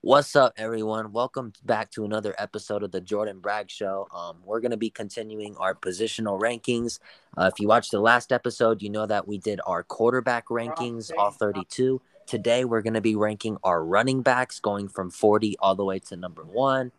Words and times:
What's 0.00 0.36
up, 0.36 0.52
everyone? 0.56 1.12
Welcome 1.12 1.52
back 1.64 1.90
to 1.92 2.04
another 2.04 2.32
episode 2.38 2.84
of 2.84 2.92
the 2.92 3.00
Jordan 3.00 3.40
Bragg 3.40 3.68
Show. 3.68 4.06
Um, 4.14 4.36
we're 4.44 4.60
going 4.60 4.70
to 4.70 4.76
be 4.76 4.90
continuing 4.90 5.56
our 5.56 5.74
positional 5.74 6.40
rankings. 6.40 7.00
Uh, 7.36 7.50
if 7.52 7.58
you 7.58 7.66
watched 7.66 7.90
the 7.90 8.00
last 8.00 8.30
episode, 8.30 8.80
you 8.80 8.90
know 8.90 9.06
that 9.06 9.26
we 9.26 9.38
did 9.38 9.60
our 9.66 9.82
quarterback 9.82 10.46
rankings, 10.48 11.10
all 11.18 11.32
32. 11.32 12.00
Today, 12.26 12.64
we're 12.64 12.80
going 12.82 12.94
to 12.94 13.00
be 13.00 13.16
ranking 13.16 13.56
our 13.64 13.84
running 13.84 14.22
backs, 14.22 14.60
going 14.60 14.86
from 14.86 15.10
40 15.10 15.56
all 15.58 15.74
the 15.74 15.84
way 15.84 15.98
to 15.98 16.16
number 16.16 16.44
one. 16.44 16.92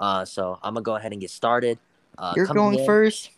Uh, 0.00 0.24
so 0.24 0.58
I'm 0.60 0.74
going 0.74 0.82
to 0.82 0.86
go 0.86 0.96
ahead 0.96 1.12
and 1.12 1.20
get 1.20 1.30
started. 1.30 1.78
Uh, 2.18 2.32
You're 2.34 2.46
going 2.46 2.80
in- 2.80 2.86
first. 2.86 3.30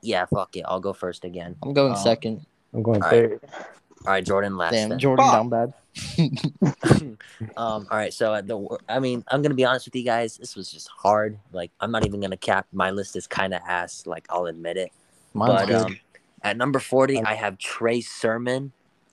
Yeah, 0.00 0.26
fuck 0.26 0.54
it. 0.56 0.62
I'll 0.66 0.80
go 0.80 0.92
first 0.92 1.24
again. 1.24 1.56
I'm 1.64 1.72
going 1.74 1.92
Um, 1.92 1.98
second. 1.98 2.46
I'm 2.72 2.82
going 2.84 3.02
All 3.02 3.10
right. 3.10 3.30
third. 3.30 3.40
All 4.06 4.12
right, 4.12 4.24
Jordan 4.24 4.56
last. 4.56 4.72
Damn, 4.72 4.90
then. 4.90 4.98
Jordan 5.00 5.26
Fuck. 5.26 5.34
down 5.34 5.48
bad. 5.48 5.74
um, 6.18 7.16
all 7.56 7.86
right, 7.90 8.12
so 8.12 8.34
at 8.34 8.46
the 8.46 8.78
I 8.88 9.00
mean, 9.00 9.24
I'm 9.28 9.42
gonna 9.42 9.54
be 9.54 9.64
honest 9.64 9.86
with 9.86 9.96
you 9.96 10.04
guys. 10.04 10.36
This 10.36 10.54
was 10.56 10.70
just 10.70 10.88
hard. 10.88 11.38
Like, 11.52 11.72
I'm 11.80 11.90
not 11.90 12.06
even 12.06 12.20
gonna 12.20 12.36
cap. 12.36 12.66
My 12.72 12.90
list 12.90 13.16
is 13.16 13.26
kind 13.26 13.54
of 13.54 13.60
ass. 13.66 14.06
Like, 14.06 14.26
I'll 14.30 14.46
admit 14.46 14.76
it. 14.76 14.92
Mine's 15.34 15.66
but 15.66 15.74
um, 15.74 15.98
at 16.42 16.56
number 16.56 16.78
40, 16.78 17.22
I 17.22 17.34
have 17.34 17.58
Trey 17.58 18.00
Sermon. 18.00 18.72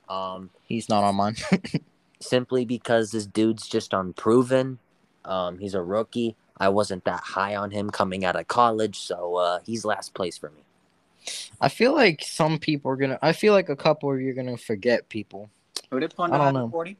Um, 0.09 0.49
He's 0.63 0.89
not 0.89 1.03
on 1.03 1.15
mine. 1.15 1.35
simply 2.19 2.65
because 2.65 3.11
this 3.11 3.25
dude's 3.25 3.67
just 3.67 3.93
unproven. 3.93 4.79
Um, 5.25 5.59
he's 5.59 5.73
a 5.73 5.81
rookie. 5.81 6.35
I 6.57 6.69
wasn't 6.69 7.05
that 7.05 7.21
high 7.21 7.55
on 7.55 7.71
him 7.71 7.89
coming 7.89 8.25
out 8.25 8.35
of 8.35 8.47
college, 8.47 8.99
so 8.99 9.35
uh, 9.35 9.59
he's 9.65 9.85
last 9.85 10.13
place 10.13 10.37
for 10.37 10.49
me. 10.49 10.61
I 11.59 11.69
feel 11.69 11.93
like 11.93 12.23
some 12.23 12.57
people 12.57 12.91
are 12.91 12.95
gonna. 12.95 13.19
I 13.21 13.33
feel 13.33 13.53
like 13.53 13.69
a 13.69 13.75
couple 13.75 14.11
of 14.11 14.21
you 14.21 14.31
are 14.31 14.33
gonna 14.33 14.57
forget 14.57 15.09
people. 15.09 15.49
Who 15.91 15.99
did 15.99 16.13
Punda 16.13 16.33
I 16.33 16.37
don't 16.37 16.45
have 16.45 16.53
know. 16.53 16.69
40? 16.69 16.97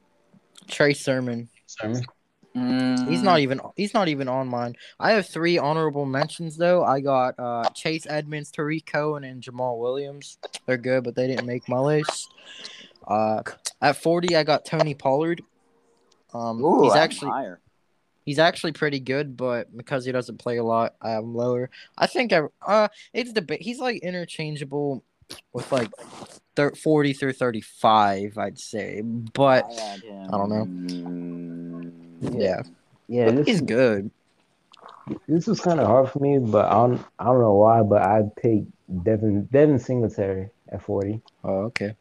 Trey 0.68 0.94
Sermon. 0.94 1.48
Sermon. 1.66 2.04
He's 2.54 3.22
not 3.22 3.40
even. 3.40 3.60
He's 3.76 3.94
not 3.94 4.08
even 4.08 4.26
on 4.28 4.48
mine. 4.48 4.74
I 4.98 5.12
have 5.12 5.26
three 5.26 5.58
honorable 5.58 6.06
mentions 6.06 6.56
though. 6.56 6.82
I 6.82 7.00
got 7.00 7.34
uh, 7.38 7.68
Chase 7.70 8.06
Edmonds, 8.08 8.50
Tarik 8.50 8.86
Cohen, 8.86 9.24
and 9.24 9.42
Jamaal 9.42 9.78
Williams. 9.78 10.38
They're 10.66 10.76
good, 10.76 11.04
but 11.04 11.14
they 11.14 11.26
didn't 11.26 11.46
make 11.46 11.68
my 11.68 11.78
list. 11.78 12.32
Uh, 13.06 13.42
at 13.80 13.96
forty, 13.96 14.34
I 14.34 14.42
got 14.42 14.64
Tony 14.64 14.94
Pollard. 14.94 15.42
Um, 16.34 16.62
Ooh, 16.64 16.84
he's 16.84 16.92
I'm 16.92 16.98
actually 16.98 17.30
higher. 17.30 17.60
He's 18.24 18.38
actually 18.38 18.72
pretty 18.72 19.00
good, 19.00 19.36
but 19.36 19.74
because 19.76 20.04
he 20.04 20.12
doesn't 20.12 20.38
play 20.38 20.58
a 20.58 20.64
lot, 20.64 20.94
I 21.00 21.10
have 21.10 21.24
him 21.24 21.34
lower. 21.34 21.70
I 21.96 22.06
think 22.06 22.32
I, 22.32 22.42
uh, 22.66 22.88
it's 23.12 23.32
the 23.32 23.58
he's 23.60 23.78
like 23.78 24.02
interchangeable 24.02 25.04
with 25.52 25.70
like 25.70 25.90
thir- 26.58 26.74
40 26.74 27.12
through 27.12 27.32
35, 27.34 28.36
I'd 28.36 28.58
say. 28.58 29.00
But 29.02 29.64
I. 29.64 30.00
I 30.26 30.30
don't 30.30 30.50
know. 30.50 30.64
know. 30.64 31.90
yeah, 32.38 32.62
Yeah, 33.06 33.30
this, 33.30 33.46
he's 33.46 33.60
good. 33.60 34.10
this 35.28 35.46
was 35.46 35.60
kind 35.60 35.78
of 35.80 35.86
hard 35.86 36.10
for 36.10 36.18
me, 36.18 36.38
but 36.38 36.66
I 36.66 36.72
don't 36.74 37.00
I 37.18 37.24
don't 37.26 37.40
know 37.40 37.54
why, 37.54 37.82
but 37.82 38.02
I'd 38.02 38.34
take 38.36 38.64
Devin 39.04 39.44
Devin 39.52 39.78
Singletary 39.78 40.50
at 40.70 40.82
40. 40.82 41.20
Oh, 41.44 41.50
okay. 41.70 41.94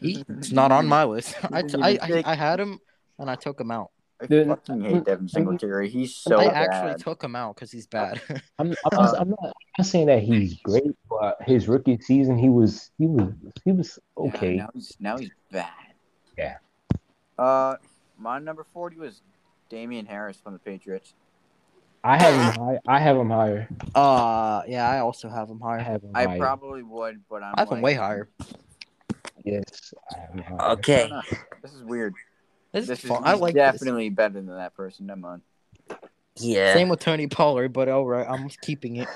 He's 0.00 0.50
not 0.50 0.72
on 0.72 0.86
my 0.86 1.04
list. 1.04 1.36
I, 1.52 1.62
t- 1.62 1.78
I, 1.80 1.98
I, 2.00 2.22
I 2.24 2.34
had 2.34 2.58
him 2.58 2.80
and 3.18 3.30
I 3.30 3.34
took 3.34 3.60
him 3.60 3.70
out. 3.70 3.90
I 4.24 4.26
Dude, 4.28 4.48
fucking 4.48 4.80
hate 4.82 5.04
Devin 5.04 5.28
Singletary. 5.28 5.88
He's 5.88 6.14
so 6.14 6.38
I 6.38 6.48
bad. 6.48 6.68
actually 6.70 7.02
took 7.02 7.22
him 7.22 7.36
out 7.36 7.54
because 7.54 7.70
he's 7.70 7.86
bad. 7.86 8.20
I'm 8.58 8.68
I'm, 8.68 8.68
not, 8.92 9.20
I'm, 9.20 9.30
not, 9.30 9.38
I'm 9.42 9.52
not 9.78 9.86
saying 9.86 10.06
that 10.06 10.22
he's 10.22 10.54
great, 10.62 10.96
but 11.08 11.38
his 11.46 11.68
rookie 11.68 11.98
season 12.00 12.38
he 12.38 12.48
was 12.48 12.90
he 12.98 13.06
was 13.06 13.32
he 13.64 13.72
was 13.72 13.98
Yeah, 14.18 14.24
okay. 14.28 14.56
now 14.56 14.68
he's 14.74 14.96
now 15.00 15.18
he's 15.18 15.30
bad. 15.52 15.70
Yeah. 16.38 16.56
Uh, 17.38 17.76
my 18.18 18.38
number 18.38 18.64
40 18.72 18.96
was 18.98 19.22
Damien 19.68 20.06
Harris 20.06 20.36
from 20.36 20.52
the 20.52 20.58
Patriots. 20.58 21.14
I 22.04 22.16
have 22.22 22.34
him 22.34 22.64
high. 22.64 22.78
I 22.86 22.98
have 23.00 23.16
him 23.16 23.30
higher. 23.30 23.68
uh, 23.94 24.62
yeah, 24.68 24.88
I 24.88 24.98
also 25.00 25.28
have 25.28 25.48
him 25.48 25.62
I 25.62 25.66
higher. 25.76 25.78
have 25.82 26.02
him 26.02 26.10
I 26.14 26.24
higher. 26.26 26.38
probably 26.38 26.82
would, 26.82 27.22
but 27.30 27.42
I'm 27.42 27.54
I 27.56 27.60
have 27.60 27.70
him 27.72 27.80
way 27.80 27.94
higher. 27.94 28.28
yes, 29.44 29.94
I 30.14 30.20
have 30.20 30.30
him 30.34 30.42
higher. 30.42 30.70
Okay. 30.72 31.10
This 31.62 31.72
is 31.72 31.82
weird. 31.82 32.14
This, 32.74 32.86
This 32.88 32.98
is 32.98 33.04
is 33.04 33.10
fun. 33.10 33.24
I 33.24 33.32
he's 33.32 33.40
like 33.40 33.54
this. 33.54 33.72
definitely 33.72 34.10
better 34.10 34.34
than 34.34 34.46
that 34.48 34.74
person. 34.74 35.06
Never 35.06 35.20
mind. 35.20 35.42
Yeah. 36.36 36.74
Same 36.74 36.88
with 36.88 37.00
Tony 37.00 37.28
Pollard, 37.28 37.72
but 37.72 37.88
all 37.88 38.04
right, 38.04 38.26
I'm 38.28 38.48
keeping 38.62 38.96
it. 38.96 39.08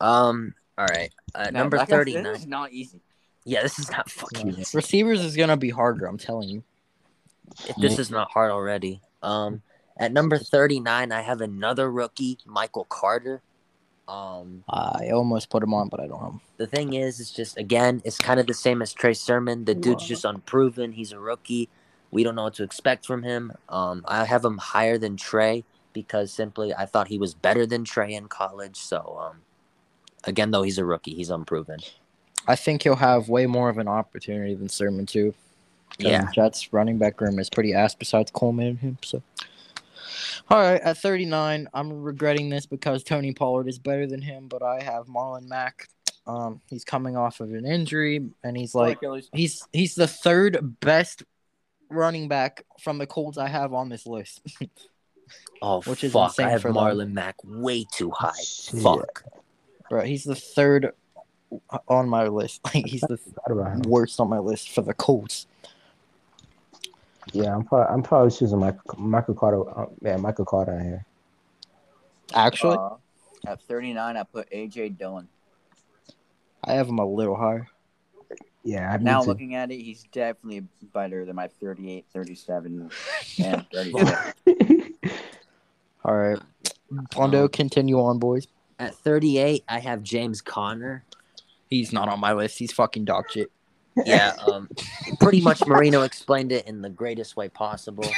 Um. 0.00 0.54
All 0.78 0.86
right. 0.86 1.10
Uh, 1.34 1.50
Now, 1.52 1.60
number 1.60 1.76
like 1.76 1.88
39. 1.88 2.22
This 2.24 2.38
is 2.40 2.46
not 2.46 2.72
easy. 2.72 3.00
Yeah, 3.44 3.62
this 3.62 3.78
is 3.78 3.90
not 3.90 4.10
fucking. 4.10 4.48
easy. 4.48 4.64
Receivers 4.76 5.22
is 5.22 5.36
gonna 5.36 5.56
be 5.58 5.70
harder. 5.70 6.06
I'm 6.06 6.16
telling 6.18 6.48
you. 6.48 6.62
if 7.68 7.76
this 7.76 7.98
is 7.98 8.10
not 8.10 8.30
hard 8.30 8.50
already. 8.50 9.02
Um, 9.22 9.60
at 9.98 10.12
number 10.12 10.38
39, 10.38 11.12
I 11.12 11.20
have 11.20 11.42
another 11.42 11.90
rookie, 11.90 12.38
Michael 12.46 12.84
Carter. 12.84 13.42
Um, 14.08 14.64
I 14.68 15.10
almost 15.10 15.50
put 15.50 15.62
him 15.62 15.74
on, 15.74 15.88
but 15.88 16.00
I 16.00 16.06
don't 16.06 16.18
have 16.20 16.32
him. 16.32 16.40
the 16.56 16.66
thing 16.66 16.94
is, 16.94 17.20
it's 17.20 17.30
just 17.30 17.58
again, 17.58 18.00
it's 18.04 18.16
kind 18.18 18.40
of 18.40 18.46
the 18.46 18.54
same 18.54 18.80
as 18.82 18.92
Trey 18.94 19.12
Sermon. 19.14 19.66
The 19.66 19.74
dude's 19.74 20.06
just 20.06 20.24
unproven. 20.24 20.92
He's 20.92 21.12
a 21.12 21.20
rookie. 21.20 21.68
We 22.10 22.24
don't 22.24 22.34
know 22.34 22.44
what 22.44 22.54
to 22.54 22.62
expect 22.62 23.06
from 23.06 23.22
him. 23.22 23.52
Um, 23.68 24.04
I 24.06 24.24
have 24.24 24.44
him 24.44 24.58
higher 24.58 24.98
than 24.98 25.16
Trey 25.16 25.64
because 25.92 26.32
simply 26.32 26.74
I 26.74 26.86
thought 26.86 27.08
he 27.08 27.18
was 27.18 27.34
better 27.34 27.66
than 27.66 27.84
Trey 27.84 28.14
in 28.14 28.28
college. 28.28 28.76
So, 28.76 29.18
um, 29.20 29.42
again, 30.24 30.50
though 30.50 30.62
he's 30.62 30.78
a 30.78 30.84
rookie, 30.84 31.14
he's 31.14 31.30
unproven. 31.30 31.80
I 32.46 32.56
think 32.56 32.82
he'll 32.82 32.96
have 32.96 33.28
way 33.28 33.46
more 33.46 33.68
of 33.68 33.78
an 33.78 33.88
opportunity 33.88 34.54
than 34.54 34.68
Sermon 34.68 35.06
too. 35.06 35.34
Yeah. 35.98 36.30
Jets 36.32 36.72
running 36.72 36.98
back 36.98 37.20
room 37.20 37.38
is 37.38 37.50
pretty 37.50 37.74
ass 37.74 37.94
besides 37.94 38.30
Coleman 38.30 38.66
and 38.68 38.78
him. 38.78 38.98
So, 39.02 39.22
all 40.48 40.58
right, 40.58 40.80
at 40.80 40.98
39, 40.98 41.68
I'm 41.74 42.02
regretting 42.02 42.48
this 42.48 42.66
because 42.66 43.04
Tony 43.04 43.32
Pollard 43.32 43.68
is 43.68 43.78
better 43.78 44.06
than 44.06 44.22
him, 44.22 44.48
but 44.48 44.62
I 44.62 44.82
have 44.82 45.06
Marlon 45.06 45.46
Mack. 45.48 45.88
Um, 46.26 46.60
he's 46.68 46.84
coming 46.84 47.16
off 47.16 47.40
of 47.40 47.52
an 47.52 47.66
injury, 47.66 48.30
and 48.44 48.56
he's 48.56 48.74
like 48.74 48.98
he's 49.32 49.66
he's 49.72 49.94
the 49.94 50.06
third 50.06 50.76
best 50.80 51.24
running 51.90 52.28
back 52.28 52.64
from 52.80 52.98
the 52.98 53.06
Colts 53.06 53.36
I 53.38 53.48
have 53.48 53.72
on 53.74 53.88
this 53.88 54.06
list. 54.06 54.40
Oh, 55.62 55.80
Which 55.82 56.02
is 56.02 56.12
fuck. 56.12 56.30
insane 56.30 56.46
I 56.46 56.50
have 56.50 56.62
for 56.62 56.68
them. 56.72 56.76
Marlon 56.82 57.12
Mack 57.12 57.36
way 57.44 57.84
too 57.92 58.10
high. 58.10 58.32
Shit. 58.42 58.80
Fuck. 58.82 59.22
Bro, 59.88 60.02
he's 60.02 60.24
the 60.24 60.34
third 60.34 60.92
on 61.86 62.08
my 62.08 62.26
list. 62.26 62.62
Like 62.74 62.86
he's 62.86 63.02
the 63.02 63.16
Forgot 63.18 63.50
about 63.52 63.72
him. 63.74 63.82
worst 63.82 64.18
on 64.18 64.28
my 64.28 64.38
list 64.40 64.70
for 64.70 64.82
the 64.82 64.94
Colts. 64.94 65.46
Yeah, 67.32 67.54
I'm 67.54 67.64
probably 67.64 67.94
I'm 67.94 68.02
probably 68.02 68.30
choosing 68.32 68.58
Michael 68.58 68.98
Michael 68.98 69.34
Carter. 69.34 69.78
Uh, 69.78 69.86
yeah, 70.02 70.16
Michael 70.16 70.46
Carter 70.46 70.72
in 70.80 70.84
here. 70.84 71.04
Actually, 72.34 72.78
Uh, 72.78 72.96
at 73.46 73.60
39, 73.62 74.16
I 74.16 74.22
put 74.24 74.50
AJ 74.50 74.98
Dillon. 74.98 75.28
I 76.64 76.72
have 76.72 76.88
him 76.88 76.98
a 76.98 77.06
little 77.06 77.36
higher. 77.36 77.68
Yeah, 78.62 78.92
I 78.92 78.96
Now 78.98 79.18
need 79.18 79.24
to- 79.24 79.28
looking 79.30 79.54
at 79.54 79.70
it, 79.70 79.80
he's 79.80 80.04
definitely 80.12 80.64
better 80.92 81.24
than 81.24 81.36
my 81.36 81.48
38, 81.48 82.04
37, 82.12 82.90
and 83.42 83.66
36. 83.72 84.22
All 86.04 86.14
right. 86.16 86.38
Pondo, 87.10 87.48
continue 87.48 88.00
on, 88.00 88.18
boys. 88.18 88.46
At 88.78 88.94
38, 88.94 89.64
I 89.68 89.78
have 89.78 90.02
James 90.02 90.40
Conner. 90.40 91.04
He's 91.68 91.92
not 91.92 92.08
on 92.08 92.18
my 92.20 92.32
list. 92.32 92.58
He's 92.58 92.72
fucking 92.72 93.04
dog 93.04 93.30
shit. 93.30 93.50
Yeah, 94.06 94.32
um, 94.46 94.68
pretty 95.18 95.40
much 95.40 95.66
Marino 95.66 96.02
explained 96.02 96.52
it 96.52 96.66
in 96.68 96.80
the 96.80 96.88
greatest 96.88 97.36
way 97.36 97.48
possible. 97.48 98.08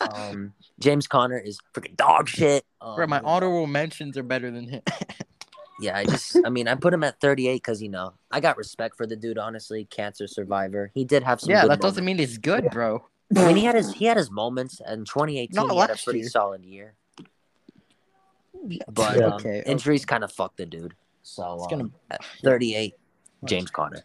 Um, 0.00 0.54
James 0.80 1.06
Conner 1.06 1.38
is 1.38 1.60
freaking 1.74 1.96
dog 1.96 2.28
shit. 2.28 2.64
Um, 2.80 2.96
Bro, 2.96 3.06
my 3.08 3.20
honorable 3.20 3.66
mentions 3.66 4.16
are 4.16 4.22
better 4.22 4.50
than 4.50 4.68
him. 4.68 4.82
Yeah, 5.82 5.96
I 5.98 6.04
just, 6.04 6.36
I 6.44 6.48
mean, 6.48 6.68
I 6.68 6.74
put 6.76 6.94
him 6.94 7.02
at 7.04 7.20
38 7.20 7.54
because 7.54 7.82
you 7.82 7.88
know 7.88 8.14
I 8.30 8.38
got 8.40 8.56
respect 8.56 8.96
for 8.96 9.06
the 9.06 9.16
dude. 9.16 9.36
Honestly, 9.38 9.84
cancer 9.86 10.26
survivor. 10.28 10.90
He 10.94 11.04
did 11.04 11.22
have 11.24 11.40
some. 11.40 11.50
yeah, 11.50 11.62
good 11.62 11.72
that 11.72 11.80
doesn't 11.80 12.04
mean 12.04 12.18
he's 12.18 12.38
good, 12.38 12.68
bro. 12.70 13.04
I 13.36 13.46
mean, 13.48 13.56
he 13.56 13.64
had 13.64 13.74
his 13.74 13.92
he 13.92 14.04
had 14.04 14.16
his 14.16 14.30
moments. 14.30 14.80
In 14.86 15.04
2018, 15.04 15.54
Not 15.54 15.70
he 15.72 15.76
had 15.78 15.90
a 15.90 15.96
pretty 15.96 16.20
year. 16.20 16.28
solid 16.28 16.64
year. 16.64 16.94
But 18.88 19.16
Yeah. 19.18 19.24
um, 19.26 19.32
okay, 19.34 19.60
okay. 19.60 19.62
injuries 19.70 20.04
kind 20.04 20.22
of 20.22 20.30
fucked 20.32 20.56
the 20.58 20.66
dude. 20.66 20.94
So 21.22 21.54
It's 21.58 21.66
gonna- 21.68 21.84
um, 21.84 21.92
at 22.10 22.24
38, 22.44 22.94
James 23.44 23.70
Conner. 23.70 24.04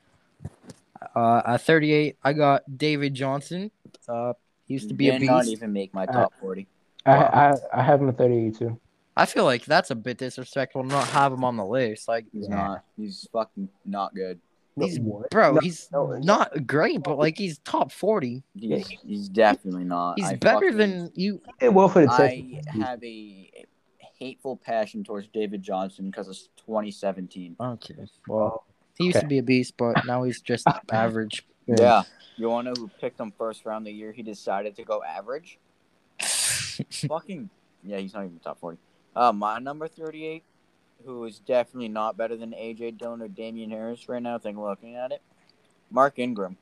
Uh, 1.15 1.41
at 1.45 1.61
38, 1.61 2.17
I 2.23 2.33
got 2.33 2.77
David 2.77 3.13
Johnson. 3.13 3.69
Uh, 4.07 4.33
he 4.65 4.73
used 4.73 4.87
to 4.89 4.95
be 4.95 5.09
a 5.09 5.19
Did 5.19 5.27
not 5.27 5.45
even 5.47 5.71
make 5.73 5.93
my 5.93 6.05
top 6.05 6.33
40. 6.41 6.67
I, 7.05 7.11
I 7.15 7.53
I 7.73 7.81
have 7.83 8.01
him 8.01 8.09
at 8.09 8.17
38 8.17 8.57
too. 8.57 8.79
I 9.17 9.25
feel 9.25 9.43
like 9.45 9.65
that's 9.65 9.91
a 9.91 9.95
bit 9.95 10.17
disrespectful 10.17 10.83
to 10.83 10.87
not 10.87 11.07
have 11.07 11.33
him 11.33 11.43
on 11.43 11.57
the 11.57 11.65
list. 11.65 12.07
Like, 12.07 12.25
He's 12.31 12.47
not. 12.47 12.83
He's 12.97 13.27
fucking 13.33 13.67
not 13.85 14.13
good. 14.15 14.39
he's 14.79 14.99
What? 14.99 15.29
bro, 15.31 15.53
No, 15.53 15.59
he's 15.61 15.89
no. 15.91 16.05
not 16.19 16.67
great, 16.67 17.01
but 17.03 17.17
like 17.17 17.37
he's 17.37 17.57
top 17.59 17.91
40. 17.91 18.43
He's, 18.55 18.87
he's 18.87 19.27
definitely 19.29 19.83
not. 19.85 20.15
He's 20.17 20.27
I 20.27 20.35
better 20.35 20.67
fucking- 20.71 20.77
than 20.77 21.11
you. 21.15 21.41
He 21.45 21.65
did 21.65 21.69
well 21.75 21.89
for 21.89 22.01
the 22.05 22.11
I 22.11 22.61
have 22.79 23.03
a 23.03 23.51
hateful 24.19 24.55
passion 24.57 25.03
towards 25.03 25.27
David 25.27 25.61
Johnson 25.61 26.05
because 26.09 26.27
it's 26.27 26.49
2017. 26.65 27.55
Okay, 27.59 27.95
well, 28.27 28.65
he 28.97 29.05
used 29.05 29.15
to 29.15 29.19
Okay. 29.19 29.27
be 29.27 29.37
a 29.39 29.43
beast, 29.43 29.75
but 29.77 30.05
now 30.05 30.23
he's 30.23 30.41
just 30.41 30.65
average. 30.91 31.45
Yeah. 31.67 32.03
You 32.35 32.49
want 32.49 32.65
to 32.67 32.73
know 32.73 32.81
who 32.81 32.87
picked 33.01 33.19
him 33.19 33.33
first 33.37 33.65
round 33.65 33.85
the 33.85 33.91
year 33.91 34.11
he 34.11 34.21
decided 34.21 34.75
to 34.75 34.83
go 34.83 35.01
average? 35.03 35.57
Fucking. 37.07 37.49
Yeah, 37.83 37.97
he's 37.97 38.13
not 38.13 38.25
even 38.25 38.39
top 38.39 38.59
40. 38.59 38.77
Uh, 39.17 39.31
my 39.33 39.57
number 39.59 39.87
38, 39.87 40.43
who 41.05 41.25
is 41.25 41.39
definitely 41.39 41.87
not 41.87 42.15
better 42.17 42.35
than 42.37 42.51
AJ 42.51 42.97
Dillon 42.99 43.21
or 43.21 43.27
Damien 43.27 43.71
Harris 43.71 44.07
right 44.07 44.21
now, 44.21 44.35
I 44.35 44.37
think 44.37 44.57
looking 44.57 44.95
at 44.95 45.11
it. 45.11 45.21
Mark 45.89 46.19
Ingram. 46.19 46.57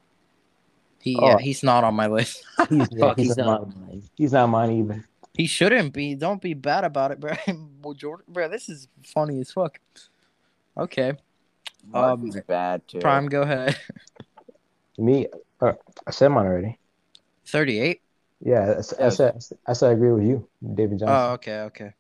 He, 1.02 1.18
Oh. 1.20 1.28
yeah, 1.28 1.38
he's 1.40 1.64
not 1.64 1.84
on 1.84 1.94
my 1.96 2.08
list. 2.08 2.44
He's, 2.70 2.88
yeah, 2.92 3.00
Fuck, 3.10 3.18
he's, 3.18 3.28
he's 3.28 3.38
not 3.38 3.46
not. 3.68 3.78
mine. 3.78 4.04
He's 4.16 4.32
not 4.34 4.48
mine 4.48 4.72
either. 4.72 5.06
He 5.34 5.46
shouldn't 5.48 5.94
be. 5.94 6.16
Don't 6.16 6.42
be 6.42 6.54
bad 6.54 6.84
about 6.86 7.12
it, 7.12 7.20
bro. 7.20 7.34
Well, 7.84 7.94
Jordan, 7.94 8.26
bro, 8.30 8.48
this 8.48 8.70
is 8.70 8.88
funny 9.06 9.40
as 9.42 9.52
fuck. 9.52 9.80
Okay, 10.78 11.14
Mark 11.86 12.20
Um, 12.20 12.28
is 12.28 12.40
bad 12.48 12.88
too. 12.88 13.00
Prime, 13.00 13.28
go 13.28 13.42
ahead. 13.44 13.78
Me, 14.98 15.28
uh, 15.62 15.74
I 16.08 16.12
said 16.12 16.30
mine 16.30 16.46
already. 16.48 16.80
Thirty-eight. 17.46 18.02
Yeah, 18.44 18.62
I, 18.62 18.78
s- 18.78 18.94
I 18.94 19.04
Yes. 19.04 19.18
said 19.18 19.36
I 19.68 19.74
said 19.74 19.90
I 19.90 19.92
agree 19.92 20.12
with 20.14 20.24
you, 20.24 20.48
David 20.74 21.00
Johnson. 21.00 21.16
Oh, 21.16 21.34
okay, 21.34 21.60
okay. 21.62 21.94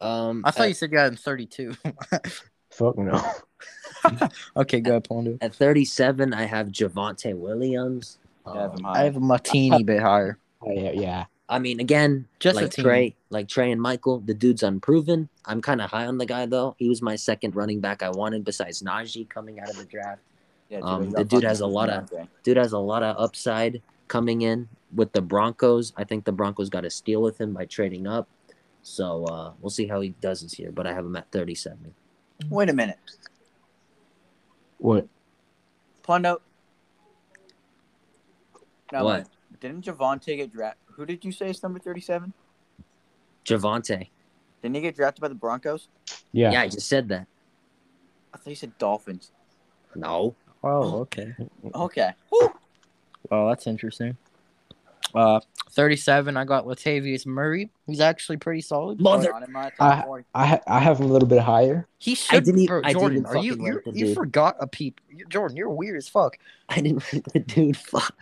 Um, 0.00 0.42
I 0.44 0.50
thought 0.50 0.62
at, 0.64 0.68
you 0.68 0.74
said 0.74 0.92
you 0.92 0.98
had 0.98 1.12
him 1.12 1.16
thirty-two. 1.16 1.74
Fuck 2.70 2.98
no. 2.98 3.20
okay, 4.56 4.80
go 4.80 4.92
ahead, 4.92 5.04
Pondo. 5.04 5.38
at 5.40 5.54
37, 5.54 6.32
I 6.32 6.44
have 6.44 6.68
Javonte 6.68 7.34
Williams. 7.34 8.18
I 8.46 8.56
have 8.60 8.74
Um, 8.74 8.86
I 8.86 9.00
have 9.04 9.16
him 9.16 9.30
a 9.30 9.38
teeny 9.38 9.82
bit 9.82 10.00
higher. 10.00 10.38
Oh, 10.62 10.70
yeah, 10.70 10.92
yeah. 10.92 11.24
I 11.48 11.58
mean, 11.58 11.80
again, 11.80 12.26
Just 12.40 12.58
a 12.58 12.62
like. 12.64 12.72
Trey, 12.72 13.16
like 13.30 13.48
Trey 13.48 13.72
and 13.72 13.80
Michael, 13.80 14.20
the 14.20 14.34
dude's 14.34 14.62
unproven. 14.62 15.28
I'm 15.46 15.60
kind 15.62 15.80
of 15.80 15.90
high 15.90 16.06
on 16.06 16.18
the 16.18 16.26
guy 16.26 16.46
though. 16.46 16.76
He 16.78 16.88
was 16.88 17.00
my 17.02 17.16
second 17.16 17.56
running 17.56 17.80
back 17.80 18.02
I 18.02 18.10
wanted 18.10 18.44
besides 18.44 18.82
Najee 18.82 19.28
coming 19.28 19.58
out 19.58 19.70
of 19.70 19.76
the 19.76 19.84
draft. 19.86 20.20
Yeah, 20.68 20.80
um, 20.82 21.10
the 21.10 21.24
dude 21.24 21.44
has 21.44 21.60
a 21.60 21.66
lot 21.66 21.88
of- 21.88 22.10
Javonte. 22.10 22.28
Dude 22.42 22.56
has 22.58 22.72
a 22.72 22.78
lot 22.78 23.02
of 23.02 23.16
upside 23.18 23.80
coming 24.08 24.42
in 24.42 24.68
with 24.94 25.12
the 25.12 25.22
Broncos. 25.22 25.92
I 25.96 26.04
think 26.04 26.24
the 26.24 26.32
Broncos 26.32 26.68
got 26.68 26.84
a 26.84 26.90
steal 26.90 27.22
with 27.22 27.40
him 27.40 27.54
by 27.54 27.64
trading 27.64 28.06
up. 28.06 28.28
So 28.88 29.24
uh, 29.26 29.52
we'll 29.60 29.70
see 29.70 29.86
how 29.86 30.00
he 30.00 30.10
does 30.20 30.40
this 30.40 30.58
year. 30.58 30.72
But 30.72 30.86
I 30.86 30.94
have 30.94 31.04
him 31.04 31.14
at 31.14 31.30
37. 31.30 31.94
Wait 32.48 32.70
a 32.70 32.72
minute. 32.72 32.98
What? 34.78 35.06
Pondo. 36.02 36.40
No, 38.92 39.04
What? 39.04 39.28
Didn't 39.60 39.84
Javonte 39.84 40.36
get 40.36 40.52
drafted? 40.52 40.80
Who 40.94 41.04
did 41.04 41.24
you 41.24 41.32
say 41.32 41.50
is 41.50 41.62
number 41.62 41.78
37? 41.78 42.32
Javonte. 43.44 44.08
Didn't 44.62 44.74
he 44.74 44.80
get 44.80 44.96
drafted 44.96 45.20
by 45.20 45.28
the 45.28 45.34
Broncos? 45.34 45.88
Yeah. 46.32 46.52
Yeah, 46.52 46.62
I 46.62 46.68
just 46.68 46.88
said 46.88 47.08
that. 47.08 47.26
I 48.32 48.38
thought 48.38 48.50
you 48.50 48.56
said 48.56 48.76
Dolphins. 48.78 49.30
No. 49.94 50.34
Oh, 50.64 51.00
okay. 51.00 51.34
Okay. 51.74 52.12
Well, 53.30 53.48
that's 53.48 53.66
interesting. 53.66 54.16
Uh, 55.14 55.40
thirty-seven. 55.70 56.36
I 56.36 56.44
got 56.44 56.64
Latavius 56.66 57.26
Murray. 57.26 57.70
He's 57.86 58.00
actually 58.00 58.36
pretty 58.38 58.60
solid. 58.60 59.00
Mother- 59.00 59.30
Not 59.32 59.46
in 59.46 59.52
my 59.52 59.72
I- 59.80 60.04
I 60.34 60.60
I 60.66 60.78
have 60.80 60.98
him 61.00 61.06
a 61.06 61.12
little 61.12 61.28
bit 61.28 61.40
higher. 61.40 61.86
He 61.98 62.14
should. 62.14 62.44
didn't 62.44 62.60
e- 62.60 62.66
bro, 62.66 62.80
I 62.84 62.92
Jordan, 62.92 63.22
didn't 63.22 63.36
are 63.36 63.42
you 63.42 63.56
you 63.60 63.80
you 63.92 64.06
dude. 64.06 64.14
forgot 64.16 64.56
a 64.60 64.66
peep? 64.66 65.00
You- 65.10 65.26
Jordan, 65.26 65.56
you're 65.56 65.70
weird 65.70 65.96
as 65.96 66.08
fuck, 66.08 66.38
I 66.68 66.80
didn't 66.80 67.02
like 67.12 67.24
the 67.32 67.40
dude. 67.40 67.76
Fuck. 67.76 68.14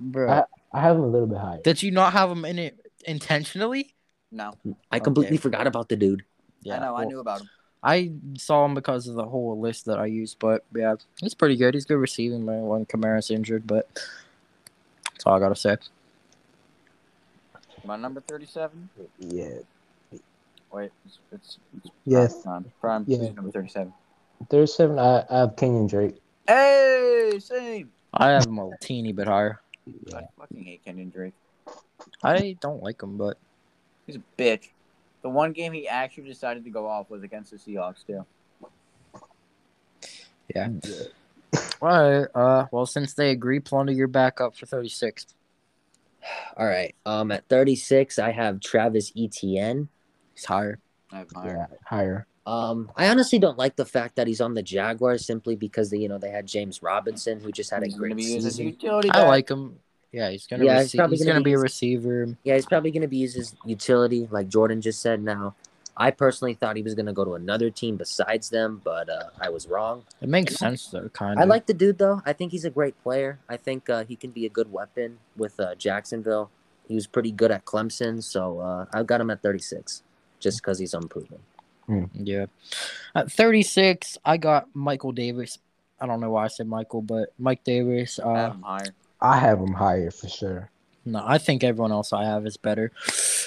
bro. 0.00 0.30
I- 0.30 0.44
I 0.72 0.80
have 0.80 0.96
him 0.96 1.02
a 1.04 1.08
little 1.08 1.28
bit 1.28 1.38
higher. 1.38 1.60
Did 1.62 1.82
you 1.84 1.92
not 1.92 2.12
have 2.14 2.28
him 2.30 2.44
in 2.44 2.58
it 2.58 2.80
intentionally? 3.06 3.94
No. 4.32 4.54
I 4.90 4.98
completely 4.98 5.36
Okay. 5.36 5.42
forgot 5.42 5.68
about 5.68 5.88
the 5.88 5.94
dude. 5.94 6.24
Yeah, 6.62 6.78
I 6.78 6.80
know. 6.80 6.96
I 6.96 7.04
knew 7.04 7.20
about 7.20 7.42
him. 7.42 7.50
I 7.80 8.10
saw 8.36 8.64
him 8.64 8.74
because 8.74 9.06
of 9.06 9.14
the 9.14 9.24
whole 9.26 9.60
list 9.60 9.84
that 9.84 9.98
I 10.00 10.06
used, 10.06 10.38
but 10.40 10.64
yeah, 10.74 10.94
he's 11.20 11.34
pretty 11.34 11.54
good. 11.56 11.74
He's 11.74 11.84
good 11.84 11.98
receiving, 11.98 12.44
man. 12.44 12.62
When 12.66 12.86
Kamara's 12.86 13.30
injured, 13.30 13.66
but 13.68 13.88
that's 15.12 15.24
all 15.26 15.34
I 15.34 15.38
gotta 15.38 15.54
say. 15.54 15.76
My 17.84 17.96
number 17.96 18.20
37? 18.20 18.88
Yeah. 19.18 19.48
Wait, 20.72 20.90
it's, 21.06 21.18
it's, 21.32 21.58
it's 21.76 21.90
Yes. 22.04 22.42
Prime. 22.42 22.64
Prime, 22.80 23.04
Yeah. 23.06 23.18
who's 23.18 23.34
number 23.36 23.50
37. 23.50 23.92
37, 24.50 24.98
I, 24.98 25.24
I 25.30 25.38
have 25.40 25.56
Kenyon 25.56 25.86
Drake. 25.86 26.20
Hey, 26.48 27.38
same. 27.40 27.90
I 28.12 28.30
have 28.30 28.46
him 28.46 28.58
a 28.58 28.70
teeny 28.80 29.12
bit 29.12 29.26
higher. 29.26 29.60
Yeah. 30.06 30.18
I 30.18 30.22
fucking 30.38 30.64
hate 30.64 30.84
Kenyon 30.84 31.10
Drake. 31.10 31.34
I 32.22 32.56
don't 32.60 32.82
like 32.82 33.02
him, 33.02 33.16
but 33.16 33.38
He's 34.06 34.16
a 34.16 34.22
bitch. 34.38 34.68
The 35.22 35.28
one 35.30 35.52
game 35.52 35.72
he 35.72 35.88
actually 35.88 36.24
decided 36.28 36.64
to 36.64 36.70
go 36.70 36.86
off 36.86 37.08
was 37.08 37.22
against 37.22 37.50
the 37.50 37.56
Seahawks, 37.56 38.04
too. 38.06 38.24
yeah. 40.54 40.68
All 41.80 41.88
right. 41.88 42.26
Uh, 42.34 42.66
well, 42.70 42.84
since 42.84 43.14
they 43.14 43.30
agree, 43.30 43.60
plunder 43.60 43.92
your 43.92 44.08
back 44.08 44.40
up 44.40 44.54
for 44.56 44.66
thirty-six. 44.66 45.26
All 46.56 46.66
right. 46.66 46.94
Um, 47.06 47.30
at 47.30 47.48
36, 47.48 48.18
I 48.18 48.30
have 48.32 48.60
Travis 48.60 49.12
Etienne. 49.16 49.88
He's 50.34 50.44
higher. 50.44 50.78
I 51.12 51.18
have 51.18 51.28
higher. 51.34 51.68
Yeah, 51.70 51.76
higher. 51.84 52.26
Um, 52.46 52.90
I 52.96 53.08
honestly 53.08 53.38
don't 53.38 53.56
like 53.56 53.76
the 53.76 53.86
fact 53.86 54.16
that 54.16 54.26
he's 54.26 54.40
on 54.40 54.52
the 54.52 54.62
Jaguars 54.62 55.24
simply 55.24 55.56
because 55.56 55.90
they, 55.90 55.96
you 55.98 56.08
know, 56.08 56.18
they 56.18 56.30
had 56.30 56.46
James 56.46 56.82
Robinson 56.82 57.40
who 57.40 57.50
just 57.50 57.70
had 57.70 57.82
a 57.82 57.86
He's 57.86 57.94
great 57.94 58.14
be 58.16 58.22
used 58.22 58.38
as 58.38 58.44
a 58.44 58.50
season. 58.50 58.66
utility 58.66 59.10
I 59.10 59.26
like 59.26 59.48
him. 59.48 59.78
Yeah, 60.12 60.30
he's 60.30 60.46
gonna. 60.46 60.64
Yeah, 60.64 60.76
Yeah, 60.76 60.82
he's 60.82 60.94
probably 60.94 61.16
he's 61.16 61.24
gonna 61.24 61.34
gonna, 61.36 61.44
be 61.44 61.50
be 61.50 61.54
a 61.54 61.58
receiver. 61.58 62.36
Yeah, 62.44 62.54
he's 62.54 62.66
probably 62.66 62.90
going 62.90 63.02
to 63.02 63.08
be 63.08 63.16
used 63.16 63.36
as 63.36 63.56
utility, 63.64 64.28
like 64.30 64.48
Jordan 64.48 64.80
just 64.80 65.00
said. 65.00 65.22
Now, 65.22 65.54
I 65.96 66.10
personally 66.10 66.54
thought 66.54 66.76
he 66.76 66.82
was 66.82 66.94
going 66.94 67.06
to 67.06 67.12
go 67.12 67.24
to 67.24 67.34
another 67.34 67.70
team 67.70 67.96
besides 67.96 68.50
them, 68.50 68.80
but 68.82 69.08
uh, 69.08 69.24
I 69.40 69.48
was 69.48 69.68
wrong. 69.68 70.02
It 70.20 70.28
makes 70.28 70.56
sense 70.56 70.88
though, 70.88 71.08
kind 71.10 71.34
of. 71.38 71.42
I 71.42 71.44
like 71.44 71.66
the 71.66 71.74
dude 71.74 71.98
though. 71.98 72.20
I 72.26 72.32
think 72.32 72.50
he's 72.52 72.64
a 72.64 72.70
great 72.70 73.00
player. 73.02 73.38
I 73.48 73.56
think 73.56 73.88
uh, 73.88 74.04
he 74.04 74.16
can 74.16 74.30
be 74.30 74.44
a 74.44 74.48
good 74.48 74.72
weapon 74.72 75.18
with 75.36 75.58
uh, 75.60 75.74
Jacksonville. 75.76 76.50
He 76.88 76.94
was 76.94 77.06
pretty 77.06 77.30
good 77.30 77.50
at 77.50 77.64
Clemson, 77.64 78.22
so 78.22 78.58
uh, 78.60 78.86
I've 78.92 79.06
got 79.06 79.20
him 79.20 79.30
at 79.30 79.40
36, 79.42 80.02
just 80.40 80.58
because 80.60 80.78
he's 80.78 80.94
unproven. 80.94 81.38
Yeah. 82.14 82.46
At 83.14 83.30
36, 83.30 84.18
I 84.24 84.36
got 84.36 84.68
Michael 84.74 85.12
Davis. 85.12 85.58
I 86.00 86.06
don't 86.06 86.20
know 86.20 86.30
why 86.30 86.44
I 86.44 86.48
said 86.48 86.66
Michael, 86.66 87.02
but 87.02 87.32
Mike 87.38 87.62
Davis. 87.64 88.18
I 88.18 88.38
have 88.38 88.50
Uh, 88.50 88.54
him 88.54 88.62
higher. 88.62 88.94
I 89.20 89.38
have 89.38 89.58
him 89.60 89.72
higher 89.74 90.10
for 90.10 90.28
sure. 90.28 90.70
no, 91.04 91.22
I 91.24 91.38
think 91.38 91.62
everyone 91.62 91.92
else 91.92 92.12
I 92.12 92.24
have 92.24 92.46
is 92.46 92.56
better. 92.56 92.90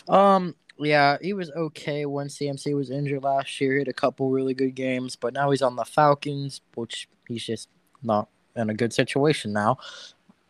Um, 0.08 0.56
yeah, 0.80 1.18
he 1.22 1.34
was 1.34 1.50
okay 1.52 2.06
when 2.06 2.28
CMC 2.28 2.76
was 2.76 2.90
injured 2.90 3.24
last 3.24 3.60
year. 3.60 3.74
He 3.74 3.80
had 3.80 3.88
a 3.88 3.94
couple 3.94 4.30
really 4.30 4.54
good 4.54 4.76
games, 4.76 5.16
but 5.16 5.34
now 5.34 5.50
he's 5.52 5.62
on 5.62 5.76
the 5.76 5.86
Falcons, 5.86 6.62
which 6.76 7.08
he's 7.28 7.44
just 7.46 7.70
not 8.04 8.30
in 8.56 8.70
a 8.70 8.74
good 8.74 8.94
situation 8.94 9.54
now. 9.54 9.78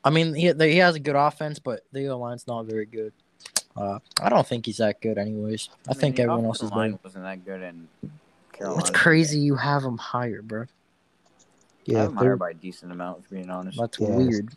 I 0.03 0.09
mean, 0.09 0.33
he 0.33 0.53
he 0.53 0.77
has 0.77 0.95
a 0.95 0.99
good 0.99 1.15
offense, 1.15 1.59
but 1.59 1.81
the 1.91 2.07
O 2.09 2.17
line's 2.17 2.47
not 2.47 2.65
very 2.65 2.85
good. 2.85 3.13
Uh, 3.75 3.99
I 4.21 4.29
don't 4.29 4.47
think 4.47 4.65
he's 4.65 4.77
that 4.77 5.01
good, 5.01 5.17
anyways. 5.17 5.69
I, 5.87 5.91
mean, 5.93 5.99
think 5.99 6.19
everyone 6.19 6.45
else 6.45 6.63
is 6.63 6.69
better. 6.69 6.79
line 6.81 6.99
wasn't 7.03 7.23
that 7.25 7.45
good 7.45 7.61
in 7.61 7.87
Carolina. 8.51 8.79
It's 8.81 8.89
crazy 8.89 9.39
you 9.39 9.55
have 9.55 9.83
him 9.83 9.97
higher, 9.97 10.41
bro. 10.41 10.63
I 10.63 10.65
Yeah, 11.85 11.97
have 11.99 12.09
him 12.11 12.17
higher 12.17 12.25
thir- 12.29 12.35
by 12.37 12.49
a 12.51 12.53
decent 12.55 12.91
amount, 12.91 13.19
if 13.23 13.29
being 13.29 13.49
honest. 13.51 13.77
That's 13.77 13.99
Yeah. 13.99 14.15
weird. 14.15 14.49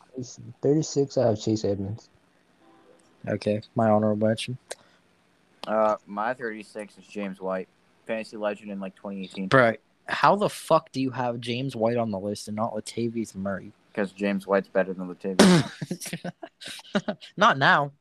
36, 0.63 1.19
I 1.19 1.27
have 1.27 1.39
Chase 1.41 1.65
Edmonds. 1.65 2.09
Okay, 3.29 3.61
my 3.75 3.91
honorable 3.91 4.27
mention. 4.29 4.57
Uh, 5.67 5.97
my 6.07 6.35
36 6.35 6.99
is 6.99 7.07
James 7.07 7.41
White, 7.41 7.69
fantasy 8.07 8.37
legend 8.37 8.71
in 8.71 8.81
like 8.81 8.97
2018, 8.97 9.49
Bro, 9.49 9.75
how 10.09 10.35
the 10.37 10.49
fuck 10.49 10.91
do 10.93 11.01
you 11.01 11.11
have 11.11 11.41
James 11.41 11.77
White 11.77 11.97
on 11.97 12.11
the 12.11 12.19
list 12.19 12.49
and 12.49 12.57
not 12.57 12.73
Latavius 12.73 13.35
Murray? 13.35 13.73
because 13.93 14.13
James 14.13 14.47
White's 14.47 14.69
better 14.69 14.95
than 14.95 15.09
Latavius. 15.13 16.33
not 17.37 17.59
now. 17.59 17.93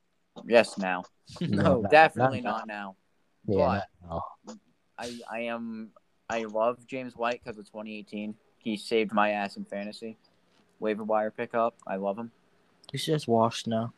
yes, 0.45 0.77
now. 0.77 1.03
No. 1.41 1.81
Not- 1.81 1.91
Definitely 1.91 2.41
not 2.41 2.67
not 2.67 2.67
now. 2.67 2.95
Yeah, 3.45 3.81
no. 4.07 4.21
I 4.97 5.19
I 5.31 5.39
am 5.41 5.89
I 6.29 6.43
love 6.43 6.85
James 6.87 7.15
White 7.15 7.41
because 7.43 7.57
of 7.57 7.65
2018. 7.65 8.35
He 8.57 8.77
saved 8.77 9.13
my 9.13 9.31
ass 9.31 9.55
in 9.57 9.65
fantasy. 9.65 10.17
Waiver 10.79 11.03
wire 11.03 11.31
pickup. 11.31 11.75
I 11.87 11.95
love 11.97 12.17
him. 12.17 12.31
He's 12.91 13.05
just 13.05 13.27
washed 13.27 13.67
now. 13.67 13.93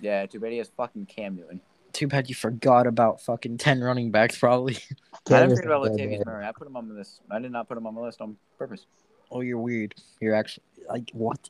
Yeah, 0.00 0.26
too 0.26 0.40
bad 0.40 0.52
he 0.52 0.58
has 0.58 0.70
fucking 0.76 1.06
Cam 1.06 1.36
Newton. 1.36 1.60
Too 1.94 2.08
bad 2.08 2.28
you 2.28 2.34
forgot 2.34 2.86
about 2.86 3.20
fucking 3.22 3.56
10 3.56 3.80
running 3.80 4.10
backs, 4.10 4.36
probably. 4.38 4.76
I 5.30 5.40
didn't 5.40 5.56
forget 5.56 5.66
about 5.66 5.82
Latavius. 5.84 6.26
Murray. 6.26 6.44
I 6.44 6.52
put 6.52 6.66
him 6.66 6.76
on 6.76 6.94
this. 6.94 7.20
I 7.30 7.38
did 7.38 7.52
not 7.52 7.68
put 7.68 7.78
him 7.78 7.86
on 7.86 7.94
my 7.94 8.00
list 8.02 8.20
on 8.20 8.36
purpose. 8.58 8.84
Oh, 9.30 9.40
you're 9.40 9.58
weird. 9.58 9.94
You're 10.20 10.34
actually, 10.34 10.64
like, 10.88 11.08
what? 11.12 11.48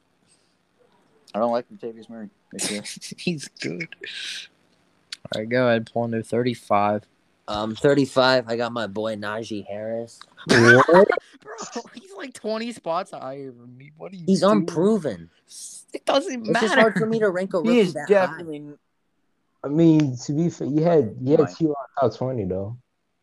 I 1.35 1.39
don't 1.41 1.51
like 1.51 1.65
Latavius 1.71 2.09
Murray. 2.09 2.29
He's 3.19 3.49
good. 3.61 3.89
All 5.35 5.41
right, 5.41 5.49
go 5.49 5.67
ahead. 5.67 5.91
Pull 5.93 6.05
into 6.05 6.23
35. 6.23 7.05
Um, 7.49 7.75
35, 7.75 8.45
I 8.49 8.57
got 8.57 8.73
my 8.73 8.87
boy 8.87 9.17
Najee 9.17 9.67
Harris. 9.67 10.21
What? 10.47 10.87
Bro, 11.43 11.83
he's 11.95 12.13
like 12.17 12.33
20 12.33 12.73
spots 12.73 13.11
higher 13.11 13.51
than 13.51 13.77
me. 13.77 13.93
What 13.99 14.13
are 14.13 14.17
you 14.17 14.25
He's 14.27 14.41
doing? 14.41 14.61
unproven. 14.61 15.29
It 15.93 16.07
doesn't 16.07 16.41
It's 16.41 16.49
matter. 16.51 16.67
just 16.69 16.79
hard 16.79 16.95
for 16.95 17.05
me 17.05 17.19
to 17.19 17.29
rank 17.29 17.53
a 17.53 17.59
rookie 17.59 17.71
he 17.73 17.81
is 17.81 17.93
that 17.95 18.09
high. 18.09 18.43
Definitely 19.65 19.85
I 19.85 19.99
mean, 19.99 20.17
to 20.17 20.33
be 20.33 20.51
fair, 20.51 20.67
you 20.69 20.83
had 20.85 21.17
you 21.21 21.31
had 21.33 21.41
Right. 21.41 21.61
On 21.61 21.75
top 22.11 22.17
20 22.19 22.45
though. 22.45 22.77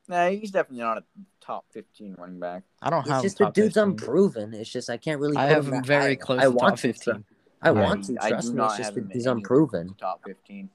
Nah, 0.07 0.29
he's 0.29 0.51
definitely 0.51 0.83
not 0.83 0.97
a 0.97 1.03
top 1.39 1.65
15 1.71 2.15
running 2.17 2.39
back. 2.39 2.63
I 2.81 2.89
don't 2.89 3.01
It's 3.01 3.09
have 3.09 3.21
just 3.21 3.37
the 3.37 3.49
dude's 3.51 3.75
15. 3.75 3.83
unproven. 3.91 4.53
It's 4.53 4.69
just 4.69 4.89
I 4.89 4.97
can't 4.97 5.19
really. 5.21 5.37
I 5.37 5.45
have 5.47 5.67
him 5.67 5.75
him 5.75 5.83
very 5.83 6.15
high. 6.15 6.15
close 6.15 6.39
I 6.39 6.43
to 6.45 6.51
want 6.51 6.69
top 6.71 6.79
to. 6.79 6.93
15. 6.93 7.25
I 7.61 7.71
want 7.71 8.07
he- 8.07 8.15
to. 8.15 8.23
I 8.23 8.29
Trust 8.29 8.47
do 8.51 8.53
me. 8.57 8.65
It's 8.65 8.77
just 8.77 8.93
that 8.95 9.11
he's 9.13 9.25
unproven. 9.25 9.95
Top 9.99 10.21
15. 10.25 10.69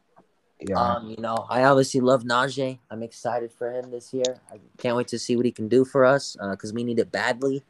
Yeah. 0.66 0.80
Um, 0.80 1.11
you 1.11 1.18
know, 1.18 1.46
I 1.50 1.64
obviously 1.64 2.00
love 2.00 2.23
Najee. 2.25 2.78
I'm 2.90 3.02
excited 3.02 3.52
for 3.52 3.70
him 3.70 3.90
this 3.90 4.14
year. 4.14 4.40
I 4.50 4.58
can't 4.78 4.96
wait 4.96 5.08
to 5.08 5.18
see 5.18 5.37
what 5.37 5.44
he 5.44 5.52
can 5.52 5.68
do 5.68 5.85
for 5.85 6.06
us 6.06 6.35
because 6.52 6.73
we 6.73 6.82
need 6.82 6.99
it 6.99 7.12
badly. 7.12 7.62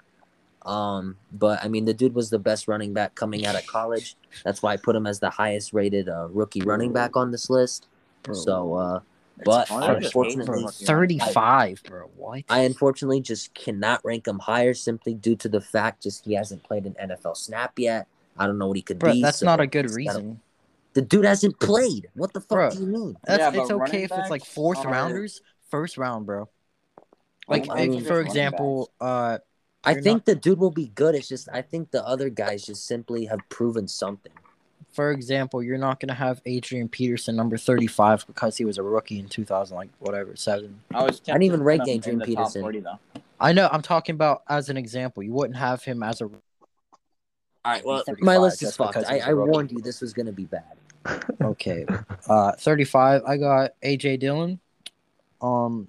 Um, 0.66 1.16
but 1.32 1.62
I 1.64 1.68
mean, 1.68 1.84
the 1.84 1.94
dude 1.94 2.14
was 2.14 2.28
the 2.30 2.38
best 2.38 2.66
running 2.68 2.92
back 2.92 3.14
coming 3.14 3.46
out 3.46 3.54
of 3.54 3.66
college. 3.66 4.16
That's 4.44 4.62
why 4.62 4.72
I 4.72 4.76
put 4.76 4.96
him 4.96 5.06
as 5.06 5.20
the 5.20 5.30
highest 5.30 5.72
rated 5.72 6.08
uh, 6.08 6.28
rookie 6.30 6.62
running 6.62 6.92
back 6.92 7.16
on 7.16 7.30
this 7.30 7.48
list. 7.48 7.86
Bro, 8.24 8.34
So, 8.34 8.74
uh, 8.74 9.00
But 9.44 9.68
funny, 9.68 9.86
I 9.86 10.00
just 10.00 10.14
hate 10.14 10.36
unfortunately- 10.36 10.62
him. 10.64 10.68
35, 10.70 11.82
bro. 11.84 12.10
What? 12.16 12.42
I 12.48 12.60
unfortunately 12.60 13.20
just 13.20 13.54
cannot 13.54 14.04
rank 14.04 14.26
him 14.26 14.38
higher 14.40 14.74
simply 14.74 15.14
due 15.14 15.36
to 15.36 15.48
the 15.48 15.60
fact 15.60 16.02
just 16.02 16.24
he 16.24 16.34
hasn't 16.34 16.64
played 16.64 16.84
an 16.86 16.94
NFL 17.00 17.36
snap 17.36 17.78
yet. 17.78 18.08
I 18.36 18.46
don't 18.46 18.58
know 18.58 18.66
what 18.66 18.76
he 18.76 18.82
could 18.82 18.98
Bro, 18.98 19.12
be. 19.12 19.22
that's 19.22 19.38
so 19.38 19.46
not 19.46 19.60
a 19.60 19.66
good 19.66 19.84
it's 19.86 19.96
gotta- 19.96 20.18
reason. 20.18 20.40
The 20.94 21.02
dude 21.02 21.26
hasn't 21.26 21.60
played. 21.60 22.08
What 22.14 22.32
the 22.32 22.40
fuck 22.40 22.48
Bro. 22.48 22.70
do 22.70 22.80
you 22.80 22.86
mean? 22.86 23.16
That's 23.24 23.38
Yeah, 23.54 23.62
it's 23.62 23.70
okay 23.70 23.74
running 23.74 24.00
if 24.04 24.12
it's 24.12 24.30
like 24.30 24.44
fourth 24.44 24.84
are- 24.84 24.90
rounders, 24.90 25.42
first 25.70 25.98
round, 25.98 26.24
bro. 26.26 26.48
Like, 27.46 27.68
I 27.70 27.82
if, 27.82 27.90
mean- 27.90 28.04
for 28.04 28.20
example, 28.20 28.90
uh, 29.00 29.38
I 29.86 29.92
You're 29.92 30.02
think 30.02 30.24
the 30.24 30.34
dude 30.34 30.58
will 30.58 30.70
be 30.70 30.88
good. 30.94 31.14
It's 31.14 31.28
just 31.28 31.48
I 31.52 31.62
think 31.62 31.90
the 31.92 32.04
other 32.06 32.28
guys 32.28 32.66
just 32.66 32.86
simply 32.86 33.24
have 33.26 33.40
proven 33.48 33.86
something. 33.88 34.32
for 34.92 35.10
example, 35.12 35.62
you're 35.62 35.78
not 35.78 36.00
gonna 36.00 36.14
have 36.14 36.40
Adrian 36.44 36.88
Peterson 36.88 37.36
number 37.36 37.56
35 37.56 38.26
because 38.26 38.56
he 38.56 38.64
was 38.64 38.78
a 38.78 38.82
rookie 38.82 39.18
in 39.18 39.28
2000, 39.28 39.76
like 39.76 39.90
whatever 40.00 40.34
seven. 40.36 40.80
I 40.92 41.04
was 41.04 41.20
I 41.28 41.32
didn't 41.32 41.42
even 41.44 41.60
tempted 41.60 41.64
rank 41.66 41.88
Adrian 41.88 42.14
in 42.14 42.18
the 42.28 42.34
top 42.34 42.44
Peterson. 42.52 42.62
40. 42.62 42.84
I 43.38 43.52
know. 43.52 43.68
I'm 43.70 43.82
talking 43.82 44.14
about 44.14 44.42
as 44.48 44.68
an 44.70 44.76
example. 44.76 45.22
You 45.22 45.32
wouldn't 45.32 45.58
have 45.58 45.84
him 45.84 46.02
as 46.02 46.20
a 46.20 46.24
All 46.24 46.32
right, 47.64 47.84
well, 47.84 48.02
my 48.20 48.38
list 48.38 48.62
is 48.62 48.74
fucked. 48.76 48.94
because 48.94 49.04
I, 49.08 49.14
he's 49.14 49.22
a 49.24 49.26
I 49.26 49.30
rookie. 49.30 49.50
warned 49.50 49.72
you 49.72 49.80
this 49.80 50.00
was 50.00 50.12
gonna 50.12 50.32
be 50.32 50.44
bad. 50.46 50.76
okay. 51.42 51.84
Uh, 52.28 52.52
35. 52.52 53.22
I 53.24 53.36
got 53.36 53.72
AJ 53.84 54.20
Dillon. 54.20 54.58
Um, 55.40 55.88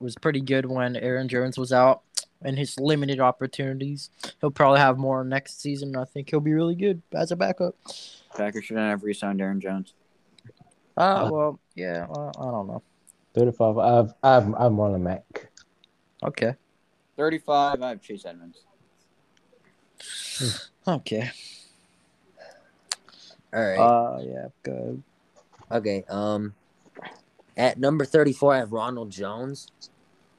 was 0.00 0.16
pretty 0.16 0.40
good 0.40 0.66
when 0.66 0.96
Aaron 0.96 1.28
Jones 1.28 1.58
was 1.58 1.72
out 1.72 2.02
and 2.42 2.58
his 2.58 2.78
limited 2.78 3.20
opportunities. 3.20 4.10
He'll 4.40 4.50
probably 4.50 4.80
have 4.80 4.98
more 4.98 5.24
next 5.24 5.60
season. 5.60 5.96
I 5.96 6.04
think 6.04 6.30
he'll 6.30 6.40
be 6.40 6.52
really 6.52 6.74
good 6.74 7.02
as 7.12 7.32
a 7.32 7.36
backup. 7.36 7.74
Packers 8.36 8.64
should 8.64 8.76
not 8.76 8.88
have 8.90 9.02
re-signed 9.02 9.40
Aaron 9.40 9.60
Jones. 9.60 9.94
Uh, 10.96 11.28
well, 11.30 11.60
yeah. 11.74 12.06
Uh, 12.10 12.28
I 12.28 12.50
don't 12.50 12.66
know. 12.66 12.82
35. 13.34 13.78
I've, 13.78 14.14
I've, 14.22 14.54
I'm 14.54 14.80
on 14.80 14.94
a 14.94 14.98
Mac. 14.98 15.48
Okay. 16.22 16.54
35, 17.16 17.82
I 17.82 17.88
have 17.88 18.00
Chase 18.02 18.24
Edmonds. 18.24 18.58
Okay. 20.88 21.30
All 23.52 23.60
right. 23.62 23.76
Uh, 23.78 24.22
yeah. 24.22 24.46
Good. 24.62 25.02
okay. 25.70 26.04
Um, 26.08 26.54
at 27.56 27.78
number 27.78 28.06
thirty-four, 28.06 28.54
I 28.54 28.58
have 28.58 28.72
Ronald 28.72 29.10
Jones. 29.10 29.70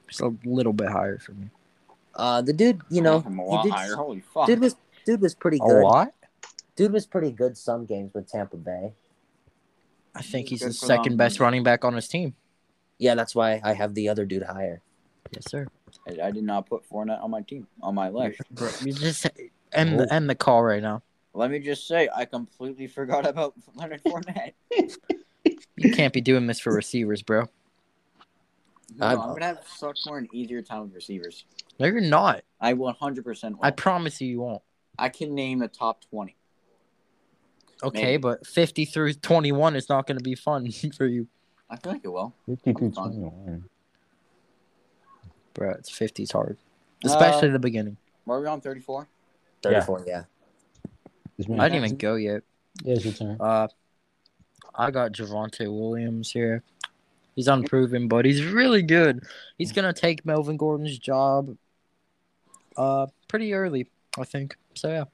It's 0.08 0.20
a 0.20 0.34
little 0.44 0.72
bit 0.72 0.88
higher 0.88 1.18
for 1.18 1.32
me. 1.32 1.48
Uh, 2.14 2.42
the 2.42 2.52
dude, 2.52 2.80
you 2.90 3.00
know, 3.00 3.22
I'm 3.24 3.38
he 3.38 3.70
did- 3.70 3.94
Holy 3.94 4.20
fuck. 4.20 4.46
dude 4.46 4.60
was 4.60 4.76
dude 5.06 5.20
was 5.20 5.34
pretty 5.34 5.58
A 5.58 5.66
good. 5.66 5.82
lot. 5.82 6.12
Dude 6.76 6.92
was 6.92 7.06
pretty 7.06 7.30
good 7.32 7.56
some 7.56 7.84
games 7.86 8.12
with 8.14 8.28
Tampa 8.28 8.56
Bay. 8.56 8.92
I 10.14 10.22
think 10.22 10.48
he's 10.48 10.60
Good 10.60 10.70
the 10.70 10.74
second 10.74 11.16
best 11.16 11.40
run. 11.40 11.46
running 11.48 11.62
back 11.62 11.84
on 11.84 11.94
his 11.94 12.08
team. 12.08 12.34
Yeah, 12.98 13.14
that's 13.14 13.34
why 13.34 13.60
I 13.64 13.72
have 13.74 13.94
the 13.94 14.08
other 14.08 14.24
dude 14.26 14.42
higher. 14.42 14.80
Yes, 15.32 15.50
sir. 15.50 15.66
I, 16.08 16.26
I 16.28 16.30
did 16.30 16.44
not 16.44 16.66
put 16.68 16.88
Fournette 16.88 17.22
on 17.22 17.30
my 17.30 17.40
team, 17.42 17.66
on 17.82 17.94
my 17.94 18.08
list. 18.10 18.40
Bro, 18.50 18.70
you 18.84 18.92
just 18.92 19.26
end 19.72 19.98
the 20.00 20.12
end 20.12 20.28
the 20.28 20.34
call 20.34 20.62
right 20.62 20.82
now. 20.82 21.02
Let 21.34 21.50
me 21.50 21.58
just 21.60 21.86
say, 21.88 22.10
I 22.14 22.26
completely 22.26 22.86
forgot 22.86 23.26
about 23.26 23.54
Leonard 23.74 24.02
Fournette. 24.04 24.52
You 25.76 25.92
can't 25.92 26.12
be 26.12 26.20
doing 26.20 26.46
this 26.46 26.60
for 26.60 26.72
receivers, 26.74 27.22
bro. 27.22 27.46
No, 28.96 29.06
I'm- 29.06 29.20
I'm 29.20 29.28
going 29.28 29.40
to 29.40 29.46
have 29.46 29.64
such 29.66 29.98
more 30.06 30.18
an 30.18 30.28
easier 30.32 30.60
time 30.62 30.82
with 30.82 30.94
receivers. 30.94 31.44
No, 31.78 31.86
you're 31.86 32.00
not. 32.00 32.42
I 32.60 32.74
100% 32.74 33.50
will. 33.52 33.58
I 33.62 33.70
promise 33.70 34.20
you, 34.20 34.28
you 34.28 34.40
won't. 34.40 34.62
I 34.98 35.08
can 35.08 35.34
name 35.34 35.58
the 35.60 35.68
top 35.68 36.04
20. 36.10 36.36
Okay, 37.82 38.02
Maybe. 38.02 38.20
but 38.20 38.46
50 38.46 38.84
through 38.84 39.14
21 39.14 39.74
is 39.74 39.88
not 39.88 40.06
going 40.06 40.18
to 40.18 40.22
be 40.22 40.34
fun 40.36 40.70
for 40.96 41.06
you, 41.06 41.26
I 41.68 41.76
feel 41.76 41.92
like 41.92 42.02
it 42.04 42.08
will. 42.08 42.34
52 42.46 42.84
I'm 42.84 42.92
21. 42.92 43.64
bro. 45.54 45.70
It's 45.72 45.90
50's 45.90 46.30
hard, 46.30 46.58
especially 47.04 47.48
Uh, 47.48 47.52
the 47.52 47.58
beginning. 47.58 47.96
Were 48.26 48.40
we 48.40 48.46
on 48.46 48.60
34? 48.60 49.08
Thirty-four. 49.62 50.04
Yeah. 50.06 50.24
It's 51.38 51.48
me. 51.48 51.58
I 51.58 51.68
didn't 51.68 51.84
even 51.84 51.96
go 51.98 52.14
yet. 52.16 52.42
Yeah, 52.84 52.94
it's 52.94 53.04
your 53.04 53.14
turn. 53.14 53.36
Uh, 53.40 53.68
I 54.74 54.90
got 54.90 55.12
Javonte 55.12 55.66
Williams 55.66 56.30
here. 56.30 56.62
He's 57.34 57.48
unproven, 57.48 58.08
but 58.08 58.24
he's 58.24 58.44
really 58.44 58.82
good. 58.82 59.24
He's 59.58 59.72
gonna 59.72 59.92
take 59.92 60.24
Melvin 60.26 60.56
Gordon's 60.56 60.98
job. 60.98 61.56
Uh, 62.76 63.06
pretty 63.28 63.54
early, 63.54 63.88
I 64.18 64.24
think. 64.24 64.56
So 64.74 64.88
yeah, 64.88 65.04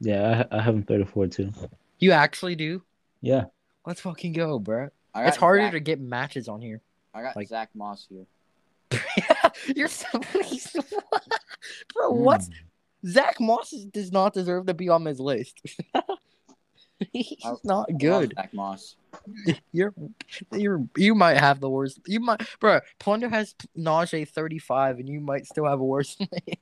Yeah, 0.00 0.44
I, 0.50 0.58
I 0.58 0.62
have 0.62 0.74
him 0.74 0.82
34 0.82 1.26
too. 1.28 1.52
you 1.98 2.12
actually 2.12 2.54
do. 2.56 2.82
Yeah. 3.20 3.44
Let's 3.86 4.00
fucking 4.00 4.32
go, 4.32 4.58
bro. 4.58 4.88
It's 5.16 5.36
harder 5.36 5.62
Zach, 5.64 5.72
to 5.72 5.80
get 5.80 6.00
matches 6.00 6.48
on 6.48 6.60
here. 6.60 6.80
I 7.14 7.22
got 7.22 7.36
like- 7.36 7.48
Zach 7.48 7.70
Moss 7.74 8.06
here. 8.08 8.26
You're 9.74 9.88
so 9.88 10.06
bro. 11.94 12.10
What? 12.10 12.42
Zach 13.06 13.40
Moss 13.40 13.70
does 13.92 14.12
not 14.12 14.32
deserve 14.34 14.66
to 14.66 14.74
be 14.74 14.88
on 14.88 15.04
this 15.04 15.18
list. 15.18 15.60
He's 17.12 17.36
I- 17.44 17.54
not 17.64 17.88
I 17.88 17.92
love 17.92 18.00
good. 18.00 18.32
Zach 18.36 18.54
Moss. 18.54 18.96
You're, 19.72 19.92
you're, 20.52 20.84
you 20.96 21.14
might 21.14 21.36
have 21.36 21.60
the 21.60 21.68
worst. 21.68 22.00
You 22.06 22.20
might, 22.20 22.42
bro. 22.60 22.80
Plunder 22.98 23.28
has 23.28 23.54
Najee 23.76 24.28
thirty 24.28 24.58
five, 24.58 24.98
and 24.98 25.08
you 25.08 25.20
might 25.20 25.46
still 25.46 25.64
have 25.66 25.80
a 25.80 25.84
worse. 25.84 26.16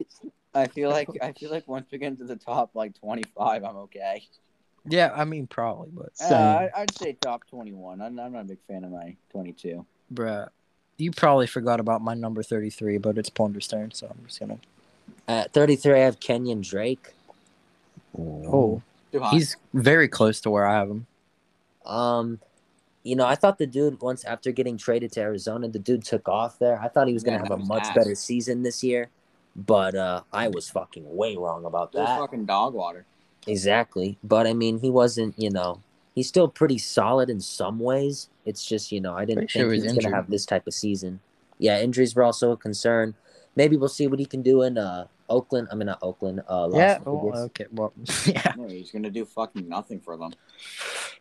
I 0.54 0.66
feel 0.68 0.90
like 0.90 1.08
I 1.22 1.32
feel 1.32 1.50
like 1.50 1.66
once 1.68 1.86
we 1.90 1.98
get 1.98 2.08
into 2.08 2.24
the 2.24 2.36
top 2.36 2.70
like 2.74 2.98
25, 3.00 3.64
I'm 3.64 3.76
okay. 3.76 4.26
yeah, 4.88 5.12
I 5.14 5.24
mean 5.24 5.46
probably, 5.46 5.90
but 5.92 6.12
Uh, 6.20 6.34
I- 6.34 6.70
I'd 6.76 6.96
say 6.96 7.12
top 7.20 7.46
21. 7.48 8.00
I'm, 8.00 8.18
I'm 8.18 8.32
not 8.32 8.40
a 8.40 8.44
big 8.44 8.58
fan 8.68 8.84
of 8.84 8.90
my 8.90 9.16
22. 9.32 9.84
bruh, 10.12 10.48
you 10.96 11.10
probably 11.10 11.46
forgot 11.46 11.78
about 11.80 12.00
my 12.02 12.14
number 12.14 12.42
thirty 12.42 12.70
three, 12.70 12.98
but 12.98 13.18
it's 13.18 13.28
Plunder's 13.30 13.68
turn, 13.68 13.92
so 13.92 14.06
I'm 14.08 14.24
just 14.26 14.40
gonna. 14.40 14.58
At 15.28 15.52
thirty-three, 15.52 15.94
I 15.94 16.04
have 16.04 16.20
Kenyon 16.20 16.60
Drake. 16.62 17.12
Oh, 18.18 18.82
he's 19.30 19.56
very 19.74 20.08
close 20.08 20.40
to 20.42 20.50
where 20.50 20.66
I 20.66 20.74
have 20.74 20.88
him. 20.88 21.06
Um, 21.86 22.40
you 23.04 23.14
know, 23.14 23.24
I 23.26 23.36
thought 23.36 23.58
the 23.58 23.66
dude 23.66 24.00
once 24.00 24.24
after 24.24 24.50
getting 24.52 24.76
traded 24.76 25.12
to 25.12 25.20
Arizona, 25.20 25.68
the 25.68 25.78
dude 25.78 26.04
took 26.04 26.28
off 26.28 26.58
there. 26.58 26.80
I 26.80 26.88
thought 26.88 27.06
he 27.06 27.14
was 27.14 27.22
gonna 27.22 27.38
have 27.38 27.50
a 27.52 27.56
much 27.56 27.84
ass. 27.86 27.94
better 27.94 28.14
season 28.16 28.62
this 28.64 28.82
year, 28.82 29.10
but 29.54 29.94
uh, 29.94 30.22
I 30.32 30.48
was 30.48 30.68
fucking 30.68 31.04
way 31.16 31.36
wrong 31.36 31.64
about 31.64 31.94
It 31.94 31.98
was 31.98 32.08
that. 32.08 32.18
fucking 32.18 32.46
dog 32.46 32.74
water. 32.74 33.04
Exactly, 33.46 34.18
but 34.24 34.46
I 34.46 34.54
mean, 34.54 34.80
he 34.80 34.90
wasn't. 34.90 35.38
You 35.38 35.50
know, 35.50 35.82
he's 36.16 36.26
still 36.26 36.48
pretty 36.48 36.78
solid 36.78 37.30
in 37.30 37.40
some 37.40 37.78
ways. 37.78 38.28
It's 38.44 38.64
just 38.64 38.90
you 38.90 39.00
know, 39.00 39.14
I 39.14 39.24
didn't 39.24 39.50
Pretty 39.50 39.52
think 39.52 39.70
he 39.72 39.76
he 39.76 39.82
was 39.86 39.94
was 39.94 40.04
gonna 40.04 40.16
have 40.16 40.28
this 40.30 40.44
type 40.44 40.66
of 40.66 40.74
season. 40.74 41.20
Yeah, 41.58 41.80
injuries 41.80 42.14
were 42.16 42.24
also 42.24 42.50
a 42.50 42.56
concern. 42.56 43.14
Maybe 43.54 43.76
we'll 43.76 43.88
see 43.88 44.08
what 44.08 44.18
he 44.18 44.26
can 44.26 44.42
do 44.42 44.62
in 44.62 44.76
uh 44.78 45.06
Oakland. 45.28 45.68
I 45.70 45.74
mean, 45.74 45.86
not 45.86 45.98
Oakland. 46.02 46.42
Uh, 46.48 46.68
Las 46.68 46.78
yeah. 46.78 46.98
Vegas. 46.98 47.06
Well, 47.06 47.42
okay. 47.44 47.66
Well, 47.72 47.92
yeah. 48.26 48.54
Yeah, 48.58 48.68
he's 48.68 48.90
gonna 48.90 49.10
do 49.10 49.24
fucking 49.24 49.68
nothing 49.68 50.00
for 50.00 50.16
them. 50.16 50.32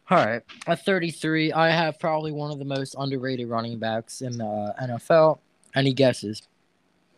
All 0.09 0.23
right. 0.23 0.41
At 0.67 0.85
33, 0.85 1.51
I 1.53 1.69
have 1.69 1.99
probably 1.99 2.31
one 2.31 2.51
of 2.51 2.59
the 2.59 2.65
most 2.65 2.95
underrated 2.97 3.47
running 3.47 3.79
backs 3.79 4.21
in 4.21 4.37
the 4.37 4.75
NFL. 4.79 5.39
Any 5.73 5.93
guesses? 5.93 6.43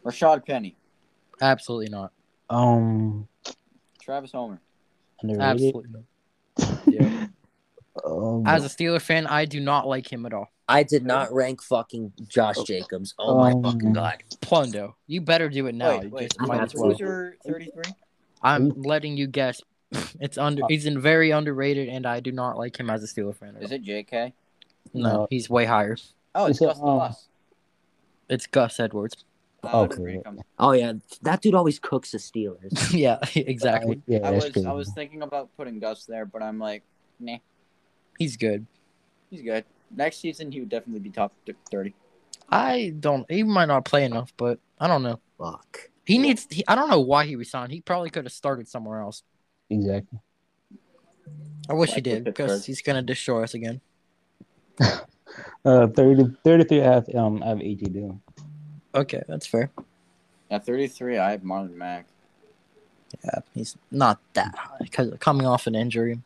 Rashaad 0.05 0.45
Penny, 0.45 0.77
Absolutely 1.41 1.89
not. 1.89 2.13
Um, 2.49 3.27
Travis 4.01 4.31
Homer. 4.31 4.61
underrated. 5.21 5.43
Absolutely 5.43 5.91
not. 5.91 6.03
Yeah. 6.87 7.27
Um, 8.05 8.43
As 8.45 8.63
a 8.65 8.67
Steeler 8.67 9.01
fan, 9.01 9.27
I 9.27 9.45
do 9.45 9.59
not 9.59 9.87
like 9.87 10.11
him 10.11 10.25
at 10.25 10.33
all. 10.33 10.47
I 10.69 10.83
did 10.83 11.05
not 11.05 11.31
rank 11.33 11.61
fucking 11.63 12.11
Josh 12.27 12.57
Jacobs. 12.63 13.13
Oh 13.17 13.37
my 13.37 13.51
Um, 13.51 13.63
fucking 13.63 13.93
god. 13.93 14.23
Plundo, 14.41 14.95
you 15.07 15.21
better 15.21 15.47
do 15.49 15.67
it 15.67 15.75
now. 15.75 15.91
wait, 15.97 16.03
You 16.03 16.09
wait. 16.09 16.21
just 16.29 16.41
I 16.41 16.45
might 16.45 16.55
have 16.55 16.63
as 16.65 16.71
to. 16.73 16.79
well. 16.79 16.89
Who's 16.89 16.99
your 16.99 17.35
33? 17.45 17.83
I'm 18.43 18.69
letting 18.81 19.17
you 19.17 19.27
guess. 19.27 19.61
It's 20.19 20.37
under. 20.37 20.63
He's 20.67 20.85
in 20.85 20.99
very 20.99 21.31
underrated, 21.31 21.87
and 21.87 22.05
I 22.05 22.19
do 22.19 22.31
not 22.33 22.57
like 22.57 22.77
him 22.77 22.89
as 22.89 23.01
a 23.03 23.07
Steeler 23.07 23.35
fan. 23.35 23.55
at 23.55 23.63
Is 23.63 23.71
all. 23.71 23.77
it 23.77 23.85
JK? 23.85 24.33
No, 24.93 25.09
No. 25.11 25.27
he's 25.29 25.49
way 25.49 25.63
higher. 25.65 25.95
Oh, 26.35 26.45
it's 26.47 26.57
Is 26.57 26.63
it, 26.63 26.65
Gus 26.67 26.77
the 26.79 26.83
um, 26.85 26.97
Bus. 26.99 27.27
It's 28.29 28.47
Gus 28.47 28.79
Edwards. 28.79 29.23
Okay. 29.63 29.87
didn't 29.87 30.03
rank 30.05 30.25
him. 30.25 30.41
Oh 30.59 30.71
yeah, 30.73 30.93
that 31.23 31.41
dude 31.41 31.55
always 31.55 31.79
cooks 31.79 32.11
the 32.11 32.17
Steelers. 32.17 32.91
yeah, 32.93 33.19
exactly. 33.35 34.01
yeah, 34.07 34.19
I 34.27 34.31
that's 34.31 34.45
was 34.45 34.53
true. 34.53 34.67
I 34.67 34.73
was 34.73 34.89
thinking 34.91 35.21
about 35.23 35.49
putting 35.55 35.79
Gus 35.79 36.05
there, 36.05 36.25
but 36.25 36.43
I'm 36.43 36.59
like, 36.59 36.83
nah, 37.19 37.37
He's 38.17 38.37
good. 38.37 38.65
he's 39.29 39.41
good. 39.41 39.65
Next 39.95 40.17
season, 40.17 40.51
he 40.51 40.59
would 40.59 40.69
definitely 40.69 40.99
be 40.99 41.09
top 41.09 41.33
30. 41.71 41.93
I 42.49 42.93
don't. 42.99 43.29
He 43.29 43.43
might 43.43 43.65
not 43.65 43.85
play 43.85 44.05
enough, 44.05 44.33
but 44.37 44.59
I 44.79 44.87
don't 44.87 45.03
know. 45.03 45.19
Fuck. 45.37 45.89
He 46.05 46.17
needs. 46.17 46.47
He, 46.49 46.63
I 46.67 46.75
don't 46.75 46.89
know 46.89 47.01
why 47.01 47.25
he 47.25 47.35
resigned. 47.35 47.71
He 47.71 47.81
probably 47.81 48.09
could 48.09 48.25
have 48.25 48.33
started 48.33 48.67
somewhere 48.67 49.01
else. 49.01 49.23
Exactly. 49.69 50.19
I 51.69 51.73
wish 51.73 51.91
he 51.91 52.01
did 52.01 52.23
because 52.23 52.51
Pittsburgh. 52.51 52.65
he's 52.65 52.81
gonna 52.81 53.01
destroy 53.01 53.43
us 53.43 53.53
again. 53.53 53.81
Uh, 55.65 55.87
30, 55.87 56.37
33 56.43 56.81
I 56.81 56.83
have, 56.83 57.15
um, 57.15 57.43
I 57.43 57.47
have 57.47 57.57
AJ 57.57 57.93
Dillon. 57.93 58.21
Okay, 58.95 59.21
that's 59.27 59.45
fair. 59.45 59.69
At 60.49 60.65
33, 60.65 61.17
I 61.17 61.31
have 61.31 61.41
Marlon 61.41 61.75
Mack. 61.75 62.07
Yeah, 63.23 63.39
he's 63.53 63.75
not 63.91 64.19
that 64.33 64.55
high 64.55 64.77
because 64.79 65.13
coming 65.19 65.45
off 65.45 65.67
an 65.67 65.75
injury, 65.75 66.19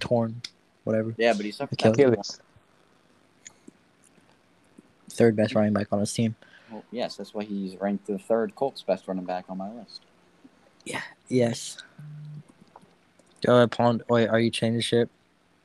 torn, 0.00 0.42
whatever. 0.88 1.14
Yeah, 1.18 1.34
but 1.34 1.44
he 1.44 1.52
suffered 1.52 1.78
Achilles. 1.80 1.98
Achilles. 1.98 2.40
Third 5.10 5.36
best 5.36 5.54
running 5.54 5.74
back 5.74 5.88
on 5.92 6.00
his 6.00 6.12
team. 6.12 6.34
Well, 6.70 6.82
yes, 6.90 7.16
that's 7.16 7.34
why 7.34 7.44
he's 7.44 7.76
ranked 7.76 8.06
the 8.06 8.18
third 8.18 8.54
Colts 8.54 8.82
best 8.82 9.06
running 9.06 9.24
back 9.24 9.44
on 9.48 9.58
my 9.58 9.70
list. 9.70 10.02
Yeah. 10.84 11.02
Yes. 11.28 11.82
Go 13.44 13.56
ahead, 13.56 13.70
Pond. 13.70 14.02
Wait, 14.08 14.28
are 14.28 14.40
you 14.40 14.50
changing 14.50 14.80
ship? 14.80 15.10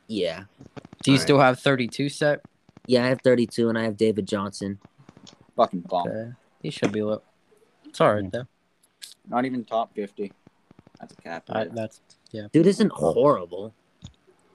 Yeah. 0.06 0.44
Do 1.02 1.10
you 1.10 1.16
Alright. 1.16 1.22
still 1.22 1.38
have 1.38 1.58
32 1.58 2.10
set? 2.10 2.42
Yeah, 2.86 3.04
I 3.04 3.08
have 3.08 3.22
32 3.22 3.70
and 3.70 3.78
I 3.78 3.84
have 3.84 3.96
David 3.96 4.28
Johnson. 4.28 4.78
Fucking 5.56 5.80
bomb. 5.80 6.08
Okay. 6.08 6.32
He 6.62 6.70
should 6.70 6.92
be 6.92 7.02
low. 7.02 7.22
It's 7.86 8.00
alright 8.00 8.24
hmm. 8.24 8.30
though. 8.30 8.46
Not 9.28 9.46
even 9.46 9.64
top 9.64 9.94
50. 9.94 10.32
That's 11.00 11.14
a 11.14 11.16
cap. 11.16 11.44
I, 11.48 11.64
that's 11.64 12.00
Dude 12.52 12.66
isn't 12.66 12.92
horrible. 12.92 13.72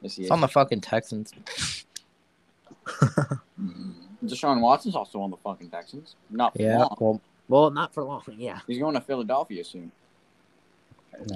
Yes, 0.01 0.15
he 0.15 0.23
it's 0.23 0.31
on 0.31 0.41
the 0.41 0.47
fucking 0.47 0.81
Texans. 0.81 1.33
Mhm. 2.85 3.93
Deshaun 4.23 4.61
Watson's 4.61 4.95
also 4.95 5.21
on 5.21 5.31
the 5.31 5.37
fucking 5.37 5.69
Texans. 5.69 6.15
Not 6.29 6.53
for 6.55 6.61
Yeah. 6.61 6.77
long. 6.79 6.95
Well, 6.99 7.21
Well, 7.47 7.71
not 7.71 7.93
for 7.93 8.03
long. 8.03 8.21
Yeah. 8.37 8.59
He's 8.67 8.77
going 8.79 8.93
to 8.95 9.01
Philadelphia 9.01 9.63
soon. 9.63 9.91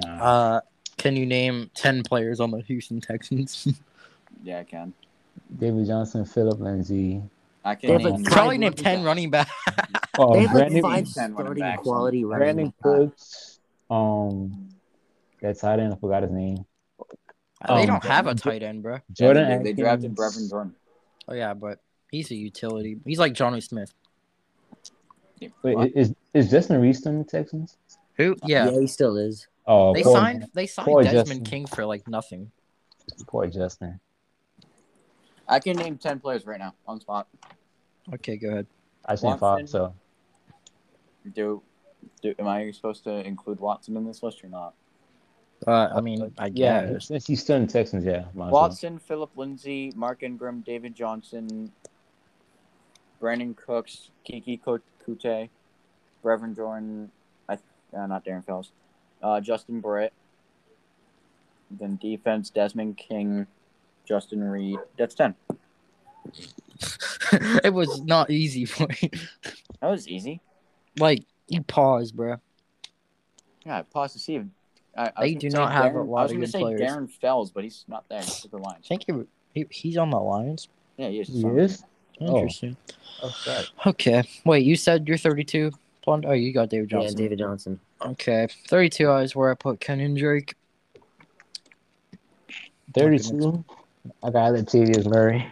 Nah. 0.04 0.24
uh, 0.24 0.60
can 0.96 1.16
you 1.16 1.26
name 1.26 1.70
10 1.74 2.02
players 2.04 2.40
on 2.40 2.50
the 2.50 2.60
Houston 2.62 3.00
Texans? 3.00 3.66
Yeah, 4.42 4.58
I 4.58 4.64
can. 4.64 4.92
David 5.58 5.86
Johnson, 5.86 6.24
Phillip 6.24 6.58
Lindsay. 6.60 7.22
I 7.64 7.76
can 7.76 7.86
They 7.86 7.92
have, 7.94 8.02
name 8.02 8.22
like, 8.24 8.32
Probably 8.32 8.58
name 8.58 8.72
10 8.74 8.96
backs. 8.96 9.06
running 9.06 9.30
back. 9.30 9.48
Oh, 10.18 10.34
they 10.34 10.42
have 10.46 10.54
like 10.54 10.68
Brandin, 10.68 10.82
five 10.82 11.12
Ten 11.12 11.34
running 11.34 11.44
starting 11.44 11.60
backs. 11.62 11.82
quality 11.82 12.24
running 12.24 12.56
Brandin 12.56 12.64
backs. 12.66 12.82
Cooks. 12.82 13.60
Um, 13.90 14.68
that 15.40 15.58
tight 15.58 15.80
end, 15.80 15.92
I 15.92 15.96
forgot 15.96 16.22
his 16.24 16.30
name. 16.32 16.64
They 17.66 17.74
Um, 17.74 17.86
don't 17.86 18.04
have 18.04 18.26
a 18.26 18.34
tight 18.34 18.62
end, 18.62 18.82
bro. 18.82 18.98
Jordan 19.12 19.48
Yeah, 19.48 19.58
they, 19.58 19.64
they 19.64 19.72
drafted 19.72 20.12
Atkins. 20.12 20.36
Brevin 20.36 20.50
Jordan. 20.50 20.74
Oh 21.28 21.34
yeah, 21.34 21.54
but 21.54 21.80
he's 22.10 22.30
a 22.30 22.34
utility. 22.34 22.98
He's 23.06 23.18
like 23.18 23.32
Johnny 23.32 23.60
Smith. 23.60 23.92
Wait, 25.62 25.92
is 25.94 26.14
is 26.32 26.50
Justin 26.50 26.80
Reese 26.80 26.98
still 26.98 27.12
in 27.12 27.18
the 27.18 27.24
Texans? 27.24 27.76
Who? 28.16 28.36
Yeah. 28.44 28.70
Yeah, 28.70 28.80
he 28.80 28.86
still 28.86 29.16
is. 29.16 29.46
Oh, 29.66 29.92
They 29.94 30.02
poor, 30.02 30.12
signed 30.12 30.46
they 30.54 30.66
signed 30.66 30.88
Desmond 31.04 31.14
Justin. 31.26 31.44
King 31.44 31.66
for 31.66 31.84
like 31.86 32.06
nothing. 32.08 32.50
Poor 33.26 33.46
Justin. 33.46 34.00
I 35.48 35.60
can 35.60 35.76
name 35.76 35.98
10 35.98 36.20
players 36.20 36.46
right 36.46 36.58
now 36.58 36.74
on 36.88 37.00
spot. 37.00 37.28
Okay, 38.14 38.36
go 38.36 38.48
ahead. 38.48 38.66
I 39.04 39.14
said 39.14 39.26
Watson. 39.26 39.38
five, 39.40 39.68
so 39.68 39.94
Do, 41.34 41.62
do 42.22 42.34
am 42.38 42.46
I 42.48 42.70
supposed 42.70 43.04
to 43.04 43.10
include 43.26 43.60
Watson 43.60 43.96
in 43.96 44.06
this 44.06 44.22
list 44.22 44.42
or 44.44 44.48
not? 44.48 44.74
Uh, 45.66 45.88
I 45.94 46.00
mean, 46.00 46.32
I 46.38 46.46
yeah. 46.46 46.86
guess. 46.86 47.08
Since 47.08 47.26
he's 47.26 47.40
still 47.40 47.56
in 47.56 47.66
the 47.66 47.72
Texans, 47.72 48.04
yeah. 48.04 48.24
might 48.34 48.46
as 48.46 48.52
well. 48.52 48.62
Watson, 48.62 48.98
Phillip 48.98 49.30
Lindsay, 49.36 49.92
Mark 49.96 50.22
Ingram, 50.22 50.60
David 50.60 50.94
Johnson, 50.94 51.72
Brandin 53.20 53.56
Cooks, 53.56 54.10
Kiki 54.24 54.58
Ko- 54.58 54.80
Kute, 55.06 55.48
Brevin 56.22 56.54
Jordan, 56.54 57.10
I, 57.48 57.54
uh, 57.96 58.06
not 58.06 58.24
Darren 58.24 58.44
Fells, 58.44 58.72
uh, 59.22 59.40
Justin 59.40 59.80
Britt. 59.80 60.12
Then 61.70 61.96
defense, 61.96 62.50
Desmond 62.50 62.98
King, 62.98 63.46
Justin 64.04 64.44
Reid. 64.44 64.78
That's 64.98 65.14
10. 65.14 65.34
it 67.62 67.72
was 67.72 68.02
not 68.02 68.30
easy 68.30 68.64
for 68.64 68.86
you. 69.00 69.10
That 69.80 69.88
was 69.88 70.08
easy. 70.08 70.40
Like 70.98 71.24
you 71.48 71.62
pause, 71.62 72.12
bro. 72.12 72.36
Yeah, 73.64 73.78
I 73.78 73.82
paused 73.82 74.14
to 74.14 74.18
see 74.18 74.36
if. 74.36 74.44
I, 74.96 75.12
I 75.16 75.22
They 75.22 75.34
gonna 75.34 75.40
do 75.40 75.50
not 75.50 75.72
have 75.72 75.86
a 75.86 75.98
Darren- 75.98 76.08
lot 76.08 76.20
I 76.20 76.22
was 76.24 76.32
gonna 76.32 76.46
say 76.46 76.60
players. 76.60 76.80
Darren 76.80 77.10
Fells, 77.10 77.50
but 77.50 77.64
he's 77.64 77.84
not 77.88 78.08
there. 78.08 78.20
He's 78.20 78.42
with 78.42 78.52
the 78.52 78.58
Lions. 78.58 78.86
I 78.86 78.88
think 78.88 79.04
he, 79.06 79.60
he 79.60 79.66
he's 79.70 79.96
on 79.96 80.10
the 80.10 80.18
Lions. 80.18 80.68
Yeah, 80.96 81.08
he 81.08 81.20
is. 81.20 81.28
He 81.28 81.42
is? 81.44 81.84
Oh. 82.20 82.36
Interesting. 82.36 82.76
Oh, 83.22 83.28
sorry. 83.30 83.66
Okay. 83.86 84.22
Wait, 84.44 84.64
you 84.64 84.76
said 84.76 85.08
you're 85.08 85.16
32. 85.16 85.72
Blonde? 86.04 86.26
Oh, 86.26 86.32
you 86.32 86.52
got 86.52 86.68
David 86.68 86.90
Johnson. 86.90 87.02
Yeah, 87.02 87.08
Johnson. 87.08 87.24
David 87.24 87.38
Johnson. 87.38 87.80
Okay, 88.02 88.48
32 88.68 89.10
is 89.16 89.34
where 89.34 89.50
I 89.50 89.54
put 89.54 89.80
Kenyon 89.80 90.14
Drake. 90.14 90.54
32. 92.92 93.64
I 94.22 94.30
got 94.30 94.52
Latavius 94.52 95.06
Murray. 95.06 95.46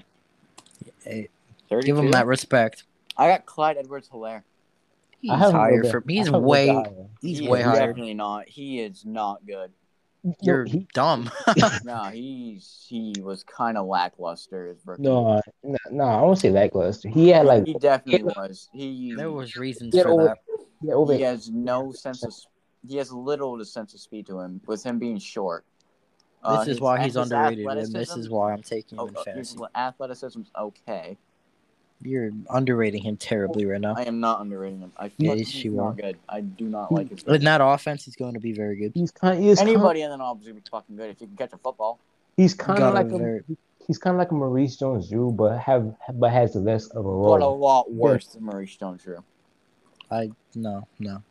Hey, 1.03 1.29
32? 1.71 1.87
give 1.87 1.99
him 1.99 2.11
that 2.11 2.27
respect. 2.27 2.85
I 3.17 3.29
got 3.29 3.47
Clyde 3.47 3.79
Edwards 3.79 4.09
Helaire. 4.09 4.43
He's 5.23 5.31
I 5.31 5.37
have 5.39 5.51
him 5.51 5.55
higher 5.57 5.85
for 5.85 6.01
bit- 6.03 6.15
He's 6.17 6.29
I 6.29 6.33
have 6.33 6.35
him 6.35 6.43
way. 6.43 6.67
higher. 6.69 7.07
He's 7.23 7.39
He 7.39 7.49
way 7.49 7.63
higher. 7.63 7.87
Definitely 7.87 8.15
not. 8.15 8.49
He 8.49 8.81
is 8.81 9.05
not 9.07 9.47
good. 9.47 9.73
You're 10.41 10.65
he, 10.67 10.87
dumb. 10.95 11.31
No, 11.85 12.05
he's 12.05 12.85
he 12.89 13.13
was 13.21 13.43
kind 13.45 13.77
of 13.77 13.87
lackluster 13.87 14.69
as 14.69 14.77
no, 14.99 15.41
no, 15.65 15.77
no, 15.91 16.05
I 16.05 16.23
won't 16.23 16.39
say 16.39 16.51
lackluster. 16.51 17.09
He 17.09 17.29
had 17.31 17.45
like 17.47 17.67
he 17.67 17.75
definitely 17.75 18.19
he- 18.19 18.25
was. 18.25 18.69
He 18.73 19.15
there 19.17 19.31
was 19.33 19.57
reasons 19.57 19.99
for 20.01 20.09
over- 20.09 20.25
that. 20.25 20.39
yeah, 20.81 20.95
over 20.95 21.15
he 21.15 21.23
has 21.23 21.51
no 21.51 21.91
sense 21.91 22.23
of 22.25 22.33
he 22.89 22.97
has 22.99 23.11
little 23.13 23.59
to 23.59 23.65
sense 23.65 23.95
of 23.95 24.01
speed 24.01 24.27
to 24.27 24.39
him 24.41 24.61
with 24.67 24.85
him 24.85 24.99
being 25.01 25.19
short. 25.19 25.65
Uh, 26.45 26.59
This 26.59 26.63
is 26.63 26.67
his- 26.75 26.81
why 26.81 27.03
he's 27.03 27.17
underrated, 27.17 27.67
and 27.67 27.93
this 27.93 28.17
is 28.17 28.29
why 28.31 28.53
I'm 28.53 28.63
taking 28.63 28.99
him 28.99 29.05
Oh, 29.05 29.07
in 29.09 29.17
uh, 29.17 29.19
his 29.35 29.55
fantasy. 29.55 29.59
athleticism's 29.75 30.51
okay. 30.57 31.17
You're 32.05 32.31
underrating 32.51 33.03
him 33.03 33.17
terribly 33.17 33.65
right 33.67 33.81
now. 33.81 33.95
I 33.97 34.03
am 34.05 34.21
not 34.21 34.41
underrating 34.41 34.81
him. 34.81 34.93
I 34.97 35.09
feel 35.11 35.31
like 35.31 35.39
Yes, 35.41 35.49
he's 35.51 35.65
you 35.65 35.71
not 35.73 35.83
are. 35.85 35.93
good. 35.95 36.17
I 36.29 36.41
do 36.41 36.65
not 36.69 36.91
like 36.93 37.11
his. 37.11 37.23
In 37.25 37.45
that 37.45 37.61
offense, 37.61 38.05
he's 38.05 38.17
going 38.17 38.35
to 38.35 38.41
be 38.41 38.53
very 38.53 38.77
good. 38.77 38.93
he's 38.95 39.11
kind 39.11 39.43
he's 39.43 39.59
kind 39.59 39.69
Anybody 39.71 40.03
in 40.03 40.11
the 40.11 40.23
offense 40.25 40.47
would 40.47 40.57
be 40.57 40.63
fucking 40.71 40.97
good 40.97 41.11
if 41.11 41.21
you 41.21 41.27
can 41.29 41.37
catch 41.37 41.53
a 41.53 41.59
football. 41.59 41.99
he's 42.37 42.55
kind 42.55 42.83
of 42.83 42.95
like 42.95 43.07
a, 43.11 43.19
very- 43.19 43.43
he's 43.87 43.99
kind 43.99 44.15
of 44.15 44.19
like 44.19 44.31
a 44.31 44.35
Maurice 44.35 44.77
Jones-Drew, 44.77 45.33
but 45.33 45.59
have 45.59 45.95
but 46.15 46.31
has 46.33 46.53
the 46.55 46.61
less 46.61 46.87
of 46.89 47.05
a 47.05 47.09
role. 47.09 47.37
But 47.39 47.43
a 47.45 47.49
lot 47.49 47.93
worse 47.93 48.27
than 48.27 48.45
Maurice 48.45 48.77
Jones-Drew. 48.77 49.23
I 50.11 50.31
no 50.55 50.87
no. 50.99 51.23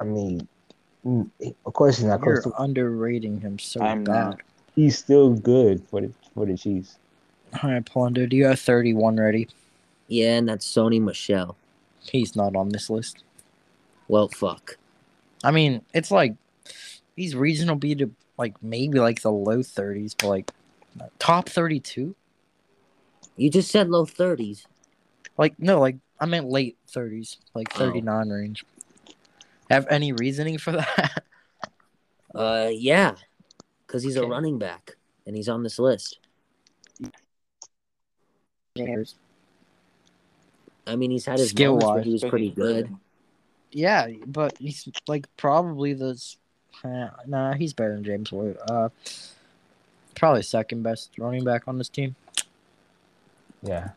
I 0.00 0.04
mean, 0.04 0.46
mm, 1.06 1.30
of 1.64 1.72
course 1.72 1.96
he's 1.96 2.06
not 2.06 2.20
You're 2.24 2.42
close 2.42 2.54
to. 2.54 2.62
underrating 2.62 3.40
him 3.40 3.58
so 3.58 3.80
I'm 3.80 4.04
bad. 4.04 4.12
not. 4.12 4.40
He's 4.74 4.98
still 4.98 5.32
good 5.32 5.82
for 5.88 6.02
the 6.02 6.12
for 6.34 6.44
the 6.44 6.56
Chiefs. 6.56 6.98
All 7.62 7.70
right, 7.70 7.84
Plunder, 7.84 8.26
do 8.26 8.36
you 8.36 8.44
have 8.46 8.60
31 8.60 9.16
ready? 9.16 9.48
Yeah, 10.08 10.36
and 10.36 10.48
that's 10.48 10.70
Sony 10.70 11.00
Michel. 11.00 11.56
He's 12.00 12.36
not 12.36 12.54
on 12.54 12.68
this 12.68 12.88
list. 12.88 13.24
Well, 14.08 14.28
fuck. 14.28 14.76
I 15.42 15.50
mean, 15.50 15.82
it's 15.92 16.10
like 16.10 16.34
he's 17.16 17.34
reasonable 17.34 17.78
be 17.78 17.94
to 17.96 18.10
like 18.38 18.54
maybe 18.62 19.00
like 19.00 19.22
the 19.22 19.32
low 19.32 19.58
30s, 19.58 20.14
but 20.18 20.28
like 20.28 20.50
top 21.18 21.48
32. 21.48 22.14
You 23.36 23.50
just 23.50 23.70
said 23.70 23.88
low 23.90 24.06
30s. 24.06 24.64
Like 25.36 25.58
no, 25.58 25.80
like 25.80 25.96
I 26.20 26.26
meant 26.26 26.48
late 26.48 26.76
30s, 26.90 27.38
like 27.54 27.68
Oh. 27.74 27.78
39 27.78 28.28
range. 28.30 28.64
Have 29.70 29.86
any 29.90 30.12
reasoning 30.12 30.58
for 30.58 30.72
that? 30.72 31.22
Uh, 32.34 32.68
yeah, 32.72 33.14
because 33.86 34.02
he's 34.02 34.16
a 34.16 34.26
running 34.26 34.58
back 34.58 34.96
and 35.26 35.34
he's 35.34 35.48
on 35.48 35.62
this 35.62 35.78
list. 35.78 36.18
I 40.86 40.96
mean, 40.96 41.10
he's 41.10 41.24
had 41.26 41.38
his 41.38 41.50
Skill-wise, 41.50 41.82
moments 41.84 42.06
he 42.06 42.12
was 42.12 42.24
pretty 42.24 42.50
good. 42.50 42.94
yeah, 43.72 44.08
but 44.26 44.56
he's 44.58 44.88
like 45.08 45.26
probably 45.36 45.92
the 45.94 46.10
s- 46.10 46.36
uh, 46.84 47.08
nah, 47.26 47.54
he's 47.54 47.72
better 47.72 47.94
than 47.94 48.04
James 48.04 48.30
Wood. 48.30 48.56
Uh, 48.68 48.90
probably 50.14 50.42
second 50.42 50.82
best 50.82 51.10
running 51.18 51.44
back 51.44 51.66
on 51.66 51.78
this 51.78 51.88
team. 51.88 52.14
Yeah, 53.62 53.90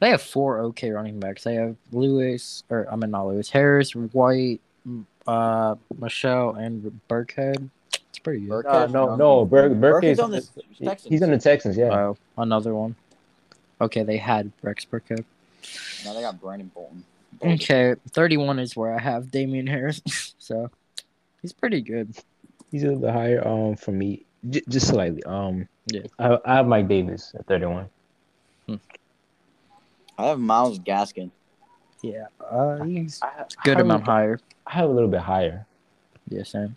They 0.00 0.10
have 0.10 0.22
four 0.22 0.58
okay 0.60 0.90
running 0.90 1.20
backs. 1.20 1.44
They 1.44 1.54
have 1.54 1.76
Lewis, 1.92 2.64
or 2.70 2.86
I 2.90 2.96
mean 2.96 3.10
not 3.10 3.26
Lewis, 3.28 3.50
Harris, 3.50 3.92
White, 3.94 4.60
uh, 5.26 5.76
Michel, 5.98 6.54
and 6.54 7.00
Burkhead. 7.08 7.68
It's 8.08 8.18
pretty 8.18 8.40
good. 8.40 8.64
Burkhead? 8.64 8.66
uh, 8.66 8.86
no, 8.86 9.14
no, 9.14 9.44
Burke, 9.44 9.74
Burke 9.74 10.02
Burkhead's 10.02 10.18
on 10.18 10.30
the 10.32 10.40
Texans. 10.82 11.08
He's 11.10 11.22
on 11.22 11.30
the 11.30 11.38
Texans. 11.38 11.76
Yeah, 11.76 11.90
Oh, 11.92 12.16
another 12.36 12.74
one. 12.74 12.96
Okay, 13.80 14.02
they 14.02 14.16
had 14.16 14.50
Rex 14.62 14.84
Burkhead. 14.84 15.24
Now 16.04 16.14
they 16.14 16.20
got 16.22 16.40
Brandon 16.40 16.70
Bolden. 16.74 17.04
Okay, 17.42 17.94
thirty-one 18.10 18.58
is 18.58 18.76
where 18.76 18.94
I 18.94 19.00
have 19.00 19.30
Damien 19.30 19.66
Harris. 19.66 20.00
so 20.38 20.70
he's 21.42 21.52
pretty 21.52 21.80
good. 21.80 22.14
he's 22.70 22.82
a 22.84 22.88
little 22.92 23.12
higher. 23.12 23.46
Um, 23.46 23.76
for 23.76 23.92
me, 23.92 24.24
j- 24.48 24.62
just 24.68 24.88
slightly. 24.88 25.22
Um, 25.24 25.68
Yeah. 25.86 26.02
I, 26.18 26.38
I 26.44 26.54
have 26.56 26.66
Mike 26.66 26.88
Davis 26.88 27.32
at 27.38 27.46
thirty-one. 27.46 27.88
Hmm. 28.66 28.74
I 30.16 30.26
have 30.26 30.38
Myles 30.40 30.78
Gaskin. 30.80 31.30
Yeah, 32.02 32.26
uh, 32.40 32.82
he's 32.84 33.20
I, 33.22 33.44
good 33.64 33.78
I 33.78 33.80
amount 33.80 34.02
have, 34.02 34.06
higher. 34.06 34.40
I 34.66 34.72
have 34.74 34.88
a 34.88 34.92
little 34.92 35.10
bit 35.10 35.20
higher. 35.20 35.66
Yeah, 36.28 36.44
same. 36.44 36.76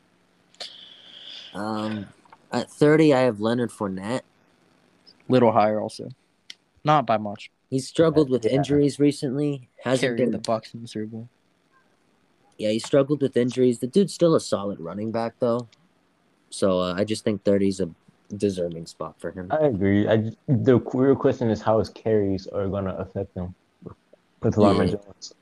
Um, 1.54 2.08
at 2.51 2.69
30, 2.71 3.13
I 3.13 3.19
have 3.21 3.39
Leonard 3.39 3.69
Fournette. 3.71 4.21
Little 5.27 5.51
higher 5.51 5.80
also, 5.80 6.10
not 6.84 7.06
by 7.06 7.17
much. 7.17 7.51
He's 7.71 7.88
struggled 7.88 8.29
with 8.29 8.43
Yeah. 8.45 8.51
injuries 8.51 8.99
recently. 8.99 9.69
Hasn't 9.84 10.01
Carried 10.01 10.17
been 10.17 10.31
the 10.31 10.39
Bucs 10.39 10.73
in 10.75 10.81
the 10.81 10.88
Super 10.89 11.05
Bowl. 11.07 11.29
Yeah, 12.57 12.69
he 12.69 12.79
struggled 12.79 13.21
with 13.21 13.36
injuries. 13.38 13.79
The 13.79 13.88
dude's 13.88 14.13
still 14.13 14.36
a 14.36 14.41
solid 14.41 14.79
running 14.79 15.12
back, 15.12 15.36
though. 15.39 15.67
So 16.49 16.79
uh, 16.81 16.93
I 16.95 17.05
just 17.05 17.23
think 17.23 17.43
30 17.45 17.69
is 17.69 17.79
a 17.79 17.89
deserving 18.36 18.86
spot 18.88 19.15
for 19.19 19.31
him. 19.31 19.47
I 19.51 19.65
agree. 19.67 20.05
I 20.07 20.17
just, 20.17 20.38
the 20.47 20.77
real 20.93 21.15
question 21.15 21.49
is 21.49 21.62
how 21.62 21.79
his 21.79 21.89
carries 21.89 22.45
are 22.47 22.67
gonna 22.67 22.93
affect 22.95 23.34
him 23.36 23.55
with 24.41 24.57
Lamar 24.57 24.84
Yeah. 24.86 24.91
Jones. 24.95 25.34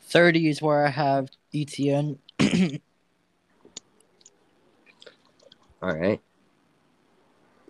Thirty 0.00 0.48
is 0.48 0.62
where 0.62 0.86
I 0.86 0.90
have 0.90 1.28
Etienne. 1.54 2.18
All 5.82 5.94
right. 5.94 6.20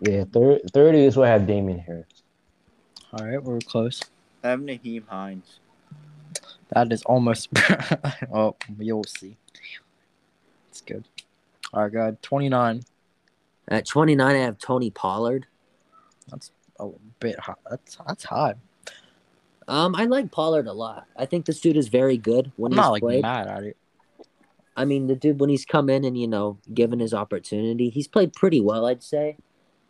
Yeah, 0.01 0.23
thir- 0.31 0.59
thirty 0.73 1.03
is 1.05 1.17
where 1.17 1.27
I 1.27 1.31
have 1.33 1.45
Damien 1.45 1.79
Harris. 1.79 2.18
All 3.13 3.25
right, 3.25 3.41
we're 3.41 3.59
close. 3.59 4.03
I 4.43 4.49
have 4.49 4.59
Nyheim 4.59 5.07
Hines. 5.07 5.59
That 6.69 6.91
is 6.93 7.03
almost. 7.03 7.49
oh, 8.33 8.55
you'll 8.77 9.03
see. 9.05 9.37
It's 10.69 10.81
good. 10.81 11.05
All 11.73 11.83
right, 11.83 11.91
God. 11.91 12.21
Twenty 12.21 12.49
nine. 12.49 12.83
At 13.69 13.85
29, 13.85 14.35
I 14.35 14.39
have 14.39 14.57
Tony 14.57 14.89
Pollard. 14.89 15.45
That's 16.27 16.51
a 16.79 16.89
bit 17.19 17.39
high. 17.39 17.53
That's 17.69 17.97
that's 18.07 18.23
high. 18.23 18.55
Um, 19.67 19.95
I 19.95 20.05
like 20.05 20.31
Pollard 20.31 20.65
a 20.65 20.73
lot. 20.73 21.05
I 21.15 21.27
think 21.27 21.45
this 21.45 21.59
dude 21.59 21.77
is 21.77 21.87
very 21.87 22.17
good 22.17 22.51
when 22.55 22.71
I'm 22.71 22.77
he's 22.77 22.83
not 22.83 22.91
like 22.91 23.01
played. 23.01 23.21
mad 23.21 23.47
at 23.47 23.63
it. 23.63 23.77
I 24.75 24.85
mean, 24.85 25.05
the 25.05 25.15
dude 25.15 25.39
when 25.39 25.51
he's 25.51 25.65
come 25.65 25.89
in 25.89 26.03
and 26.03 26.17
you 26.17 26.27
know 26.27 26.57
given 26.73 26.99
his 26.99 27.13
opportunity, 27.13 27.89
he's 27.89 28.07
played 28.07 28.33
pretty 28.33 28.59
well. 28.59 28.87
I'd 28.87 29.03
say. 29.03 29.37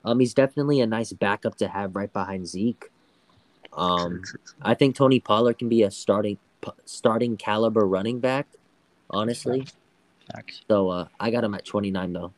Um, 0.04 0.20
he's 0.20 0.34
definitely 0.34 0.80
a 0.82 0.88
nice 0.88 1.12
backup 1.14 1.56
to 1.58 1.68
have 1.68 1.96
right 1.96 2.12
behind 2.12 2.48
Zeke. 2.48 2.90
Um, 3.74 4.24
I 4.62 4.74
think 4.74 4.96
Tony 4.96 5.20
Pollard 5.20 5.60
can 5.60 5.70
be 5.70 5.84
a 5.84 5.92
starting 5.92 6.38
starting 6.86 7.38
caliber 7.38 7.86
running 7.88 8.20
back. 8.20 8.48
Honestly, 9.10 9.66
Facts. 10.34 10.62
so 10.70 10.90
uh, 10.90 11.08
I 11.20 11.32
got 11.32 11.44
him 11.44 11.54
at 11.56 11.66
29 11.66 12.14
though. 12.14 12.34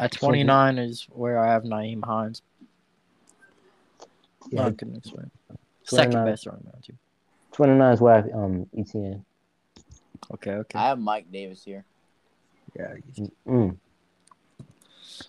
At 0.00 0.10
twenty 0.12 0.42
nine 0.42 0.78
is 0.78 1.06
where 1.12 1.38
I 1.38 1.52
have 1.52 1.62
Nyheim 1.62 2.04
Hines. 2.04 2.42
Yeah, 4.50 4.62
Not 4.64 4.76
good 4.76 4.92
next. 4.92 5.12
Second 5.84 6.24
best 6.24 6.46
running 6.46 6.64
back 6.64 6.82
too. 6.82 6.94
twenty 7.52 7.74
nine 7.74 7.92
is 7.94 8.00
where 8.00 8.14
I 8.14 8.16
have 8.16 8.30
um 8.34 8.66
Etienne. 8.76 9.24
Okay, 10.34 10.52
okay. 10.52 10.78
I 10.78 10.88
have 10.88 10.98
Mike 10.98 11.30
Davis 11.30 11.62
here. 11.64 11.84
yeah, 12.76 12.94
you 13.14 13.30
Mm. 13.46 13.76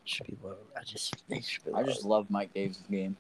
should 0.06 0.28
be 0.28 0.38
low. 0.44 0.56
I 0.76 0.84
just, 0.84 1.14
should 1.44 1.66
be 1.66 1.74
I 1.74 1.84
just 1.84 2.04
love 2.04 2.30
Mike 2.30 2.54
Davis' 2.54 2.80
game, 2.90 3.16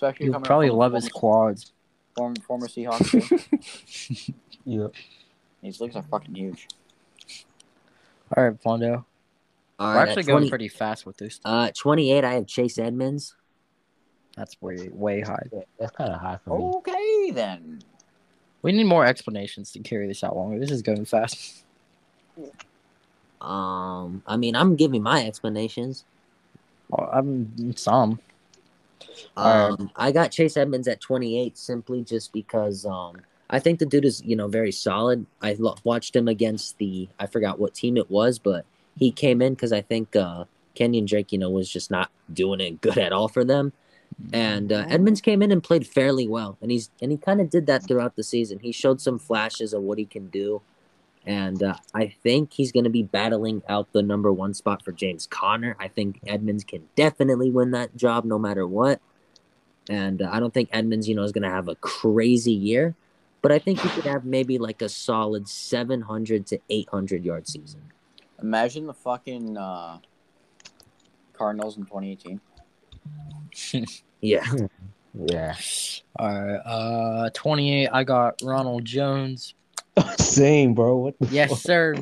especially 0.00 0.26
you 0.26 0.32
coming 0.32 0.46
probably 0.46 0.68
from 0.68 0.78
love 0.78 0.92
his 0.94 1.08
quads. 1.08 1.72
former, 2.16 2.36
former 2.46 2.66
Seahawks. 2.66 4.26
too. 4.26 4.32
Yep. 4.66 4.92
These 5.62 5.80
legs 5.80 5.96
are 5.96 6.02
fucking 6.02 6.34
huge. 6.34 6.68
All 8.36 8.44
right, 8.44 8.62
Fondo. 8.62 9.04
All 9.78 9.88
We're 9.88 9.94
right, 9.94 10.08
actually 10.08 10.20
at 10.20 10.26
going 10.26 10.48
pretty 10.50 10.68
fast 10.68 11.06
with 11.06 11.16
this. 11.16 11.40
Uh, 11.44 11.70
28, 11.74 12.22
I 12.22 12.34
have 12.34 12.46
Chase 12.46 12.78
Edmonds. 12.78 13.34
That's 14.36 14.60
way 14.60 14.90
way 14.92 15.22
high. 15.22 15.48
Yeah, 15.50 15.60
that's 15.78 15.96
kind 15.96 16.12
of 16.12 16.20
high 16.20 16.38
for 16.44 16.58
me. 16.58 16.64
Okay 16.76 17.30
then. 17.32 17.80
We 18.62 18.72
need 18.72 18.84
more 18.84 19.06
explanations 19.06 19.72
to 19.72 19.80
carry 19.80 20.06
this 20.06 20.22
out 20.22 20.36
longer. 20.36 20.58
This 20.58 20.70
is 20.70 20.82
going 20.82 21.06
fast. 21.06 21.64
Um, 23.40 24.22
I 24.26 24.36
mean, 24.36 24.54
I'm 24.54 24.76
giving 24.76 25.02
my 25.02 25.26
explanations. 25.26 26.04
Oh, 26.92 27.08
I'm 27.10 27.74
some. 27.76 28.20
Alright. 29.36 29.80
Um, 29.80 29.90
I 29.96 30.12
got 30.12 30.30
Chase 30.30 30.56
Edmonds 30.56 30.88
at 30.88 31.00
28 31.00 31.56
simply 31.56 32.02
just 32.02 32.32
because 32.32 32.84
um 32.84 33.16
I 33.48 33.58
think 33.58 33.78
the 33.78 33.86
dude 33.86 34.04
is 34.04 34.22
you 34.24 34.36
know 34.36 34.48
very 34.48 34.72
solid. 34.72 35.26
I 35.42 35.56
lo- 35.58 35.76
watched 35.84 36.14
him 36.14 36.28
against 36.28 36.78
the 36.78 37.08
I 37.18 37.26
forgot 37.26 37.58
what 37.58 37.74
team 37.74 37.96
it 37.96 38.10
was, 38.10 38.38
but 38.38 38.64
he 38.96 39.10
came 39.10 39.42
in 39.42 39.54
because 39.54 39.72
I 39.72 39.80
think 39.80 40.14
uh 40.16 40.44
Kenyon 40.74 41.06
Drake 41.06 41.32
you 41.32 41.38
know 41.38 41.50
was 41.50 41.68
just 41.68 41.90
not 41.90 42.10
doing 42.32 42.60
it 42.60 42.80
good 42.80 42.98
at 42.98 43.12
all 43.12 43.28
for 43.28 43.44
them, 43.44 43.72
and 44.32 44.72
uh, 44.72 44.84
Edmonds 44.88 45.20
came 45.20 45.42
in 45.42 45.50
and 45.50 45.62
played 45.62 45.86
fairly 45.86 46.28
well, 46.28 46.56
and 46.62 46.70
he's 46.70 46.90
and 47.02 47.10
he 47.10 47.18
kind 47.18 47.40
of 47.40 47.50
did 47.50 47.66
that 47.66 47.86
throughout 47.86 48.16
the 48.16 48.22
season. 48.22 48.60
He 48.60 48.72
showed 48.72 49.00
some 49.00 49.18
flashes 49.18 49.72
of 49.72 49.82
what 49.82 49.98
he 49.98 50.04
can 50.04 50.28
do. 50.28 50.62
And 51.26 51.62
uh, 51.62 51.74
I 51.94 52.14
think 52.22 52.52
he's 52.52 52.72
going 52.72 52.84
to 52.84 52.90
be 52.90 53.02
battling 53.02 53.62
out 53.68 53.92
the 53.92 54.02
number 54.02 54.32
one 54.32 54.54
spot 54.54 54.82
for 54.84 54.92
James 54.92 55.26
Conner. 55.26 55.76
I 55.78 55.88
think 55.88 56.20
Edmonds 56.26 56.64
can 56.64 56.88
definitely 56.96 57.50
win 57.50 57.72
that 57.72 57.94
job 57.94 58.24
no 58.24 58.38
matter 58.38 58.66
what. 58.66 59.00
And 59.88 60.22
uh, 60.22 60.30
I 60.32 60.40
don't 60.40 60.54
think 60.54 60.70
Edmonds, 60.72 61.08
you 61.08 61.14
know, 61.14 61.22
is 61.22 61.32
going 61.32 61.42
to 61.42 61.50
have 61.50 61.68
a 61.68 61.74
crazy 61.76 62.52
year, 62.52 62.94
but 63.42 63.52
I 63.52 63.58
think 63.58 63.80
he 63.80 63.88
could 63.90 64.04
have 64.04 64.24
maybe 64.24 64.58
like 64.58 64.82
a 64.82 64.88
solid 64.88 65.48
700 65.48 66.46
to 66.46 66.58
800 66.70 67.24
yard 67.24 67.48
season. 67.48 67.82
Imagine 68.40 68.86
the 68.86 68.94
fucking 68.94 69.56
uh, 69.56 69.98
Cardinals 71.34 71.76
in 71.76 71.84
2018. 71.84 72.40
Yeah. 74.22 74.44
Yeah. 75.14 75.54
All 76.18 76.28
right. 76.28 76.56
Uh, 76.56 77.30
28. 77.32 77.88
I 77.90 78.04
got 78.04 78.40
Ronald 78.42 78.84
Jones. 78.84 79.54
Same, 80.18 80.74
bro. 80.74 80.96
What 80.96 81.18
the 81.18 81.26
Yes, 81.30 81.50
fuck? 81.50 81.58
sir. 81.58 81.94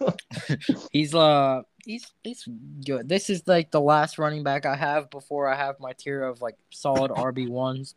he's 0.92 1.14
uh 1.14 1.62
he's 1.84 2.10
he's 2.22 2.48
good. 2.84 3.08
This 3.08 3.30
is 3.30 3.46
like 3.46 3.70
the 3.70 3.80
last 3.80 4.18
running 4.18 4.42
back 4.42 4.66
I 4.66 4.76
have 4.76 5.10
before 5.10 5.48
I 5.48 5.54
have 5.56 5.78
my 5.80 5.92
tier 5.92 6.22
of 6.22 6.40
like 6.42 6.56
solid 6.70 7.10
RB 7.10 7.48
ones. 7.48 7.94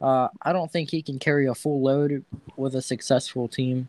Uh, 0.00 0.28
I 0.40 0.52
don't 0.52 0.70
think 0.70 0.90
he 0.90 1.02
can 1.02 1.18
carry 1.18 1.46
a 1.46 1.54
full 1.54 1.82
load 1.82 2.24
with 2.56 2.74
a 2.74 2.82
successful 2.82 3.48
team. 3.48 3.88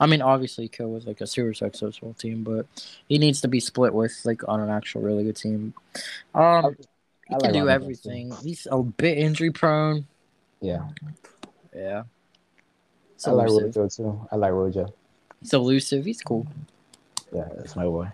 I 0.00 0.06
mean, 0.06 0.22
obviously, 0.22 0.64
he 0.64 0.68
could 0.68 0.88
with 0.88 1.06
like 1.06 1.20
a 1.20 1.26
super 1.26 1.54
successful 1.54 2.14
team, 2.14 2.42
but 2.42 2.66
he 3.08 3.18
needs 3.18 3.40
to 3.42 3.48
be 3.48 3.60
split 3.60 3.94
with 3.94 4.20
like 4.24 4.46
on 4.48 4.60
an 4.60 4.70
actual 4.70 5.02
really 5.02 5.24
good 5.24 5.36
team. 5.36 5.74
Um, 6.34 6.76
he 7.28 7.34
I 7.34 7.38
can 7.38 7.52
like 7.52 7.52
do 7.52 7.68
everything. 7.68 8.32
He's 8.42 8.66
a 8.70 8.82
bit 8.82 9.18
injury 9.18 9.50
prone. 9.50 10.06
Yeah. 10.60 10.88
Yeah. 11.74 12.04
I 13.26 13.30
like 13.30 13.48
Elusive. 13.48 13.76
Rojo 13.76 13.88
too. 13.88 14.28
I 14.32 14.36
like 14.36 14.52
Rojo. 14.52 14.92
He's 15.40 15.52
elusive. 15.52 16.04
He's 16.04 16.22
cool. 16.22 16.46
Yeah, 17.32 17.48
that's 17.56 17.76
my 17.76 17.84
boy. 17.84 18.08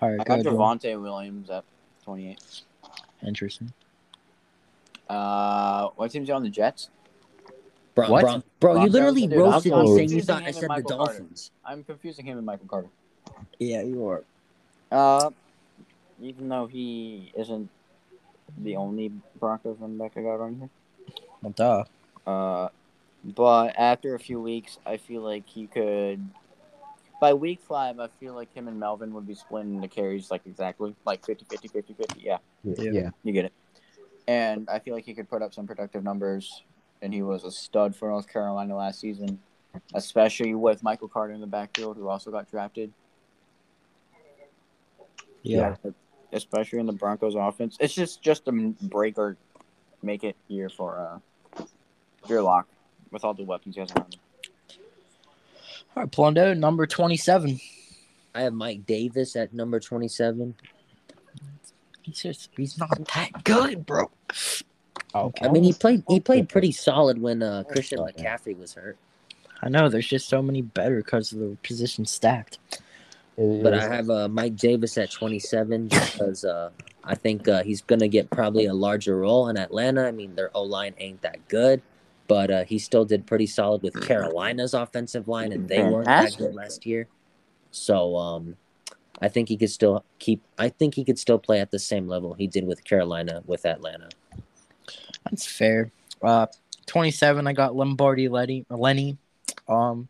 All 0.00 0.10
right, 0.10 0.20
I 0.20 0.24
got 0.24 0.32
ahead, 0.34 0.44
Jordan. 0.44 0.60
Javonte 0.60 1.02
Williams 1.02 1.50
at 1.50 1.64
28. 2.04 2.38
Interesting. 3.26 3.72
Uh, 5.08 5.88
what 5.96 6.10
team's 6.10 6.28
he 6.28 6.32
on 6.32 6.42
the 6.42 6.50
Jets? 6.50 6.90
Bro, 7.94 8.10
What? 8.10 8.20
bro, 8.22 8.42
bro 8.60 8.82
you 8.82 8.90
literally 8.90 9.26
Dude, 9.26 9.38
roasted 9.38 9.72
I'm 9.72 9.80
me 9.80 9.86
saying 9.86 10.08
you 10.10 10.22
confusing 10.22 10.26
thought 10.26 10.38
him 10.38 10.42
I 10.42 10.46
and 10.46 10.54
said 10.54 10.62
the 10.64 10.68
Michael 10.68 10.96
Carter. 10.96 11.26
I'm 11.64 11.84
confusing 11.84 12.26
him 12.26 12.36
and 12.38 12.46
Michael 12.46 12.66
Carter. 12.66 12.88
Yeah, 13.58 13.82
you 13.82 14.06
are. 14.08 14.24
Uh, 14.90 15.30
even 16.20 16.48
though 16.48 16.66
he 16.66 17.32
isn't 17.36 17.70
the 18.58 18.76
only 18.76 19.12
Broncos 19.38 19.76
running 19.78 19.98
back 19.98 20.12
I 20.16 20.22
got 20.22 20.40
on 20.40 20.56
here. 20.56 20.70
Well, 21.42 21.52
duh. 21.52 21.84
Uh, 22.30 22.68
but 23.24 23.74
after 23.78 24.14
a 24.14 24.18
few 24.18 24.40
weeks, 24.40 24.78
I 24.84 24.98
feel 24.98 25.22
like 25.22 25.48
he 25.48 25.66
could. 25.66 26.22
By 27.20 27.32
week 27.32 27.60
five, 27.66 27.98
I 27.98 28.08
feel 28.20 28.34
like 28.34 28.52
him 28.52 28.68
and 28.68 28.78
Melvin 28.78 29.14
would 29.14 29.26
be 29.26 29.34
splitting 29.34 29.80
the 29.80 29.88
carries 29.88 30.30
like 30.30 30.42
exactly 30.46 30.94
like 31.06 31.24
50 31.24 31.46
50 31.48 31.68
50 31.68 31.94
50. 31.94 32.20
Yeah, 32.20 32.38
Yeah. 32.62 32.74
Yeah. 32.78 32.90
yeah. 32.90 33.10
you 33.22 33.32
get 33.32 33.46
it. 33.46 33.52
And 34.28 34.68
I 34.68 34.78
feel 34.78 34.94
like 34.94 35.04
he 35.04 35.14
could 35.14 35.28
put 35.30 35.40
up 35.40 35.54
some 35.54 35.66
productive 35.66 36.04
numbers. 36.04 36.62
And 37.00 37.12
he 37.12 37.22
was 37.22 37.44
a 37.44 37.50
stud 37.50 37.94
for 37.94 38.08
North 38.08 38.28
Carolina 38.28 38.76
last 38.76 39.00
season, 39.00 39.38
especially 39.92 40.54
with 40.54 40.82
Michael 40.82 41.08
Carter 41.08 41.34
in 41.34 41.40
the 41.40 41.46
backfield, 41.46 41.96
who 41.98 42.08
also 42.08 42.30
got 42.30 42.50
drafted. 42.50 42.92
Yeah. 45.42 45.76
especially 46.32 46.78
in 46.78 46.86
the 46.86 46.92
Broncos 46.92 47.34
offense. 47.34 47.76
It's 47.78 47.94
just 47.94 48.22
just 48.22 48.48
a 48.48 48.52
break 48.82 49.18
or 49.18 49.36
make 50.02 50.24
it 50.24 50.36
year 50.48 50.70
for 50.70 51.20
uh 51.58 51.64
Drew 52.26 52.40
Lock 52.40 52.66
with 53.14 53.24
all 53.24 53.32
the 53.32 53.44
weapons 53.44 53.76
he 53.76 53.80
has 53.80 53.90
around 53.92 54.12
him. 54.12 54.20
All 55.96 56.02
right, 56.02 56.12
Plundo, 56.12 56.58
number 56.58 56.86
27. 56.86 57.58
I 58.34 58.42
have 58.42 58.52
Mike 58.52 58.84
Davis 58.84 59.36
at 59.36 59.54
number 59.54 59.80
27. 59.80 60.54
He's 62.02 62.20
just, 62.20 62.50
he's 62.56 62.76
not 62.76 62.90
that 63.14 63.44
good, 63.44 63.86
bro. 63.86 64.10
Oh, 65.14 65.32
I 65.40 65.48
mean, 65.48 65.62
he 65.62 65.72
played 65.72 66.02
he 66.08 66.18
played 66.18 66.48
pretty 66.48 66.72
solid 66.72 67.22
when 67.22 67.40
uh, 67.40 67.62
Christian 67.70 68.00
McCaffrey 68.00 68.58
was 68.58 68.74
hurt. 68.74 68.98
I 69.62 69.68
know, 69.68 69.88
there's 69.88 70.08
just 70.08 70.28
so 70.28 70.42
many 70.42 70.60
better 70.60 70.96
because 70.96 71.32
of 71.32 71.38
the 71.38 71.56
position 71.62 72.04
stacked. 72.04 72.58
But 73.36 73.74
I 73.74 73.82
have 73.82 74.10
uh, 74.10 74.28
Mike 74.28 74.56
Davis 74.56 74.98
at 74.98 75.10
27 75.10 75.88
because 75.88 76.44
uh, 76.44 76.70
I 77.04 77.14
think 77.14 77.48
uh, 77.48 77.62
he's 77.62 77.80
going 77.80 78.00
to 78.00 78.08
get 78.08 78.30
probably 78.30 78.66
a 78.66 78.74
larger 78.74 79.16
role 79.16 79.48
in 79.48 79.56
Atlanta. 79.56 80.06
I 80.06 80.10
mean, 80.10 80.34
their 80.34 80.50
O 80.54 80.62
line 80.62 80.94
ain't 80.98 81.22
that 81.22 81.46
good. 81.48 81.80
But 82.26 82.50
uh, 82.50 82.64
he 82.64 82.78
still 82.78 83.04
did 83.04 83.26
pretty 83.26 83.46
solid 83.46 83.82
with 83.82 84.00
Carolina's 84.06 84.74
offensive 84.74 85.28
line, 85.28 85.52
and 85.52 85.68
they 85.68 85.82
weren't 85.82 86.06
that 86.06 86.36
good 86.36 86.54
last 86.54 86.86
year. 86.86 87.06
So 87.70 88.16
um, 88.16 88.56
I 89.20 89.28
think 89.28 89.48
he 89.48 89.56
could 89.56 89.70
still 89.70 90.04
keep. 90.18 90.42
I 90.58 90.68
think 90.68 90.94
he 90.94 91.04
could 91.04 91.18
still 91.18 91.38
play 91.38 91.60
at 91.60 91.70
the 91.70 91.78
same 91.78 92.08
level 92.08 92.34
he 92.34 92.46
did 92.46 92.66
with 92.66 92.84
Carolina 92.84 93.42
with 93.46 93.66
Atlanta. 93.66 94.08
That's 95.24 95.46
fair. 95.46 95.90
Uh, 96.22 96.46
27, 96.86 97.46
I 97.46 97.52
got 97.52 97.74
Lombardi 97.74 98.28
Lenny. 98.28 98.64
Lenny. 98.70 99.16
Um, 99.68 100.08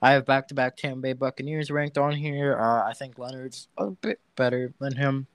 I 0.00 0.12
have 0.12 0.26
back 0.26 0.48
to 0.48 0.54
back 0.54 0.76
Tampa 0.76 1.00
Bay 1.00 1.12
Buccaneers 1.12 1.70
ranked 1.70 1.96
on 1.96 2.12
here. 2.12 2.58
Uh, 2.58 2.88
I 2.88 2.92
think 2.92 3.18
Leonard's 3.18 3.68
a 3.78 3.90
bit 3.90 4.20
better 4.36 4.72
than 4.78 4.96
him. 4.96 5.26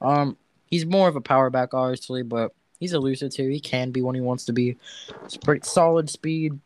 Um, 0.00 0.36
he's 0.66 0.84
more 0.84 1.08
of 1.08 1.16
a 1.16 1.20
power 1.20 1.48
back, 1.48 1.72
obviously, 1.74 2.22
but 2.22 2.52
he's 2.80 2.92
elusive 2.92 3.32
too. 3.32 3.48
He 3.48 3.60
can 3.60 3.90
be 3.90 4.02
when 4.02 4.14
he 4.14 4.20
wants 4.20 4.44
to 4.46 4.52
be. 4.52 4.76
He's 5.24 5.36
pretty 5.36 5.66
solid 5.66 6.08
speed. 6.10 6.58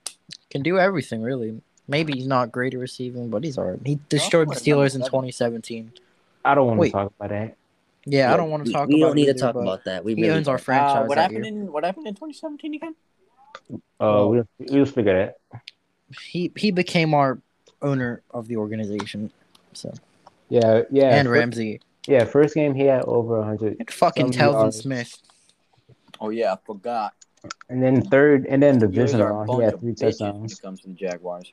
Can 0.51 0.62
do 0.62 0.79
everything 0.79 1.23
really. 1.23 1.61
Maybe 1.88 2.12
he's 2.12 2.27
not 2.27 2.53
great 2.53 2.75
at 2.75 2.81
receiving, 2.81 3.31
but 3.31 3.42
he's 3.44 3.59
alright. 3.59 3.81
He 3.85 3.99
destroyed 4.09 4.49
the 4.49 4.55
put 4.55 4.66
him 4.66 4.77
number 4.77 4.87
Steelers 4.88 4.94
in 4.94 5.01
2017. 5.03 5.92
I 6.44 6.55
don't 6.55 6.66
want 6.68 6.79
Wait. 6.79 6.88
to 6.88 6.92
talk 6.92 7.12
about 7.18 7.31
that. 7.31 7.57
Yeah, 8.07 8.33
I 8.33 8.37
don't 8.37 8.49
want 8.51 8.64
to 8.66 8.73
talk. 8.73 8.88
We 8.88 8.96
about 9.01 9.09
don't 9.09 9.16
need 9.16 9.29
it 9.29 9.35
to 9.35 9.38
talk 9.40 9.55
about 9.57 9.85
that. 9.85 10.05
We 10.05 10.14
He 10.14 10.23
really 10.23 10.35
owns 10.37 10.49
our 10.49 10.57
franchise. 10.59 11.05
Uh, 11.05 11.07
what 11.07 11.18
happened 11.18 11.44
year. 11.44 11.53
in 11.55 11.70
what 11.73 11.85
happened 11.85 12.07
in 12.07 12.14
2017 12.14 12.75
again? 12.75 12.94
Uh, 14.01 14.27
we'll 14.29 14.49
we'll 14.59 14.87
figure 14.87 15.35
that. 15.53 15.61
He 16.23 16.51
he 16.57 16.70
became 16.70 17.12
our 17.14 17.38
owner 17.83 18.23
of 18.31 18.49
the 18.49 18.57
organization. 18.57 19.31
So 19.75 19.92
Yeah, 20.49 20.83
yeah. 20.90 21.16
and 21.16 21.27
fir- 21.29 21.33
Ramsey. 21.35 21.81
Yeah, 22.07 22.25
first 22.25 22.55
game 22.55 22.75
he 22.75 22.85
had 22.85 23.03
over 23.03 23.38
100, 23.38 23.77
And 23.79 23.90
fucking 23.90 24.33
Some 24.33 24.40
Telvin 24.40 24.53
yards. 24.53 24.77
Smith. 24.79 25.18
Oh 26.21 26.29
yeah, 26.31 26.53
I 26.53 26.57
forgot. 26.65 27.15
and 27.69 27.83
then 27.83 28.03
third, 28.03 28.47
and 28.47 28.63
then 28.63 28.75
You 28.75 28.81
guys 28.83 28.91
division 28.91 29.21
are 29.21 29.31
a 29.31 29.33
round 29.33 29.47
bunch 29.49 29.59
he 29.61 29.65
had 29.65 29.81
three 29.81 29.95
touchdowns. 29.95 30.53
it 30.53 30.63
comes 30.63 30.81
to 30.83 30.89
the 30.89 30.95
Jaguars. 30.95 31.53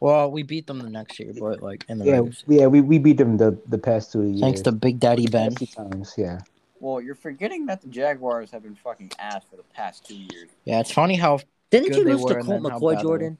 Well, 0.00 0.30
we 0.30 0.42
beat 0.42 0.66
them 0.66 0.80
the 0.80 0.90
next 0.90 1.18
year, 1.18 1.32
but 1.38 1.62
like 1.62 1.84
in 1.88 1.98
the 1.98 2.04
Yeah, 2.04 2.20
regular 2.20 2.32
yeah, 2.48 2.66
we, 2.66 2.80
we 2.80 2.98
beat 2.98 3.16
them 3.16 3.36
the, 3.36 3.58
the 3.68 3.78
past 3.78 4.12
two 4.12 4.22
years. 4.24 4.40
Thanks 4.40 4.60
to 4.62 4.72
Big 4.72 5.00
Daddy 5.00 5.26
Ben. 5.26 5.54
Two 5.54 5.66
times, 5.66 6.14
yeah. 6.16 6.40
Well, 6.80 7.00
you're 7.00 7.14
forgetting 7.14 7.66
that 7.66 7.80
the 7.80 7.88
Jaguars 7.88 8.50
have 8.50 8.62
been 8.62 8.74
fucking 8.74 9.12
ass 9.18 9.42
for 9.48 9.56
the 9.56 9.62
past 9.74 10.04
two 10.06 10.16
years. 10.16 10.50
Yeah, 10.64 10.80
it's 10.80 10.90
funny 10.90 11.14
how 11.14 11.40
Didn't 11.70 11.88
good 11.90 11.98
you 11.98 12.04
lose 12.04 12.24
to 12.26 12.42
Colt 12.42 12.62
McCoy, 12.62 12.70
bad 12.70 12.80
they 12.80 12.86
were. 12.96 13.02
Jordan? 13.02 13.38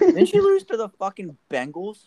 Didn't 0.00 0.32
you 0.32 0.42
lose 0.42 0.64
to 0.64 0.76
the 0.76 0.88
fucking 0.88 1.36
Bengals? 1.50 2.04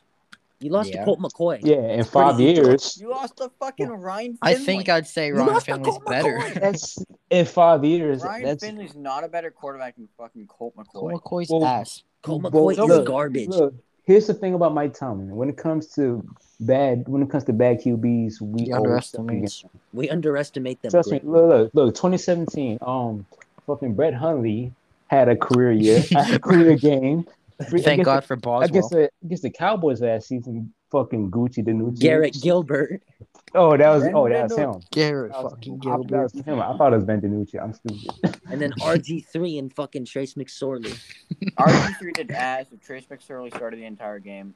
You 0.62 0.70
lost 0.70 0.90
Yeah. 0.92 1.00
to 1.00 1.06
Colt 1.06 1.20
McCoy. 1.20 1.60
Yeah, 1.64 1.76
in 1.94 2.04
five 2.04 2.36
pretty 2.36 2.52
easy. 2.52 2.62
years. 2.62 2.98
You 3.02 3.10
lost 3.10 3.38
to 3.38 3.50
fucking 3.60 3.90
Ryan. 3.90 4.38
I 4.42 4.54
think 4.54 4.90
I'd 4.90 5.08
say 5.08 5.28
You 5.28 5.36
Ryan 5.36 5.54
lost 5.54 5.66
Finley's 5.66 5.86
Colt 5.86 6.06
better. 6.06 6.42
That's 6.60 6.98
in 7.30 7.46
five 7.46 7.84
years. 7.84 8.22
Ryan 8.24 8.44
that's 8.46 8.64
Finley's 8.64 8.96
not 8.96 9.24
a 9.24 9.28
better 9.28 9.50
quarterback 9.52 9.96
than 9.96 10.08
fucking 10.18 10.48
Colt 10.48 10.76
McCoy. 10.78 10.94
Colt 10.94 11.14
McCoy's 11.14 11.50
Well, 11.50 11.66
ass. 11.66 12.04
Colt 12.22 12.44
Well, 12.44 12.52
McCoy 12.52 12.72
is 12.74 12.78
look, 12.78 13.08
garbage. 13.08 13.48
Look, 13.50 13.74
here's 14.04 14.28
the 14.28 14.34
thing 14.36 14.54
about 14.54 14.74
Mike 14.74 14.94
Tomlin. 14.94 15.36
When 15.36 15.50
it 15.50 15.58
comes 15.58 15.88
to 15.96 16.24
bad, 16.60 17.08
when 17.08 17.24
it 17.24 17.30
comes 17.32 17.44
to 17.46 17.54
bad 17.54 17.82
QBs, 17.82 18.40
we 18.42 18.64
He 18.66 18.72
always. 18.72 19.14
We 19.94 20.10
underestimate 20.12 20.82
them. 20.84 20.92
Trust 20.92 21.12
me. 21.12 21.22
Look, 21.24 21.50
look, 21.50 21.72
look. 21.74 21.96
2017. 21.96 22.78
Um, 22.84 23.26
fucking 23.66 23.96
Brett 23.96 24.14
Hundley 24.14 24.72
had 25.08 25.28
a 25.28 25.36
career 25.36 25.72
year, 25.72 26.04
a 26.16 26.40
career 26.40 26.76
game. 26.78 27.28
Thank 27.64 27.86
Against 28.02 28.06
God 28.06 28.26
for 28.26 28.36
The, 28.36 28.50
against 28.60 28.90
Boswell. 28.92 29.08
the 29.22 29.26
against 29.26 29.44
the 29.44 29.50
Cowboys 29.50 30.02
last 30.02 30.28
season, 30.28 30.74
fucking 30.92 31.32
Gucci 31.32 31.66
Danucci. 31.66 32.00
Garrett 32.00 32.38
Gilbert. 32.42 33.02
Oh, 33.54 33.76
that 33.76 33.90
was 33.90 34.04
oh, 34.14 34.30
that 34.30 34.44
was 34.44 34.58
Randall. 34.58 34.74
him. 34.76 34.82
Garrett 34.92 35.32
That 35.34 35.44
was- 35.44 35.54
fucking 35.54 35.74
I, 35.74 35.76
that 35.78 35.82
Gilbert. 36.08 36.24
was 36.24 36.34
him. 36.46 36.62
I 36.62 36.78
thought 36.78 36.94
it 36.94 36.96
was 36.98 37.06
Ben 37.06 37.22
DiNucci. 37.22 37.62
I'm 37.62 37.74
stupid. 37.74 38.40
And 38.50 38.62
then 38.62 38.72
RG3 38.80 39.60
and 39.60 39.74
fucking 39.74 40.06
Trace 40.06 40.36
McSorley. 40.36 40.98
RG3 41.58 42.14
did 42.14 42.32
ass. 42.32 42.66
If 42.72 42.82
Trace 42.82 43.06
McSorley 43.08 43.54
started 43.56 43.80
the 43.80 43.86
entire 43.86 44.20
game, 44.20 44.54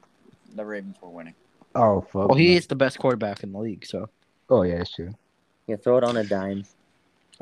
the 0.54 0.64
Ravens 0.64 0.96
were 1.02 1.10
winning. 1.10 1.34
Oh 1.74 2.00
fuck. 2.00 2.28
Well, 2.28 2.38
he 2.38 2.50
no. 2.52 2.56
is 2.56 2.66
the 2.66 2.76
best 2.76 2.98
quarterback 2.98 3.42
in 3.42 3.52
the 3.52 3.58
league. 3.58 3.84
So, 3.84 4.08
Oh 4.48 4.62
yeah, 4.62 4.78
that's 4.78 4.94
true. 4.94 5.14
Yeah, 5.66 5.76
throw 5.76 5.98
it 5.98 6.04
on 6.04 6.16
a 6.16 6.24
dime. 6.24 6.64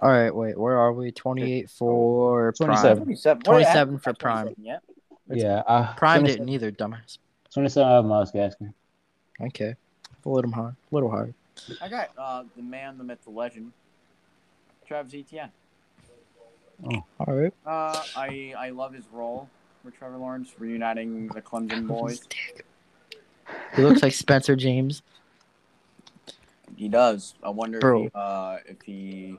all 0.00 0.11
right, 0.11 0.35
wait, 0.35 0.59
where 0.59 0.77
are 0.77 0.92
we? 0.92 1.12
Twenty-eight 1.12 1.70
for 1.70 2.53
27. 2.57 2.96
Prime. 2.96 3.05
27. 3.05 3.42
27 3.42 3.98
for 3.98 4.14
Prime. 4.14 4.55
Yeah. 4.61 4.79
Yeah. 5.28 5.62
Uh, 5.66 5.94
Prime 5.94 6.20
27 6.20 6.46
didn't 6.46 6.54
either, 6.54 6.72
dumbass. 6.72 7.18
27 7.52 7.88
I 7.88 7.94
have 7.96 8.04
Myles 8.04 8.32
Gaskin. 8.32 8.72
Okay, 9.40 9.74
a 10.24 10.28
little 10.28 10.50
hard. 10.52 10.74
a 10.90 10.94
little 10.94 11.10
hard. 11.10 11.34
I 11.80 11.88
got 11.88 12.10
uh, 12.18 12.44
the 12.56 12.62
man, 12.62 12.98
the 12.98 13.04
myth, 13.04 13.18
the 13.24 13.30
legend, 13.30 13.72
Travis 14.87 15.14
Etienne. 15.14 15.50
All 16.84 17.04
right. 17.26 17.52
Uh, 17.64 18.02
I 18.16 18.54
I 18.56 18.70
love 18.70 18.92
his 18.92 19.04
role 19.12 19.48
for 19.82 19.90
Trevor 19.90 20.16
Lawrence, 20.16 20.52
reuniting 20.58 21.28
the 21.28 21.42
Clemson 21.42 21.87
boys. 21.87 22.22
He 23.76 23.82
looks 23.82 24.02
like 24.02 24.12
Spencer 24.12 24.56
James. 24.56 25.02
He 26.76 26.88
does. 26.88 27.34
I 27.42 27.50
wonder 27.50 27.78
Bro. 27.78 28.04
if 28.04 28.04
he, 28.04 28.10
uh, 28.14 28.56
if 28.66 28.82
he 28.82 29.38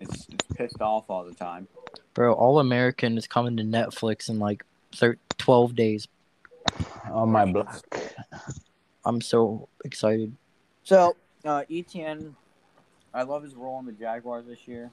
is, 0.00 0.08
is 0.10 0.56
pissed 0.56 0.80
off 0.80 1.04
all 1.08 1.24
the 1.24 1.34
time. 1.34 1.68
Bro, 2.14 2.34
All 2.34 2.58
American 2.60 3.18
is 3.18 3.26
coming 3.26 3.56
to 3.58 3.62
Netflix 3.62 4.28
in 4.28 4.38
like 4.38 4.64
thir- 4.94 5.18
12 5.38 5.74
days. 5.74 6.08
On 7.10 7.30
my 7.30 7.44
block. 7.44 7.84
I'm 9.04 9.20
so 9.20 9.68
excited. 9.84 10.34
So, 10.82 11.16
uh, 11.44 11.62
Etienne, 11.70 12.34
I 13.14 13.22
love 13.22 13.42
his 13.42 13.54
role 13.54 13.78
in 13.78 13.86
the 13.86 13.92
Jaguars 13.92 14.46
this 14.46 14.66
year. 14.66 14.90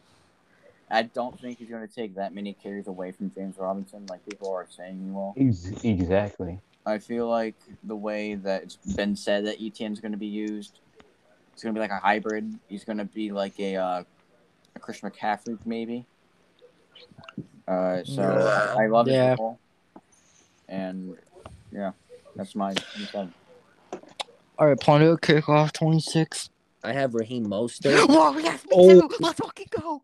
I 0.89 1.03
don't 1.03 1.39
think 1.39 1.57
he's 1.57 1.69
going 1.69 1.87
to 1.87 1.93
take 1.93 2.15
that 2.15 2.35
many 2.35 2.53
carries 2.53 2.87
away 2.87 3.11
from 3.11 3.31
James 3.31 3.57
Robinson 3.57 4.05
like 4.09 4.23
people 4.27 4.51
are 4.51 4.67
saying 4.69 4.99
he 5.03 5.11
will. 5.11 5.33
Exactly. 5.83 6.59
I 6.85 6.99
feel 6.99 7.27
like 7.27 7.55
the 7.83 7.95
way 7.95 8.35
that 8.35 8.63
it's 8.63 8.75
been 8.75 9.15
said 9.15 9.45
that 9.45 9.61
Etienne 9.61 9.93
is 9.93 9.99
going 9.99 10.11
to 10.11 10.17
be 10.17 10.27
used, 10.27 10.79
it's 11.53 11.63
going 11.63 11.73
to 11.73 11.77
be 11.77 11.81
like 11.81 11.91
a 11.91 11.99
hybrid. 11.99 12.59
He's 12.67 12.83
going 12.83 12.97
to 12.97 13.05
be 13.05 13.31
like 13.31 13.59
a, 13.59 13.77
uh, 13.77 14.03
a 14.75 14.79
Christian 14.79 15.09
McCaffrey, 15.09 15.57
maybe. 15.65 16.05
Uh, 17.67 18.03
so 18.03 18.21
Yeah. 18.21 18.75
I 18.77 18.87
love 18.87 19.07
his 19.07 19.15
Yeah. 19.15 19.35
role. 19.39 19.59
And, 20.67 21.17
yeah, 21.71 21.91
that's 22.35 22.55
my 22.55 22.73
my 22.73 23.05
seven. 23.11 23.33
All 24.59 24.67
right, 24.67 24.79
Pondo 24.79 25.17
kickoff 25.17 25.71
26. 25.71 26.49
I 26.83 26.91
have 26.93 27.13
Raheem 27.15 27.45
Mostert. 27.47 28.07
Whoa, 28.09 28.37
yes, 28.37 28.63
me 28.65 28.69
Oh. 28.73 29.01
too. 29.01 29.09
Let's 29.19 29.39
fucking 29.39 29.67
go. 29.79 30.01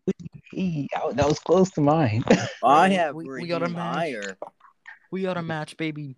That 1.14 1.28
was 1.28 1.40
close 1.40 1.70
to 1.72 1.82
mine. 1.82 2.24
I 2.64 2.90
have 2.90 3.16
We- 3.16 3.26
we 3.30 3.48
got 3.48 3.64
a 3.64 3.70
match. 3.70 3.96
higher. 3.96 4.38
We 5.12 5.22
got 5.24 5.38
a 5.38 5.42
match, 5.42 5.76
baby. 5.78 6.16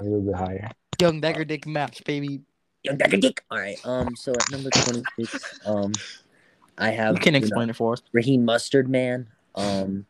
a 0.00 0.02
little 0.04 0.20
bit 0.22 0.34
higher. 0.34 0.70
Young 1.00 1.20
Dagger 1.20 1.44
Dick 1.44 1.66
match, 1.66 2.02
baby. 2.04 2.40
Young 2.82 2.96
Dagger 2.96 3.16
Dick. 3.18 3.42
All 3.50 3.58
right. 3.58 3.78
Um. 3.84 4.14
So 4.16 4.32
at 4.32 4.50
number 4.50 4.70
twenty-six, 4.70 5.60
um, 5.66 5.92
I 6.78 6.90
have 6.90 7.14
You 7.14 7.20
can 7.20 7.34
you 7.34 7.40
know, 7.40 7.44
explain 7.46 7.70
it 7.70 7.76
for 7.76 7.92
us. 7.94 8.02
Raheem 8.12 8.44
Mustard 8.44 8.88
Man. 8.88 9.28
Um, 9.54 10.06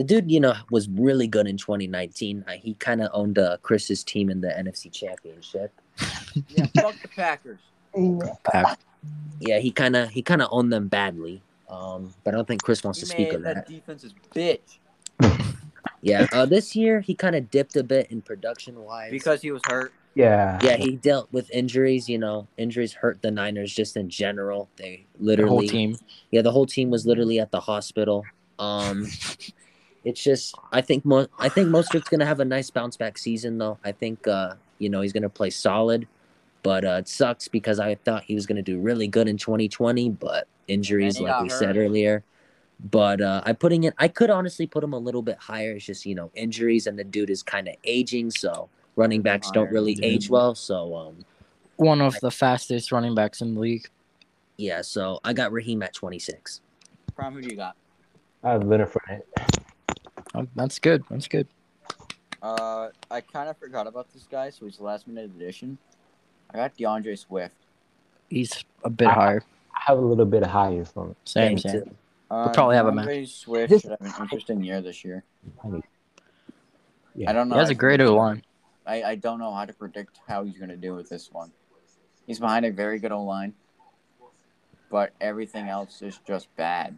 the 0.00 0.04
dude, 0.04 0.30
you 0.30 0.40
know, 0.40 0.54
was 0.70 0.88
really 0.88 1.26
good 1.26 1.46
in 1.46 1.58
2019. 1.58 2.42
Uh, 2.48 2.52
he 2.52 2.72
kind 2.74 3.02
of 3.02 3.10
owned 3.12 3.38
uh, 3.38 3.58
Chris's 3.60 4.02
team 4.02 4.30
in 4.30 4.40
the 4.40 4.48
NFC 4.48 4.90
Championship. 4.90 5.72
Yeah, 6.48 6.64
fuck 6.80 6.94
the 7.02 7.08
Packers. 7.08 7.58
Pack. 8.44 8.78
Yeah, 9.40 9.58
he 9.58 9.70
kind 9.70 9.96
of 9.96 10.08
he 10.08 10.22
kind 10.22 10.40
of 10.40 10.48
owned 10.52 10.72
them 10.72 10.88
badly. 10.88 11.42
Um, 11.68 12.14
but 12.24 12.32
I 12.32 12.36
don't 12.38 12.48
think 12.48 12.62
Chris 12.62 12.82
wants 12.82 13.00
He 13.00 13.04
to 13.06 13.10
speak 13.12 13.28
made 13.28 13.34
of 13.34 13.42
that 13.42 13.54
that. 13.56 13.68
defense 13.68 14.04
is 14.04 14.14
bitch 14.34 14.78
Yeah. 16.02 16.26
Uh, 16.32 16.46
this 16.46 16.74
year 16.74 17.00
he 17.00 17.14
kind 17.14 17.36
of 17.36 17.50
dipped 17.50 17.76
a 17.76 17.82
bit 17.82 18.10
in 18.10 18.22
production 18.22 18.80
wise. 18.82 19.10
because 19.10 19.42
he 19.42 19.50
was 19.50 19.60
hurt. 19.68 19.92
Yeah. 20.14 20.58
yeah, 20.62 20.76
he 20.76 20.96
dealt 20.96 21.30
with 21.32 21.50
injuries. 21.50 22.08
You 22.08 22.18
know, 22.18 22.46
injuries 22.56 22.92
hurt 22.94 23.20
the 23.20 23.30
Niners 23.30 23.74
just 23.74 23.96
in 23.98 24.08
general. 24.08 24.68
They 24.76 25.04
literally 25.18 25.18
The 25.18 25.24
literally 25.24 25.50
whole 25.50 25.62
team. 25.68 25.96
Yeah, 26.30 26.42
the 26.42 26.52
whole 26.52 26.66
team 26.66 26.90
was 26.90 27.04
literally 27.06 27.38
at 27.40 27.50
the 27.50 27.60
hospital. 27.60 28.24
Um, 28.58 29.06
it's 30.04 30.22
just 30.22 30.54
I 30.72 30.80
think 30.80 31.04
mo- 31.04 31.28
I 31.38 31.48
think 31.48 31.68
Mostert's 31.68 32.08
gonna 32.08 32.26
have 32.26 32.40
a 32.40 32.44
nice 32.44 32.70
bounce 32.70 32.96
back 32.96 33.18
season 33.18 33.58
though. 33.58 33.78
I 33.84 33.92
think 33.92 34.26
uh, 34.26 34.54
you 34.78 34.88
know 34.88 35.00
he's 35.00 35.12
gonna 35.12 35.28
play 35.28 35.50
solid, 35.50 36.06
but 36.62 36.84
uh, 36.84 36.96
it 37.00 37.08
sucks 37.08 37.48
because 37.48 37.78
I 37.78 37.94
thought 37.96 38.24
he 38.24 38.34
was 38.34 38.46
gonna 38.46 38.62
do 38.62 38.80
really 38.80 39.08
good 39.08 39.28
in 39.28 39.36
2020, 39.36 40.10
but 40.10 40.46
injuries, 40.68 41.20
like 41.20 41.40
we 41.42 41.48
hurt. 41.48 41.58
said 41.58 41.76
earlier. 41.76 42.24
But 42.90 43.20
uh, 43.20 43.42
I 43.44 43.52
putting 43.52 43.84
it. 43.84 43.94
I 43.98 44.08
could 44.08 44.30
honestly 44.30 44.66
put 44.66 44.82
him 44.82 44.94
a 44.94 44.98
little 44.98 45.20
bit 45.20 45.36
higher. 45.36 45.72
It's 45.72 45.84
just 45.84 46.06
you 46.06 46.14
know 46.14 46.30
injuries 46.34 46.86
and 46.86 46.98
the 46.98 47.04
dude 47.04 47.28
is 47.28 47.42
kind 47.42 47.68
of 47.68 47.74
aging, 47.84 48.30
so 48.30 48.70
running 48.96 49.20
backs 49.20 49.50
don't 49.50 49.66
Higher. 49.66 49.74
really 49.74 49.98
age 50.02 50.30
well. 50.30 50.54
So 50.54 50.96
um, 50.96 51.24
One 51.76 52.00
of 52.00 52.18
the 52.20 52.30
fastest 52.30 52.90
running 52.90 53.14
backs 53.14 53.40
in 53.42 53.54
the 53.54 53.60
league. 53.60 53.86
yeah. 54.56 54.80
So 54.80 55.20
I 55.24 55.34
got 55.34 55.52
Raheem 55.52 55.82
at 55.82 55.92
26. 55.92 56.62
Prime, 57.14 57.34
who 57.34 57.42
do 57.42 57.48
you 57.48 57.56
got? 57.56 57.76
I 58.42 58.52
have 58.52 58.66
Leonard 58.66 58.88
Fournette. 58.88 59.59
That's 60.54 60.78
good. 60.78 61.04
That's 61.10 61.28
good. 61.28 61.46
Uh, 62.42 62.88
I 63.10 63.20
kind 63.20 63.48
of 63.48 63.58
forgot 63.58 63.86
about 63.86 64.12
this 64.12 64.26
guy, 64.30 64.50
so 64.50 64.64
he's 64.64 64.78
a 64.78 64.82
last 64.82 65.06
minute 65.06 65.30
addition. 65.36 65.76
I 66.52 66.56
got 66.56 66.76
D'Andre 66.76 67.14
Swift. 67.16 67.54
He's 68.28 68.64
a 68.84 68.90
bit 68.90 69.08
I- 69.08 69.12
higher. 69.12 69.42
I 69.74 69.82
have 69.92 69.98
a 69.98 70.00
little 70.02 70.24
bit 70.26 70.44
higher 70.44 70.84
from 70.84 71.16
Same, 71.24 71.54
me 71.54 71.60
same. 71.60 71.72
too. 71.84 71.90
Uh, 72.30 72.52
probably 72.52 72.76
have 72.76 72.86
a 72.86 72.92
D'Andre 72.92 73.24
Swift 73.26 73.70
This- 73.70 73.82
should 73.82 73.90
have 73.90 74.00
an 74.00 74.12
interesting 74.20 74.62
year 74.62 74.80
this 74.80 75.04
year. 75.04 75.24
Yeah. 77.14 77.30
I 77.30 77.32
don't 77.32 77.48
know. 77.48 77.56
He 77.56 77.60
has 77.60 77.68
I 77.70 77.72
a 77.72 77.74
great 77.74 77.98
think- 78.00 78.10
O 78.10 78.16
line. 78.16 78.42
I, 78.86 79.02
I 79.02 79.14
don't 79.16 79.38
know 79.38 79.52
how 79.52 79.64
to 79.64 79.72
predict 79.72 80.20
how 80.26 80.44
he's 80.44 80.56
going 80.56 80.70
to 80.70 80.76
do 80.76 80.94
with 80.94 81.08
this 81.08 81.30
one. 81.32 81.52
He's 82.26 82.38
behind 82.40 82.64
a 82.64 82.70
very 82.72 82.98
good 82.98 83.12
O 83.12 83.22
line, 83.24 83.52
but 84.90 85.12
everything 85.20 85.68
else 85.68 86.00
is 86.02 86.18
just 86.26 86.54
bad. 86.56 86.96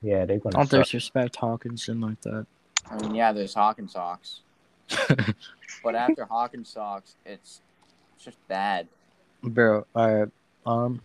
Yeah, 0.00 0.24
they're 0.26 0.38
gonna. 0.38 0.52
Don't 0.54 0.68
suck. 0.70 0.84
disrespect 0.84 1.36
Hockenson 1.38 2.02
like 2.02 2.20
that. 2.22 2.46
I 2.90 2.96
mean, 3.00 3.14
yeah, 3.14 3.32
there's 3.32 3.54
Hawkins 3.54 3.92
socks, 3.92 4.40
but 5.82 5.94
after 5.94 6.24
Hawkins 6.24 6.68
socks, 6.70 7.16
it's 7.24 7.60
it's 8.14 8.24
just 8.24 8.48
bad. 8.48 8.88
Bro, 9.42 9.86
alright. 9.94 10.28
Um, 10.66 11.00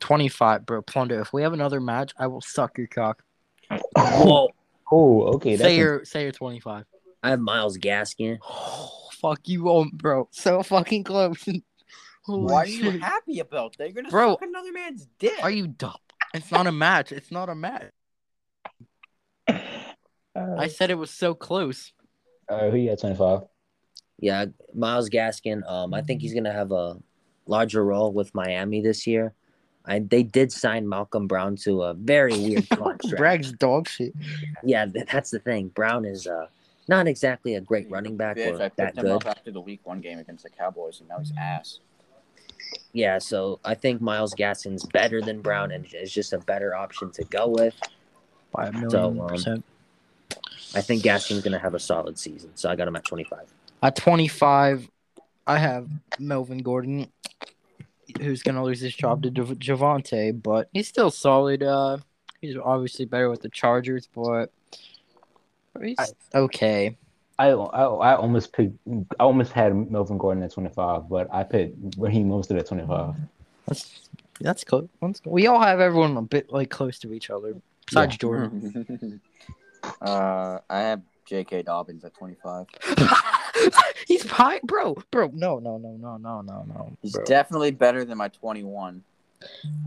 25, 0.00 0.66
bro. 0.66 0.82
Plunder, 0.82 1.20
if 1.20 1.32
we 1.32 1.42
have 1.42 1.52
another 1.52 1.80
match, 1.80 2.12
I 2.18 2.26
will 2.26 2.40
suck 2.40 2.76
your 2.78 2.86
cock. 2.86 3.22
Whoa. 3.96 4.48
Oh, 4.90 5.22
okay. 5.34 5.56
That's 5.56 5.62
say 5.62 5.76
your 5.76 6.04
say 6.04 6.22
your 6.22 6.32
25. 6.32 6.84
I 7.22 7.30
have 7.30 7.40
Myles 7.40 7.78
Gaskin. 7.78 8.38
Oh, 8.42 9.08
fuck 9.12 9.40
you 9.46 9.64
won't, 9.64 9.96
bro. 9.96 10.28
So 10.32 10.62
fucking 10.62 11.04
close. 11.04 11.44
Holy 12.24 12.42
What 12.52 12.66
are 12.66 12.70
you 12.70 12.92
shit. 12.92 13.02
happy 13.02 13.38
about? 13.40 13.76
They're 13.78 13.90
gonna 13.90 14.10
Bro, 14.10 14.32
suck 14.32 14.42
another 14.42 14.72
man's 14.72 15.06
dick. 15.18 15.42
Are 15.42 15.50
you 15.50 15.66
dumb? 15.66 15.96
It's 16.34 16.52
not 16.52 16.66
a 16.66 16.72
match. 16.72 17.10
It's 17.12 17.30
not 17.30 17.48
a 17.48 17.54
match. 17.54 17.90
Uh, 20.38 20.56
I 20.58 20.68
said 20.68 20.90
it 20.90 20.94
was 20.98 21.10
so 21.10 21.34
close. 21.34 21.92
uh, 22.48 22.70
who 22.70 22.76
you 22.78 22.90
got? 22.90 22.98
Twenty 23.00 23.16
five. 23.16 23.40
Yeah, 24.20 24.46
Myles 24.74 25.08
Gaskin. 25.10 25.68
Um, 25.70 25.94
I 25.94 26.02
think 26.02 26.20
he's 26.20 26.34
gonna 26.34 26.52
have 26.52 26.72
a 26.72 26.96
larger 27.46 27.84
role 27.84 28.12
with 28.12 28.34
Miami 28.34 28.80
this 28.80 29.06
year. 29.06 29.32
I 29.86 30.00
they 30.00 30.22
did 30.22 30.52
sign 30.52 30.88
Malcolm 30.88 31.26
Brown 31.26 31.56
to 31.64 31.82
a 31.82 31.94
very 31.94 32.32
weird 32.32 32.68
contract. 32.70 33.16
Bragg's 33.16 33.52
dog 33.52 33.88
shit. 33.88 34.12
Yeah, 34.64 34.86
that's 35.10 35.30
the 35.30 35.38
thing. 35.38 35.68
Brown 35.68 36.04
is 36.04 36.26
uh 36.26 36.46
not 36.88 37.06
exactly 37.06 37.54
a 37.54 37.60
great 37.60 37.90
running 37.90 38.16
back 38.16 38.36
Bitch, 38.36 38.52
or 38.52 38.54
I 38.56 38.58
that 38.58 38.76
picked 38.76 38.98
him 38.98 39.04
good. 39.04 39.12
up 39.12 39.26
after 39.26 39.50
the 39.50 39.60
week 39.60 39.80
one 39.84 40.00
game 40.00 40.18
against 40.18 40.42
the 40.44 40.50
Cowboys, 40.50 41.00
and 41.00 41.08
now 41.08 41.18
he's 41.18 41.32
ass. 41.38 41.80
Yeah, 42.92 43.18
so 43.18 43.60
I 43.64 43.74
think 43.74 44.00
Myles 44.00 44.34
Gaskin's 44.34 44.84
better 44.86 45.20
than 45.22 45.40
Brown 45.40 45.70
and 45.70 45.86
is 45.94 46.12
just 46.12 46.32
a 46.32 46.38
better 46.38 46.74
option 46.74 47.10
to 47.12 47.24
go 47.24 47.48
with. 47.48 47.74
By 48.52 48.66
a 48.66 48.72
million 48.72 48.90
So, 48.90 49.20
um, 49.20 49.28
percent. 49.28 49.64
I 50.74 50.80
think 50.82 51.02
Gaskin's 51.02 51.42
gonna 51.42 51.58
have 51.58 51.74
a 51.74 51.78
solid 51.78 52.18
season, 52.18 52.50
so 52.54 52.68
I 52.70 52.76
got 52.76 52.88
him 52.88 52.96
at 52.96 53.04
twenty 53.04 53.24
five. 53.24 53.46
At 53.82 53.94
25, 53.94 54.90
I 55.46 55.56
have 55.58 55.88
Melvin 56.18 56.58
Gordon, 56.58 57.12
who's 58.20 58.42
going 58.42 58.56
to 58.56 58.62
lose 58.64 58.80
his 58.80 58.92
job 58.92 59.22
to 59.22 59.30
Jav- 59.30 59.56
Javonte, 59.60 60.42
but 60.42 60.68
he's 60.72 60.88
still 60.88 61.12
solid. 61.12 61.62
Uh, 61.62 61.98
he's 62.40 62.56
obviously 62.56 63.04
better 63.04 63.30
with 63.30 63.40
the 63.42 63.48
Chargers, 63.50 64.08
but 64.12 64.50
he's 65.80 65.96
I- 65.98 66.08
okay. 66.38 66.96
I, 67.38 67.50
I 67.50 67.84
I 67.84 68.16
almost 68.16 68.52
picked. 68.52 68.76
I 69.20 69.22
almost 69.22 69.52
had 69.52 69.90
Melvin 69.92 70.18
Gordon 70.18 70.42
at 70.42 70.50
twenty 70.52 70.70
five, 70.70 71.08
but 71.08 71.32
I 71.32 71.44
picked 71.44 71.76
Raheem 71.96 72.28
Mostert 72.28 72.58
at 72.58 72.66
twenty 72.66 72.84
five. 72.84 73.14
That's 73.66 74.08
that's 74.40 74.64
close. 74.64 74.88
That's- 75.00 75.20
We 75.24 75.46
all 75.46 75.60
have 75.60 75.78
everyone 75.78 76.16
a 76.16 76.22
bit 76.22 76.52
like 76.52 76.68
close 76.70 76.98
to 77.00 77.12
each 77.12 77.30
other, 77.30 77.54
besides 77.86 78.16
Jordan. 78.16 79.20
uh, 80.02 80.58
I 80.68 80.80
have 80.80 81.02
J.K. 81.26 81.62
Dobbins 81.62 82.04
at 82.04 82.14
25. 82.14 82.66
he's 84.06 84.28
high, 84.30 84.60
bro, 84.64 84.96
bro. 85.10 85.30
No, 85.34 85.58
no, 85.58 85.76
no, 85.78 85.96
no, 86.00 86.16
no, 86.16 86.40
no, 86.40 86.64
no, 86.66 86.96
He's 87.02 87.12
bro. 87.12 87.24
definitely 87.24 87.70
better 87.70 88.04
than 88.04 88.18
my 88.18 88.28
21. 88.28 89.02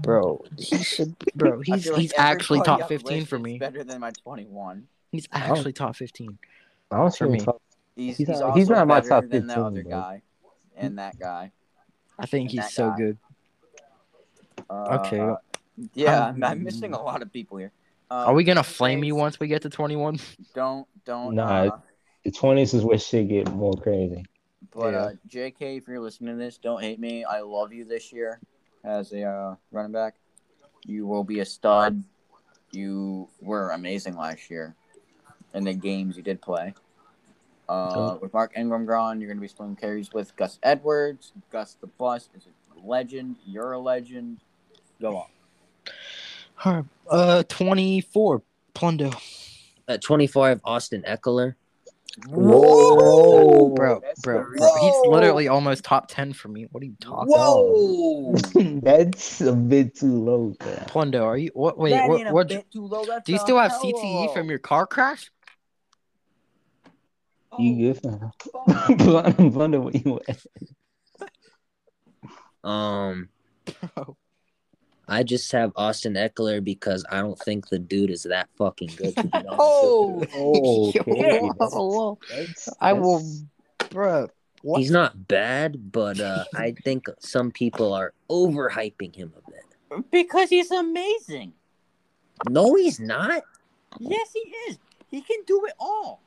bro, 0.03 0.43
he 0.57 0.77
should, 0.83 1.15
bro. 1.35 1.59
He's 1.65 1.87
like 1.89 1.99
he's 2.01 2.13
actually 2.17 2.59
everybody 2.59 2.81
top 2.81 2.89
15 2.89 3.25
for 3.25 3.39
me. 3.39 3.57
Better 3.57 3.83
than 3.83 3.99
my 3.99 4.11
21. 4.11 4.87
He's 5.11 5.27
actually 5.33 5.73
top 5.73 5.95
15. 5.95 6.37
I 6.91 6.97
don't 6.97 7.09
For 7.15 7.25
see 7.25 7.31
me. 7.31 7.39
top- 7.39 7.61
He's, 7.95 8.17
He's 8.17 8.27
he's, 8.29 8.39
not- 8.39 8.43
also 8.43 8.59
he's 8.59 8.69
not 8.69 8.87
my 8.87 8.99
better 8.99 9.09
top 9.09 9.23
than 9.27 9.47
the 9.47 9.53
15, 9.55 9.63
other 9.63 9.83
bro. 9.83 9.91
guy 9.91 10.21
and 10.77 10.97
that 10.99 11.19
guy. 11.19 11.51
I 12.17 12.25
think 12.27 12.51
he's 12.51 12.71
so 12.71 12.89
guy. 12.91 12.97
good. 12.97 13.17
Uh, 14.69 14.99
Okay. 15.05 15.35
yeah, 15.95 16.27
I'm, 16.27 16.43
I'm 16.43 16.63
missing 16.63 16.93
a 16.93 17.01
lot 17.01 17.21
of 17.21 17.31
people 17.33 17.57
here. 17.57 17.71
Um, 18.11 18.27
Are 18.27 18.33
we 18.33 18.43
gonna 18.43 18.61
flame 18.61 19.05
you 19.05 19.15
once 19.15 19.39
we 19.39 19.47
get 19.47 19.61
to 19.61 19.69
21? 19.69 20.19
Don't 20.53 20.85
don't. 21.05 21.33
Nah, 21.33 21.67
uh, 21.67 21.79
The 22.25 22.31
twenties 22.31 22.73
is 22.73 22.83
where 22.83 22.97
shit 22.99 23.29
get 23.29 23.49
more 23.53 23.73
crazy. 23.73 24.25
But 24.71 24.91
Yeah. 24.93 24.99
uh, 24.99 25.11
J.K., 25.27 25.77
if 25.77 25.87
you're 25.87 26.01
listening 26.01 26.37
to 26.37 26.37
this, 26.37 26.57
don't 26.57 26.81
hate 26.81 26.99
me. 26.99 27.23
I 27.23 27.39
love 27.39 27.71
you 27.71 27.85
this 27.85 28.11
year 28.11 28.41
as 28.83 29.13
a 29.13 29.23
uh, 29.23 29.55
running 29.71 29.93
back. 29.93 30.15
You 30.85 31.07
will 31.07 31.23
be 31.23 31.39
a 31.39 31.45
stud. 31.45 32.03
You 32.73 33.29
were 33.39 33.71
amazing 33.71 34.17
last 34.17 34.49
year 34.49 34.75
in 35.53 35.63
the 35.63 35.73
games 35.73 36.17
you 36.17 36.23
did 36.23 36.41
play. 36.41 36.73
Uh, 37.69 38.17
with 38.21 38.33
Mark 38.33 38.51
Ingram 38.57 38.85
gone, 38.85 39.21
you're 39.21 39.29
going 39.29 39.37
to 39.37 39.41
be 39.41 39.47
splitting 39.47 39.77
carries 39.77 40.11
with 40.11 40.35
Gus 40.35 40.59
Edwards. 40.63 41.31
Gus 41.49 41.77
the 41.79 41.87
Bus 41.87 42.29
is 42.35 42.45
a 42.47 42.85
legend. 42.85 43.37
You're 43.45 43.71
a 43.71 43.79
legend. 43.79 44.39
Go 44.99 45.15
on. 45.15 45.27
Alright, 46.65 46.85
Uh, 47.09 47.43
24. 47.49 48.41
Plundo. 48.73 49.13
At 49.87 50.01
twenty 50.01 50.27
four, 50.27 50.45
I 50.45 50.49
have 50.49 50.61
Austin 50.63 51.03
Ekeler. 51.07 51.55
Whoa, 52.27 53.69
Bro, 53.73 54.01
that's 54.01 54.21
bro, 54.21 54.43
crazy. 54.43 54.59
bro. 54.59 54.69
He's 54.81 54.95
literally 55.11 55.47
almost 55.47 55.83
top 55.85 56.07
10 56.09 56.33
for 56.33 56.49
me. 56.49 56.67
What 56.71 56.83
are 56.83 56.85
you 56.85 56.95
talking 56.99 57.29
Whoa! 57.33 58.33
That's 58.81 59.39
a 59.41 59.53
bit 59.53 59.95
too 59.95 60.13
low. 60.23 60.53
Man. 60.63 60.85
Plundo, 60.87 61.23
are 61.23 61.37
you 61.37 61.51
what 61.53 61.77
wait, 61.77 61.91
That 61.91 62.09
what 62.09 62.19
ain't 62.19 62.29
a 62.29 62.33
what 62.33 62.47
bit 62.49 62.69
too 62.71 62.85
low. 62.85 63.05
That's 63.05 63.25
do 63.25 63.31
you 63.31 63.37
still 63.39 63.57
have 63.57 63.71
CTE 63.71 64.27
of- 64.27 64.33
from 64.33 64.49
your 64.49 64.59
car 64.59 64.85
crash? 64.85 65.31
You 67.57 67.93
good? 67.93 68.21
Oh, 68.53 68.95
Blunder, 68.97 69.49
blunder 69.49 69.81
what 69.81 69.95
you 70.05 70.19
at? 70.27 70.39
Um, 72.63 73.29
Bro. 73.95 74.17
I 75.11 75.23
just 75.23 75.51
have 75.51 75.71
Austin 75.75 76.13
Ekeler 76.13 76.63
because 76.63 77.05
I 77.11 77.19
don't 77.19 77.37
think 77.39 77.67
the 77.69 77.79
dude 77.79 78.09
is 78.11 78.23
that 78.23 78.47
fucking 78.57 78.91
good. 78.95 79.15
To 79.17 79.23
be 79.23 79.29
Oh. 79.49 80.23
Oh, 80.33 80.89
okay. 80.97 81.39
Yo, 81.41 81.49
whoa. 81.59 82.19
That's- 82.29 82.69
I 82.79 82.93
will 82.93 83.19
that's- 83.19 83.43
bruh. 83.91 84.29
What? 84.63 84.77
He's 84.79 84.91
not 84.91 85.27
bad, 85.27 85.91
but 85.91 86.19
uh, 86.19 86.43
I 86.55 86.73
think 86.83 87.05
some 87.19 87.51
people 87.51 87.93
are 87.93 88.13
overhyping 88.29 89.15
him 89.15 89.33
a 89.35 89.51
bit. 89.51 90.11
because 90.11 90.49
he's 90.49 90.69
amazing. 90.71 91.53
No, 92.49 92.75
he's 92.75 92.99
not. 92.99 93.41
Yes, 93.99 94.31
he 94.33 94.39
is. 94.69 94.77
He 95.09 95.21
can 95.21 95.37
do 95.47 95.65
it 95.65 95.73
all. 95.79 96.21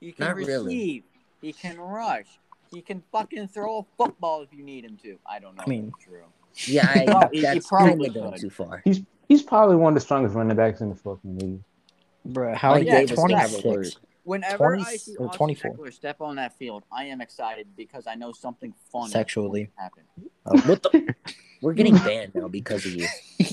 He 0.00 0.12
can 0.12 0.26
Not 0.26 0.36
receive. 0.36 0.48
really. 0.54 1.04
He 1.40 1.52
can 1.54 1.78
rush. 1.80 2.26
He 2.70 2.82
can 2.82 3.02
fucking 3.10 3.48
throw 3.48 3.78
a 3.78 3.84
football 3.96 4.42
if 4.42 4.52
you 4.52 4.62
need 4.62 4.84
him 4.84 4.96
to. 5.02 5.18
I 5.26 5.38
don't 5.40 5.56
know. 5.56 5.64
I 5.66 5.68
mean- 5.68 5.88
if 5.88 5.94
it's 5.94 6.04
true. 6.04 6.22
Yeah, 6.66 6.88
I, 6.88 7.04
No, 7.04 7.28
he- 7.32 7.38
he 7.38 7.42
that's 7.42 7.66
probably 7.68 8.08
going 8.10 8.32
could. 8.32 8.40
too 8.40 8.50
far. 8.50 8.82
He's 8.84 9.02
he's 9.28 9.42
probably 9.42 9.76
one 9.76 9.92
of 9.92 9.94
the 9.94 10.00
strongest 10.00 10.34
running 10.34 10.56
backs 10.56 10.80
in 10.80 10.88
the 10.90 10.94
fucking 10.94 11.38
league. 11.38 11.60
Bruh, 12.28 12.54
how 12.54 12.70
Mike 12.72 12.82
are 12.82 12.84
you 12.84 12.90
Davis 12.90 13.10
at 13.12 13.16
can 13.28 13.36
have 13.38 13.54
a 13.54 13.62
26? 13.62 13.96
Whenever 14.24 14.56
20 14.58 14.82
I 14.84 14.96
see 14.96 15.16
or 15.16 15.26
Austin 15.26 15.38
24? 15.38 15.70
Ekeler 15.74 15.92
step 15.92 16.20
on 16.20 16.36
that 16.36 16.56
field, 16.56 16.84
I 16.92 17.04
am 17.06 17.20
excited 17.20 17.66
because 17.76 18.06
I 18.06 18.14
know 18.14 18.32
something 18.32 18.72
fun 18.92 19.08
Sexually. 19.08 19.70
happened. 19.76 20.06
to 20.16 20.22
happen. 20.52 20.64
Oh, 20.64 20.68
what 20.70 20.82
the? 20.84 21.14
We're 21.62 21.72
getting 21.74 21.96
banned 21.96 22.34
now 22.34 22.48
because 22.48 22.84
of 22.86 22.94
you. 22.94 23.06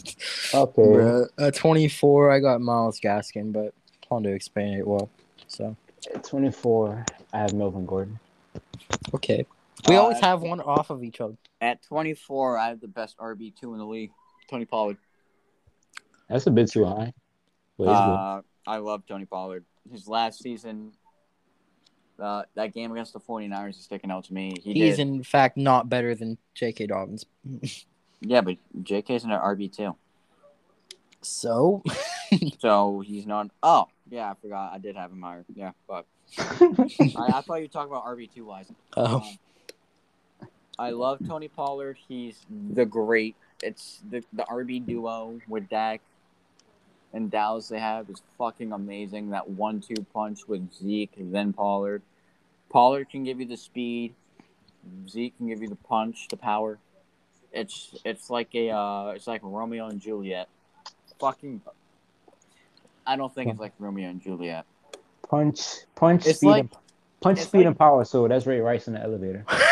Okay. 0.54 0.82
Bruh, 0.82 1.28
at 1.38 1.54
24, 1.56 2.32
I 2.32 2.40
got 2.40 2.60
Myles 2.62 3.00
Gaskin, 3.00 3.54
but 3.54 3.74
plan 4.02 4.24
to 4.24 4.30
explain 4.34 4.74
it 4.80 4.86
well. 4.88 5.10
So, 5.48 5.76
At 6.14 6.24
24, 6.24 7.06
I 7.34 7.38
have 7.38 7.54
Melvin 7.54 7.86
Gordon. 7.86 8.20
okay. 9.14 9.46
We 9.88 9.96
Uh, 9.96 10.02
always 10.02 10.20
have 10.20 10.42
one 10.42 10.60
off 10.62 10.90
of 10.90 11.04
each 11.04 11.22
other. 11.22 11.36
At 11.62 11.82
24, 11.84 12.58
I 12.58 12.68
have 12.70 12.80
the 12.82 12.88
best 12.88 13.18
RB 13.18 13.52
two 13.56 13.74
in 13.74 13.80
the 13.80 13.86
league, 13.86 14.12
Tony 14.50 14.66
Pollard. 14.66 14.98
That's 16.28 16.46
a 16.48 16.52
bit 16.52 16.72
too 16.72 16.86
high. 16.86 17.14
But 17.78 17.84
it's 17.90 18.00
good. 18.00 18.14
Uh, 18.14 18.42
I 18.68 18.78
love 18.78 19.04
Tony 19.08 19.26
Pollard. 19.26 19.66
His 19.92 20.08
last 20.08 20.42
season, 20.44 20.92
uh, 22.20 22.44
that 22.56 22.74
game 22.74 22.92
against 22.92 23.14
the 23.14 23.20
49ers 23.20 23.72
is 23.72 23.78
sticking 23.78 24.12
out 24.12 24.26
to 24.26 24.34
me. 24.34 24.54
He 24.64 24.74
He's 24.74 24.98
did. 24.98 25.08
in 25.08 25.24
fact 25.24 25.58
not 25.58 25.90
better 25.90 26.14
than 26.14 26.38
J.K. 26.56 26.88
Dobbins. 26.88 27.26
Yeah, 28.22 28.42
but 28.42 28.58
JK's 28.84 29.24
in 29.24 29.32
an 29.32 29.40
RB 29.40 29.74
two, 29.74 29.96
So, 31.22 31.82
so 32.60 33.00
he's 33.00 33.26
not. 33.26 33.50
Oh, 33.64 33.88
yeah, 34.12 34.30
I 34.30 34.34
forgot. 34.42 34.74
I 34.74 34.78
did 34.78 34.98
have 34.98 35.10
him 35.10 35.22
higher. 35.22 35.46
Yeah, 35.56 35.72
but 35.88 36.06
I, 36.38 36.84
I 37.16 37.42
thought 37.42 37.56
you 37.56 37.62
were 37.62 37.68
talking 37.68 37.90
about 37.90 38.04
RB 38.08 38.30
two 38.30 38.44
wise. 38.44 38.70
oh, 38.98 39.16
Um, 39.16 39.24
I 40.80 40.92
love 40.92 41.20
Tony 41.28 41.50
Pollard. 41.50 41.98
He's 42.08 42.46
the 42.72 42.86
great. 42.86 43.36
It's 43.62 44.00
the 44.10 44.24
the 44.32 44.44
RB 44.44 44.86
duo 44.86 45.40
with 45.50 45.68
Dak 45.68 46.00
and 47.12 47.30
Dallas 47.30 47.68
they 47.68 47.80
have 47.80 48.10
is 48.10 48.22
fucking 48.38 48.72
amazing. 48.72 49.32
That 49.32 49.50
one-two 49.50 50.06
punch 50.14 50.48
with 50.48 50.72
Zeke 50.74 51.12
then 51.18 51.52
Pollard. 51.52 52.02
Pollard 52.70 53.10
can 53.10 53.26
give 53.26 53.42
you 53.42 53.46
the 53.46 53.58
speed. 53.58 54.14
Zeke 55.10 55.36
can 55.38 55.50
give 55.50 55.62
you 55.62 55.68
the 55.68 55.76
punch, 55.76 56.28
the 56.30 56.38
power. 56.38 56.80
It's 57.52 57.94
it's 58.06 58.30
like 58.30 58.56
a 58.56 58.70
uh, 58.70 59.14
it's 59.16 59.28
like 59.28 59.42
Romeo 59.44 59.88
and 59.88 60.00
Juliet. 60.00 60.48
Fucking 61.20 61.62
I 63.06 63.18
don't 63.18 63.34
think 63.36 63.50
it's 63.52 63.60
like 63.60 63.74
Romeo 63.80 64.08
and 64.08 64.22
Juliet. 64.22 64.66
Punch, 65.30 65.60
punch, 65.96 66.26
It's 66.26 66.38
speed, 66.38 66.48
like- 66.48 66.60
and, 66.62 66.78
punch, 67.20 67.40
speed, 67.40 67.58
like- 67.60 67.68
and 67.68 67.78
power. 67.78 68.06
So 68.06 68.28
that's 68.30 68.46
Ray 68.46 68.62
Rice 68.62 68.88
in 68.88 68.94
the 68.94 69.02
elevator. 69.02 69.46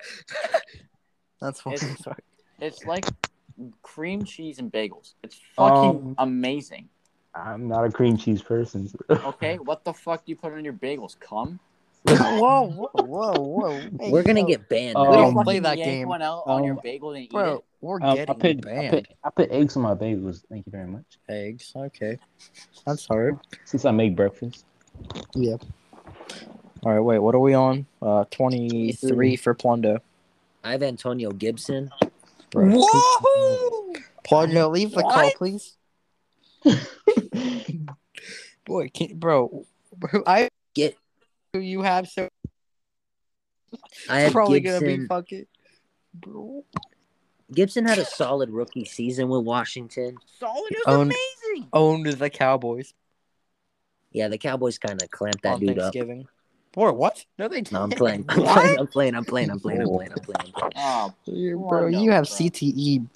That's 1.40 1.60
funny. 1.60 1.76
It's- 1.76 2.02
Sorry. 2.02 2.16
It's 2.60 2.84
like 2.84 3.06
cream 3.82 4.24
cheese 4.24 4.58
and 4.58 4.70
bagels. 4.72 5.14
It's 5.22 5.38
fucking 5.56 5.74
Um, 5.74 6.14
amazing. 6.18 6.88
I'm 7.34 7.68
not 7.68 7.84
a 7.84 7.90
cream 7.90 8.16
cheese 8.16 8.42
person. 8.42 8.88
Okay, 9.10 9.56
what 9.58 9.84
the 9.84 9.92
fuck 9.94 10.24
do 10.24 10.30
you 10.30 10.36
put 10.36 10.52
on 10.52 10.64
your 10.64 10.72
bagels? 10.74 11.18
Cum? 11.20 11.58
whoa, 12.08 12.62
whoa, 12.70 12.88
whoa, 12.94 13.32
whoa! 13.40 13.80
Hey, 14.00 14.10
We're 14.10 14.22
gonna 14.22 14.40
yo, 14.40 14.46
get 14.46 14.68
banned. 14.70 14.96
Um, 14.96 15.10
We 15.10 15.16
don't 15.16 15.44
play 15.44 15.58
that 15.58 15.76
yank 15.76 15.90
game. 15.90 16.08
One 16.08 16.22
out 16.22 16.44
on 16.46 16.64
your 16.64 16.74
Um, 16.74 16.80
bagel 16.82 17.10
and 17.12 17.24
eat 17.24 17.30
bro. 17.30 17.56
it. 17.56 17.64
We're 17.82 17.96
Um, 17.96 18.02
I 18.02 18.14
getting 18.14 18.34
put, 18.36 18.46
I 18.46 18.54
banned. 18.70 18.90
put 18.90 19.06
I 19.24 19.30
put 19.30 19.50
eggs 19.50 19.76
on 19.76 19.82
my 19.82 19.94
bagels. 19.94 20.42
Thank 20.48 20.64
you 20.66 20.72
very 20.72 20.86
much. 20.86 21.04
Eggs. 21.28 21.72
Okay, 21.76 22.18
that's 22.86 23.06
hard. 23.06 23.38
Since 23.66 23.84
I 23.84 23.90
make 23.90 24.16
breakfast. 24.16 24.64
Yeah. 25.34 25.56
All 26.82 26.92
right, 26.92 27.00
wait. 27.00 27.18
What 27.18 27.34
are 27.34 27.40
we 27.40 27.54
on? 27.54 27.86
Uh, 28.00 28.24
twenty-three 28.30 29.36
for 29.36 29.54
Plundo. 29.54 29.98
I 30.64 30.72
have 30.72 30.82
Antonio 30.82 31.30
Gibson. 31.30 31.90
Whoa! 32.54 33.92
Plundo, 34.26 34.70
leave 34.70 34.90
the 34.92 35.02
call, 35.02 35.12
What? 35.12 35.34
please. 35.36 35.76
Boy, 38.64 38.88
can, 38.92 39.18
bro, 39.18 39.64
bro, 39.96 40.22
I 40.26 40.48
Get 40.74 40.96
who 41.52 41.58
you 41.60 41.82
have 41.82 42.06
so 42.08 42.28
I 44.08 44.20
have 44.20 44.32
probably 44.32 44.60
Gibson. 44.60 44.84
gonna 44.86 44.98
be 44.98 45.06
fucking. 45.06 45.46
Bro. 46.14 46.64
Gibson 47.52 47.84
had 47.86 47.98
a 47.98 48.04
solid 48.04 48.50
rookie 48.50 48.84
season 48.84 49.28
with 49.28 49.42
Washington. 49.44 50.16
Solid 50.38 50.70
is 50.72 50.82
Owned- 50.86 51.12
amazing. 51.12 51.68
Owned 51.72 52.06
the 52.06 52.30
Cowboys 52.30 52.94
Yeah, 54.12 54.28
the 54.28 54.38
Cowboys 54.38 54.78
kind 54.78 55.02
of 55.02 55.10
clamped 55.10 55.42
that 55.42 55.54
on 55.54 55.60
dude 55.60 55.70
up. 55.70 55.92
Thanksgiving. 55.92 56.28
Boy, 56.72 56.92
what? 56.92 57.24
No, 57.38 57.48
they 57.48 57.56
didn't. 57.56 57.72
No, 57.72 57.82
I'm 57.82 57.90
playing. 57.90 58.24
I'm 58.28 58.42
playing. 58.44 58.78
I'm 58.78 58.86
playing. 58.86 59.14
I'm 59.16 59.24
playing. 59.24 59.50
I'm 59.50 59.58
playing. 59.60 59.80
I'm 59.82 59.88
playing. 59.88 60.12
I'm 60.12 60.20
playing. 60.20 60.40
I'm 60.46 60.52
playing. 60.52 60.72
Oh, 60.76 61.14
Yeah, 61.24 61.54
Poor 61.54 61.68
bro, 61.68 61.88
no, 61.88 62.00
you 62.00 62.10
have 62.12 62.24
bro. 62.26 62.32
CTE. 62.36 63.06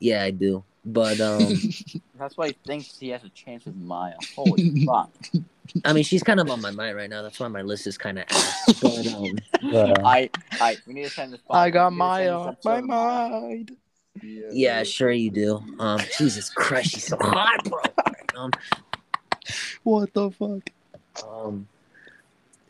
Yeah, 0.00 0.24
I 0.24 0.30
do. 0.30 0.64
But 0.84 1.20
um, 1.20 1.52
that's 2.18 2.36
why 2.36 2.48
he 2.48 2.56
thinks 2.66 2.98
he 2.98 3.10
has 3.10 3.22
a 3.22 3.28
chance 3.30 3.66
with 3.66 3.76
Maya. 3.76 4.14
Holy 4.34 4.84
fuck. 4.84 5.10
I 5.84 5.92
mean, 5.92 6.02
she's 6.02 6.22
kind 6.24 6.40
of 6.40 6.50
on 6.50 6.60
my 6.60 6.70
mind 6.72 6.96
right 6.96 7.08
now. 7.08 7.22
That's 7.22 7.38
why 7.38 7.46
my 7.48 7.62
list 7.62 7.86
is 7.86 7.96
kind 7.96 8.18
of 8.18 8.24
ass. 8.30 8.80
But 8.80 9.06
um, 9.06 9.38
But, 9.70 10.04
I, 10.04 10.30
I, 10.60 10.76
we 10.86 10.94
need 10.94 11.04
to 11.04 11.10
send 11.10 11.32
this. 11.32 11.40
I 11.48 11.70
got 11.70 11.90
we 11.92 11.96
need 11.96 11.98
to 11.98 12.04
Maya 12.04 12.32
on 12.32 12.44
my 12.44 12.50
episode 12.52 12.80
to 12.80 12.82
Maya. 12.86 13.30
mind. 13.30 13.76
yeah, 14.22 14.82
sure 14.82 15.12
you 15.12 15.30
do. 15.30 15.62
Um, 15.78 16.00
Jesus 16.18 16.50
Christ, 16.50 16.90
she's 16.92 17.04
so 17.06 17.16
hot, 17.20 17.62
bro. 17.64 17.80
Um, 18.36 18.50
What 19.84 20.12
the 20.14 20.30
fuck? 20.30 20.70
um, 21.28 21.68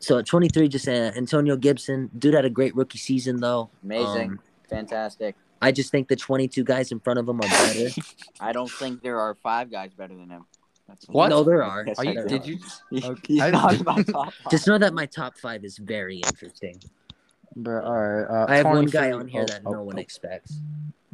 so 0.01 0.17
at 0.17 0.25
23, 0.25 0.67
just 0.67 0.87
uh, 0.87 1.11
Antonio 1.15 1.55
Gibson. 1.55 2.09
Dude 2.17 2.33
had 2.33 2.45
a 2.45 2.49
great 2.49 2.75
rookie 2.75 2.97
season 2.97 3.39
though. 3.39 3.69
Amazing. 3.83 4.31
Um, 4.31 4.39
Fantastic. 4.69 5.35
I 5.61 5.71
just 5.71 5.91
think 5.91 6.07
the 6.07 6.15
22 6.15 6.63
guys 6.63 6.91
in 6.91 6.99
front 6.99 7.19
of 7.19 7.29
him 7.29 7.39
are 7.39 7.47
better. 7.47 7.89
I 8.39 8.51
don't 8.51 8.71
think 8.71 9.03
there 9.03 9.19
are 9.19 9.35
five 9.35 9.71
guys 9.71 9.91
better 9.93 10.15
than 10.15 10.29
him. 10.29 10.45
That's 10.87 11.07
What? 11.07 11.29
No, 11.29 11.43
there 11.43 11.63
are. 11.63 11.85
Are 11.97 12.05
you? 12.05 12.13
there 12.13 12.27
Did 12.27 12.41
are. 12.41 12.45
you? 12.47 12.59
Okay. 13.03 13.33
He's 13.33 13.41
I- 13.41 13.51
not 13.51 13.73
in 13.73 13.83
top 13.83 14.05
five. 14.11 14.33
Just 14.49 14.67
know 14.67 14.77
that 14.79 14.93
my 14.93 15.05
top 15.05 15.37
five 15.37 15.63
is 15.63 15.77
very 15.77 16.17
interesting. 16.17 16.81
Bro, 17.55 17.83
all 17.85 17.93
right. 17.93 18.43
Uh, 18.43 18.45
I 18.49 18.55
have 18.57 18.65
one 18.65 18.85
guy 18.85 19.11
on 19.11 19.27
here 19.27 19.43
oh, 19.43 19.45
that 19.45 19.61
oh, 19.65 19.71
no 19.71 19.83
one 19.83 19.97
oh. 19.97 20.01
expects. 20.01 20.59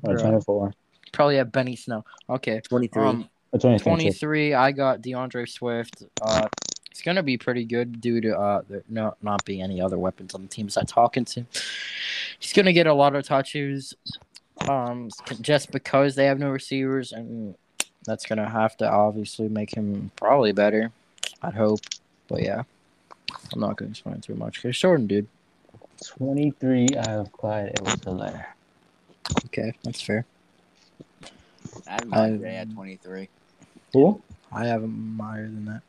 or 0.04 0.16
24. 0.18 0.74
Probably 1.12 1.38
have 1.38 1.52
Benny 1.52 1.76
Snell. 1.76 2.06
Okay. 2.30 2.62
23. 2.62 3.04
Um, 3.04 3.30
23. 3.52 3.80
23, 3.80 4.54
I 4.54 4.72
got 4.72 5.02
D'Andre 5.02 5.46
Swift. 5.46 6.04
Uh, 6.22 6.48
it's 6.98 7.04
gonna 7.04 7.22
be 7.22 7.38
pretty 7.38 7.64
good 7.64 8.02
due 8.02 8.20
to 8.20 8.36
uh, 8.36 8.62
there 8.68 8.82
no 8.90 9.14
not 9.22 9.46
being 9.46 9.62
any 9.62 9.80
other 9.80 10.00
weapons 10.00 10.34
on 10.34 10.42
the 10.42 10.48
team 10.48 10.66
besides 10.66 10.92
Hockenson. 10.92 11.46
He's 12.40 12.54
gonna 12.54 12.74
get 12.74 12.88
a 12.88 12.94
lot 12.94 13.16
of 13.16 13.24
touches, 13.24 13.94
um, 14.68 15.10
just 15.40 15.72
because 15.72 16.16
they 16.16 16.26
have 16.26 16.40
no 16.40 16.50
receivers, 16.50 17.12
and 17.12 17.54
that's 18.04 18.26
gonna 18.26 18.50
have 18.50 18.76
to 18.78 18.90
obviously 18.90 19.48
make 19.48 19.76
him 19.76 20.10
probably 20.16 20.52
better. 20.54 20.92
I'd 21.44 21.54
hope, 21.54 21.82
but 22.28 22.42
yeah, 22.42 22.64
I'm 23.54 23.60
not 23.60 23.78
gonna 23.78 23.92
explain 23.92 24.20
too 24.20 24.34
much 24.34 24.56
because 24.64 24.76
Jordan, 24.76 25.06
dude. 25.06 25.28
23, 26.04 26.88
I 26.98 27.10
have 27.12 27.32
Clyde 27.32 27.74
Edwards 27.80 28.02
Helaire. 28.02 28.46
Okay, 29.46 29.72
that's 29.84 30.02
fair. 30.02 30.26
I 31.88 31.92
have 31.92 32.12
I- 32.12 32.26
Andre 32.30 32.56
at 32.56 32.72
23. 32.74 33.30
Who? 33.94 34.20
I 34.52 34.66
have 34.66 34.82
him 34.82 35.20
higher 35.22 35.44
than 35.44 35.66
that. 35.66 35.82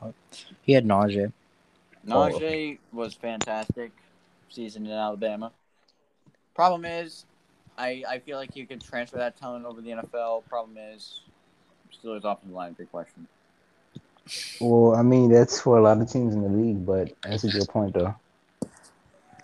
But 0.00 0.14
He 0.62 0.72
had 0.72 0.84
Najee. 0.86 1.32
Najee 2.06 2.78
was 2.92 3.14
fantastic 3.14 3.92
season 4.48 4.86
in 4.86 4.92
Alabama. 4.92 5.52
Problem 6.54 6.84
is, 6.84 7.24
I 7.76 8.02
I 8.08 8.18
feel 8.18 8.36
like 8.36 8.56
you 8.56 8.66
could 8.66 8.82
transfer 8.82 9.18
that 9.18 9.36
talent 9.36 9.64
over 9.66 9.80
the 9.80 9.90
NFL. 9.90 10.44
Problem 10.48 10.76
is, 10.76 11.20
Steelers 11.92 12.24
offensive 12.24 12.50
line, 12.50 12.72
big 12.72 12.90
question. 12.90 13.26
Well, 14.60 14.94
I 14.94 15.02
mean, 15.02 15.30
that's 15.30 15.60
for 15.60 15.78
a 15.78 15.82
lot 15.82 16.00
of 16.00 16.10
teams 16.10 16.34
in 16.34 16.42
the 16.42 16.48
league, 16.48 16.84
but 16.84 17.12
that's 17.22 17.44
a 17.44 17.48
good 17.48 17.68
point, 17.68 17.94
though. 17.94 18.14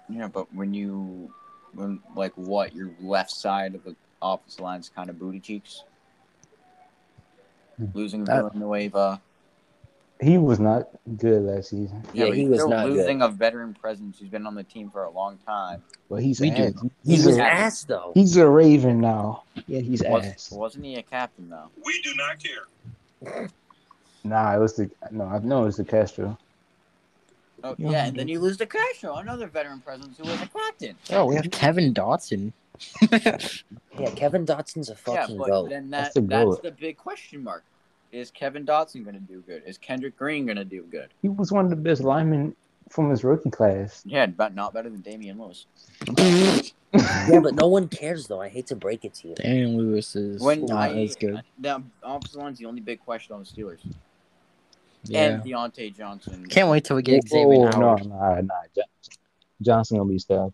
Yeah, 0.09 0.29
but 0.29 0.53
when 0.55 0.75
you, 0.75 1.33
when 1.73 2.01
like 2.15 2.33
what 2.35 2.75
your 2.75 2.91
left 3.01 3.31
side 3.31 3.75
of 3.75 3.85
the 3.85 3.97
offensive 4.21 4.61
line 4.61 4.81
is 4.81 4.91
kind 4.91 5.09
of 5.09 5.19
booty 5.19 5.41
cheeks. 5.41 5.85
Hmm. 7.77 7.87
Losing 7.95 8.25
That- 8.25 8.53
Villanueva. 8.53 9.21
He 10.25 10.39
was 10.39 10.59
not 10.59 10.89
good 11.19 11.43
last 11.43 11.71
season, 11.71 12.03
Yeah, 12.15 12.27
but 12.29 12.37
he 12.37 12.47
was 12.49 12.59
they're 12.61 12.69
not 12.69 12.87
good. 12.87 12.97
losing 12.97 13.21
a 13.23 13.29
veteran 13.29 13.75
presence 13.75 14.19
who's 14.19 14.29
been 14.31 14.47
on 14.47 14.55
the 14.55 14.65
team 14.65 14.91
for 14.91 15.05
a 15.05 15.11
long 15.11 15.39
time. 15.47 15.83
but 16.09 16.23
he's 16.23 16.41
We 16.41 16.51
ass. 16.51 16.73
do. 16.73 16.91
He 17.05 17.13
He's 17.17 17.27
was 17.27 17.37
a, 17.39 17.43
ass 17.43 17.85
though. 17.85 18.13
he's 18.15 18.37
a 18.37 18.49
Raven 18.49 19.01
now. 19.01 19.45
Yeah, 19.67 19.81
he's 19.81 20.03
Was, 20.03 20.25
ass. 20.25 20.51
wasn't 20.53 20.85
he 20.87 20.97
a 20.97 21.03
captain 21.03 21.51
though? 21.51 21.69
We 21.85 22.01
do 22.03 22.15
not 22.17 22.43
care. 22.43 23.49
Nah, 24.27 24.57
it 24.57 24.59
was 24.59 24.75
the 24.77 24.91
no, 25.11 25.25
I 25.27 25.39
know 25.41 25.65
it 25.65 25.67
was 25.67 25.79
DeCastro. 25.79 26.39
Oh, 27.63 27.75
Yeah. 27.77 27.91
yeah, 27.91 28.07
and 28.07 28.17
then 28.17 28.27
you 28.27 28.41
lose 28.41 28.57
to 28.57 28.65
Castro, 28.65 29.17
another 29.17 29.49
veteran 29.49 29.81
presence 29.81 30.17
who 30.17 30.25
was 30.25 30.41
a 30.41 30.47
captain. 30.47 30.97
Oh, 31.11 31.27
we 31.27 31.35
have 31.35 31.51
Kevin 31.51 31.93
Dotson. 31.93 32.53
Yeah, 33.99 34.11
Kevin 34.17 34.45
Dotson's 34.47 34.89
a 34.89 34.93
Yeah, 34.93 34.97
fucking 35.27 35.37
but 35.39 35.47
goat. 35.47 35.69
then 35.71 35.91
That's 35.91 36.15
that, 36.15 36.21
the 36.23 36.27
that's 36.27 36.59
the 36.61 36.71
big 36.73 36.97
question 36.97 37.45
mark. 37.45 37.65
Is 38.15 38.31
Kevin 38.31 38.65
Dotson 38.65 39.03
going 39.03 39.15
to 39.15 39.21
do 39.21 39.41
good? 39.41 39.65
Is 39.67 39.77
Kendrick 39.77 40.17
Green 40.17 40.47
going 40.47 40.57
to 40.57 40.65
do 40.65 40.83
good? 40.85 41.09
He 41.21 41.29
was 41.29 41.51
one 41.51 41.65
of 41.65 41.71
the 41.71 41.77
best 41.77 42.01
linemen 42.01 42.55
from 42.89 43.11
his 43.11 43.25
rookie 43.25 43.51
class. 43.51 44.05
Yeah, 44.07 44.27
but 44.27 44.55
not 44.55 44.73
better 44.73 44.89
than 44.89 45.01
Damien 45.01 45.37
Lewis. 45.37 45.67
yeah, 46.93 47.41
but 47.41 47.57
no 47.57 47.67
one 47.67 47.89
cares 47.89 48.29
though. 48.29 48.41
I 48.41 48.49
hate 48.49 48.69
to 48.69 48.77
break 48.77 49.05
it 49.05 49.15
to 49.15 49.29
you. 49.31 49.35
Damien 49.35 49.77
Lewis 49.77 50.15
is 50.15 50.41
When 50.41 50.65
not 50.67 50.91
I, 50.91 51.03
as 51.03 51.17
good. 51.17 51.43
The 51.59 51.83
offensive 52.05 52.41
line's 52.41 52.59
the 52.61 52.67
only 52.67 52.81
big 52.81 53.01
question 53.01 53.35
on 53.35 53.43
the 53.43 53.47
Steelers. 53.47 53.81
Yeah. 55.07 55.25
And 55.25 55.43
Diontae 55.43 55.97
Johnson. 55.97 56.47
Can't 56.47 56.69
wait 56.69 56.85
till 56.85 56.95
we 56.95 57.03
get 57.03 57.25
Whoa, 57.29 57.47
Xavien 57.47 57.75
oh, 57.75 57.81
no, 57.81 57.87
Howard. 57.89 58.07
nah, 58.07 58.41
nah. 58.43 58.55
Jo- 58.77 58.83
Johnson 59.61 59.99
gonna 59.99 60.09
be 60.09 60.21
stuff. 60.21 60.53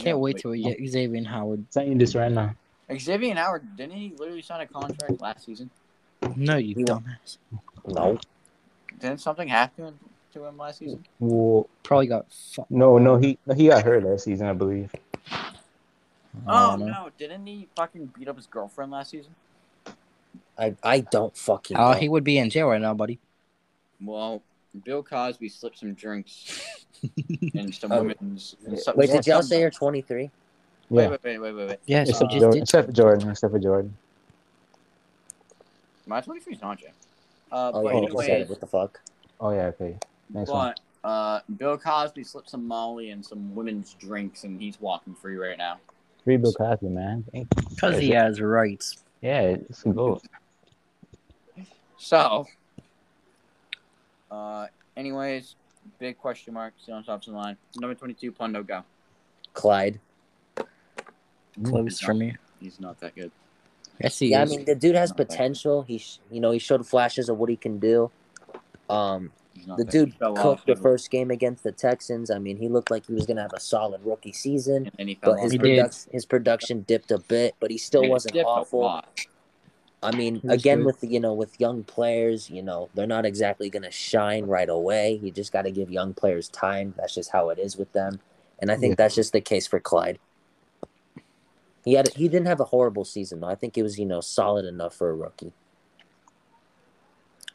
Can't 0.00 0.18
wait 0.18 0.38
till 0.38 0.50
we 0.50 0.64
get 0.64 0.80
Xavien 0.80 1.24
Howard. 1.24 1.64
Saying 1.70 1.96
this 1.98 2.16
right 2.16 2.32
now. 2.32 2.56
Xavien 2.90 3.36
Howard 3.36 3.76
didn't 3.76 3.92
he 3.92 4.14
literally 4.18 4.42
sign 4.42 4.62
a 4.62 4.66
contract 4.66 5.20
last 5.20 5.44
season? 5.44 5.70
No, 6.36 6.56
you 6.56 6.74
He 6.74 6.84
won't. 6.84 7.04
dumbass. 7.04 7.38
No. 7.86 8.18
Didn't 8.98 9.20
something 9.20 9.48
happen 9.48 9.98
to 10.32 10.44
him 10.44 10.58
last 10.58 10.78
season? 10.78 11.04
Well, 11.20 11.68
Probably 11.82 12.06
got 12.06 12.26
fucked. 12.32 12.70
no, 12.70 12.98
no, 12.98 13.16
he 13.16 13.38
he 13.56 13.68
got 13.68 13.84
hurt 13.84 14.04
last 14.04 14.24
season, 14.24 14.46
I 14.46 14.52
believe. 14.52 14.90
Oh 16.46 16.76
no, 16.78 17.08
didn't 17.18 17.46
he 17.46 17.68
fucking 17.76 18.12
beat 18.18 18.28
up 18.28 18.36
his 18.36 18.46
girlfriend 18.46 18.90
last 18.92 19.10
season? 19.10 19.34
I 20.58 20.74
I 20.82 21.00
don't 21.00 21.36
fucking. 21.36 21.76
Oh, 21.76 21.92
know. 21.92 21.98
he 21.98 22.08
would 22.08 22.24
be 22.24 22.38
in 22.38 22.50
jail 22.50 22.68
right 22.68 22.80
now, 22.80 22.94
buddy. 22.94 23.18
Well, 24.00 24.42
Bill 24.84 25.02
Cosby 25.02 25.48
slipped 25.48 25.78
some 25.78 25.94
drinks 25.94 26.86
and 27.54 27.74
some 27.74 27.90
Oh. 27.92 28.02
women's. 28.02 28.56
and 28.66 28.78
some- 28.78 28.96
Wait, 28.96 29.10
did 29.10 29.26
y'all 29.26 29.42
say 29.42 29.60
you're 29.60 29.70
23? 29.70 30.30
Wait, 30.90 31.02
Yeah. 31.02 31.10
wait, 31.10 31.20
wait, 31.24 31.38
wait, 31.38 31.52
wait, 31.52 31.68
wait. 31.68 31.78
Yeah, 31.86 32.04
so 32.04 32.10
Except, 32.10 32.30
just 32.30 32.40
Jordan, 32.42 32.62
except 32.62 32.86
for 32.86 32.92
Jordan. 32.92 33.30
Except 33.30 33.52
for 33.52 33.58
Jordan. 33.58 33.96
My 36.08 36.22
23 36.22 36.54
is 36.54 36.62
not 36.62 36.78
Jay. 36.78 36.86
Uh, 37.52 37.70
Oh 37.74 37.82
but 37.82 37.88
yeah, 37.94 38.00
you 38.00 38.06
anyway. 38.06 38.44
What 38.48 38.60
the 38.60 38.66
fuck? 38.66 39.00
Oh 39.40 39.50
yeah, 39.50 39.66
okay. 39.66 39.96
Next 40.30 40.50
one. 40.50 40.74
but 41.04 41.08
uh, 41.08 41.40
Bill 41.56 41.78
Cosby 41.78 42.24
slipped 42.24 42.50
some 42.50 42.66
Molly 42.66 43.10
and 43.10 43.24
some 43.24 43.54
women's 43.54 43.94
drinks, 43.94 44.44
and 44.44 44.60
he's 44.60 44.80
walking 44.80 45.14
free 45.14 45.36
right 45.36 45.56
now. 45.58 45.78
Free 46.24 46.36
Bill 46.38 46.52
Cosby, 46.52 46.88
man. 46.88 47.24
Because 47.70 47.98
he 47.98 48.10
has 48.10 48.40
rights. 48.40 49.04
Yeah, 49.20 49.40
it's 49.42 49.84
a 49.84 49.90
goat. 49.90 50.22
So, 51.98 52.46
uh, 54.30 54.66
anyways, 54.96 55.56
big 55.98 56.16
question 56.18 56.54
mark 56.54 56.74
still 56.80 56.94
on 56.94 57.04
top 57.04 57.20
of 57.20 57.26
the 57.26 57.32
line. 57.32 57.56
Number 57.76 57.94
22, 57.94 58.32
Pundo, 58.32 58.62
go. 58.62 58.84
Clyde. 59.52 59.98
Close 61.64 61.98
for 62.00 62.14
me. 62.14 62.36
He's 62.60 62.78
not 62.78 63.00
that 63.00 63.14
good. 63.16 63.32
Yes, 64.00 64.18
he 64.18 64.28
Yeah, 64.30 64.42
I 64.42 64.44
mean 64.44 64.64
the 64.64 64.74
dude 64.74 64.94
has 64.94 65.12
potential. 65.12 65.82
He 65.82 65.98
sh- 65.98 66.18
you 66.30 66.40
know 66.40 66.50
he 66.50 66.58
showed 66.58 66.86
flashes 66.86 67.28
of 67.28 67.38
what 67.38 67.50
he 67.50 67.56
can 67.56 67.78
do. 67.78 68.10
Um, 68.88 69.32
the 69.76 69.84
dude 69.84 70.18
cooked 70.18 70.66
the 70.66 70.76
first 70.76 71.10
game 71.10 71.30
against 71.30 71.64
the 71.64 71.72
Texans. 71.72 72.30
I 72.30 72.38
mean, 72.38 72.56
he 72.56 72.68
looked 72.68 72.90
like 72.90 73.06
he 73.06 73.12
was 73.12 73.26
gonna 73.26 73.42
have 73.42 73.52
a 73.52 73.60
solid 73.60 74.00
rookie 74.04 74.32
season, 74.32 74.90
and 74.98 75.08
he 75.08 75.16
fell 75.16 75.34
but 75.34 75.42
his 75.42 75.52
He 75.52 75.58
off. 75.58 75.62
production 75.62 76.12
his 76.12 76.24
production 76.26 76.82
dipped 76.82 77.10
a 77.10 77.18
bit, 77.18 77.54
but 77.60 77.70
he 77.70 77.78
still 77.78 78.02
It 78.04 78.08
wasn't 78.08 78.36
awful. 78.36 79.02
I 80.00 80.12
mean, 80.14 80.40
again 80.48 80.84
with 80.84 80.98
you 81.02 81.18
know 81.18 81.34
with 81.34 81.58
young 81.60 81.82
players, 81.82 82.48
you 82.48 82.62
know 82.62 82.88
they're 82.94 83.06
not 83.06 83.26
exactly 83.26 83.68
gonna 83.68 83.90
shine 83.90 84.46
right 84.46 84.68
away. 84.68 85.18
You 85.20 85.32
just 85.32 85.52
got 85.52 85.62
to 85.62 85.72
give 85.72 85.90
young 85.90 86.14
players 86.14 86.48
time. 86.48 86.94
That's 86.96 87.14
just 87.14 87.30
how 87.32 87.48
it 87.50 87.58
is 87.58 87.76
with 87.76 87.92
them, 87.92 88.20
and 88.60 88.70
I 88.70 88.76
think 88.76 88.92
Yeah. 88.92 88.96
that's 88.96 89.16
just 89.16 89.32
the 89.32 89.40
case 89.40 89.66
for 89.66 89.80
Clyde. 89.80 90.20
He 91.88 91.94
had 91.94 92.08
he 92.08 92.28
didn't 92.28 92.48
have 92.48 92.60
a 92.60 92.64
horrible 92.64 93.06
season 93.06 93.40
though. 93.40 93.46
I 93.46 93.54
think 93.54 93.78
it 93.78 93.82
was 93.82 93.98
you 93.98 94.04
know 94.04 94.20
solid 94.20 94.66
enough 94.66 94.94
for 94.94 95.08
a 95.08 95.14
rookie. 95.14 95.54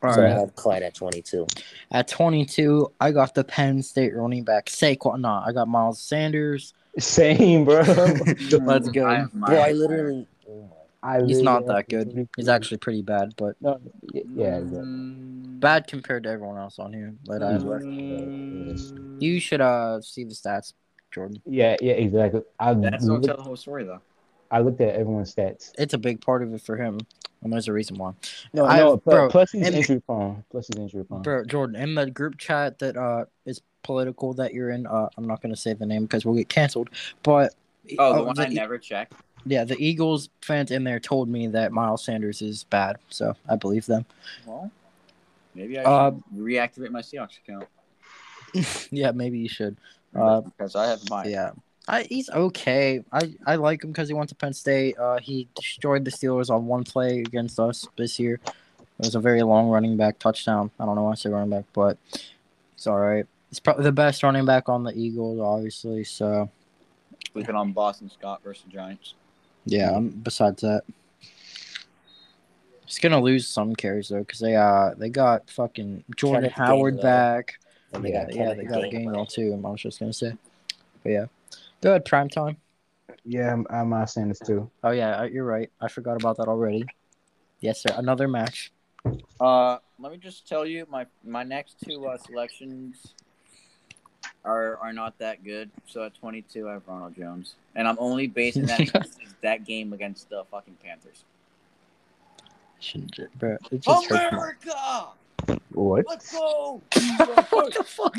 All 0.01 0.11
so 0.11 0.21
I 0.21 0.23
right. 0.23 0.33
have 0.33 0.55
Clyde 0.55 0.81
at 0.81 0.95
twenty 0.95 1.21
two. 1.21 1.45
At 1.91 2.07
22, 2.07 2.91
I 2.99 3.11
got 3.11 3.35
the 3.35 3.43
Penn 3.43 3.83
State 3.83 4.15
running 4.15 4.43
back 4.43 4.65
Saquon. 4.65 5.19
No, 5.19 5.39
I 5.45 5.51
got 5.51 5.67
Miles 5.67 6.01
Sanders. 6.01 6.73
Same, 6.97 7.63
bro. 7.63 7.83
Let's 8.63 8.89
go. 8.89 9.05
I 9.05 9.27
Bro, 9.31 9.59
I 9.59 9.71
literally. 9.73 10.25
oh 10.49 10.67
I 11.03 11.21
He's 11.21 11.37
literally 11.37 11.43
not 11.43 11.67
that 11.67 11.89
good. 11.89 12.27
He's 12.35 12.49
actually 12.49 12.77
pretty 12.77 13.03
bad, 13.03 13.35
but 13.37 13.55
no, 13.61 13.79
y- 14.13 14.23
yeah. 14.33 14.57
exactly. 14.57 14.79
Mm, 14.79 15.59
bad 15.59 15.85
compared 15.85 16.23
to 16.23 16.29
everyone 16.29 16.57
else 16.57 16.79
on 16.79 16.91
here. 16.91 17.13
But 17.23 17.43
you 19.19 19.39
should 19.39 19.61
uh 19.61 20.01
see 20.01 20.23
the 20.23 20.33
stats, 20.33 20.73
Jordan. 21.11 21.39
Yeah, 21.45 21.75
yeah, 21.79 21.93
exactly. 21.93 22.41
I 22.59 22.73
That's 22.73 23.05
don't 23.05 23.21
looked, 23.21 23.25
tell 23.25 23.37
the 23.37 23.43
whole 23.43 23.55
story 23.55 23.83
though. 23.83 24.01
I 24.53 24.59
looked 24.59 24.79
at 24.81 24.93
everyone's 24.95 25.33
stats. 25.33 25.71
It's 25.77 25.93
a 25.93 25.97
big 25.97 26.21
part 26.21 26.43
of 26.43 26.53
it 26.53 26.61
for 26.61 26.77
him, 26.77 26.99
and 27.41 27.51
there's 27.51 27.67
a 27.67 27.73
reason 27.73 27.97
why. 27.97 28.13
No, 28.53 28.65
I- 28.65 28.77
no, 28.77 28.97
pl- 28.97 29.13
bro, 29.13 29.29
plus 29.29 29.51
he's 29.51 29.65
and- 29.65 29.75
injury 29.75 29.99
prone. 29.99 30.43
Plus 30.51 30.67
he's 30.67 30.77
injury 30.79 31.03
prone. 31.03 31.23
Bro, 31.23 31.45
Jordan, 31.45 31.75
in 31.75 31.95
the 31.95 32.09
group 32.09 32.37
chat 32.37 32.77
that 32.79 32.95
uh 32.95 33.25
is 33.45 33.61
political 33.81 34.33
that 34.35 34.53
you're 34.53 34.69
in, 34.69 34.85
uh, 34.87 35.09
I'm 35.17 35.25
not 35.27 35.41
gonna 35.41 35.55
say 35.55 35.73
the 35.73 35.85
name 35.87 36.03
because 36.03 36.23
we'll 36.23 36.35
get 36.35 36.49
canceled. 36.49 36.89
But 37.23 37.53
Oh, 37.99 38.13
the 38.13 38.21
uh, 38.21 38.23
one 38.25 38.39
I 38.39 38.45
never 38.47 38.77
checked. 38.77 39.13
yeah, 39.45 39.63
the 39.65 39.75
Eagles 39.83 40.29
fans 40.41 40.69
in 40.71 40.83
there 40.85 40.99
told 40.99 41.27
me 41.29 41.47
that 41.47 41.71
Miles 41.73 42.03
Sanders 42.05 42.41
is 42.43 42.63
bad, 42.65 42.97
so 43.09 43.33
I 43.49 43.55
believe 43.57 43.87
them. 43.87 44.05
Well, 44.45 44.71
maybe 45.55 45.79
I 45.79 45.83
Uh, 45.83 46.11
should 46.11 46.23
reactivate 46.39 46.91
my 46.91 47.01
Seahawks 47.01 47.39
account. 47.43 47.67
yeah, 48.91 49.11
maybe 49.11 49.39
you 49.39 49.49
should. 49.49 49.75
Uh, 50.15 50.41
because 50.41 50.75
I 50.75 50.85
have 50.85 51.01
mine. 51.09 51.29
Yeah. 51.29 51.51
I, 51.87 52.03
he's 52.03 52.29
okay. 52.29 53.03
I, 53.11 53.33
I 53.45 53.55
like 53.55 53.83
him 53.83 53.91
because 53.91 54.07
he 54.07 54.13
went 54.13 54.29
to 54.29 54.35
Penn 54.35 54.53
State. 54.53 54.97
Uh, 54.97 55.19
he 55.19 55.47
destroyed 55.55 56.05
the 56.05 56.11
Steelers 56.11 56.49
on 56.49 56.65
one 56.65 56.83
play 56.83 57.19
against 57.19 57.59
us 57.59 57.87
this 57.97 58.19
year. 58.19 58.39
It 58.45 59.05
was 59.05 59.15
a 59.15 59.19
very 59.19 59.43
long 59.43 59.69
running 59.69 59.97
back 59.97 60.19
touchdown. 60.19 60.71
I 60.79 60.85
don't 60.85 60.95
know 60.95 61.03
why 61.03 61.11
I 61.11 61.15
say 61.15 61.29
running 61.29 61.49
back, 61.49 61.65
but 61.73 61.97
it's 62.75 62.87
all 62.87 62.99
right. 62.99 63.25
He's 63.49 63.59
probably 63.59 63.83
the 63.83 63.91
best 63.91 64.23
running 64.23 64.45
back 64.45 64.69
on 64.69 64.83
the 64.83 64.97
Eagles, 64.97 65.39
obviously. 65.39 66.03
So 66.05 66.49
Sleeping 67.33 67.55
on 67.55 67.71
Boston 67.71 68.09
Scott 68.09 68.41
versus 68.43 68.65
Giants. 68.71 69.15
yeah. 69.65 69.91
Um, 69.91 70.09
besides 70.09 70.61
that, 70.61 70.83
he's 72.85 72.99
gonna 72.99 73.19
lose 73.19 73.47
some 73.47 73.75
carries 73.75 74.09
though 74.09 74.19
because 74.19 74.39
they 74.39 74.55
uh 74.55 74.91
they 74.95 75.09
got 75.09 75.49
fucking 75.49 76.03
Jordan 76.15 76.43
Kenneth 76.43 76.57
Howard 76.57 76.95
Gainwell. 76.95 77.01
back. 77.01 77.55
And 77.91 78.07
Yeah, 78.07 78.25
got 78.25 78.35
yeah, 78.35 78.53
they 78.53 78.63
got 78.65 78.83
Gainwell. 78.83 78.93
Gainwell 78.93 79.29
too. 79.29 79.61
I 79.65 79.69
was 79.69 79.81
just 79.81 79.99
gonna 79.99 80.13
say, 80.13 80.33
but 81.01 81.09
yeah, 81.09 81.25
go 81.83 81.89
ahead. 81.91 82.05
Prime 82.05 82.29
time. 82.29 82.57
Yeah, 83.25 83.53
I'm, 83.53 83.67
I'm 83.69 83.89
Miles 83.89 84.13
Sanders 84.13 84.39
too. 84.39 84.69
Oh 84.83 84.91
yeah, 84.91 85.19
uh, 85.19 85.23
you're 85.23 85.45
right. 85.45 85.69
I 85.79 85.87
forgot 85.89 86.15
about 86.15 86.37
that 86.37 86.47
already. 86.47 86.85
Yes, 87.59 87.81
sir. 87.81 87.93
Another 87.95 88.27
match. 88.27 88.71
Uh, 89.39 89.77
let 89.99 90.11
me 90.11 90.17
just 90.17 90.47
tell 90.47 90.65
you, 90.65 90.87
my 90.89 91.05
my 91.23 91.43
next 91.43 91.75
two 91.85 92.07
uh, 92.07 92.17
selections 92.17 93.13
are 94.45 94.77
are 94.77 94.93
not 94.93 95.17
that 95.19 95.43
good. 95.43 95.69
So 95.85 96.03
at 96.03 96.15
22, 96.15 96.69
I 96.69 96.73
have 96.73 96.83
Ronald 96.87 97.15
Jones, 97.15 97.55
and 97.75 97.87
I'm 97.87 97.97
only 97.99 98.27
basing 98.27 98.65
that 98.65 99.07
that 99.41 99.65
game 99.65 99.93
against 99.93 100.29
the 100.29 100.43
fucking 100.49 100.77
Panthers. 100.83 101.23
Shouldn't 102.79 103.11
ju- 103.11 103.29
bro, 103.37 103.57
it 103.71 103.81
just 103.81 104.11
America, 104.11 105.07
What? 105.71 106.05
let's 106.07 106.33
go! 106.33 106.81
what 107.49 107.73
the 107.73 107.83
fuck? 107.85 108.15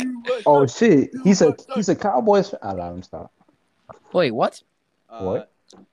Oh 0.47 0.67
shit, 0.67 1.11
he's 1.23 1.43
a 1.43 1.55
he's 1.75 1.89
a 1.91 1.95
Cowboys. 1.95 2.55
I 2.63 2.75
don't 2.75 2.97
him 2.97 3.03
stop. 3.03 3.31
Wait, 4.13 4.31
what? 4.33 4.63
Uh, 5.09 5.25
What? 5.25 5.51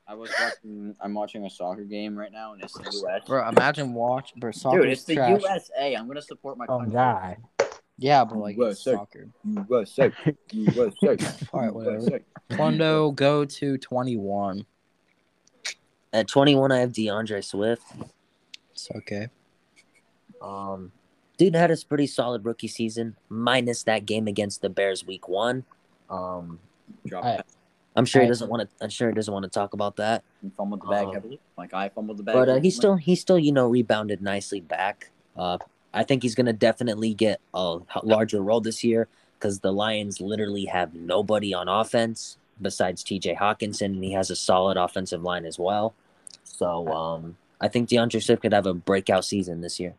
I 0.08 0.14
was 0.14 0.30
watching. 0.40 0.96
I'm 1.02 1.14
watching 1.16 1.44
a 1.46 1.50
soccer 1.50 1.84
game 1.86 2.16
right 2.16 2.32
now, 2.32 2.54
and 2.54 2.62
it's 2.64 2.74
the 2.74 2.84
U.S. 3.04 3.24
Bro, 3.26 3.50
imagine 3.50 3.94
watch, 3.96 4.34
bro. 4.36 4.52
Soccer 4.52 4.82
Dude, 4.82 4.90
it's 4.90 5.06
the 5.06 5.16
trash. 5.16 5.42
USA. 5.42 5.96
I'm 5.96 6.08
gonna 6.08 6.22
support 6.22 6.58
my 6.58 6.66
Oh 6.70 6.78
country. 6.80 6.94
God. 6.94 7.38
Yeah, 7.98 8.24
but 8.26 8.38
like 8.38 8.58
it's 8.60 8.86
USA. 8.86 8.94
soccer. 8.94 9.28
USA, 9.44 10.12
USA, 10.52 11.18
All 11.54 11.62
right, 11.62 11.74
whatever. 11.74 11.98
USA. 12.00 12.20
Plundo, 12.52 13.16
go 13.16 13.44
to 13.46 13.78
twenty-one. 13.80 14.66
At 16.14 16.28
twenty 16.28 16.54
one, 16.56 16.72
I 16.72 16.80
have 16.80 16.94
D'Andre 16.94 17.42
Swift. 17.42 17.84
It's 18.74 18.88
okay. 18.98 19.30
Um, 20.42 20.92
dude 21.38 21.56
had 21.56 21.72
a 21.72 21.78
pretty 21.88 22.08
solid 22.08 22.46
rookie 22.46 22.68
season, 22.68 23.16
minus 23.30 23.84
that 23.84 24.06
game 24.06 24.28
against 24.28 24.62
the 24.62 24.70
Bears 24.70 25.06
week 25.06 25.28
one. 25.28 25.64
Um, 26.10 26.60
Drop 27.08 27.24
I- 27.26 27.38
that 27.38 27.46
I'm 27.96 28.06
sure 28.06 28.22
he 28.22 28.28
doesn't 28.28 28.50
want 28.50 28.62
to. 28.70 28.84
I'm 28.84 28.90
sure 28.90 29.10
he 29.10 29.16
doesn't 29.16 29.34
want 29.34 29.44
to 29.44 29.50
talk 29.50 29.74
about 29.74 29.98
that. 29.98 30.24
and 30.42 30.54
fumbled 30.56 30.82
the 30.82 30.88
bag 30.88 31.08
Um, 31.08 31.14
heavily, 31.14 31.40
like 31.58 31.74
I 31.74 31.90
fumbled 31.90 32.18
the 32.18 32.24
bag. 32.24 32.36
But 32.36 32.50
uh, 32.50 32.60
he 32.60 32.70
still, 32.70 32.96
he 32.96 33.16
still, 33.16 33.38
you 33.40 33.52
know, 33.52 33.68
rebounded 33.68 34.22
nicely 34.22 34.62
back. 34.62 35.10
Uh, 35.36 35.58
I 35.94 36.04
think 36.04 36.24
he's 36.24 36.36
gonna 36.36 36.54
definitely 36.54 37.14
get 37.14 37.42
a 37.54 37.80
larger 38.04 38.42
role 38.42 38.62
this 38.62 38.84
year 38.84 39.08
because 39.38 39.60
the 39.60 39.74
Lions 39.74 40.22
literally 40.22 40.66
have 40.66 40.94
nobody 40.94 41.54
on 41.54 41.68
offense 41.68 42.38
besides 42.62 43.04
T.J. 43.04 43.36
Hockenson, 43.36 43.86
and 43.88 44.04
he 44.04 44.14
has 44.14 44.30
a 44.30 44.36
solid 44.36 44.78
offensive 44.78 45.24
line 45.24 45.46
as 45.46 45.58
well. 45.60 45.94
So 46.44 46.88
um, 46.90 47.38
I 47.60 47.68
think 47.68 47.90
D'Andre 47.90 48.20
Swift 48.20 48.42
could 48.44 48.54
have 48.54 48.68
a 48.68 48.74
breakout 48.74 49.26
season 49.26 49.62
this 49.62 49.80
year. 49.80 49.96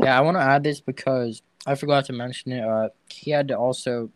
Yeah, 0.00 0.16
I 0.18 0.20
want 0.22 0.36
to 0.36 0.40
add 0.40 0.62
this 0.64 0.80
because 0.80 1.42
I 1.66 1.74
forgot 1.74 2.06
to 2.06 2.12
mention 2.12 2.52
it. 2.52 2.64
Uh, 2.64 2.88
he 3.10 3.30
had 3.30 3.48
to 3.48 3.54
also 3.58 4.10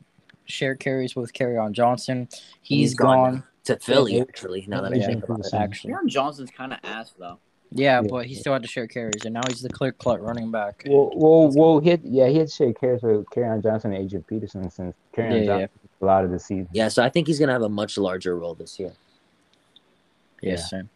share 0.50 0.74
carries 0.74 1.16
with 1.16 1.32
on 1.40 1.72
Johnson. 1.72 2.28
He's 2.62 2.90
He's 2.90 2.94
gone 2.94 3.16
gone. 3.32 3.42
To 3.64 3.76
Philly, 3.78 4.16
Yeah. 4.16 4.22
actually. 4.22 4.64
Now 4.68 4.80
that 4.82 4.92
I 4.92 5.00
think 5.00 5.24
about 5.24 5.40
it. 5.40 5.54
Actually, 5.54 5.92
Aaron 5.92 6.08
Johnson's 6.08 6.50
kind 6.50 6.72
of 6.72 6.78
ass 6.82 7.12
though. 7.18 7.38
yeah, 7.72 8.00
Yeah. 8.00 8.08
but 8.08 8.26
he 8.26 8.34
still 8.34 8.52
had 8.54 8.62
to 8.62 8.68
share 8.68 8.86
carries, 8.86 9.24
and 9.24 9.34
now 9.34 9.42
he's 9.48 9.60
the 9.60 9.68
clear 9.68 9.92
cut 9.92 10.20
running 10.22 10.50
back. 10.50 10.84
Well, 10.88 11.10
well, 11.14 11.52
well, 11.54 11.78
he 11.78 11.90
had, 11.90 12.00
yeah, 12.04 12.26
he 12.28 12.38
had 12.38 12.48
to 12.48 12.52
share 12.54 12.72
carries 12.72 13.02
with 13.02 13.26
Kerryon 13.26 13.62
Johnson 13.62 13.92
and 13.92 14.02
Adrian 14.04 14.22
Peterson 14.24 14.70
since 14.70 14.94
Kerryon 15.14 15.30
Yeah, 15.30 15.36
yeah. 15.36 15.58
Johnson 15.66 15.70
a 16.00 16.04
lot 16.06 16.24
of 16.24 16.30
the 16.30 16.38
season. 16.38 16.68
Yeah, 16.72 16.88
so 16.88 17.02
I 17.02 17.10
think 17.10 17.26
he's 17.26 17.38
gonna 17.38 17.52
have 17.52 17.62
a 17.62 17.68
much 17.68 17.98
larger 17.98 18.34
role 18.36 18.54
this 18.54 18.78
year. 18.80 18.92
Yes, 20.40 20.70
same. 20.70 20.88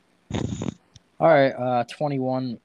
All 1.21 1.29
right, 1.29 1.51
uh, 1.51 1.85
21. 1.85 2.59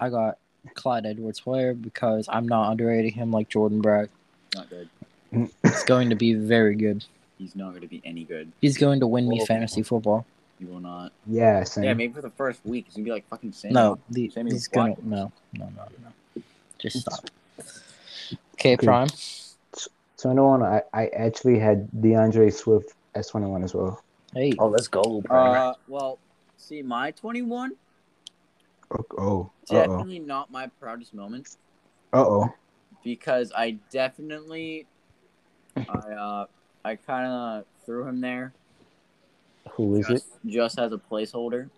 I 0.00 0.10
got 0.10 0.38
Clyde 0.74 1.06
Edwards 1.06 1.40
Helaire 1.40 1.80
because 1.80 2.28
I'm 2.28 2.46
not 2.48 2.70
underrating 2.72 3.12
him 3.12 3.30
like 3.30 3.48
Jordan 3.48 3.80
Bragg. 3.80 4.08
Not 4.56 4.68
good. 4.70 4.88
It's 5.32 5.84
going 5.84 6.10
to 6.10 6.16
be 6.16 6.34
very 6.34 6.74
good. 6.74 7.04
He's 7.38 7.54
not 7.54 7.70
going 7.70 7.82
to 7.82 7.88
be 7.88 8.02
any 8.04 8.24
good. 8.24 8.50
He's 8.60 8.76
going 8.78 9.00
to 9.00 9.06
win 9.06 9.28
me 9.28 9.38
Whoa. 9.38 9.46
fantasy 9.46 9.82
football. 9.82 10.26
He 10.58 10.64
will 10.64 10.80
not. 10.80 11.12
Yeah, 11.26 11.62
same. 11.64 11.84
Yeah, 11.84 11.94
maybe 11.94 12.12
for 12.12 12.22
the 12.22 12.30
first 12.30 12.60
week, 12.64 12.86
he's 12.86 12.94
gonna 12.94 13.04
be 13.04 13.12
like 13.12 13.28
fucking 13.28 13.52
Sam. 13.52 13.72
No, 13.72 13.98
the, 14.10 14.28
Sammy 14.30 14.50
he's 14.50 14.66
going 14.66 14.96
to. 14.96 15.02
Watkins. 15.02 15.32
No, 15.54 15.66
no, 15.66 15.72
no, 15.76 15.82
no. 16.36 16.42
Just 16.78 17.00
stop. 17.00 17.30
Okay, 18.54 18.74
Okay. 18.74 18.84
Prime. 18.86 19.08
21, 20.20 20.64
I, 20.64 20.82
I 20.92 21.06
actually 21.08 21.60
had 21.60 21.88
D'Andre 22.02 22.50
Swift 22.50 22.92
S 23.14 23.28
twenty 23.28 23.46
one 23.46 23.62
as 23.62 23.72
well. 23.72 24.02
Hey. 24.34 24.52
Oh, 24.58 24.66
let's 24.66 24.88
go, 24.88 25.20
bro. 25.20 25.38
Uh, 25.38 25.74
well, 25.86 26.18
see, 26.56 26.82
my 26.82 27.12
21 27.12 27.72
Oh, 28.90 29.04
oh, 29.16 29.50
uh-oh. 29.70 29.74
definitely 29.74 30.18
not 30.18 30.50
my 30.50 30.66
proudest 30.80 31.14
moment 31.14 31.56
Uh-oh. 32.12 32.52
because 33.04 33.52
I 33.56 33.78
definitely, 33.90 34.86
I 35.76 35.82
uh, 35.82 36.46
I 36.84 36.96
kind 36.96 37.26
of 37.26 37.64
threw 37.84 38.06
him 38.06 38.20
there 38.20 38.52
Who 39.72 39.96
is 39.96 40.08
it? 40.08 40.12
just, 40.14 40.26
just 40.46 40.78
as 40.78 40.92
a 40.92 40.98
placeholder, 40.98 41.70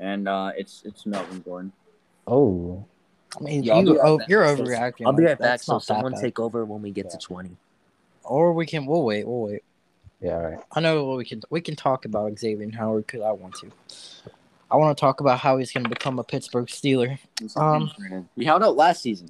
and 0.00 0.28
uh, 0.28 0.52
it's 0.56 0.82
it's 0.84 1.06
Melvin 1.06 1.40
Gordon. 1.40 1.72
Oh, 2.26 2.84
I 3.38 3.42
mean, 3.42 3.62
Yeah, 3.62 3.78
you, 3.80 3.92
right 3.98 4.00
oh, 4.04 4.18
back. 4.18 4.28
you're 4.28 4.42
overreacting. 4.44 5.06
I'll 5.06 5.12
be 5.12 5.24
right 5.24 5.38
back. 5.38 5.62
So 5.62 5.78
someone 5.78 6.14
take 6.20 6.38
over 6.38 6.64
when 6.64 6.82
we 6.82 6.90
get 6.90 7.10
to 7.10 7.18
twenty. 7.18 7.56
Or 8.24 8.52
we 8.52 8.66
can. 8.66 8.86
We'll 8.86 9.04
wait. 9.04 9.26
We'll 9.26 9.40
wait. 9.42 9.64
yeah, 10.20 10.34
all 10.36 10.42
right. 10.42 10.58
I 10.72 10.80
know 10.80 11.04
what 11.04 11.16
we 11.16 11.24
can. 11.24 11.42
We 11.50 11.60
can 11.60 11.74
talk 11.76 12.04
about 12.04 12.32
Xavien 12.34 12.74
Howard 12.74 13.06
because 13.06 13.22
I 13.22 13.32
want 13.32 13.54
to. 13.56 13.70
I 14.70 14.76
want 14.76 14.96
to 14.96 15.00
talk 15.00 15.20
about 15.20 15.38
how 15.40 15.58
he's 15.58 15.70
going 15.72 15.84
to 15.84 15.90
become 15.90 16.18
a 16.18 16.24
Pittsburgh 16.24 16.66
Steeler. 16.66 17.18
He's 17.40 17.54
Um, 17.56 17.90
injured. 17.98 18.24
he 18.36 18.44
held 18.44 18.62
out 18.62 18.74
last 18.76 19.02
season. 19.02 19.28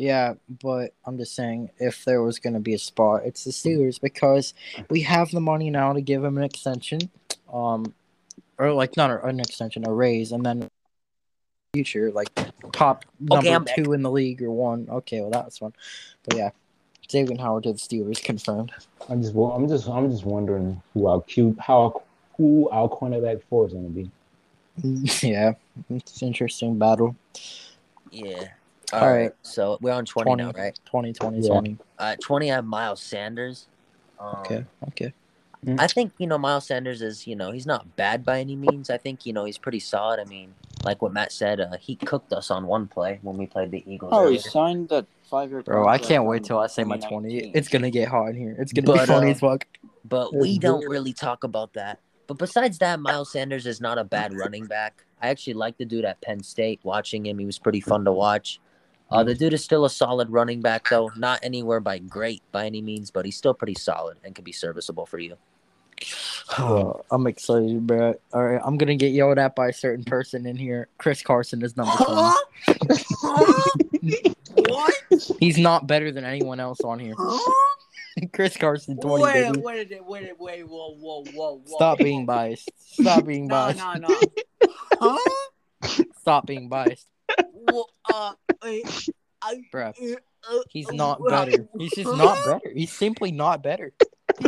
Yeah, 0.00 0.36
but 0.62 0.94
I'm 1.04 1.18
just 1.18 1.34
saying 1.34 1.72
if 1.78 2.06
there 2.06 2.22
was 2.22 2.38
going 2.38 2.54
to 2.54 2.58
be 2.58 2.72
a 2.72 2.78
spot, 2.78 3.20
it's 3.26 3.44
the 3.44 3.50
Steelers 3.50 4.00
because 4.00 4.54
we 4.88 5.02
have 5.02 5.30
the 5.30 5.42
money 5.42 5.68
now 5.68 5.92
to 5.92 6.00
give 6.00 6.24
him 6.24 6.38
an 6.38 6.42
extension. 6.42 7.10
Um, 7.52 7.92
or 8.56 8.72
like 8.72 8.96
not 8.96 9.22
an 9.22 9.40
extension, 9.40 9.86
a 9.86 9.92
raise, 9.92 10.32
and 10.32 10.42
then 10.44 10.70
future 11.74 12.10
like 12.12 12.30
top 12.72 13.04
number 13.20 13.50
I'm 13.50 13.64
back. 13.64 13.76
two 13.76 13.92
in 13.92 14.00
the 14.00 14.10
league 14.10 14.40
or 14.42 14.50
one. 14.50 14.88
Okay, 14.88 15.20
well 15.20 15.28
that's 15.28 15.60
one. 15.60 15.74
But 16.24 16.38
yeah, 16.38 16.50
Xavien 17.06 17.38
Howard 17.38 17.64
to 17.64 17.74
the 17.74 17.78
Steelers 17.78 18.24
confirmed. 18.24 18.72
I'm 19.10 19.20
just, 19.20 19.34
I'm 19.36 19.68
just, 19.68 19.86
I'm 19.86 20.10
just 20.10 20.24
wondering 20.24 20.80
who 20.94 21.08
our 21.08 21.20
cute, 21.20 21.60
how, 21.60 22.00
who 22.38 22.70
our 22.70 22.88
cornerback 22.88 23.42
four 23.50 23.66
is 23.66 23.74
gonna 23.74 23.90
be. 23.90 24.10
yeah, 25.28 25.52
it's 25.90 26.22
an 26.22 26.28
interesting 26.28 26.78
battle. 26.78 27.14
Yeah. 28.10 28.48
All 28.92 29.00
All 29.00 29.08
right. 29.08 29.22
right. 29.22 29.32
So 29.42 29.78
we're 29.80 29.92
on 29.92 30.04
20, 30.04 30.34
now, 30.34 30.50
20. 30.50 30.60
right? 30.60 30.78
2020 30.86 31.40
Yeah. 31.40 31.48
20. 31.48 31.78
Uh, 31.98 32.16
20, 32.20 32.50
I 32.50 32.54
have 32.56 32.64
Miles 32.64 33.00
Sanders. 33.00 33.68
Um, 34.18 34.36
Okay, 34.40 34.64
okay. 34.88 35.12
I 35.78 35.86
think, 35.88 36.12
you 36.16 36.26
know, 36.26 36.38
Miles 36.38 36.66
Sanders 36.66 37.02
is, 37.02 37.26
you 37.26 37.36
know, 37.36 37.52
he's 37.52 37.66
not 37.66 37.94
bad 37.94 38.24
by 38.24 38.40
any 38.40 38.56
means. 38.56 38.88
I 38.88 38.96
think, 38.96 39.26
you 39.26 39.34
know, 39.34 39.44
he's 39.44 39.58
pretty 39.58 39.78
solid. 39.78 40.18
I 40.18 40.24
mean, 40.24 40.54
like 40.84 41.02
what 41.02 41.12
Matt 41.12 41.32
said, 41.32 41.60
uh, 41.60 41.76
he 41.78 41.96
cooked 41.96 42.32
us 42.32 42.50
on 42.50 42.66
one 42.66 42.86
play 42.88 43.18
when 43.20 43.36
we 43.36 43.46
played 43.46 43.70
the 43.70 43.84
Eagles. 43.86 44.10
Oh, 44.14 44.30
he 44.30 44.38
signed 44.38 44.88
the 44.88 45.06
five-year. 45.24 45.62
Bro, 45.62 45.86
I 45.86 45.98
can't 45.98 46.24
wait 46.24 46.44
till 46.44 46.58
I 46.58 46.66
say 46.66 46.82
my 46.82 46.96
20. 46.96 47.50
It's 47.54 47.68
gonna 47.68 47.90
get 47.90 48.08
hot 48.08 48.30
in 48.30 48.36
here. 48.36 48.56
It's 48.58 48.72
gonna 48.72 48.86
be 48.90 48.98
But, 48.98 49.06
funny 49.06 49.28
uh, 49.28 49.32
as 49.32 49.40
fuck. 49.40 49.66
But 50.08 50.34
we 50.34 50.58
don't 50.58 50.88
really 50.88 51.12
talk 51.12 51.44
about 51.44 51.74
that. 51.74 51.98
But 52.26 52.38
besides 52.38 52.78
that, 52.78 52.98
Miles 52.98 53.30
Sanders 53.30 53.66
is 53.66 53.82
not 53.82 53.98
a 53.98 54.04
bad 54.04 54.32
running 54.32 54.64
back. 54.64 55.04
I 55.20 55.28
actually 55.28 55.54
like 55.54 55.76
the 55.76 55.84
dude 55.84 56.06
at 56.06 56.22
Penn 56.22 56.42
State. 56.42 56.80
Watching 56.84 57.26
him, 57.26 57.38
he 57.38 57.44
was 57.44 57.58
pretty 57.58 57.80
fun 57.80 58.04
to 58.06 58.12
watch. 58.12 58.60
Uh, 59.10 59.24
the 59.24 59.34
dude 59.34 59.52
is 59.52 59.64
still 59.64 59.84
a 59.84 59.90
solid 59.90 60.30
running 60.30 60.60
back, 60.60 60.88
though. 60.88 61.10
Not 61.16 61.40
anywhere 61.42 61.80
by 61.80 61.98
great 61.98 62.42
by 62.52 62.66
any 62.66 62.80
means, 62.80 63.10
but 63.10 63.24
he's 63.24 63.36
still 63.36 63.54
pretty 63.54 63.74
solid 63.74 64.18
and 64.24 64.34
can 64.34 64.44
be 64.44 64.52
serviceable 64.52 65.06
for 65.06 65.18
you. 65.18 65.36
I'm 67.10 67.26
excited, 67.26 67.86
bro. 67.86 68.14
All 68.32 68.44
right, 68.44 68.60
I'm 68.64 68.78
gonna 68.78 68.96
get 68.96 69.12
yelled 69.12 69.38
at 69.38 69.54
by 69.54 69.68
a 69.68 69.72
certain 69.72 70.04
person 70.04 70.46
in 70.46 70.56
here. 70.56 70.88
Chris 70.98 71.22
Carson 71.22 71.62
is 71.62 71.76
number 71.76 71.92
20. 71.96 72.32
what? 74.56 74.94
He's 75.38 75.58
not 75.58 75.86
better 75.86 76.10
than 76.12 76.24
anyone 76.24 76.60
else 76.60 76.80
on 76.80 76.98
here. 76.98 77.14
Chris 78.32 78.56
Carson 78.56 78.98
20. 78.98 79.22
Wait, 79.22 79.32
baby. 79.32 79.60
wait, 79.60 79.88
wait, 79.90 80.06
wait, 80.06 80.32
wait, 80.40 80.62
whoa, 80.68 80.94
whoa, 80.94 81.24
whoa, 81.32 81.62
whoa. 81.66 81.76
Stop 81.76 81.98
being 81.98 82.26
biased. 82.26 82.70
Stop 82.78 83.24
being 83.26 83.46
No, 83.48 83.54
biased. 83.54 83.78
no, 83.78 83.94
no. 84.08 84.20
huh? 85.00 85.18
Stop 86.20 86.46
being 86.46 86.68
biased, 86.68 87.06
Well, 87.52 87.88
uh, 88.12 88.32
wait, 88.62 89.08
I, 89.42 89.62
bro. 89.72 89.88
uh, 90.50 90.58
He's 90.68 90.90
not 90.92 91.20
better. 91.26 91.68
He's 91.78 91.92
just 91.92 92.16
not 92.16 92.44
better. 92.44 92.72
He's 92.74 92.92
simply 92.92 93.32
not 93.32 93.62
better, 93.62 93.92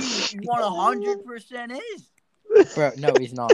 He 0.00 0.38
one 0.42 0.62
hundred 0.74 1.24
percent 1.24 1.72
is. 1.72 2.74
bro. 2.74 2.90
No, 2.98 3.14
he's 3.18 3.32
not. 3.32 3.52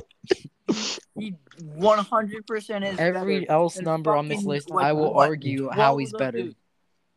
He 1.19 1.35
one 1.75 1.99
hundred 1.99 2.47
percent 2.47 2.85
is. 2.85 2.99
Every 2.99 3.41
better 3.41 3.53
else 3.53 3.81
number 3.81 4.15
on 4.15 4.29
this 4.29 4.45
list, 4.45 4.71
like, 4.71 4.87
I 4.87 4.93
will 4.93 5.15
what, 5.15 5.29
argue 5.29 5.69
how 5.71 5.97
he's 5.97 6.13
better. 6.13 6.39
dudes. 6.43 6.57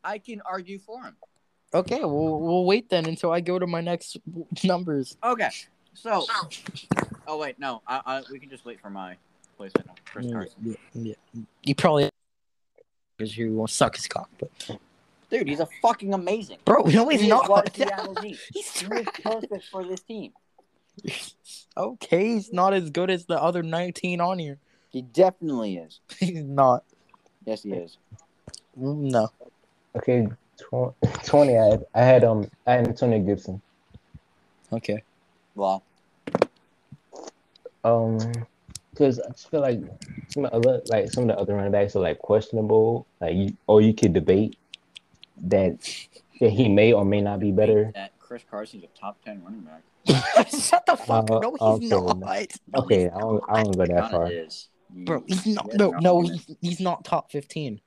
I 0.04 0.18
can 0.18 0.42
argue 0.50 0.80
for 0.80 1.02
him. 1.04 1.16
Okay, 1.74 2.00
we'll 2.02 2.40
we'll 2.40 2.66
wait 2.66 2.90
then 2.90 3.06
until 3.06 3.32
I 3.32 3.40
go 3.42 3.58
to 3.60 3.68
my 3.68 3.82
next 3.82 4.18
numbers. 4.64 5.16
Okay, 5.24 5.50
so. 5.94 6.26
Oh 7.28 7.38
wait, 7.38 7.60
no. 7.60 7.82
I, 7.88 8.02
I 8.06 8.24
we 8.32 8.40
can 8.40 8.50
just 8.50 8.66
wait 8.66 8.82
for 8.82 8.90
my 8.90 9.16
place. 9.58 9.72
I 9.78 9.84
know, 9.86 9.94
Chris 10.06 10.26
Yeah, 10.26 10.32
Carson. 10.34 10.56
yeah, 10.64 10.76
yeah. 11.34 11.44
He 11.62 11.74
probably 11.74 12.10
because 13.22 13.38
you 13.38 13.54
won't 13.54 13.70
suck 13.70 13.96
his 13.96 14.08
cock, 14.08 14.30
but 14.40 14.50
Dude, 15.30 15.48
he's 15.48 15.60
a 15.62 15.68
fucking 15.82 16.14
amazing. 16.14 16.58
bro, 16.66 16.82
no, 16.84 17.08
he's 17.08 17.22
He 17.22 17.28
not. 17.30 17.48
what 17.50 17.74
Seattle 17.74 18.16
needs. 18.22 18.42
he's 18.54 18.80
He 18.82 18.86
is 18.88 19.08
perfect 19.24 19.66
for 19.72 19.84
this 19.86 20.02
team. 20.02 20.34
Okay, 21.78 22.34
he's 22.34 22.52
not 22.52 22.74
as 22.74 22.90
good 22.90 23.10
as 23.10 23.26
the 23.26 23.42
other 23.42 23.64
19 23.64 24.20
on 24.20 24.40
here. 24.40 24.58
He 24.90 25.02
definitely 25.02 25.78
is. 25.78 26.02
He's 26.20 26.44
not. 26.44 26.84
Yes, 27.46 27.64
he 27.64 27.72
is. 27.72 27.98
No. 28.76 29.30
Okay, 29.96 30.28
tw- 30.58 30.94
twenty. 31.24 31.58
I 31.58 31.64
had, 31.70 31.86
I 31.96 32.02
had 32.02 32.24
um, 32.26 32.52
I 32.68 32.74
had 32.74 32.88
Antonio 32.90 33.20
Gibson. 33.20 33.62
Okay. 34.74 35.02
Well, 35.56 35.82
Um, 37.86 38.20
because 39.02 39.20
I 39.20 39.30
just 39.30 39.50
feel 39.50 39.62
like 39.62 39.82
some 40.30 40.46
of 40.46 40.52
the 40.52 40.58
other, 40.58 40.82
like 40.90 41.12
some 41.12 41.24
of 41.24 41.30
the 41.30 41.38
other 41.42 41.56
running 41.56 41.72
backs 41.72 41.96
are 41.96 42.02
like 42.02 42.20
questionable. 42.20 43.08
Like, 43.20 43.34
you, 43.36 43.58
or 43.66 43.82
you 43.82 43.94
could 43.96 44.14
debate 44.14 44.58
that 45.44 45.80
that 46.40 46.50
he 46.52 46.70
may 46.70 46.94
or 46.94 47.04
may 47.04 47.20
not 47.22 47.40
be 47.40 47.52
better. 47.52 47.92
that 47.96 48.12
Chris 48.20 48.44
Carson's 48.50 48.84
a 48.84 48.88
top 49.00 49.18
ten 49.26 49.44
running 49.44 49.62
back. 49.62 49.82
Shut 50.50 50.86
the 50.86 50.96
fuck 50.98 51.30
Uh. 51.32 51.40
No, 51.40 51.80
he's 51.80 51.92
okay. 51.92 52.20
not. 52.20 52.48
Okay, 52.84 53.10
I 53.10 53.20
don't, 53.20 53.44
I 53.50 53.64
don't 53.64 53.78
go 53.78 53.86
that 53.88 54.12
far. 54.12 54.32
is. 54.32 54.68
Bro, 54.90 55.24
he's 55.26 55.48
not. 55.48 55.68
yeah, 55.72 55.78
No, 55.78 55.90
no, 55.92 56.22
he's, 56.22 56.56
he's 56.62 56.80
not 56.80 57.06
top 57.06 57.32
15. 57.32 57.80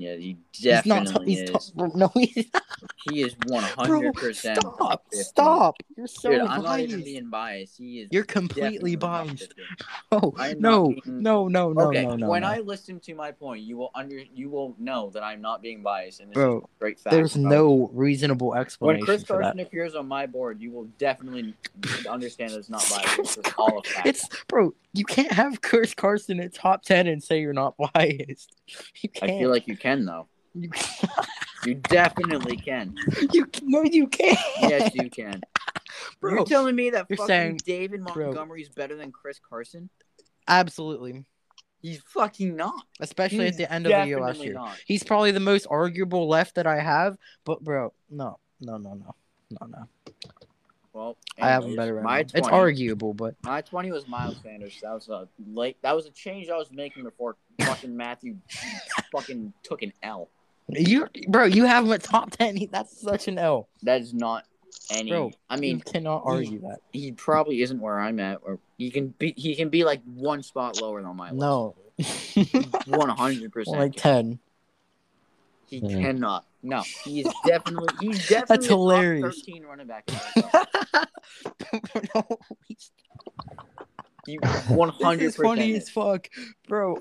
Yeah, 0.00 0.14
he 0.14 0.36
He's 0.52 0.86
not. 0.86 1.06
Top, 1.06 1.06
definitely 1.06 1.34
he's 1.34 1.50
top. 1.50 1.60
is. 1.60 1.70
Bro, 1.72 1.90
no, 1.96 2.10
he's 2.14 2.46
He 3.10 3.22
is 3.22 3.34
one 3.48 3.64
hundred 3.64 4.14
percent. 4.14 4.58
stop. 4.58 5.04
Stop. 5.12 5.76
You're 5.96 6.06
so 6.06 6.30
Dude, 6.30 6.40
I'm 6.42 6.62
not 6.62 6.78
even 6.78 7.02
being 7.02 7.28
biased. 7.30 7.78
He 7.78 8.00
is. 8.00 8.08
You're 8.12 8.22
completely 8.24 8.94
biased. 8.94 9.54
Oh, 10.10 10.32
no, 10.58 10.88
being- 10.88 11.02
no, 11.06 11.48
no, 11.48 11.72
no, 11.72 11.88
okay, 11.88 12.06
no, 12.06 12.16
no. 12.16 12.28
when 12.28 12.42
no. 12.42 12.48
I 12.48 12.60
listen 12.60 12.98
to 13.00 13.14
my 13.14 13.30
point, 13.32 13.62
you 13.62 13.76
will 13.76 13.90
under 13.94 14.18
you 14.34 14.48
will 14.48 14.74
know 14.78 15.10
that 15.10 15.22
I'm 15.22 15.42
not 15.42 15.60
being 15.60 15.82
biased, 15.82 16.20
and 16.20 16.30
this 16.30 16.34
Bro, 16.34 16.58
is 16.58 16.64
a 16.64 16.78
great 16.80 16.98
fact. 16.98 17.12
There's 17.12 17.36
no 17.36 17.90
reasonable 17.92 18.50
When 18.50 18.60
explanation 18.60 19.04
Chris 19.04 19.24
for 19.24 19.34
that. 19.36 19.42
Carson 19.42 19.60
appears 19.60 19.94
on 19.94 20.06
my 20.08 20.26
board, 20.26 20.60
you 20.60 20.70
will 20.70 20.86
definitely 20.98 21.54
understand 22.08 22.52
that 22.52 22.58
it's 22.58 22.70
not 22.70 22.88
biased. 22.88 23.38
It's 23.38 23.52
all 23.58 23.78
of 23.78 23.86
fact. 23.86 24.06
It's 24.06 24.28
bro, 24.46 24.72
you 24.98 25.04
can't 25.04 25.32
have 25.32 25.60
Chris 25.62 25.94
Carson 25.94 26.40
at 26.40 26.52
top 26.54 26.82
ten 26.82 27.06
and 27.06 27.22
say 27.22 27.40
you're 27.40 27.52
not 27.52 27.74
biased. 27.94 28.54
You 29.02 29.10
I 29.16 29.18
can't. 29.20 29.32
I 29.32 29.38
feel 29.38 29.50
like 29.50 29.68
you 29.68 29.76
can 29.76 30.04
though. 30.04 30.28
you, 30.54 30.70
You 31.66 31.74
definitely 31.74 32.56
can. 32.56 32.94
you 33.32 33.46
no, 33.62 33.82
you 33.84 34.06
can't. 34.06 34.38
Yes, 34.60 34.92
you 34.94 35.10
can. 35.10 35.40
bro. 36.20 36.34
You're 36.36 36.44
telling 36.46 36.76
me 36.76 36.90
that 36.90 37.08
fucking 37.08 37.26
saying- 37.26 37.60
David 37.64 38.04
bro. 38.04 38.26
Montgomery's 38.26 38.68
better 38.68 38.94
than 38.96 39.10
Chris 39.12 39.40
Carson? 39.40 39.88
Absolutely, 40.46 41.24
He's 41.80 42.00
fucking 42.06 42.56
not. 42.56 42.84
especially 43.00 43.44
He's 43.46 43.52
at 43.52 43.56
the 43.58 43.72
end 43.72 43.86
of 43.86 43.92
the 43.92 44.06
year 44.06 44.20
last 44.20 44.40
year. 44.40 44.54
not. 44.54 44.76
He's 44.86 45.02
probably 45.04 45.30
the 45.30 45.40
most 45.40 45.66
arguable 45.70 46.26
left 46.28 46.54
that 46.56 46.66
I 46.66 46.80
have. 46.80 47.16
But 47.44 47.62
bro, 47.62 47.92
no, 48.10 48.38
no, 48.60 48.76
no, 48.78 48.94
no, 48.94 49.14
no, 49.60 49.66
no. 49.66 49.88
Well, 50.98 51.16
I 51.40 51.50
have 51.50 51.62
anyways, 51.62 51.76
better. 51.76 51.94
Right 51.94 52.02
My 52.02 52.22
20, 52.24 52.38
It's 52.40 52.48
arguable, 52.48 53.14
but 53.14 53.36
my 53.44 53.60
twenty 53.62 53.92
was 53.92 54.08
Miles 54.08 54.36
Sanders. 54.42 54.76
That 54.82 54.94
was 54.94 55.08
a 55.08 55.28
late. 55.46 55.76
That 55.82 55.94
was 55.94 56.06
a 56.06 56.10
change 56.10 56.48
I 56.48 56.56
was 56.56 56.72
making 56.72 57.04
before 57.04 57.36
fucking 57.60 57.96
Matthew 57.96 58.36
fucking 59.12 59.52
took 59.62 59.82
an 59.82 59.92
L. 60.02 60.28
you, 60.68 61.06
bro, 61.28 61.44
you 61.44 61.66
have 61.66 61.84
him 61.84 61.92
at 61.92 62.02
top 62.02 62.32
ten. 62.32 62.58
That's 62.72 63.00
such 63.00 63.28
an 63.28 63.38
L. 63.38 63.68
That 63.84 64.00
is 64.00 64.12
not 64.12 64.44
any. 64.90 65.10
Bro, 65.10 65.30
I 65.48 65.54
you 65.54 65.60
mean, 65.60 65.80
cannot 65.82 66.22
argue 66.24 66.62
that. 66.62 66.80
he 66.92 67.12
probably 67.12 67.62
isn't 67.62 67.80
where 67.80 68.00
I'm 68.00 68.18
at, 68.18 68.40
or 68.42 68.58
he 68.76 68.90
can 68.90 69.14
be. 69.18 69.34
He 69.36 69.54
can 69.54 69.68
be 69.68 69.84
like 69.84 70.02
one 70.04 70.42
spot 70.42 70.82
lower 70.82 71.00
than 71.00 71.14
my 71.14 71.30
list. 71.30 71.40
No, 71.40 71.76
one 72.86 73.08
hundred 73.10 73.52
percent. 73.52 73.78
like 73.78 73.94
ten. 73.94 74.40
He 75.68 75.80
Mhm. 75.80 76.00
cannot. 76.00 76.46
No, 76.62 76.82
he 77.04 77.20
is 77.20 77.32
definitely. 77.46 77.88
He's 78.00 78.26
definitely 78.28 78.56
That's 78.56 78.66
a 78.66 78.68
top 78.68 78.78
hilarious. 78.78 79.36
Thirteen 79.36 79.64
running 79.64 79.86
back. 79.86 80.04
in 80.08 80.14
the 80.42 81.08
NFL. 81.72 82.10
no, 82.14 82.38
he's 82.66 82.90
He 84.26 84.36
one 84.68 84.88
hundred 84.90 85.20
This 85.26 85.34
is 85.34 85.40
funny 85.42 85.74
as 85.76 85.88
fuck, 85.90 86.28
bro. 86.66 86.96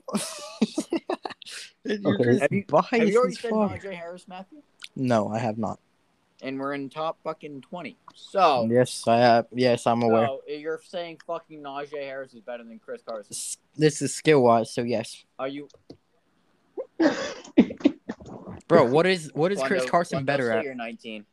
Okay. 1.89 2.39
Have 2.39 2.51
you- 2.51 2.65
biased 2.68 2.89
Have 2.91 3.07
you 3.07 3.18
already 3.18 3.34
as 3.36 3.39
said 3.39 3.51
fuck. 3.51 3.72
Najee 3.72 3.93
Harris, 3.95 4.28
Matthew? 4.28 4.61
No, 4.95 5.30
I 5.30 5.39
have 5.39 5.57
not. 5.57 5.80
And 6.41 6.59
we're 6.59 6.74
in 6.74 6.89
top 6.89 7.18
fucking 7.24 7.61
twenty. 7.61 7.97
So, 8.13 8.68
Yes, 8.70 9.07
I 9.07 9.18
have. 9.18 9.47
Yes, 9.53 9.88
I'm 9.88 10.03
aware. 10.03 10.28
so 10.28 10.41
you're 10.47 10.80
saying 10.88 11.20
fucking 11.26 11.61
Najee 11.63 11.93
Harris 12.03 12.34
is 12.34 12.41
better 12.41 12.63
than 12.63 12.78
Chris 12.80 13.01
Carson? 13.01 13.36
This 13.76 14.01
is 14.03 14.13
skill 14.13 14.41
wise, 14.43 14.72
so 14.72 14.84
yes, 14.84 15.24
Are 15.39 15.47
you? 15.47 15.68
Bro. 18.68 18.84
What 18.86 19.05
is 19.05 19.32
what 19.34 19.51
is 19.51 19.61
Chris 19.63 19.89
Carson 19.89 20.20
Wando, 20.24 20.26
better 20.26 20.51
at? 20.51 20.63
You're 20.63 20.76
nineteen. 20.76 21.26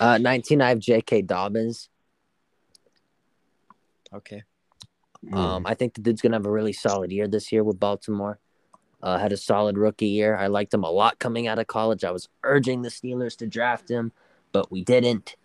Uh, 0.00 0.18
19, 0.18 0.60
I 0.60 0.70
have 0.70 0.80
J.K. 0.80 1.22
Dobbins. 1.22 1.88
Okay, 4.12 4.42
Um, 5.32 5.64
I 5.66 5.74
think 5.74 5.94
the 5.94 6.00
dude's 6.00 6.22
gonna 6.22 6.36
have 6.36 6.46
a 6.46 6.50
really 6.50 6.72
solid 6.72 7.12
year 7.12 7.28
this 7.28 7.52
year 7.52 7.62
with 7.62 7.78
Baltimore. 7.78 8.38
Uh, 9.02 9.18
had 9.18 9.32
a 9.32 9.36
solid 9.36 9.78
rookie 9.78 10.06
year. 10.06 10.34
I 10.34 10.48
liked 10.48 10.74
him 10.74 10.82
a 10.82 10.90
lot 10.90 11.18
coming 11.20 11.46
out 11.46 11.58
of 11.60 11.66
college. 11.68 12.02
I 12.02 12.10
was 12.10 12.28
urging 12.42 12.82
the 12.82 12.88
Steelers 12.88 13.36
to 13.36 13.46
draft 13.46 13.88
him, 13.88 14.10
but 14.50 14.72
we 14.72 14.82
didn't. 14.82 15.36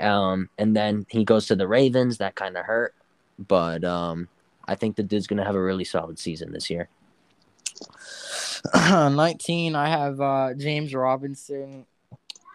Um, 0.00 0.48
and 0.58 0.74
then 0.74 1.06
he 1.08 1.24
goes 1.24 1.46
to 1.46 1.54
the 1.56 1.68
Ravens. 1.68 2.18
That 2.18 2.34
kind 2.34 2.56
of 2.56 2.64
hurt, 2.64 2.94
but 3.38 3.84
um, 3.84 4.28
I 4.66 4.74
think 4.74 4.96
the 4.96 5.02
dude's 5.04 5.26
gonna 5.26 5.44
have 5.44 5.54
a 5.54 5.62
really 5.62 5.84
solid 5.84 6.18
season 6.18 6.52
this 6.52 6.70
year. 6.70 6.88
nineteen. 8.74 9.74
I 9.74 9.88
have 9.88 10.20
uh, 10.20 10.54
James 10.54 10.94
Robinson. 10.94 11.86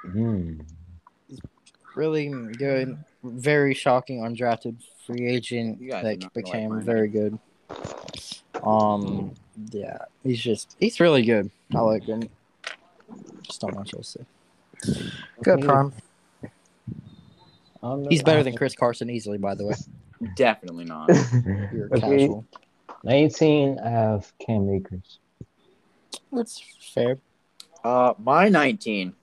Hmm. 0.04 0.62
Really 1.96 2.30
good. 2.58 2.98
Very 3.24 3.74
shocking 3.74 4.22
undrafted 4.22 4.78
free 5.06 5.18
free 5.18 5.28
agent 5.28 5.80
that 5.90 6.20
do 6.20 6.20
not 6.20 6.24
like 6.24 6.34
became 6.34 6.82
very 6.82 7.08
good. 7.08 7.38
Um, 8.64 9.34
yeah, 9.72 9.98
he's 10.24 10.42
just 10.42 10.76
he's 10.80 11.00
really 11.00 11.24
good. 11.24 11.50
I 11.74 11.80
like 11.80 12.04
him. 12.04 12.24
Just 13.44 13.62
don't 13.62 13.76
much 13.76 13.94
else 13.94 14.14
to 14.14 14.20
say. 14.20 15.12
Good 15.44 15.60
Okay. 15.60 15.68
prime. 15.68 15.94
I 16.44 16.50
don't 17.82 18.04
know. 18.04 18.10
He's 18.10 18.24
better 18.24 18.44
than 18.44 18.56
Chris 18.56 18.76
Carson 18.76 19.10
easily, 19.10 19.38
by 19.38 19.56
the 19.56 19.66
way. 19.66 19.76
Definitely 20.36 20.86
not. 20.86 21.10
You're 21.74 21.88
okay. 21.88 22.00
casual. 22.00 22.46
19, 23.04 23.80
I 23.84 23.90
have 23.90 24.32
Cam 24.40 24.70
Akers. 24.70 25.20
That's 26.32 26.62
fair. 26.94 27.18
Uh, 27.84 28.14
my 28.20 28.48
19 28.50 29.14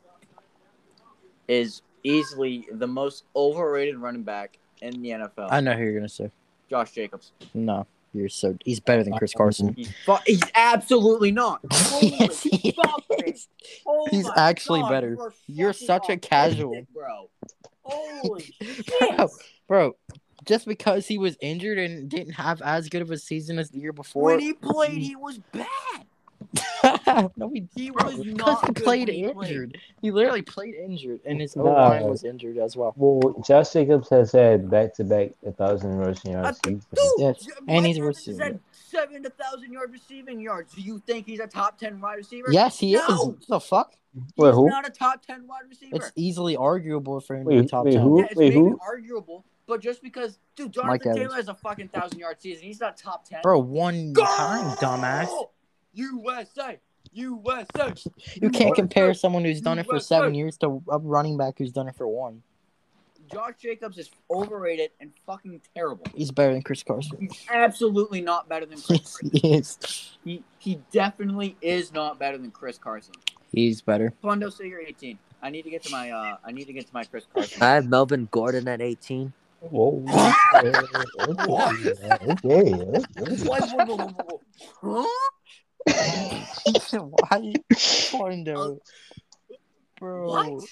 is 1.47 1.83
easily 2.03 2.67
the 2.73 2.87
most 2.87 3.25
overrated 3.35 3.97
running 3.99 4.23
back 4.23 4.59
in 4.83 5.01
the 5.03 5.11
NFL. 5.11 5.49
I 5.51 5.61
know 5.61 5.73
who 5.73 5.85
you're 5.85 5.95
gonna 5.95 6.09
say. 6.09 6.31
Josh 6.69 6.93
Jacobs. 6.93 7.33
No, 7.55 7.87
you're 8.13 8.29
so 8.29 8.57
he's 8.65 8.81
better 8.81 9.03
than 9.03 9.15
Chris 9.17 9.33
Carson. 9.33 9.75
He's 9.75 9.91
fu- 10.05 10.17
he's 10.27 10.43
absolutely 10.55 11.33
not. 11.33 11.61
Yes, 12.03 12.43
he 12.43 12.75
oh 13.87 14.07
He's 14.11 14.29
actually 14.37 14.81
God, 14.83 14.91
better. 14.91 15.11
you 15.13 15.21
are 15.21 15.33
You're 15.47 15.73
such 15.73 16.09
a 16.11 16.17
casual. 16.17 16.85
bro. 16.95 17.31
Holy 17.83 18.43
shit. 18.43 18.87
Bro, 18.99 19.29
bro, 19.67 19.97
just 20.49 20.67
because 20.67 21.07
he 21.07 21.19
was 21.19 21.37
injured 21.41 21.79
and 21.79 22.09
didn't 22.09 22.33
have 22.33 22.61
as 22.63 22.89
good 22.89 23.03
of 23.03 23.11
a 23.11 23.19
season 23.19 23.59
as 23.59 23.71
the 23.71 23.79
year 23.79 23.93
before. 23.93 24.25
When 24.25 24.41
he 24.41 24.53
played, 24.55 24.99
he 25.03 25.15
was 25.15 25.39
bad. 25.53 25.69
no, 27.37 27.51
he, 27.53 27.69
He 27.75 27.91
was 27.91 28.17
because 28.17 28.27
not 28.37 28.67
he 28.69 28.73
good 28.73 28.85
played 28.85 29.09
when 29.09 29.17
he 29.17 29.33
played. 29.33 29.49
injured. 29.51 29.79
He 30.01 30.11
literally 30.11 30.43
played 30.43 30.75
injured, 30.75 31.21
and 31.27 31.41
his 31.41 31.57
O 31.57 31.63
line 31.65 32.05
was 32.05 32.25
injured 32.25 32.59
as 32.59 32.77
well. 32.77 32.95
Well, 32.97 33.43
Josh 33.47 33.73
Jacobs 33.73 34.09
has 34.11 34.33
had 34.33 34.71
back 34.71 34.95
to 34.95 35.05
back 35.05 35.31
a 35.45 35.53
thousand 35.53 35.99
rushing 35.99 36.33
yards. 36.33 36.59
I- 36.65 36.71
Dude, 36.71 36.83
Yes, 37.19 37.47
and 37.67 37.85
he's 37.85 37.99
a 37.99 38.01
Evans 38.01 38.19
has 38.19 38.29
receiver. 38.29 38.45
had 38.45 38.61
seven 38.73 39.23
to 39.25 39.31
thousand 39.31 39.73
yard 39.73 39.91
receiving 39.93 40.41
yards. 40.41 40.73
Do 40.75 40.81
you 40.81 41.03
think 41.07 41.27
he's 41.27 41.41
a 41.41 41.47
top 41.47 41.77
ten 41.79 42.01
wide 42.01 42.15
receiver? 42.17 42.49
Yes, 42.51 42.79
he 42.79 42.93
No! 42.93 43.01
is. 43.09 43.19
What 43.27 43.47
the 43.49 43.61
fuck? 43.61 43.95
Wait, 44.37 44.55
who? 44.55 44.69
not 44.69 44.87
a 44.87 44.91
top 44.91 45.27
ten 45.27 45.47
wide 45.47 45.63
receiver. 45.69 45.97
It's 45.97 46.13
easily 46.17 46.57
arguable 46.57 47.21
for 47.21 47.37
him 47.37 47.45
to 47.45 47.49
Wait, 47.57 47.63
be 47.63 47.69
top 47.69 47.85
wait, 47.85 47.93
ten. 47.95 48.03
who? 48.03 48.19
yeah, 48.21 48.27
it's 48.27 48.37
Wait, 48.37 48.55
maybe 48.55 48.61
who? 48.69 48.79
arguable, 48.81 49.45
but 49.69 49.83
just 49.83 50.03
because, 50.03 50.39
dude, 50.57 50.75
Mike 50.79 51.03
Jonathan 51.03 51.11
Evans. 51.11 51.19
Taylor 51.19 51.37
has 51.37 51.49
a 51.49 51.55
fucking 51.55 51.89
thousand 51.89 52.19
yard 52.19 52.41
season, 52.41 52.65
he's 52.65 52.81
not 52.81 52.97
top 52.97 53.25
ten. 53.29 53.41
Bro, 53.43 53.61
one 53.61 54.15
Go! 54.15 54.25
time, 54.25 54.77
dumbass. 54.79 55.29
USA, 55.93 56.79
USA. 57.13 57.95
You 58.35 58.51
can't 58.51 58.71
USA. 58.71 58.75
compare 58.75 59.15
someone 59.15 59.45
who's 59.45 59.61
done 59.61 59.79
it 59.79 59.87
for 59.87 60.01
seven 60.01 60.35
years 60.35 60.57
to 60.59 60.83
a 60.89 60.99
running 60.99 61.37
back 61.37 61.59
who's 61.59 61.73
done 61.73 61.87
it 61.87 61.95
for 61.97 62.09
one. 62.09 62.43
Josh 63.31 63.55
Jacobs 63.61 63.99
is 63.99 64.11
overrated 64.31 64.91
and 65.01 65.13
fucking 65.27 65.61
terrible. 65.75 66.07
He's 66.15 66.31
better 66.31 66.55
than 66.55 66.63
Chris 66.63 66.83
Carson. 66.83 67.19
He's 67.21 67.45
absolutely 67.51 68.23
not 68.23 68.49
better 68.49 68.65
than 68.65 68.81
Chris. 68.81 69.19
Yes, 69.23 69.33
he 69.43 69.55
is. 69.55 70.19
he 70.25 70.45
he 70.59 70.81
definitely 70.91 71.57
is 71.61 71.93
not 71.93 72.19
better 72.19 72.39
than 72.39 72.51
Chris 72.51 72.79
Carson. 72.79 73.15
He's 73.53 73.83
better. 73.83 74.15
Fundo, 74.23 74.49
say 74.49 74.69
you're 74.69 74.81
18. 74.81 75.19
I 75.43 75.51
need 75.51 75.63
to 75.63 75.71
get 75.71 75.83
to 75.85 75.91
my 75.91 76.11
uh 76.11 76.37
I 76.45 76.53
need 76.53 76.67
to 76.67 76.73
get 76.73 76.87
to 76.87 76.95
my 76.95 77.05
Chris 77.05 77.27
Carson. 77.33 77.63
I 77.63 77.75
have 77.75 77.87
Melvin 77.87 78.29
Gordon 78.31 78.67
at 78.67 78.81
18. 78.81 79.33
Whoa. 79.61 80.05
okay. 80.55 80.73
Huh? 84.81 85.07
Why? 86.93 87.55
Pondo. 88.11 88.81
Bro. 89.99 90.29
What? 90.29 90.65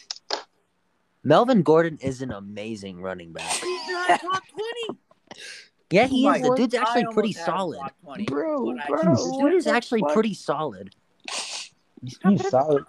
Melvin 1.25 1.63
Gordon 1.63 1.99
is 2.01 2.23
an 2.23 2.31
amazing 2.31 3.01
running 3.01 3.33
back. 3.33 3.51
He's 3.51 3.89
not 3.89 4.21
top 4.21 4.43
20. 4.89 5.01
Yeah, 5.91 6.07
he 6.07 6.27
Oh 6.29 6.33
is. 6.33 6.43
The 6.43 6.55
dude's 6.55 6.75
actually 6.75 7.05
pretty 7.13 7.37
almost 7.37 7.39
had 7.39 7.43
him 7.43 7.57
solid. 7.57 7.81
20, 8.05 8.25
Bro, 8.25 8.75
bro. 8.89 9.03
The 9.03 9.39
dude 9.41 9.55
is 9.55 9.67
actually 9.67 10.03
pretty 10.13 10.35
solid. 10.35 10.95
He's 12.03 12.49
solid. 12.49 12.85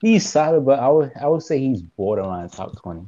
He's 0.00 0.28
solid, 0.28 0.64
but 0.64 0.78
I 0.78 0.88
would 0.88 1.12
I 1.20 1.26
would 1.26 1.42
say 1.42 1.58
he's 1.58 1.82
borderline 1.82 2.48
top 2.48 2.76
twenty. 2.80 3.06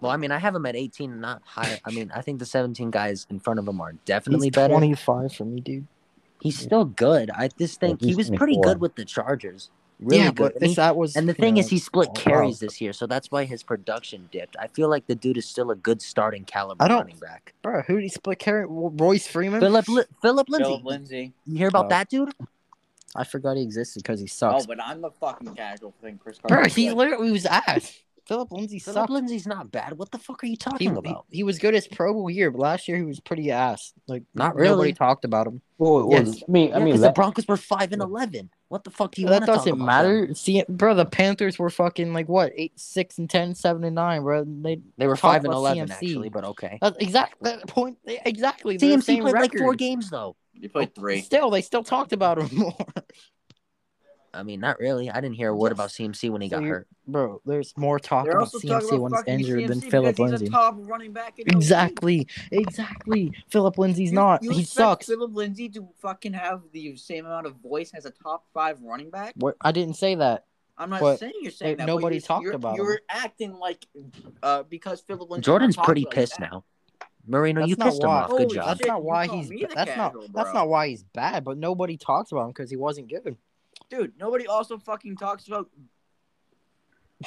Well, 0.00 0.12
I 0.12 0.16
mean, 0.16 0.30
I 0.30 0.38
have 0.38 0.54
him 0.54 0.66
at 0.66 0.76
18, 0.76 1.20
not 1.20 1.42
high. 1.44 1.80
I 1.84 1.90
mean, 1.90 2.12
I 2.14 2.20
think 2.20 2.38
the 2.38 2.46
17 2.46 2.90
guys 2.90 3.26
in 3.30 3.40
front 3.40 3.58
of 3.58 3.66
him 3.66 3.80
are 3.80 3.92
definitely 4.04 4.48
He's 4.48 4.54
better. 4.54 4.74
25 4.74 5.32
for 5.32 5.44
me, 5.44 5.60
dude. 5.60 5.86
He's 6.42 6.58
still 6.58 6.84
good. 6.84 7.30
I 7.30 7.48
just 7.58 7.80
think 7.80 8.00
he 8.00 8.08
he's 8.08 8.16
was 8.16 8.30
pretty 8.30 8.58
good 8.62 8.78
with 8.80 8.94
the 8.94 9.04
Chargers. 9.06 9.70
Really 9.98 10.18
yeah, 10.24 10.26
good. 10.26 10.36
but 10.52 10.56
And, 10.56 10.66
he- 10.66 10.74
that 10.74 10.94
was. 10.94 11.16
and 11.16 11.26
the 11.26 11.32
thing 11.32 11.54
know, 11.54 11.60
is, 11.60 11.68
he 11.70 11.78
split 11.78 12.08
wow. 12.08 12.14
carries 12.14 12.58
this 12.58 12.78
year, 12.82 12.92
so 12.92 13.06
that's 13.06 13.30
why 13.30 13.44
his 13.46 13.62
production 13.62 14.28
dipped. 14.30 14.54
I 14.60 14.66
feel 14.66 14.90
like 14.90 15.06
the 15.06 15.14
dude 15.14 15.38
is 15.38 15.46
still 15.46 15.70
a 15.70 15.74
good 15.74 16.02
starting 16.02 16.44
caliber 16.44 16.84
I 16.84 16.88
don't- 16.88 16.98
running 16.98 17.16
back. 17.18 17.54
bro, 17.62 17.80
who 17.80 17.94
did 17.94 18.02
he 18.02 18.08
split 18.10 18.38
carry? 18.38 18.66
Royce 18.68 19.26
Freeman. 19.26 19.60
Phillip 19.60 19.88
Li- 19.88 20.04
Phillip 20.20 20.50
Lindsay. 20.50 20.64
Phillip 20.68 20.84
Lindsay. 20.84 21.32
You 21.46 21.56
hear 21.56 21.68
about 21.68 21.86
Oh. 21.86 21.88
that 21.88 22.10
dude? 22.10 22.34
I 23.16 23.24
forgot 23.24 23.56
he 23.56 23.62
existed 23.62 24.02
because 24.02 24.20
he 24.20 24.26
oh, 24.26 24.28
sucks. 24.28 24.64
Oh, 24.64 24.66
but 24.66 24.78
I'm 24.82 25.02
a 25.02 25.10
fucking 25.10 25.54
casual 25.54 25.94
thing. 26.02 26.18
Chris 26.22 26.38
bro, 26.46 26.64
he 26.66 26.90
literally 26.92 27.30
was 27.32 27.46
ass. 27.46 27.98
Phillip 28.26 28.50
Lindsay 28.50 28.78
Phillip 28.78 28.96
sucked. 29.02 29.10
Lindsay's 29.10 29.46
not 29.46 29.70
bad. 29.70 29.96
What 29.96 30.10
the 30.10 30.18
fuck 30.18 30.42
are 30.42 30.46
you 30.46 30.56
talking 30.56 30.92
he, 30.92 30.98
about? 30.98 31.26
he 31.30 31.42
was 31.44 31.58
good 31.58 31.74
his 31.74 31.86
Pro 31.86 32.12
Bowl 32.12 32.28
year, 32.28 32.50
but 32.50 32.60
last 32.60 32.88
year 32.88 32.96
he 32.96 33.04
was 33.04 33.20
pretty 33.20 33.50
ass. 33.50 33.92
Like 34.08 34.24
Not 34.34 34.56
really. 34.56 34.68
Nobody 34.68 34.88
really. 34.88 34.92
talked 34.94 35.24
about 35.24 35.46
him. 35.46 35.62
Well, 35.78 36.08
well, 36.08 36.24
Yes. 36.24 36.42
I 36.46 36.50
mean, 36.50 36.68
Yeah, 36.70 36.76
I 36.76 36.78
mean, 36.78 36.86
because 36.88 37.02
the 37.02 37.12
Broncos 37.12 37.46
were 37.46 37.56
five 37.56 37.92
and 37.92 38.02
eleven. 38.02 38.50
What 38.68 38.82
the 38.82 38.90
fuck 38.90 39.14
do 39.14 39.22
you 39.22 39.28
that 39.28 39.32
want 39.34 39.42
to 39.42 39.46
talk 39.46 39.56
doesn't 39.58 39.72
about? 39.74 39.84
matter. 39.84 40.34
See, 40.34 40.64
bro, 40.68 40.94
the 40.94 41.04
Panthers 41.04 41.56
were 41.58 41.70
fucking 41.70 42.12
like 42.12 42.28
what 42.28 42.52
eight, 42.56 42.78
six, 42.78 43.18
and 43.18 43.30
10, 43.30 43.54
7, 43.54 43.84
and 43.84 43.94
nine, 43.94 44.22
bro. 44.22 44.44
They 44.44 44.80
They 44.98 45.06
were 45.06 45.16
five 45.16 45.44
and 45.44 45.54
eleven 45.54 45.86
CMC. 45.86 45.92
actually, 45.92 46.28
but 46.28 46.44
okay. 46.44 46.78
that's 46.82 46.96
exactly 46.98 47.50
that 47.50 47.66
point. 47.68 47.98
Exactly. 48.04 48.76
they're 48.76 48.90
the 48.90 48.96
CMC 48.96 49.02
same 49.04 49.22
played 49.22 49.34
like 49.34 49.56
four 49.56 49.74
games 49.74 50.10
though. 50.10 50.34
He 50.52 50.68
played 50.68 50.90
oh, 50.96 51.00
three. 51.00 51.20
Still, 51.20 51.50
they 51.50 51.60
still 51.62 51.84
talked 51.84 52.12
about 52.12 52.38
him 52.38 52.48
more, 52.58 52.76
I 54.36 54.42
mean, 54.42 54.60
not 54.60 54.78
really. 54.78 55.10
I 55.10 55.20
didn't 55.20 55.36
hear 55.36 55.48
a 55.48 55.56
word 55.56 55.72
about 55.72 55.88
CMC 55.88 56.30
when 56.30 56.42
he 56.42 56.48
So 56.48 56.60
got 56.60 56.66
hurt. 56.68 56.88
bro. 57.08 57.40
There's 57.44 57.72
more 57.76 57.98
talk 57.98 58.24
They're 58.24 58.36
about 58.36 58.52
CMC 58.52 58.88
about 58.96 59.00
when 59.00 59.12
he's 59.12 59.22
injured 59.26 59.58
CMC 59.60 59.66
than 59.68 59.78
because 59.78 59.90
Phillip 59.90 60.16
he's 60.16 60.18
Lindsay. 60.30 60.46
a 60.46 60.50
top 60.50 60.74
running 60.78 61.12
back. 61.12 61.38
In 61.38 61.46
the 61.46 61.54
league. 61.54 61.56
Exactly, 61.62 62.28
exactly. 62.52 63.32
Phillip 63.48 63.78
Lindsay's 63.78 64.10
You- 64.10 64.14
not. 64.16 64.42
You 64.42 64.50
he 64.50 64.62
sucks. 64.64 65.06
Phillip 65.06 65.34
Lindsay 65.34 65.68
to 65.70 65.88
fucking 66.00 66.32
have 66.34 66.62
the 66.72 66.96
same 66.96 67.26
amount 67.26 67.46
of 67.46 67.54
voice 67.56 67.92
as 67.94 68.04
a 68.06 68.10
top 68.10 68.44
five 68.52 68.80
running 68.82 69.10
back. 69.10 69.34
What? 69.36 69.56
I 69.60 69.72
didn't 69.72 69.94
say 69.94 70.14
that. 70.16 70.44
I'm 70.78 70.90
not 70.90 71.00
But 71.00 71.18
saying 71.20 71.32
you're 71.40 71.50
saying 71.50 71.78
there- 71.78 71.86
that. 71.86 71.92
nobody 71.92 72.16
you're, 72.16 72.20
talked 72.22 72.44
you're, 72.44 72.52
about 72.54 72.76
You're 72.76 72.92
him. 72.94 72.98
acting 73.08 73.52
like 73.54 73.86
uh, 74.42 74.62
because 74.64 75.00
Phillip 75.00 75.30
Lindsay. 75.30 75.44
Jordan's 75.46 75.76
pretty 75.76 76.06
pissed 76.10 76.38
now. 76.38 76.64
Marino, 77.28 77.60
That's 77.62 77.70
you 77.70 77.76
not 77.76 77.84
pissed 77.86 78.02
him 78.04 78.08
off. 78.10 78.28
Good 78.30 78.40
Holy 78.42 78.54
job. 78.54 78.66
That's 78.66 78.86
not 78.86 79.02
why 79.02 79.26
he's. 79.26 79.50
me 79.50 79.64
the 79.68 79.74
That's 79.74 79.96
not. 79.96 80.12
casual, 80.12 80.28
That's 80.32 80.54
not 80.54 80.68
why 80.68 80.88
he's 80.88 81.02
bad. 81.02 81.44
But 81.44 81.58
nobody 81.58 81.96
talks 81.96 82.30
about 82.30 82.42
him 82.44 82.48
because 82.50 82.70
he 82.70 82.76
wasn't 82.76 83.08
good. 83.10 83.36
Dude, 83.90 84.12
nobody 84.18 84.46
also 84.46 84.78
fucking 84.78 85.16
talks 85.16 85.46
about. 85.46 85.68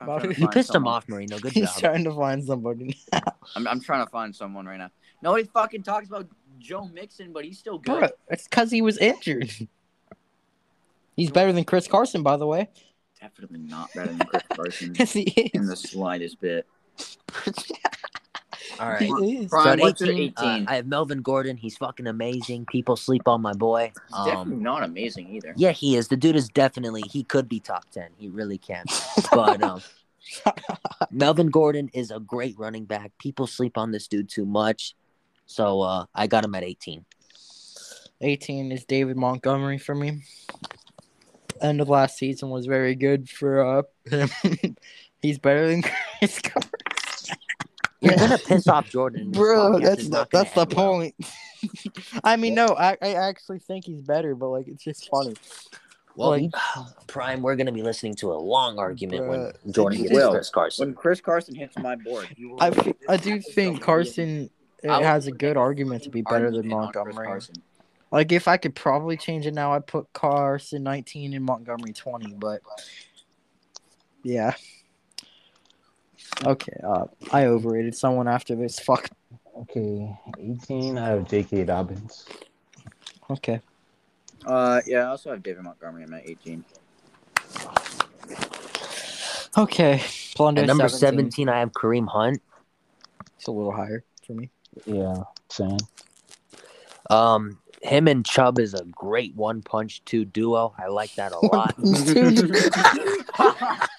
I'm 0.00 0.08
About 0.08 0.22
to? 0.22 0.28
You 0.28 0.34
find 0.34 0.52
pissed 0.52 0.74
him 0.74 0.86
off, 0.86 1.08
Marino. 1.08 1.38
Good 1.38 1.52
He's 1.54 1.70
job. 1.72 1.80
trying 1.80 2.04
to 2.04 2.12
find 2.14 2.44
somebody. 2.44 2.96
now. 3.12 3.20
I'm, 3.56 3.66
I'm 3.66 3.80
trying 3.80 4.04
to 4.04 4.10
find 4.10 4.34
someone 4.34 4.64
right 4.66 4.78
now. 4.78 4.90
Nobody 5.22 5.44
fucking 5.52 5.82
talks 5.82 6.06
about 6.08 6.28
Joe 6.60 6.84
Mixon, 6.86 7.32
but 7.32 7.44
he's 7.44 7.58
still 7.58 7.78
good. 7.78 7.98
Bro, 8.00 8.08
it's 8.28 8.44
because 8.44 8.70
he 8.70 8.80
was 8.80 8.96
injured. 8.98 9.50
He's 11.16 11.30
better 11.32 11.52
than 11.52 11.64
Chris 11.64 11.88
Carson, 11.88 12.22
by 12.22 12.36
the 12.36 12.46
way. 12.46 12.68
Definitely 13.20 13.58
not 13.58 13.92
better 13.92 14.12
than 14.12 14.18
Chris 14.28 14.42
Carson 14.54 14.94
Yes, 14.96 15.12
he 15.12 15.22
is. 15.22 15.50
in 15.52 15.66
the 15.66 15.74
slightest 15.76 16.40
bit. 16.40 16.64
All 18.80 18.88
right. 18.88 19.02
He 19.20 19.38
is. 19.38 19.48
Prime, 19.50 19.64
So 19.64 19.70
at 19.70 19.78
what's 19.80 20.00
your 20.00 20.12
18, 20.14 20.32
uh, 20.36 20.64
I 20.68 20.76
have 20.76 20.86
Melvin 20.86 21.22
Gordon. 21.22 21.56
He's 21.56 21.76
fucking 21.76 22.06
amazing. 22.06 22.66
People 22.66 22.96
sleep 22.96 23.26
on 23.26 23.40
my 23.42 23.52
boy. 23.52 23.92
He's 24.08 24.24
definitely 24.26 24.56
Um, 24.56 24.62
not 24.62 24.82
amazing 24.84 25.28
either. 25.34 25.52
yeah, 25.56 25.72
he 25.72 25.96
is. 25.96 26.08
The 26.08 26.16
dude 26.16 26.36
is 26.36 26.48
definitely. 26.48 27.02
He 27.10 27.24
could 27.24 27.48
be 27.48 27.60
top 27.60 27.90
ten. 27.90 28.08
He 28.18 28.28
really 28.28 28.58
can. 28.58 28.84
But 29.32 29.62
um, 29.62 29.80
Melvin 31.10 31.48
Gordon 31.48 31.90
is 31.92 32.10
a 32.10 32.20
great 32.20 32.58
running 32.58 32.84
back. 32.84 33.12
People 33.18 33.46
sleep 33.46 33.78
on 33.78 33.90
this 33.92 34.08
dude 34.08 34.28
too 34.28 34.46
much. 34.46 34.94
So 35.46 35.80
uh, 35.80 36.04
I 36.14 36.26
got 36.26 36.44
him 36.44 36.54
at 36.54 36.62
18. 36.62 37.04
18 38.20 38.72
is 38.72 38.84
David 38.84 39.16
Montgomery 39.16 39.78
for 39.78 39.94
me. 39.94 40.22
End 41.62 41.80
of 41.80 41.88
last 41.88 42.18
season 42.18 42.50
was 42.50 42.66
very 42.66 42.94
good 42.94 43.28
for 43.28 43.64
uh, 43.64 43.82
him. 44.10 44.28
He's 45.22 45.38
better 45.38 45.66
than 45.68 45.82
Chris 46.18 46.40
Carson. 46.40 46.70
You're 48.00 48.16
gonna 48.16 48.38
piss 48.46 48.68
off 48.68 48.88
Jordan, 48.88 49.32
Bro, 49.32 49.80
that's 49.80 50.08
the, 50.08 50.26
that's 50.30 50.52
the 50.52 50.60
end 50.62 50.74
well. 50.74 50.90
point. 50.90 51.14
I 52.24 52.36
mean, 52.36 52.54
no, 52.54 52.68
I, 52.68 52.96
I 53.02 53.14
actually 53.14 53.58
think 53.58 53.84
he's 53.84 54.02
better, 54.02 54.34
but 54.34 54.48
like 54.48 54.68
it's 54.68 54.84
just 54.84 55.08
funny. 55.08 55.34
Well, 56.14 56.30
Like- 56.30 56.50
Prime, 57.06 57.42
we're 57.42 57.56
gonna 57.56 57.72
be 57.72 57.82
listening 57.82 58.14
to 58.16 58.32
a 58.32 58.38
long 58.38 58.78
argument 58.78 59.26
when 59.28 59.52
Jordan 59.72 59.98
you 59.98 60.04
gets 60.08 60.14
will. 60.14 60.30
Chris 60.32 60.50
Carson. 60.50 60.86
When 60.88 60.94
Chris 60.94 61.20
Carson 61.20 61.54
hits 61.54 61.76
my 61.78 61.96
board, 61.96 62.28
you 62.36 62.50
will 62.50 62.62
I, 62.62 62.68
f- 62.68 62.88
I 63.08 63.16
do 63.16 63.40
think 63.40 63.80
Carson 63.82 64.50
uh, 64.86 65.00
has 65.00 65.26
a 65.26 65.32
good 65.32 65.56
argument 65.56 66.04
to 66.04 66.10
be 66.10 66.22
better 66.22 66.50
than 66.50 66.72
argument 66.72 66.96
on 66.96 67.04
Chris 67.04 67.14
Montgomery. 67.16 67.42
Like 68.10 68.32
if 68.32 68.48
I 68.48 68.56
could 68.56 68.74
probably 68.74 69.16
change 69.16 69.46
it 69.46 69.54
now, 69.54 69.72
I'd 69.74 69.86
put 69.86 70.12
Carson 70.12 70.82
19 70.82 71.34
and 71.34 71.44
Montgomery 71.44 71.92
20, 71.92 72.34
but 72.34 72.62
yeah. 74.22 74.54
Okay, 76.44 76.78
uh, 76.84 77.06
I 77.32 77.46
overrated 77.46 77.94
someone 77.94 78.28
after 78.28 78.54
this. 78.54 78.78
Fuck. 78.78 79.08
Okay, 79.56 80.14
18. 80.38 80.98
I 80.98 81.08
have 81.08 81.28
J.K. 81.28 81.64
Dobbins. 81.64 82.26
Okay. 83.30 83.60
Uh, 84.46 84.80
yeah, 84.86 85.00
I 85.00 85.06
also 85.06 85.30
have 85.30 85.42
David 85.42 85.64
Montgomery. 85.64 86.04
I'm 86.04 86.14
at 86.14 86.28
18. 86.28 86.64
Okay. 89.56 90.00
Plunder 90.36 90.62
At 90.62 90.68
number 90.68 90.88
17. 90.88 91.32
17, 91.32 91.48
I 91.48 91.58
have 91.58 91.72
Kareem 91.72 92.06
Hunt. 92.06 92.40
It's 93.36 93.48
a 93.48 93.50
little 93.50 93.72
higher 93.72 94.04
for 94.24 94.34
me. 94.34 94.50
Yeah, 94.86 95.24
same. 95.48 95.78
Um, 97.10 97.58
him 97.82 98.06
and 98.06 98.24
Chubb 98.24 98.60
is 98.60 98.74
a 98.74 98.84
great 98.84 99.34
one 99.34 99.62
punch 99.62 100.04
two 100.04 100.24
duo. 100.24 100.72
I 100.78 100.86
like 100.86 101.16
that 101.16 101.32
a 101.32 101.46
lot. 101.46 101.74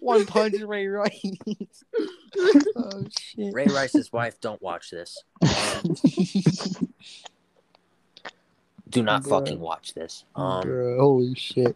One 0.00 0.26
punch 0.26 0.54
Ray 0.60 0.86
Rice. 0.86 1.84
oh 2.76 3.04
shit. 3.18 3.52
Ray 3.54 3.66
Rice's 3.66 4.12
wife, 4.12 4.40
don't 4.40 4.60
watch 4.62 4.90
this. 4.90 5.22
Do 8.88 9.02
not 9.02 9.22
Bruh. 9.24 9.30
fucking 9.30 9.58
watch 9.60 9.94
this. 9.94 10.24
Um, 10.36 10.62
Bro, 10.62 10.98
holy 11.00 11.34
shit. 11.34 11.74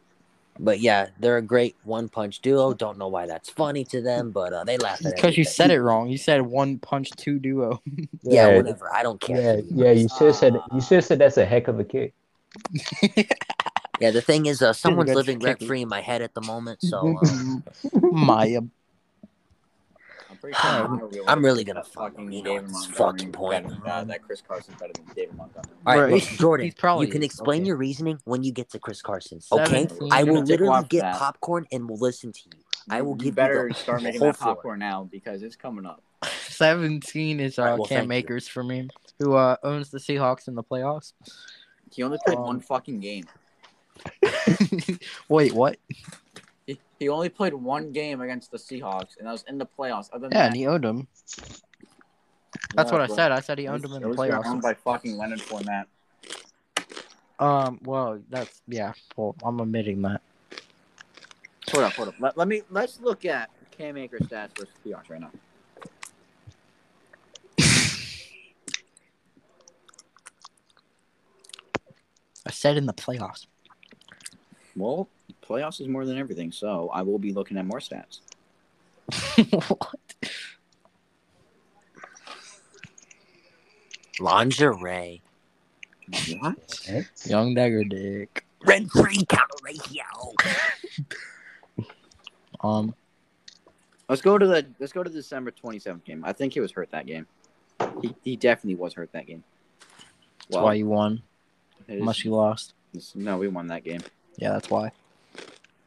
but 0.59 0.78
yeah, 0.80 1.09
they're 1.18 1.38
a 1.38 1.43
great 1.43 1.74
one 1.82 2.09
punch 2.09 2.41
duo. 2.41 2.72
Don't 2.72 2.99
know 2.99 3.09
why 3.09 3.26
that's 3.26 3.51
funny 3.51 3.84
to 3.86 4.01
them, 4.01 4.30
but 4.30 4.53
uh, 4.53 4.62
they 4.64 4.78
laugh 4.78 5.05
at 5.05 5.16
Because 5.16 5.36
you 5.36 5.45
said 5.45 5.70
it 5.70 5.80
wrong. 5.80 6.09
You 6.09 6.18
said 6.18 6.43
one 6.43 6.78
punch 6.78 7.11
two 7.16 7.38
duo. 7.38 7.82
Yeah, 8.22 8.57
whatever. 8.57 8.93
I 8.93 9.03
don't 9.03 9.20
care. 9.20 9.59
Yeah, 9.59 9.62
yeah. 9.86 9.93
You 9.93 10.09
should 10.09 10.28
have 10.28 10.36
said 10.36 10.55
you 10.72 10.80
should 10.80 10.97
have 10.97 11.05
said 11.05 11.18
that's 11.18 11.36
a 11.36 11.45
heck 11.45 11.68
of 11.68 11.80
a 11.80 11.84
kick. 11.84 12.14
Yeah, 14.01 14.11
the 14.11 14.22
thing 14.22 14.46
is, 14.46 14.62
uh, 14.62 14.72
someone's 14.72 15.12
living 15.14 15.38
rent 15.40 15.62
free 15.62 15.82
in 15.82 15.88
my 15.88 16.01
head 16.01 16.22
at 16.22 16.34
the 16.34 16.40
moment, 16.40 16.82
so 16.82 17.18
uh, 17.22 17.98
Maya. 18.03 18.61
I'm 20.30 20.36
pretty 20.36 20.57
sure 20.61 20.70
I 20.70 20.78
know 20.96 21.09
real 21.12 21.24
I'm 21.26 21.44
really 21.44 21.64
gonna 21.64 21.82
fuck 21.84 22.12
fucking 22.12 22.26
him, 22.26 22.32
you 22.32 22.42
know, 22.42 22.55
David 22.57 22.70
Montgomery 22.70 22.96
fucking 22.96 23.32
point. 23.32 23.68
better- 23.68 23.88
uh, 23.88 24.05
that 24.05 24.22
Chris 24.22 24.40
Carson's 24.46 24.78
better 24.80 24.92
than 24.94 25.05
David 25.14 25.34
Montgomery. 25.34 25.74
all 25.86 25.98
right, 26.01 26.09
Bro, 26.09 26.14
look, 26.16 26.22
Jordan, 26.38 26.72
probably 26.78 27.07
you 27.07 27.12
can 27.12 27.22
explain 27.22 27.62
Okay. 27.62 27.66
your 27.68 27.76
reasoning 27.76 28.18
when 28.24 28.42
you 28.44 28.53
get 28.53 28.70
to 28.70 28.78
Chris 28.78 29.03
Carson. 29.03 29.40
Okay, 29.53 29.64
17. 29.88 30.09
I 30.12 30.22
will 30.24 30.42
literally 30.42 30.84
get 30.88 31.01
that. 31.03 31.16
popcorn 31.16 31.66
and 31.72 31.88
will 31.90 31.98
listen 31.98 32.32
to 32.32 32.40
you. 32.46 32.62
I 32.88 33.03
will 33.03 33.12
You 33.12 33.16
give 33.18 33.26
you 33.26 33.32
better 33.32 33.68
the 33.68 33.74
start 33.74 34.03
making 34.03 34.20
whole 34.20 34.28
that 34.30 34.36
floor. 34.38 34.55
popcorn 34.55 34.78
now 34.78 35.09
because 35.11 35.42
it's 35.42 35.57
coming 35.57 35.84
up. 35.84 36.03
17 36.48 37.40
is 37.40 37.59
uh, 37.59 37.62
Alright, 37.62 37.78
well, 37.78 37.86
Cam 37.88 37.96
thank 37.96 38.05
you. 38.05 38.09
Makers 38.09 38.48
for 38.48 38.62
me, 38.64 38.88
who 39.18 39.34
uh, 39.34 39.57
owns 39.62 39.90
the 39.90 39.98
Seahawks 39.98 40.48
in 40.48 40.55
the 40.55 40.62
playoffs. 40.64 41.12
He 41.92 42.03
only 42.05 42.18
played 42.24 42.38
Um, 42.38 42.44
one 42.44 42.61
fucking 42.61 43.01
game. 43.01 43.24
Wait, 45.28 45.53
what? 45.53 45.76
He, 46.66 46.78
he 46.98 47.09
only 47.09 47.28
played 47.28 47.55
one 47.55 47.92
game 47.92 48.20
against 48.20 48.51
the 48.51 48.59
Seahawks, 48.59 49.16
and 49.18 49.26
that 49.26 49.32
was 49.32 49.44
in 49.48 49.59
the 49.59 49.66
playoffs. 49.66 50.09
Other 50.12 50.28
than 50.28 50.32
Yeah, 50.32 50.42
that, 50.42 50.46
and 50.48 50.57
he 50.57 50.66
owned 50.66 50.84
him. 50.84 51.09
That's 52.74 52.92
what 52.92 53.01
I 53.01 53.07
bro. 53.07 53.16
said. 53.16 53.32
I 53.32 53.40
said 53.40 53.59
he 53.59 53.68
owned 53.68 53.84
him 53.84 53.92
in 53.94 54.03
the 54.03 54.09
playoffs. 54.11 54.46
owned 54.46 54.62
by 54.62 54.74
fucking 54.74 55.16
Leonard 55.16 55.40
Fournette. 55.40 55.86
Um, 57.38 57.80
well, 57.82 58.20
that's 58.28 58.61
yeah. 58.68 58.92
Well, 59.16 59.34
I'm 59.42 59.59
admitting 59.61 60.03
that. 60.03 60.20
Hold 61.70 61.84
up, 61.84 61.92
hold 61.94 62.09
up. 62.09 62.14
Let, 62.20 62.36
let 62.36 62.48
me 62.48 62.62
let's 62.70 63.01
look 63.01 63.24
at 63.24 63.48
Cam 63.70 63.96
Akers 63.96 64.22
stats 64.22 64.51
versus 64.59 64.74
Seahawks 64.84 65.09
right 65.09 65.20
now. 65.20 65.30
I 72.46 72.51
said 72.51 72.76
in 72.76 72.86
the 72.86 72.92
playoffs. 72.92 73.46
Well, 74.77 75.09
playoffs 75.43 75.81
is 75.81 75.89
more 75.89 76.05
than 76.07 76.16
everything, 76.18 76.53
so 76.53 76.91
I 76.93 77.03
will 77.03 77.18
be 77.18 77.33
looking 77.33 77.57
at 77.59 77.66
more 77.66 77.81
stats. 77.81 78.21
what? 79.68 79.99
Lingerie. 84.21 85.23
What? 86.41 86.81
Young 87.25 87.55
Dagger 87.55 87.85
Dick. 87.85 88.45
Rent 88.66 88.91
free 88.91 89.25
counter 89.27 89.55
ratio. 89.64 90.05
Um, 92.62 92.95
Let's 94.07 94.21
go 94.21 94.37
to 94.37 94.47
the 94.47 94.66
let's 94.79 94.93
go 94.93 95.03
to 95.03 95.09
the 95.09 95.16
December 95.16 95.51
twenty 95.51 95.79
seventh 95.79 96.05
game. 96.05 96.23
I 96.27 96.35
think 96.35 96.53
he 96.53 96.61
was 96.61 96.71
hurt 96.73 96.91
that 96.91 97.07
game. 97.07 97.27
He, 98.03 98.14
he 98.23 98.37
definitely 98.37 98.75
was 98.75 98.93
hurt 98.93 99.11
that 99.12 99.27
game. 99.27 99.43
that's 100.51 100.62
why 100.62 100.75
you 100.75 100.85
won. 100.85 101.23
his- 101.87 102.01
Unless 102.01 102.23
you 102.23 102.33
lost. 102.33 102.75
no, 103.14 103.39
we 103.39 103.49
won 103.49 103.68
that 103.68 103.83
game. 103.83 104.03
Yeah, 104.37 104.51
that's 104.51 104.70
why. 104.70 104.93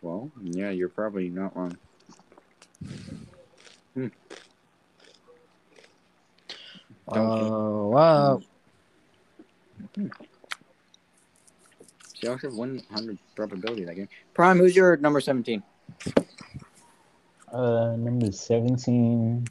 Well, 0.01 0.31
yeah, 0.41 0.69
you're 0.69 0.89
probably 0.89 1.29
not 1.29 1.55
wrong. 1.55 1.77
Don't 3.95 4.11
Oh 7.07 7.87
wow. 7.87 8.41
Seahawks 12.15 12.43
have 12.43 12.53
one 12.53 12.81
hundred 12.91 13.17
probability 13.35 13.85
that 13.85 13.95
game. 13.95 14.09
Prime, 14.33 14.57
who's 14.57 14.75
your 14.75 14.97
number 14.97 15.19
seventeen? 15.19 15.63
Uh, 17.53 17.95
number 17.97 18.31
17. 18.31 19.47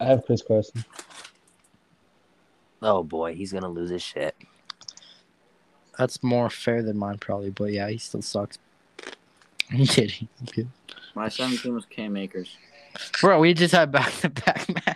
I 0.00 0.04
have 0.04 0.26
Chris 0.26 0.42
Carson. 0.42 0.84
Oh 2.82 3.04
boy, 3.04 3.34
he's 3.34 3.52
gonna 3.52 3.68
lose 3.68 3.90
his 3.90 4.02
shit. 4.02 4.34
That's 6.00 6.22
more 6.22 6.48
fair 6.48 6.82
than 6.82 6.96
mine, 6.96 7.18
probably. 7.18 7.50
But 7.50 7.72
yeah, 7.72 7.90
he 7.90 7.98
still 7.98 8.22
sucks. 8.22 8.56
I'm 9.70 9.84
kidding. 9.84 10.28
I'm 10.40 10.46
kidding. 10.46 10.72
My 11.14 11.28
seventeen 11.28 11.74
was 11.74 11.84
Cam 11.84 12.16
Akers. 12.16 12.56
Bro, 13.20 13.40
we 13.40 13.52
just 13.52 13.74
had 13.74 13.92
back 13.92 14.10
to 14.20 14.30
back 14.30 14.66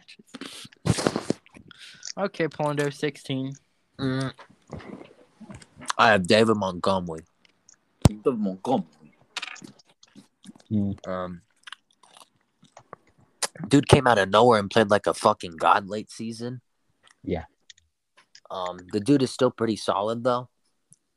matches. 0.86 1.38
Okay, 2.16 2.48
Polando, 2.48 2.90
16. 2.90 3.52
Mm. 3.98 4.32
I 5.98 6.08
have 6.08 6.26
David 6.26 6.56
Montgomery. 6.56 7.20
The 8.22 8.32
Montgomery. 8.32 8.86
Um, 11.06 11.42
dude 13.68 13.88
came 13.88 14.06
out 14.06 14.18
of 14.18 14.30
nowhere 14.30 14.58
and 14.58 14.70
played 14.70 14.88
like 14.88 15.06
a 15.06 15.12
fucking 15.12 15.56
god 15.56 15.86
late 15.86 16.10
season. 16.10 16.62
Yeah. 17.22 17.44
Um, 18.50 18.78
the 18.92 19.00
dude 19.00 19.22
is 19.22 19.30
still 19.30 19.50
pretty 19.50 19.76
solid 19.76 20.24
though. 20.24 20.48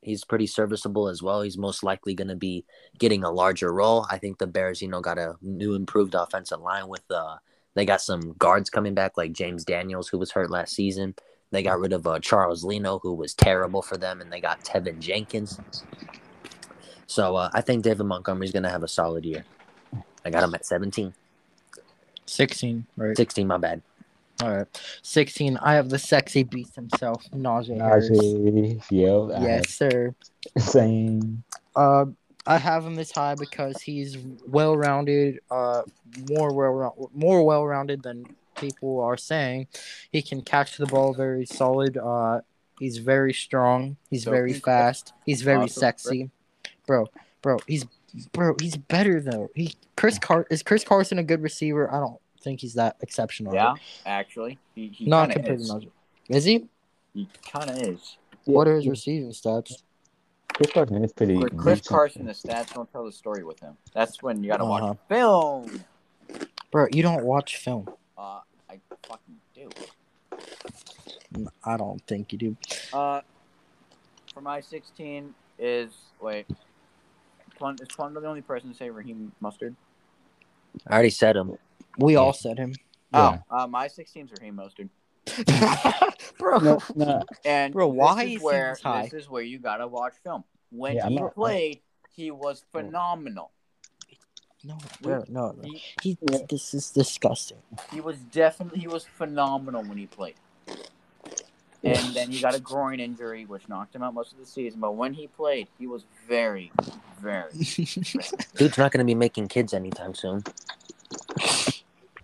He's 0.00 0.24
pretty 0.24 0.46
serviceable 0.46 1.08
as 1.08 1.22
well. 1.22 1.42
He's 1.42 1.58
most 1.58 1.82
likely 1.82 2.14
going 2.14 2.28
to 2.28 2.36
be 2.36 2.64
getting 2.98 3.24
a 3.24 3.30
larger 3.30 3.72
role. 3.72 4.06
I 4.10 4.18
think 4.18 4.38
the 4.38 4.46
Bears, 4.46 4.80
you 4.80 4.88
know, 4.88 5.00
got 5.00 5.18
a 5.18 5.34
new 5.42 5.74
improved 5.74 6.14
offensive 6.14 6.60
line 6.60 6.88
with 6.88 7.02
uh 7.10 7.36
they 7.74 7.84
got 7.84 8.00
some 8.00 8.34
guards 8.38 8.70
coming 8.70 8.94
back 8.94 9.16
like 9.16 9.32
James 9.32 9.64
Daniels 9.64 10.08
who 10.08 10.18
was 10.18 10.32
hurt 10.32 10.50
last 10.50 10.74
season. 10.74 11.14
They 11.50 11.62
got 11.62 11.78
rid 11.78 11.92
of 11.92 12.06
uh, 12.06 12.18
Charles 12.18 12.64
Leno 12.64 12.98
who 12.98 13.14
was 13.14 13.34
terrible 13.34 13.82
for 13.82 13.96
them 13.96 14.20
and 14.20 14.32
they 14.32 14.40
got 14.40 14.64
Teven 14.64 14.98
Jenkins. 14.98 15.60
So 17.06 17.36
uh, 17.36 17.50
I 17.54 17.60
think 17.60 17.84
David 17.84 18.04
Montgomery's 18.04 18.52
going 18.52 18.64
to 18.64 18.68
have 18.68 18.82
a 18.82 18.88
solid 18.88 19.24
year. 19.24 19.44
I 20.24 20.30
got 20.30 20.42
him 20.42 20.54
at 20.54 20.66
17. 20.66 21.14
16, 22.26 22.86
right? 22.96 23.16
16, 23.16 23.46
my 23.46 23.56
bad. 23.56 23.80
All 24.42 24.56
right. 24.56 24.82
16. 25.02 25.56
I 25.58 25.74
have 25.74 25.88
the 25.90 25.98
sexy 25.98 26.44
beast 26.44 26.76
himself, 26.76 27.24
Najee 27.32 27.80
Harris. 27.80 28.10
Najee. 28.10 28.82
Yep. 28.90 29.40
I 29.40 29.44
Yes, 29.44 29.70
sir. 29.70 30.14
Same. 30.58 31.42
Uh, 31.74 32.06
I 32.46 32.56
have 32.58 32.84
him 32.84 32.94
this 32.94 33.10
high 33.10 33.34
because 33.34 33.82
he's 33.82 34.16
well-rounded, 34.46 35.40
uh, 35.50 35.82
more 36.30 36.52
well 36.54 37.10
more 37.12 37.44
well-rounded 37.44 38.02
than 38.02 38.24
people 38.54 39.00
are 39.00 39.16
saying. 39.16 39.66
He 40.12 40.22
can 40.22 40.42
catch 40.42 40.76
the 40.78 40.86
ball 40.86 41.12
very 41.14 41.44
solid. 41.44 41.96
Uh, 41.96 42.40
he's 42.78 42.98
very 42.98 43.32
strong. 43.34 43.96
He's 44.08 44.24
So 44.24 44.30
very 44.30 44.52
can 44.52 44.60
fast. 44.62 45.12
He's 45.26 45.42
very 45.42 45.64
Awesome. 45.64 45.80
sexy, 45.80 46.30
bro. 46.86 47.06
Bro, 47.42 47.58
he's 47.66 47.84
bro. 48.32 48.56
He's 48.60 48.76
better 48.76 49.20
though. 49.20 49.48
He 49.54 49.74
Chris 49.96 50.18
Car 50.18 50.46
is 50.50 50.62
Chris 50.62 50.84
Carson 50.84 51.18
a 51.18 51.22
good 51.24 51.42
receiver? 51.42 51.92
I 51.92 52.00
don't 52.00 52.20
think 52.42 52.60
he's 52.60 52.74
that 52.74 52.96
exceptional. 53.00 53.54
Yeah, 53.54 53.74
actually, 54.06 54.58
he, 54.74 54.88
he 54.88 55.06
not 55.06 55.30
kind 55.30 55.32
compared 55.34 55.60
of 55.60 55.66
to 55.66 55.74
is. 55.76 55.84
Najee. 55.84 55.90
Is 56.28 56.44
he? 56.44 56.68
He 57.14 57.28
kind 57.50 57.70
of 57.70 57.78
is. 57.78 58.16
What 58.44 58.68
are 58.68 58.76
his 58.76 58.86
receiving 58.88 59.30
stats? 59.30 59.82
Chris 60.54 60.70
Carson 60.72 61.04
is 61.04 61.12
pretty. 61.12 61.36
Chris, 61.38 61.50
Chris 61.56 61.78
decent. 61.80 61.86
Carson, 61.88 62.24
the 62.26 62.32
stats 62.32 62.72
don't 62.74 62.90
tell 62.90 63.04
the 63.04 63.12
story 63.12 63.44
with 63.44 63.60
him. 63.60 63.76
That's 63.92 64.22
when 64.22 64.42
you 64.42 64.50
got 64.50 64.58
to 64.58 64.64
Uh-huh. 64.64 64.86
watch 64.86 64.98
film. 65.08 65.84
Bro, 66.70 66.88
you 66.92 67.02
don't 67.02 67.24
watch 67.24 67.56
film. 67.56 67.88
Uh, 68.16 68.40
I 68.68 68.78
fucking 69.06 69.36
do. 69.54 69.70
I 71.64 71.76
don't 71.76 72.02
think 72.06 72.32
you 72.32 72.38
do. 72.38 72.56
Uh, 72.92 73.20
for 74.34 74.40
my 74.40 74.60
16 74.60 75.34
is 75.58 75.90
wait. 76.20 76.46
Plum, 77.56 77.76
is 77.80 77.88
Plum 77.88 78.14
the 78.14 78.24
only 78.26 78.40
person 78.42 78.70
to 78.70 78.76
say 78.76 78.88
Raheem 78.90 79.32
Mostert? 79.42 79.74
I 80.86 80.92
already 80.94 81.10
said 81.10 81.36
him. 81.36 81.56
We 81.98 82.14
Yeah. 82.14 82.20
all 82.20 82.32
said 82.32 82.58
him. 82.58 82.74
Yeah. 83.12 83.38
Oh, 83.50 83.58
uh, 83.64 83.66
my 83.66 83.88
16 83.88 84.26
is 84.26 84.32
Raheem 84.40 84.56
Mostert. 84.56 84.88
bro. 86.38 86.58
No, 86.58 86.78
no, 86.94 87.22
And 87.44 87.72
Bro, 87.74 87.90
this 87.92 87.98
why 87.98 88.22
is 88.24 88.36
is 88.36 88.42
where 88.42 88.72
this 88.74 88.82
high? 88.82 89.02
this 89.04 89.12
is 89.12 89.28
where 89.28 89.42
you 89.42 89.58
gotta 89.58 89.86
watch 89.86 90.14
film. 90.22 90.44
When 90.70 90.96
Yeah, 90.96 91.08
he 91.08 91.16
not- 91.16 91.34
played, 91.34 91.80
he 92.10 92.30
was 92.30 92.64
phenomenal. 92.72 93.50
No, 94.64 94.76
bro, 95.02 95.24
no, 95.28 95.52
no. 95.52 95.62
He, 95.62 95.82
He, 96.02 96.18
Yeah. 96.30 96.38
this 96.48 96.74
is 96.74 96.90
disgusting. 96.90 97.58
he 97.92 98.00
was 98.00 98.16
definitely 98.18 98.80
he 98.80 98.88
was 98.88 99.04
phenomenal 99.04 99.82
when 99.84 99.98
he 99.98 100.06
played. 100.06 100.34
and 101.84 102.14
then 102.14 102.30
he 102.30 102.40
got 102.40 102.54
a 102.56 102.60
groin 102.60 102.98
injury, 102.98 103.44
which 103.46 103.68
knocked 103.68 103.94
him 103.94 104.02
out 104.02 104.12
most 104.14 104.32
of 104.32 104.38
the 104.38 104.46
season. 104.46 104.80
But 104.80 104.96
when 104.96 105.14
he 105.14 105.28
played, 105.28 105.68
he 105.78 105.86
was 105.86 106.04
very, 106.26 106.72
very. 107.20 107.52
Dude's 108.56 108.78
not 108.78 108.90
going 108.90 108.98
to 108.98 109.04
be 109.04 109.14
making 109.14 109.46
kids 109.48 109.72
anytime 109.72 110.12
soon. 110.14 110.42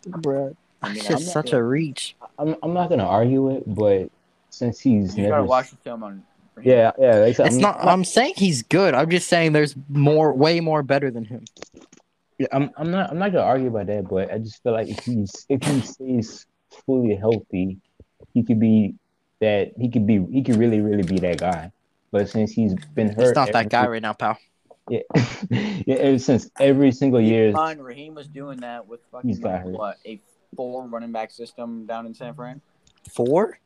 Bruh, 0.07 0.55
I 0.82 0.88
mean, 0.88 0.96
it's 0.98 1.11
I'm 1.11 1.18
just 1.18 1.32
such 1.32 1.52
a 1.52 1.62
reach. 1.62 2.16
I'm 2.38 2.57
I'm 2.62 2.74
not 2.74 2.88
gonna 2.88 3.07
argue 3.07 3.50
it, 3.57 3.64
but 3.66 4.11
since 4.50 4.80
he's 4.80 5.16
You 5.16 5.24
never, 5.24 5.36
gotta 5.36 5.44
watch 5.44 5.70
the 5.70 5.76
film 5.76 6.02
on. 6.02 6.22
yeah, 6.62 6.92
yeah, 6.98 7.16
like, 7.16 7.38
It's 7.38 7.40
I'm 7.40 7.59
not. 7.59 7.78
I'm 7.80 8.05
saying 8.05 8.34
he's 8.36 8.62
good. 8.62 8.94
I'm 8.94 9.11
just 9.11 9.28
saying 9.28 9.52
there's 9.52 9.74
more, 9.88 10.32
way 10.32 10.61
more 10.61 10.82
better 10.82 11.11
than 11.11 11.24
him. 11.24 11.44
Yeah, 12.38 12.48
I'm 12.52 12.70
I'm 12.76 12.90
not 12.90 13.11
I'm 13.11 13.18
not 13.18 13.32
gonna 13.32 13.44
argue 13.44 13.68
about 13.68 13.86
that, 13.86 14.09
but 14.09 14.32
I 14.32 14.38
just 14.38 14.62
feel 14.62 14.72
like 14.72 14.88
if 14.88 15.05
he's 15.05 15.46
if 15.48 15.62
he 15.62 15.80
stays 15.80 16.46
fully 16.86 17.14
healthy, 17.14 17.78
he 18.32 18.42
could 18.42 18.61
be 18.61 18.94
that 19.40 19.72
he 19.78 19.88
could 19.88 20.07
be 20.07 20.24
he 20.30 20.42
could 20.42 20.57
really 20.57 20.80
really 20.80 21.02
be 21.02 21.18
that 21.20 21.38
guy. 21.38 21.70
But 22.11 22.28
since 22.28 22.52
he's 22.52 22.74
been 22.94 23.09
hurt, 23.09 23.26
He's 23.26 23.34
not 23.34 23.52
that 23.52 23.70
guy 23.70 23.86
right 23.86 24.02
now, 24.02 24.12
pal. 24.12 24.38
Yeah, 24.89 25.01
yeah. 25.51 25.95
Ever 25.97 26.18
since 26.18 26.51
every 26.61 26.93
single 26.93 27.20
year, 27.20 27.53
Fine, 27.53 27.78
Raheem 27.78 28.14
was 28.14 28.28
doing 28.28 28.59
that 28.61 28.87
with 28.87 29.01
fucking 29.11 29.41
got 29.41 29.61
hurt. 29.62 29.72
what 29.72 29.97
a 30.05 30.20
four 30.57 30.87
running 30.87 31.11
back 31.12 31.30
system 31.30 31.87
down 31.87 32.07
in 32.07 32.14
San 32.14 32.35
Fran. 32.35 32.61
Four? 33.11 33.59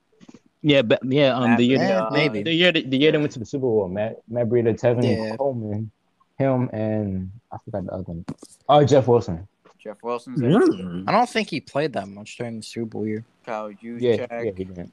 yeah, 0.63 0.83
but 0.83 1.01
yeah, 1.05 1.35
um, 1.37 1.57
the 1.57 1.65
year 1.65 1.79
Yeah, 1.79 2.05
uh, 2.07 2.11
maybe. 2.11 2.43
the 2.43 2.53
year 2.53 2.71
the 2.73 2.97
year 2.97 3.13
they 3.13 3.19
went 3.19 3.33
to 3.33 3.39
the 3.41 3.47
Super 3.47 3.63
Bowl, 3.63 3.89
Matt 3.89 4.19
Matt 4.29 4.49
Breida, 4.49 4.79
Tevin 4.79 5.03
Yeah. 5.05 5.37
Coleman, 5.37 5.91
him, 6.39 6.69
and 6.73 7.31
I 7.51 7.59
forgot 7.65 7.85
the 7.87 7.93
other 7.93 8.05
one. 8.05 8.25
Oh, 8.69 8.85
Jeff 8.85 9.09
Wilson. 9.09 9.47
Jeff 9.79 10.03
Wilson's 10.03 10.41
there. 10.41 10.51
Mm. 10.61 11.05
I 11.09 11.13
don't 11.13 11.29
think 11.29 11.51
he 11.51 11.61
played 11.61 11.93
that 11.95 12.09
much 12.09 12.37
during 12.37 12.57
the 12.59 12.63
Super 12.63 12.87
Bowl 12.87 13.07
year. 13.07 13.25
Kyle 13.47 13.71
Juszczyk. 13.71 14.01
Yeah, 14.01 14.43
yeah, 14.43 14.51
he 14.57 14.65
did. 14.65 14.93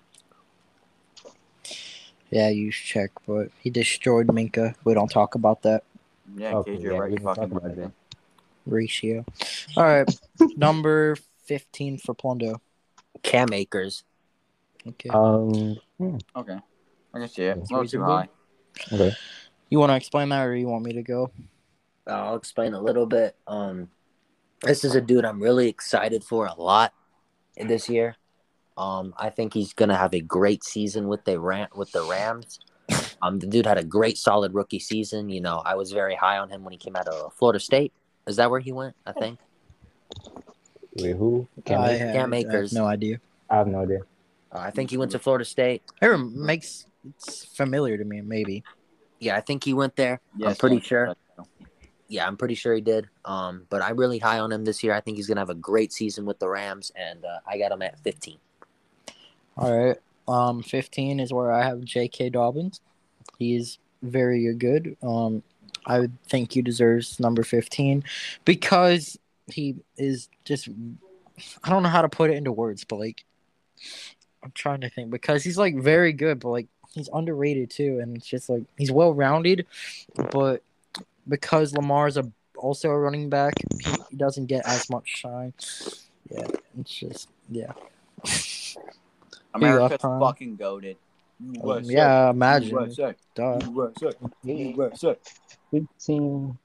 Yeah, 2.29 2.49
you 2.49 2.71
check, 2.71 3.11
but 3.27 3.49
he 3.59 3.69
destroyed 3.69 4.31
Minka. 4.33 4.75
We 4.83 4.93
don't 4.93 5.09
talk 5.09 5.35
about 5.35 5.61
that 5.63 5.83
Yeah, 6.35 6.55
Okay, 6.55 6.77
KJ 6.77 6.83
yeah, 6.83 6.89
Wright 6.97 7.11
we 7.11 7.17
fucking 7.17 7.43
about 7.45 7.75
that. 7.75 7.91
ratio. 8.65 9.25
All 9.77 9.83
right, 9.83 10.19
number 10.57 11.15
fifteen 11.45 11.97
for 11.97 12.15
Plundo. 12.15 12.59
Cam 13.23 13.53
Akers. 13.53 14.03
Okay, 14.87 15.09
Um, 15.09 15.77
hmm, 15.97 16.17
Okay. 16.35 16.57
I 17.13 17.19
can 17.19 17.27
see 17.29 17.43
it. 17.43 17.57
That's 17.69 17.71
A 17.71 17.85
too 17.87 18.03
high. 18.03 18.27
okay. 18.91 19.13
you 19.69 19.79
want 19.79 19.91
to 19.91 19.95
explain 19.95 20.29
that, 20.29 20.45
or 20.45 20.55
you 20.55 20.67
want 20.67 20.83
me 20.83 20.93
to 20.93 21.01
go? 21.01 21.31
I'll 22.05 22.35
explain 22.35 22.73
a 22.73 22.81
little 22.81 23.05
bit. 23.05 23.35
Um, 23.47 23.89
this 24.61 24.83
is 24.83 24.93
a 24.95 25.01
dude 25.01 25.25
I'm 25.25 25.41
really 25.41 25.69
excited 25.69 26.23
for 26.23 26.45
a 26.45 26.53
lot 26.53 26.93
in 27.55 27.67
this 27.67 27.89
year. 27.89 28.15
Um, 28.77 29.13
I 29.17 29.29
think 29.29 29.53
he's 29.53 29.73
gonna 29.73 29.95
have 29.97 30.13
a 30.13 30.19
great 30.21 30.63
season 30.63 31.07
with 31.07 31.23
the 31.23 31.39
Ram 31.39 31.69
with 31.75 31.91
the 31.93 32.03
Rams. 32.03 32.59
Um, 33.21 33.39
the 33.39 33.47
dude 33.47 33.65
had 33.65 33.77
a 33.77 33.83
great, 33.83 34.17
solid 34.17 34.53
rookie 34.53 34.79
season. 34.79 35.29
You 35.29 35.41
know, 35.41 35.61
I 35.65 35.75
was 35.75 35.91
very 35.91 36.15
high 36.15 36.37
on 36.37 36.49
him 36.49 36.63
when 36.63 36.71
he 36.71 36.77
came 36.77 36.95
out 36.95 37.07
of 37.07 37.33
Florida 37.33 37.59
State. 37.59 37.93
Is 38.27 38.35
that 38.37 38.49
where 38.49 38.59
he 38.59 38.71
went? 38.71 38.95
I 39.05 39.11
think. 39.13 39.39
Wait, 40.97 41.15
who? 41.15 41.47
Cam 41.65 41.81
I 41.81 41.89
have, 41.89 42.13
Cam 42.13 42.33
I 42.33 42.37
have 42.37 42.45
Akers. 42.45 42.73
no 42.73 42.85
idea. 42.85 43.19
I 43.49 43.57
have 43.57 43.67
no 43.67 43.81
idea. 43.81 43.99
Uh, 44.51 44.59
I 44.59 44.71
think 44.71 44.89
he 44.89 44.97
went 44.97 45.11
to 45.11 45.19
Florida 45.19 45.45
State. 45.45 45.83
It 46.01 46.17
makes 46.17 46.85
it's 47.07 47.45
familiar 47.45 47.97
to 47.97 48.03
me. 48.05 48.21
Maybe. 48.21 48.63
Yeah, 49.19 49.35
I 49.35 49.41
think 49.41 49.63
he 49.63 49.73
went 49.73 49.95
there. 49.95 50.19
Yes, 50.37 50.49
I'm 50.51 50.55
pretty 50.55 50.79
sure. 50.79 51.15
Yeah, 52.07 52.27
I'm 52.27 52.37
pretty 52.37 52.55
sure 52.55 52.73
he 52.75 52.81
did. 52.81 53.07
Um, 53.25 53.65
but 53.69 53.81
I'm 53.81 53.97
really 53.97 54.19
high 54.19 54.39
on 54.39 54.51
him 54.51 54.63
this 54.63 54.83
year. 54.83 54.93
I 54.93 55.01
think 55.01 55.17
he's 55.17 55.27
gonna 55.27 55.41
have 55.41 55.49
a 55.49 55.55
great 55.55 55.91
season 55.91 56.25
with 56.25 56.39
the 56.39 56.47
Rams, 56.47 56.91
and 56.95 57.25
uh, 57.25 57.39
I 57.47 57.57
got 57.57 57.71
him 57.71 57.81
at 57.81 57.99
15. 58.01 58.37
All 59.57 59.85
right. 59.85 59.97
Um, 60.27 60.63
fifteen 60.63 61.19
is 61.19 61.31
where 61.31 61.51
I 61.51 61.63
have 61.63 61.83
J.K. 61.83 62.31
Dobbins. 62.31 62.81
He's 63.37 63.77
very 64.01 64.53
good. 64.53 64.97
Um, 65.01 65.43
I 65.85 65.99
would 65.99 66.21
think 66.23 66.53
he 66.53 66.61
deserves 66.61 67.19
number 67.19 67.43
fifteen 67.43 68.03
because 68.43 69.17
he 69.47 69.75
is 69.97 70.29
just. 70.43 70.69
I 71.63 71.69
don't 71.69 71.83
know 71.83 71.89
how 71.89 72.01
to 72.01 72.09
put 72.09 72.29
it 72.29 72.37
into 72.37 72.53
words, 72.53 72.85
but 72.85 72.97
like, 72.97 73.25
I'm 74.41 74.51
trying 74.53 74.81
to 74.81 74.89
think 74.89 75.09
because 75.09 75.43
he's 75.43 75.57
like 75.57 75.75
very 75.75 76.13
good, 76.13 76.39
but 76.39 76.49
like 76.49 76.67
he's 76.93 77.09
underrated 77.13 77.69
too, 77.69 77.99
and 77.99 78.15
it's 78.17 78.25
just 78.25 78.49
like 78.49 78.63
he's 78.77 78.91
well 78.91 79.13
rounded, 79.13 79.67
but 80.31 80.63
because 81.27 81.73
Lamar's 81.73 82.17
a 82.17 82.31
also 82.57 82.89
a 82.89 82.97
running 82.97 83.29
back, 83.29 83.53
he, 83.83 83.91
he 84.09 84.15
doesn't 84.15 84.45
get 84.47 84.65
as 84.65 84.89
much 84.89 85.07
shine. 85.07 85.53
Yeah, 86.29 86.47
it's 86.79 86.91
just 86.91 87.29
yeah. 87.49 87.73
America's 89.53 90.01
fucking 90.01 90.55
goaded. 90.55 90.97
Um, 91.41 91.81
yeah, 91.83 92.29
imagine. 92.29 92.69
USA. 92.69 93.15
Duh. 93.33 93.59
USA. 93.73 94.11
USA. 94.43 95.17
Fifteen. 95.71 96.57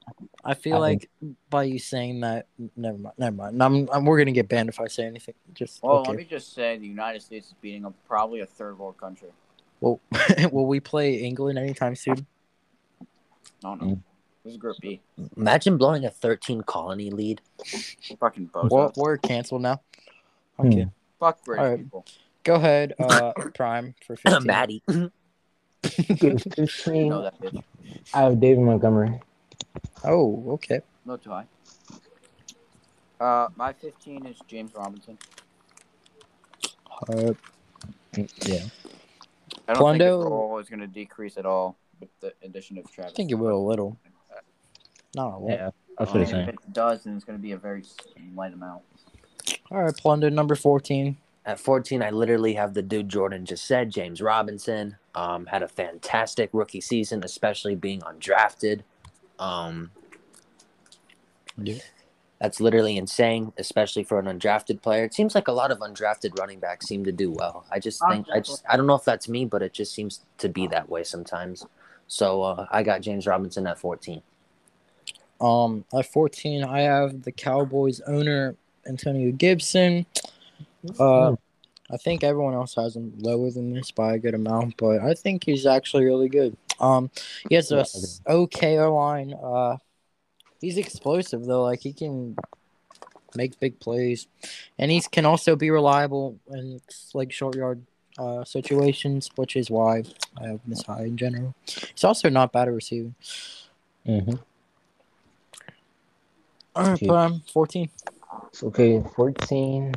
I 0.45 0.53
feel 0.53 0.75
I 0.75 0.79
like 0.79 1.09
by 1.49 1.63
you 1.63 1.79
saying 1.79 2.21
that, 2.21 2.47
never 2.77 2.97
mind. 2.97 3.15
Never 3.17 3.35
mind. 3.35 3.61
I'm, 3.61 3.89
I'm, 3.91 4.05
we're 4.05 4.17
gonna 4.17 4.31
get 4.31 4.47
banned 4.47 4.69
if 4.69 4.79
I 4.79 4.87
say 4.87 5.05
anything. 5.05 5.35
Just 5.53 5.83
Well, 5.83 5.97
okay. 5.97 6.11
let 6.11 6.17
me 6.17 6.23
just 6.23 6.53
say 6.53 6.77
the 6.77 6.87
United 6.87 7.21
States 7.21 7.47
is 7.47 7.53
beating 7.61 7.85
up 7.85 7.93
probably 8.07 8.39
a 8.39 8.45
third 8.45 8.79
world 8.79 8.97
country. 8.97 9.29
Well, 9.81 9.99
will 10.51 10.67
we 10.67 10.79
play 10.79 11.15
England 11.15 11.59
anytime 11.59 11.95
soon? 11.95 12.25
No, 13.63 13.75
no. 13.75 13.85
Mm. 13.85 14.01
This 14.43 14.53
is 14.53 14.57
Group 14.57 14.77
B. 14.81 15.01
Imagine 15.37 15.77
blowing 15.77 16.05
a 16.05 16.09
13 16.09 16.61
colony 16.61 17.11
lead. 17.11 17.41
Fucking 18.19 18.49
bozo. 18.49 18.69
Well, 18.71 18.93
we're 18.95 19.17
canceled 19.17 19.61
now. 19.61 19.81
Hmm. 20.57 20.67
Okay, 20.67 20.87
Fuck 21.19 21.43
British 21.43 21.63
Alright. 21.63 21.79
people. 21.79 22.05
Go 22.43 22.55
ahead. 22.55 22.93
Uh, 22.99 23.33
Prime 23.55 23.95
for 24.05 24.15
15. 24.17 24.45
Maddie. 24.45 24.83
Okay, 24.89 25.09
Fifteen. 26.55 27.09
know 27.09 27.23
that 27.23 27.39
bitch. 27.41 27.63
I 28.13 28.21
have 28.21 28.39
David 28.39 28.59
Montgomery. 28.63 29.19
Oh, 30.03 30.43
okay. 30.53 30.81
No 31.05 31.17
too 31.17 31.29
high. 31.31 31.45
Uh, 33.19 33.47
my 33.55 33.73
15 33.73 34.25
is 34.25 34.37
James 34.47 34.71
Robinson. 34.75 35.17
Uh, 37.07 37.33
Yeah. 38.45 38.63
I 39.67 39.73
don't 39.73 39.91
think 39.97 40.01
his 40.03 40.11
role 40.11 40.57
is 40.59 40.69
going 40.69 40.79
to 40.79 40.87
decrease 40.87 41.37
at 41.37 41.45
all 41.45 41.77
with 41.99 42.09
the 42.19 42.33
addition 42.43 42.77
of 42.77 42.91
Travis. 42.91 43.13
I 43.13 43.15
think 43.15 43.31
it 43.31 43.35
will 43.35 43.57
a 43.57 43.67
little. 43.67 43.97
Not 45.15 45.33
a 45.33 45.37
lot. 45.37 45.49
Yeah. 45.51 45.69
That's 45.99 46.11
Um, 46.13 46.19
what 46.21 46.33
I'm 46.33 46.39
if 46.41 46.49
it 46.49 46.73
does, 46.73 47.03
then 47.03 47.15
it's 47.15 47.25
going 47.25 47.37
to 47.37 47.41
be 47.41 47.51
a 47.51 47.57
very 47.57 47.83
slight 48.33 48.53
amount. 48.53 48.81
All 49.69 49.83
right, 49.83 49.95
Plunder 49.95 50.29
number 50.29 50.55
14. 50.55 51.17
At 51.45 51.59
14, 51.59 52.03
I 52.03 52.11
literally 52.11 52.53
have 52.53 52.73
the 52.73 52.83
dude 52.83 53.09
Jordan 53.09 53.45
just 53.45 53.65
said, 53.65 53.89
James 53.89 54.21
Robinson. 54.21 54.97
Um, 55.15 55.47
had 55.47 55.63
a 55.63 55.67
fantastic 55.67 56.49
rookie 56.53 56.81
season, 56.81 57.23
especially 57.23 57.75
being 57.75 58.01
undrafted. 58.01 58.81
Um, 59.39 59.91
Yeah. 61.57 61.79
That's 62.39 62.59
literally 62.59 62.97
insane, 62.97 63.53
especially 63.57 64.03
for 64.03 64.17
an 64.17 64.25
undrafted 64.25 64.81
player. 64.81 65.03
It 65.03 65.13
seems 65.13 65.35
like 65.35 65.47
a 65.47 65.51
lot 65.51 65.69
of 65.69 65.77
undrafted 65.77 66.39
running 66.39 66.59
backs 66.59 66.87
seem 66.87 67.03
to 67.05 67.11
do 67.11 67.29
well. 67.29 67.65
I 67.71 67.77
just 67.77 68.01
think 68.09 68.25
I 68.33 68.39
just 68.39 68.63
I 68.67 68.77
don't 68.77 68.87
know 68.87 68.95
if 68.95 69.05
that's 69.05 69.29
me, 69.29 69.45
but 69.45 69.61
it 69.61 69.73
just 69.73 69.93
seems 69.93 70.21
to 70.39 70.49
be 70.49 70.65
that 70.67 70.89
way 70.89 71.03
sometimes. 71.03 71.67
So 72.07 72.41
uh, 72.41 72.65
I 72.71 72.81
got 72.81 73.01
James 73.01 73.27
Robinson 73.27 73.67
at 73.67 73.77
14. 73.77 74.23
Um, 75.39 75.85
at 75.93 76.11
14, 76.11 76.63
I 76.63 76.81
have 76.81 77.21
the 77.21 77.31
Cowboys 77.31 78.01
owner 78.01 78.55
Antonio 78.87 79.31
Gibson. 79.31 80.07
Uh, 80.99 81.35
I 81.91 81.97
think 81.97 82.23
everyone 82.23 82.53
else 82.53 82.75
has 82.75 82.95
him 82.95 83.13
lower 83.17 83.51
than 83.51 83.73
this 83.73 83.91
by 83.91 84.13
a 84.13 84.19
good 84.19 84.33
amount, 84.33 84.77
but 84.77 85.01
I 85.01 85.13
think 85.13 85.43
he's 85.43 85.65
actually 85.65 86.05
really 86.05 86.29
good. 86.29 86.55
Um, 86.79 87.11
he 87.49 87.55
has 87.55 87.71
a 87.71 87.85
okay 88.31 88.79
line. 88.79 89.33
Uh, 89.33 89.77
he's 90.61 90.77
explosive 90.77 91.45
though; 91.45 91.63
like 91.63 91.81
he 91.81 91.93
can 91.93 92.37
make 93.35 93.59
big 93.59 93.79
plays, 93.79 94.27
and 94.79 94.89
he 94.89 95.01
can 95.01 95.25
also 95.25 95.55
be 95.55 95.69
reliable 95.69 96.39
in 96.49 96.79
like 97.13 97.31
short 97.31 97.55
yard 97.55 97.83
uh 98.17 98.43
situations, 98.43 99.29
which 99.35 99.55
is 99.55 99.69
why 99.69 100.03
I 100.41 100.47
have 100.47 100.59
this 100.65 100.83
high 100.83 101.03
in 101.03 101.17
general. 101.17 101.55
He's 101.65 102.03
also 102.03 102.29
not 102.29 102.51
bad 102.51 102.67
at 102.67 102.73
receiving. 102.73 103.15
Mm-hmm. 104.07 104.35
All 106.75 106.83
right, 106.83 106.93
Okay. 106.93 107.07
Prime 107.07 107.41
14. 107.51 107.89
Okay, 108.63 109.03
14. 109.15 109.93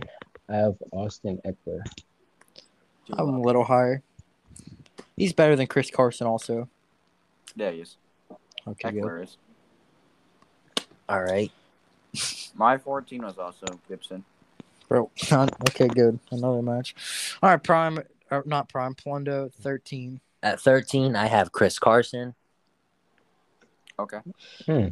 I 0.48 0.56
have 0.56 0.76
Austin 0.92 1.40
Ekeler. 1.44 1.82
I'm 3.12 3.28
a 3.28 3.40
little 3.40 3.64
higher. 3.64 4.02
He's 5.16 5.32
better 5.32 5.56
than 5.56 5.66
Chris 5.66 5.90
Carson, 5.90 6.26
also. 6.26 6.68
Yeah, 7.54 7.70
he 7.70 7.80
is. 7.80 7.96
Okay, 8.66 8.90
good. 8.90 9.02
Eckler 9.02 9.22
is. 9.22 9.36
All 11.08 11.22
right. 11.22 11.52
My 12.54 12.78
14 12.78 13.22
was 13.22 13.38
also 13.38 13.66
Gibson. 13.88 14.24
Bro, 14.88 15.10
okay, 15.32 15.88
good. 15.88 16.18
Another 16.30 16.62
match. 16.62 16.94
All 17.42 17.50
right, 17.50 17.62
Prime, 17.62 18.00
or 18.30 18.42
not 18.46 18.68
Prime, 18.68 18.94
Plundo, 18.94 19.52
13. 19.52 20.20
At 20.42 20.60
13, 20.60 21.16
I 21.16 21.26
have 21.26 21.52
Chris 21.52 21.78
Carson. 21.78 22.34
Okay. 23.98 24.18
Hmm. 24.66 24.88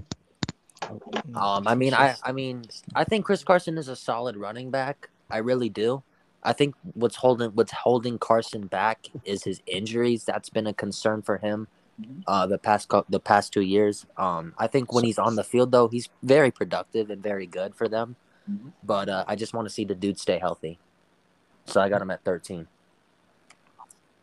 Um, 1.34 1.68
I 1.68 1.74
mean, 1.74 1.94
I, 1.94 2.16
I 2.22 2.32
mean, 2.32 2.64
I 2.94 3.04
think 3.04 3.24
Chris 3.24 3.44
Carson 3.44 3.78
is 3.78 3.88
a 3.88 3.96
solid 3.96 4.36
running 4.36 4.70
back. 4.70 5.10
I 5.32 5.38
really 5.38 5.68
do. 5.70 6.02
I 6.44 6.52
think 6.52 6.74
what's 6.94 7.16
holding 7.16 7.50
what's 7.52 7.72
holding 7.72 8.18
Carson 8.18 8.66
back 8.66 9.06
is 9.24 9.44
his 9.44 9.62
injuries. 9.66 10.24
That's 10.24 10.50
been 10.50 10.66
a 10.66 10.74
concern 10.74 11.22
for 11.22 11.38
him 11.38 11.68
Mhm. 12.00 12.22
uh, 12.26 12.46
the 12.46 12.58
past 12.58 12.88
cou- 12.88 13.04
the 13.08 13.20
past 13.20 13.52
two 13.52 13.60
years. 13.62 14.06
Um, 14.16 14.54
I 14.58 14.66
think 14.66 14.92
when 14.92 15.04
he's 15.04 15.18
on 15.18 15.36
the 15.36 15.44
field 15.44 15.72
though, 15.72 15.88
he's 15.88 16.08
very 16.22 16.50
productive 16.50 17.10
and 17.10 17.22
very 17.22 17.46
good 17.46 17.74
for 17.74 17.88
them. 17.88 18.16
Mhm. 18.50 18.72
But 18.82 19.08
uh, 19.08 19.24
I 19.28 19.36
just 19.36 19.54
want 19.54 19.66
to 19.68 19.72
see 19.74 19.84
the 19.84 19.94
dude 19.94 20.18
stay 20.18 20.38
healthy. 20.38 20.78
So 21.66 21.80
I 21.80 21.88
got 21.88 22.02
him 22.02 22.10
at 22.10 22.24
13. 22.24 22.66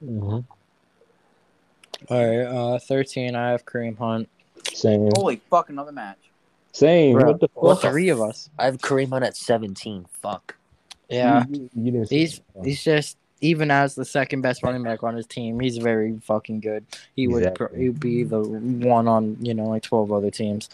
Mhm. 0.04 0.46
All 2.10 2.28
right, 2.28 2.46
uh, 2.46 2.80
thirteen. 2.80 3.36
I 3.36 3.50
have 3.52 3.66
Kareem 3.66 3.98
Hunt. 3.98 4.30
Same. 4.74 5.10
Holy 5.16 5.38
fuck, 5.50 5.70
another 5.70 5.92
match. 5.92 6.18
Same. 6.72 7.18
Bro, 7.18 7.32
what 7.32 7.40
the 7.42 7.50
Well, 7.56 7.76
fuck? 7.76 7.92
three 7.92 8.10
of 8.10 8.22
us. 8.22 8.50
I 8.58 8.66
have 8.66 8.78
Kareem 8.78 9.10
Hunt 9.10 9.26
at 9.26 9.36
17. 9.36 10.06
Fuck. 10.12 10.56
Yeah, 11.10 11.46
You, 11.50 11.70
you, 11.76 11.84
you 11.86 11.92
didn't 11.92 12.10
he's 12.10 12.42
that. 12.56 12.66
he's 12.66 12.84
just 12.84 13.18
even 13.42 13.72
as 13.72 13.96
the 13.96 14.04
second 14.06 14.42
best 14.42 14.64
running 14.64 14.84
back 14.84 15.02
on 15.02 15.16
his 15.16 15.26
team, 15.26 15.60
he's 15.60 15.78
very 15.78 16.20
fucking 16.24 16.60
good. 16.60 16.86
He 17.16 17.28
would 17.28 17.44
Exactly. 17.44 17.68
pr- 17.68 17.76
he'd 17.78 18.00
be 18.00 18.24
the 18.24 18.40
one 18.42 19.08
on 19.08 19.38
you 19.42 19.54
know 19.54 19.66
like 19.66 19.84
twelve 19.84 20.12
other 20.12 20.30
teams. 20.32 20.70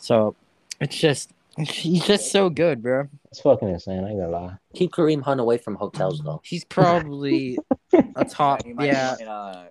So 0.00 0.34
it's 0.80 0.96
just 0.96 1.30
he's 1.58 2.04
just 2.06 2.32
so 2.32 2.48
good, 2.48 2.82
bro. 2.82 3.06
It's 3.30 3.40
fucking 3.40 3.68
insane. 3.68 4.02
I 4.04 4.10
ain't 4.10 4.18
gonna 4.20 4.30
lie. 4.32 4.56
Keep 4.74 4.92
Kareem 4.92 5.22
Hunt 5.22 5.40
away 5.40 5.58
from 5.58 5.74
hotels 5.76 6.20
though. 6.24 6.40
He's 6.44 6.64
probably 6.64 7.58
a 8.16 8.24
top. 8.24 8.64
he 8.64 8.72
might, 8.72 8.86
Yeah, 8.86 9.16
he 9.18 9.24
uh, 9.24 9.64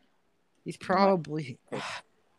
he's 0.65 0.77
probably 0.77 1.57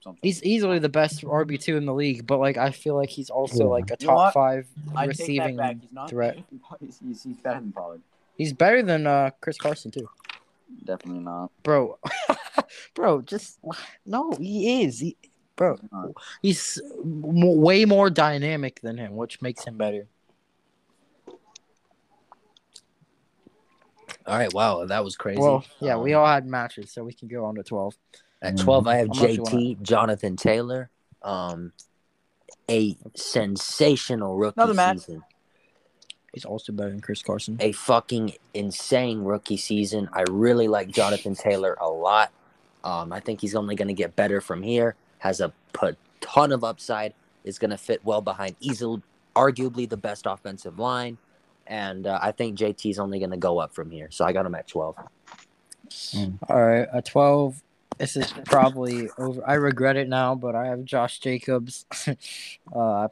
something. 0.02 0.20
he's 0.22 0.42
easily 0.42 0.78
the 0.78 0.88
best 0.88 1.22
RB 1.24 1.60
two 1.60 1.76
in 1.76 1.86
the 1.86 1.94
league. 1.94 2.26
But 2.26 2.38
like 2.38 2.56
I 2.56 2.70
feel 2.70 2.94
like 2.96 3.10
he's 3.10 3.30
also 3.30 3.64
Yeah. 3.64 3.70
like 3.70 3.90
a 3.90 3.96
You 4.00 4.06
know 4.08 4.14
top 4.16 4.34
five 4.34 4.68
I 4.94 5.06
take 5.06 5.06
that 5.06 5.08
receiving 5.08 5.56
back. 5.56 5.76
He's 5.80 5.92
not 5.92 6.10
threat. 6.10 6.36
He's, 6.80 6.98
he's, 6.98 7.22
he's 7.22 7.36
better 7.36 7.60
than 7.60 7.72
Pollard. 7.72 8.00
He's 8.36 8.52
better 8.52 8.82
than 8.82 9.06
uh 9.06 9.30
Chris 9.40 9.58
Carson 9.58 9.90
too. 9.90 10.08
Definitely 10.84 11.22
not. 11.24 11.50
bro 11.62 11.98
bro 12.94 13.20
just 13.22 13.58
no 14.06 14.30
he 14.38 14.82
is 14.84 15.00
he, 15.00 15.16
bro 15.56 15.78
he's 16.40 16.80
m- 17.04 17.60
way 17.60 17.84
more 17.84 18.08
dynamic 18.08 18.80
than 18.80 18.96
him 18.96 19.14
which 19.16 19.42
makes 19.42 19.64
him 19.64 19.76
better 19.76 20.06
All 24.26 24.36
right, 24.38 24.52
wow, 24.52 24.84
that 24.84 25.02
was 25.04 25.16
crazy. 25.16 25.40
well 25.40 25.64
yeah 25.80 25.96
we 25.96 26.14
Um, 26.14 26.20
all 26.20 26.26
had 26.26 26.46
matches 26.46 26.92
so 26.92 27.02
we 27.04 27.12
can 27.12 27.28
go 27.28 27.44
on 27.44 27.54
to 27.56 27.62
12 27.62 27.94
At 28.42 28.56
12, 28.56 28.86
I 28.86 28.96
have 28.96 29.08
How 29.08 29.22
much 29.22 29.30
you 29.36 29.42
JT, 29.42 29.82
Jonathan 29.82 30.36
Taylor. 30.36 30.90
Um, 31.22 31.72
a 32.70 32.96
sensational 33.14 34.36
rookie 34.36 34.54
Another 34.56 34.74
match. 34.74 34.98
season. 34.98 35.22
he's 36.32 36.44
also 36.44 36.72
better 36.72 36.90
than 36.90 37.00
chris 37.00 37.20
carson 37.22 37.56
A 37.60 37.72
fucking 37.72 38.34
insane 38.54 39.20
rookie 39.22 39.56
season. 39.56 40.08
I 40.12 40.22
really 40.30 40.68
like 40.68 40.88
Jonathan 40.88 41.34
Taylor 41.34 41.76
a 41.80 41.88
lot. 41.88 42.32
Um, 42.84 43.12
I 43.12 43.20
think 43.20 43.40
he's 43.40 43.54
only 43.54 43.74
going 43.74 43.88
to 43.88 43.94
get 43.94 44.16
better 44.16 44.40
from 44.40 44.62
here. 44.62 44.94
Has 45.18 45.40
a 45.40 45.52
p- 45.78 45.96
ton 46.20 46.52
of 46.52 46.64
upside. 46.64 47.12
Is 47.44 47.58
going 47.58 47.70
to 47.70 47.78
fit 47.78 48.00
well 48.04 48.20
behind 48.22 48.56
easily, 48.60 49.02
arguably 49.34 49.88
the 49.88 49.96
best 49.96 50.26
offensive 50.26 50.78
line. 50.78 51.18
And 51.66 52.06
uh, 52.06 52.18
I 52.22 52.32
think 52.32 52.58
JT 52.58 52.90
is 52.90 52.98
only 52.98 53.18
going 53.18 53.30
to 53.30 53.36
go 53.36 53.58
up 53.58 53.74
from 53.74 53.90
here. 53.90 54.08
So 54.10 54.24
I 54.24 54.32
got 54.32 54.46
him 54.46 54.54
at 54.54 54.66
12. 54.68 54.96
all 56.48 56.62
right 56.62 56.86
at 56.92 57.04
12 57.04 57.62
this 58.00 58.16
is 58.16 58.32
probably 58.46 59.08
over 59.18 59.42
i 59.46 59.54
regret 59.54 59.96
it 59.96 60.08
now 60.08 60.34
but 60.34 60.54
i 60.54 60.66
have 60.66 60.84
josh 60.84 61.18
jacobs 61.20 61.84
uh 62.74 63.06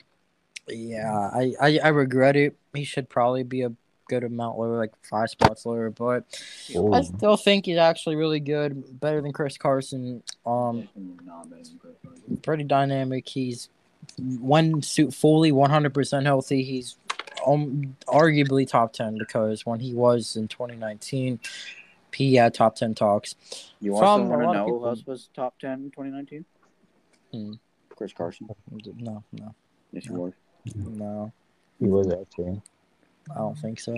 yeah 0.69 1.31
I, 1.33 1.53
I 1.61 1.79
i 1.85 1.89
regret 1.89 2.37
it 2.37 2.57
he 2.75 2.85
should 2.85 3.09
probably 3.09 3.43
be 3.43 3.63
a 3.63 3.73
good 4.09 4.25
amount 4.25 4.59
lower 4.59 4.79
like 4.79 4.93
five 5.03 5.29
spots 5.29 5.67
lower 5.67 5.91
but 5.91 6.25
I 6.93 7.03
still 7.03 7.37
think 7.37 7.67
he's 7.67 7.77
actually 7.77 8.17
really 8.17 8.41
good, 8.41 8.99
better 9.01 9.21
than 9.21 9.33
Chris 9.33 9.59
Carson. 9.59 10.23
Um, 10.47 10.81
Definitely 10.81 11.27
not 11.27 11.51
better 11.51 11.63
than 11.63 11.79
Chris 11.79 11.95
Carson. 12.03 12.37
pretty 12.39 12.65
dynamic. 12.65 13.29
He's 13.29 13.69
when 14.19 14.83
suit 14.83 15.15
fully 15.15 15.53
100% 15.53 16.25
healthy. 16.25 16.63
He's 16.63 16.97
um, 17.47 17.97
arguably 18.07 18.69
top 18.69 18.93
10 18.93 19.19
because 19.19 19.65
when 19.65 19.81
he 19.81 19.95
was 19.95 20.37
in 20.37 20.49
2019, 20.49 21.41
he 22.19 22.35
had 22.35 22.53
top 22.55 22.75
10 22.77 22.95
talks. 22.95 23.35
You 23.81 23.93
From 23.97 24.05
also 24.05 24.23
a 24.25 24.29
want 24.29 24.41
to 24.43 24.47
know 24.47 24.65
people- 24.65 24.79
who 24.81 24.87
else 24.89 25.07
was 25.07 25.29
top 25.35 25.59
10 25.61 25.73
in 25.85 25.91
2019? 25.91 26.45
Hmm. 27.33 27.53
Chris 27.91 28.13
Carson. 28.13 28.49
No, 28.99 29.23
no, 29.33 29.55
Yes, 29.93 30.05
he 30.05 30.11
was. 30.13 30.33
no, 30.75 31.33
He 31.79 31.87
was 31.87 32.07
actually. 32.13 32.61
I 33.31 33.35
don't 33.39 33.57
think 33.59 33.81
so. 33.81 33.95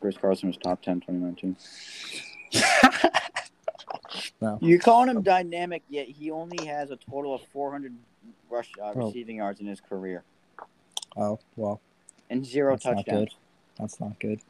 Chris 0.00 0.16
Carson 0.16 0.48
was 0.48 0.56
top 0.56 0.82
10 0.82 1.00
2019. 1.00 1.56
no. 4.40 4.58
You're 4.60 4.78
calling 4.78 5.08
him 5.08 5.22
dynamic, 5.22 5.82
yet 5.88 6.06
he 6.08 6.30
only 6.30 6.66
has 6.66 6.90
a 6.90 6.96
total 6.96 7.34
of 7.34 7.42
400 7.52 7.92
rush 8.50 8.70
uh, 8.82 8.92
Bro. 8.92 9.06
receiving 9.06 9.36
yards 9.36 9.60
in 9.60 9.66
his 9.66 9.80
career 9.80 10.22
oh 11.16 11.38
well, 11.56 11.80
and 12.30 12.44
zero 12.44 12.72
That's 12.74 12.84
not 12.86 12.96
touchdowns. 12.96 13.18
good. 13.30 13.34
that's 13.78 14.00
not 14.00 14.18
good. 14.20 14.40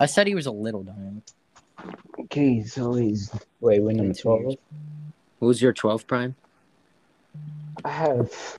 I 0.00 0.06
said 0.06 0.26
he 0.26 0.34
was 0.34 0.46
a 0.46 0.50
little 0.52 0.82
dynamic. 0.82 1.22
Okay, 2.20 2.62
so 2.64 2.94
he's 2.94 3.30
wait, 3.60 3.80
we're 3.82 3.92
number 3.92 4.14
Two 4.14 4.22
twelve. 4.22 4.40
years. 4.42 4.56
Who's 5.40 5.60
your 5.60 5.72
12 5.72 6.06
prime? 6.06 6.34
I 7.84 7.90
have 7.90 8.58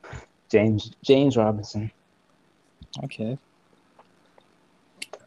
James 0.49 0.91
James 1.03 1.35
Robinson. 1.37 1.91
Okay, 3.03 3.37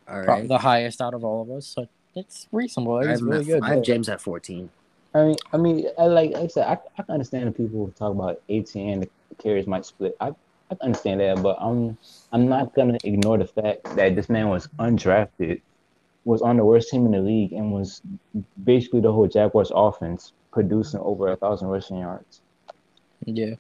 All 0.09 0.23
Pro- 0.23 0.35
right. 0.35 0.49
the 0.49 0.59
highest 0.59 1.01
out 1.03 1.15
of 1.15 1.25
all 1.25 1.43
of 1.43 1.51
us. 1.51 1.67
So 1.67 1.89
it's 2.15 2.47
reasonable. 2.53 2.97
I 2.97 3.07
have, 3.09 3.21
really 3.23 3.41
at- 3.41 3.47
good. 3.47 3.63
I 3.63 3.75
have 3.75 3.83
James 3.83 4.09
at 4.09 4.21
14. 4.21 4.71
I 5.15 5.25
mean, 5.25 5.37
I 5.53 5.57
mean, 5.57 5.87
I 5.99 6.07
like, 6.07 6.33
like 6.33 6.45
I 6.45 6.47
said, 6.49 6.67
I, 6.67 6.73
I 6.99 7.03
can 7.03 7.15
understand 7.15 7.49
the 7.49 7.53
people 7.53 7.87
who 7.87 7.93
talk 7.93 8.13
about 8.13 8.41
Etienne, 8.49 9.01
the 9.01 9.09
carries 9.43 9.67
might 9.67 9.85
split. 9.87 10.17
I, 10.21 10.29
I 10.29 10.75
can 10.75 10.79
understand 10.83 11.21
that, 11.21 11.43
but 11.43 11.57
I'm, 11.61 11.97
I'm 12.31 12.47
not 12.49 12.75
gonna 12.75 12.99
ignore 13.05 13.39
the 13.39 13.47
fact 13.47 13.85
that 13.97 14.15
this 14.15 14.29
man 14.29 14.49
was 14.49 14.69
undrafted, 14.79 15.61
was 16.29 16.43
on 16.43 16.59
the 16.59 16.65
worst 16.65 16.91
team 16.91 17.07
in 17.07 17.13
the 17.13 17.21
league, 17.21 17.53
and 17.55 17.73
was 17.73 18.03
basically 18.65 19.01
the 19.01 19.11
whole 19.11 19.27
Jaguars 19.27 19.73
offense 19.75 20.33
producing 20.53 21.01
over 21.01 21.29
a 21.29 21.37
thousand 21.37 21.69
rushing 21.69 21.99
yards. 21.99 22.41
Yeah. 23.25 23.55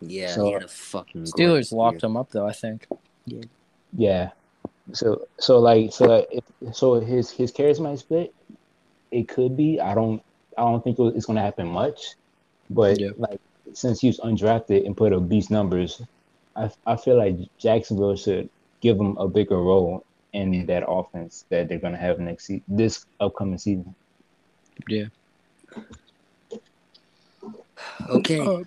Yeah, 0.00 0.34
So- 0.34 0.46
he 0.46 0.52
had 0.52 0.62
a 0.64 0.68
fucking 0.68 1.24
great 1.24 1.34
Steelers 1.34 1.70
year. 1.70 1.78
locked 1.78 2.02
him 2.02 2.16
up 2.16 2.30
though. 2.30 2.46
I 2.46 2.52
think. 2.52 2.86
Yeah. 3.26 3.42
Yeah. 3.96 4.30
So, 4.92 5.26
so 5.38 5.58
like, 5.60 5.92
so 5.92 6.04
like, 6.06 6.28
if, 6.30 6.44
so 6.74 7.00
his 7.00 7.30
his 7.30 7.50
carries 7.52 7.80
might 7.80 7.98
split. 7.98 8.34
It 9.10 9.28
could 9.28 9.56
be. 9.56 9.78
I 9.80 9.94
don't. 9.94 10.22
I 10.58 10.62
don't 10.62 10.82
think 10.84 10.98
it's 10.98 11.26
gonna 11.26 11.40
happen 11.42 11.68
much, 11.68 12.14
but 12.70 12.98
Yeah. 13.00 13.10
like 13.16 13.40
since 13.72 14.00
he 14.00 14.06
was 14.08 14.20
undrafted 14.20 14.86
and 14.86 14.96
put 14.96 15.12
up 15.12 15.28
beast 15.28 15.50
numbers, 15.50 16.00
I 16.56 16.70
I 16.86 16.96
feel 16.96 17.16
like 17.16 17.36
Jacksonville 17.58 18.16
should 18.16 18.48
give 18.80 18.96
him 18.98 19.16
a 19.18 19.28
bigger 19.28 19.56
role 19.60 20.04
in 20.34 20.66
that 20.66 20.84
offense 20.86 21.44
that 21.48 21.68
they're 21.68 21.78
gonna 21.78 21.96
have 21.96 22.18
next 22.18 22.46
se- 22.46 22.62
this 22.68 23.06
upcoming 23.20 23.58
season. 23.58 23.94
Yeah. 24.88 25.06
Okay. 28.08 28.64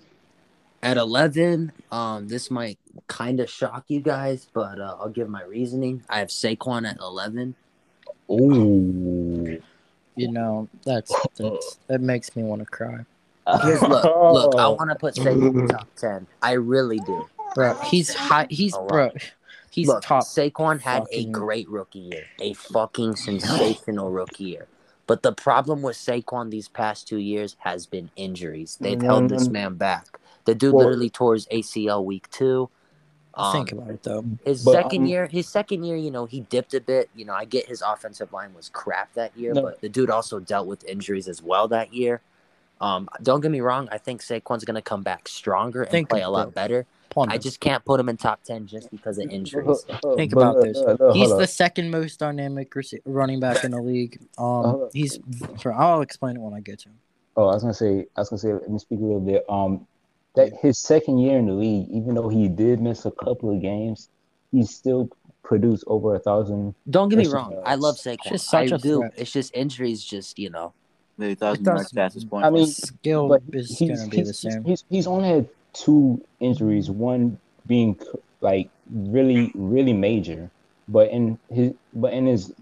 At 0.82 0.96
11, 0.96 1.72
um, 1.90 2.28
this 2.28 2.50
might 2.50 2.78
kind 3.08 3.40
of 3.40 3.50
shock 3.50 3.84
you 3.88 4.00
guys, 4.00 4.46
but 4.52 4.80
uh, 4.80 4.96
I'll 5.00 5.08
give 5.08 5.28
my 5.28 5.42
reasoning. 5.42 6.04
I 6.08 6.20
have 6.20 6.28
Saquon 6.28 6.88
at 6.88 6.98
11. 7.00 7.54
Ooh. 8.30 9.60
You 10.14 10.32
know 10.32 10.68
that's, 10.84 11.12
that's 11.36 11.78
that 11.86 12.00
makes 12.00 12.34
me 12.34 12.42
want 12.42 12.60
to 12.60 12.66
cry. 12.66 13.04
Here's 13.62 13.80
look, 13.82 14.04
look. 14.04 14.54
I 14.56 14.68
want 14.68 14.90
to 14.90 14.96
put 14.96 15.14
Saquon 15.16 15.60
in 15.60 15.68
top 15.68 15.88
10. 15.96 16.26
I 16.42 16.52
really 16.52 16.98
do. 17.00 17.28
Bro, 17.54 17.74
he's 17.84 18.14
high. 18.14 18.46
He's 18.50 18.74
All 18.74 18.86
bro. 18.86 19.10
He's 19.70 19.88
look, 19.88 20.02
top. 20.02 20.24
Saquon 20.24 20.80
had 20.80 21.06
a 21.12 21.24
great 21.26 21.68
rookie 21.68 21.98
year, 22.00 22.24
a 22.40 22.54
fucking 22.54 23.16
sensational 23.16 24.10
rookie 24.10 24.44
year. 24.44 24.66
But 25.06 25.22
the 25.22 25.32
problem 25.32 25.80
with 25.82 25.96
Saquon 25.96 26.50
these 26.50 26.68
past 26.68 27.08
two 27.08 27.18
years 27.18 27.56
has 27.60 27.86
been 27.86 28.10
injuries. 28.16 28.76
They've 28.80 29.00
held 29.00 29.28
this 29.30 29.48
man 29.48 29.74
back. 29.74 30.18
The 30.44 30.54
dude 30.54 30.74
Well- 30.74 30.86
literally 30.86 31.10
tore 31.10 31.34
his 31.34 31.46
ACL 31.50 32.04
week 32.04 32.28
two. 32.30 32.68
Um, 33.34 33.52
think 33.52 33.72
about 33.72 33.90
it 33.90 34.02
though. 34.02 34.24
His 34.44 34.64
But, 34.64 34.72
second 34.72 35.02
um, 35.02 35.06
year, 35.06 35.26
his 35.28 35.48
second 35.48 35.84
year, 35.84 35.96
you 35.96 36.10
know, 36.10 36.26
he 36.26 36.40
dipped 36.40 36.74
a 36.74 36.80
bit. 36.80 37.08
You 37.14 37.24
know, 37.24 37.34
I 37.34 37.44
get 37.44 37.66
his 37.66 37.82
offensive 37.82 38.32
line 38.32 38.52
was 38.52 38.68
crap 38.68 39.12
that 39.14 39.36
year, 39.36 39.54
No. 39.54 39.62
but 39.62 39.80
the 39.80 39.88
dude 39.88 40.10
also 40.10 40.40
dealt 40.40 40.66
with 40.66 40.82
injuries 40.84 41.28
as 41.28 41.40
well 41.40 41.68
that 41.68 41.94
year. 41.94 42.20
Um, 42.80 43.08
don't 43.22 43.40
get 43.40 43.50
me 43.50 43.60
wrong, 43.60 43.88
I 43.90 43.98
think 43.98 44.20
Saquon's 44.22 44.64
gonna 44.64 44.82
come 44.82 45.02
back 45.02 45.28
stronger 45.28 45.82
and 45.82 45.90
Think 45.90 46.08
play 46.10 46.22
a 46.22 46.28
lot 46.30 46.42
about- 46.48 46.54
better. 46.54 46.86
Ponder. 47.10 47.34
I 47.34 47.38
just 47.38 47.58
can't 47.60 47.82
put 47.86 47.98
him 47.98 48.10
in 48.10 48.18
top 48.18 48.44
ten 48.44 48.66
just 48.66 48.90
because 48.90 49.16
of 49.16 49.30
injuries. 49.30 49.82
Think 50.14 50.34
about 50.34 50.56
look, 50.56 50.64
this. 50.66 50.76
look, 50.76 51.00
look, 51.00 51.16
He's 51.16 51.30
the 51.30 51.36
up. 51.38 51.48
second 51.48 51.90
most 51.90 52.18
dynamic 52.20 52.70
rece- 52.74 53.00
running 53.06 53.40
back 53.40 53.64
in 53.64 53.70
the 53.70 53.80
league. 53.80 54.20
Um, 54.36 54.90
he's. 54.92 55.18
I'll 55.64 56.02
explain 56.02 56.36
it 56.36 56.40
when 56.40 56.52
I 56.52 56.60
get 56.60 56.80
to 56.80 56.90
him. 56.90 56.98
Oh, 57.34 57.44
I 57.48 57.54
was 57.54 57.62
gonna 57.62 57.72
say, 57.72 58.06
I 58.14 58.20
was 58.20 58.28
gonna 58.28 58.38
say, 58.40 58.52
let 58.52 58.68
me 58.70 58.78
speak 58.78 58.98
a 59.00 59.02
little 59.02 59.20
bit. 59.20 59.42
Um, 59.48 59.86
that 60.36 60.52
his 60.60 60.76
second 60.78 61.18
year 61.18 61.38
in 61.38 61.46
the 61.46 61.54
league, 61.54 61.88
even 61.88 62.14
though 62.14 62.28
he 62.28 62.46
did 62.46 62.78
miss 62.82 63.06
a 63.06 63.10
couple 63.10 63.50
of 63.56 63.62
games, 63.62 64.10
he 64.52 64.62
still 64.64 65.08
produced 65.42 65.84
over 65.86 66.14
a 66.14 66.18
thousand. 66.18 66.74
Don't 66.90 67.08
get 67.08 67.18
me 67.18 67.26
wrong. 67.28 67.54
uh, 67.56 67.60
I 67.64 67.76
love 67.76 67.94
It's 67.94 68.06
Saquon. 68.06 68.28
just 68.30 68.50
such 68.50 68.70
I 68.70 68.74
a 68.76 68.78
do. 68.78 68.98
threat. 68.98 69.14
It's 69.16 69.32
just 69.32 69.54
injuries. 69.56 70.04
Just 70.04 70.38
you 70.38 70.50
know. 70.50 70.74
The 71.18 71.34
thousand 71.34 71.64
does- 71.64 71.92
yard 71.92 72.12
stats 72.12 72.30
point. 72.30 72.44
I 72.44 72.50
mean, 72.50 72.66
Skill 72.66 73.28
but 73.28 73.42
is 73.52 73.76
he's, 73.76 73.98
gonna 73.98 74.08
be 74.08 74.18
he's, 74.18 74.28
the 74.28 74.34
same. 74.34 74.64
He's, 74.64 74.84
he's 74.88 75.06
only 75.06 75.28
had 75.28 75.48
two 75.72 76.24
injuries, 76.40 76.90
one 76.90 77.38
being 77.66 77.98
like 78.40 78.70
really, 78.90 79.50
really 79.54 79.92
major. 79.92 80.50
But 80.86 81.10
in 81.10 81.38
his 81.50 81.74
but 81.92 82.12
in 82.12 82.26
his 82.26 82.52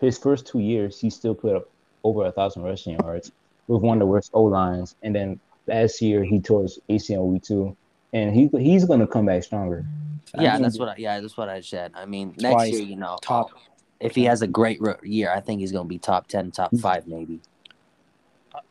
his 0.00 0.16
first 0.16 0.46
two 0.46 0.60
years, 0.60 1.00
he 1.00 1.10
still 1.10 1.34
put 1.34 1.56
up 1.56 1.68
over 2.04 2.24
a 2.24 2.32
thousand 2.32 2.62
rushing 2.62 2.98
yards 3.00 3.32
with 3.66 3.82
one 3.82 3.96
of 3.96 4.00
the 4.00 4.06
worst 4.06 4.30
O 4.32 4.44
lines. 4.44 4.94
And 5.02 5.14
then 5.14 5.40
last 5.66 6.00
year 6.00 6.22
he 6.22 6.40
tore 6.40 6.62
his 6.62 6.78
ACL 6.88 7.26
week 7.26 7.42
two, 7.42 7.76
and 8.12 8.34
he 8.34 8.48
he's 8.58 8.84
gonna 8.84 9.08
come 9.08 9.26
back 9.26 9.42
stronger. 9.42 9.84
Mm, 9.84 10.42
yeah, 10.42 10.52
mean, 10.54 10.62
that's 10.62 10.78
what. 10.78 10.88
I, 10.90 10.94
yeah, 10.98 11.20
that's 11.20 11.36
what 11.36 11.48
I 11.48 11.60
said. 11.60 11.92
I 11.96 12.06
mean, 12.06 12.34
next 12.38 12.70
year, 12.70 12.82
you 12.82 12.96
know, 12.96 13.18
Top. 13.20 13.50
if 13.98 14.14
he 14.14 14.24
has 14.24 14.40
a 14.40 14.46
great 14.46 14.80
year, 15.02 15.32
I 15.32 15.40
think 15.40 15.60
he's 15.60 15.72
gonna 15.72 15.88
be 15.88 15.98
top 15.98 16.28
ten, 16.28 16.52
top 16.52 16.76
five, 16.78 17.08
maybe. 17.08 17.40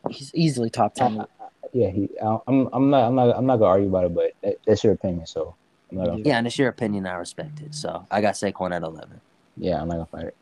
He's 0.10 0.31
easily 0.34 0.69
top 0.69 0.95
ten. 0.95 1.26
Yeah, 1.73 1.89
he. 1.89 2.10
I- 2.23 2.39
I'm 2.47 2.69
I'm 2.72 2.89
not 2.89 3.07
I'm 3.07 3.15
not 3.15 3.38
I'm 3.38 3.45
not 3.45 3.57
gonna 3.57 3.72
argue 3.72 3.88
about 3.88 4.05
it, 4.05 4.14
but 4.15 4.31
that, 4.41 4.57
that's 4.65 4.84
your 4.84 4.93
opinion, 4.93 5.26
so 5.26 5.55
I'm 5.91 5.97
not 5.97 6.07
gonna. 6.07 6.23
Yeah, 6.23 6.38
and 6.38 6.47
it's 6.47 6.57
your 6.57 6.69
opinion. 6.69 7.07
I 7.07 7.14
respect 7.15 7.61
it. 7.61 7.73
So 7.73 8.05
I 8.11 8.22
got 8.22 8.35
Saquon 8.35 8.76
at 8.76 8.84
eleven. 8.84 9.22
Yeah, 9.57 9.81
I'm 9.81 9.88
not 9.88 9.95
gonna 9.95 10.05
fight 10.05 10.26
it. 10.26 10.35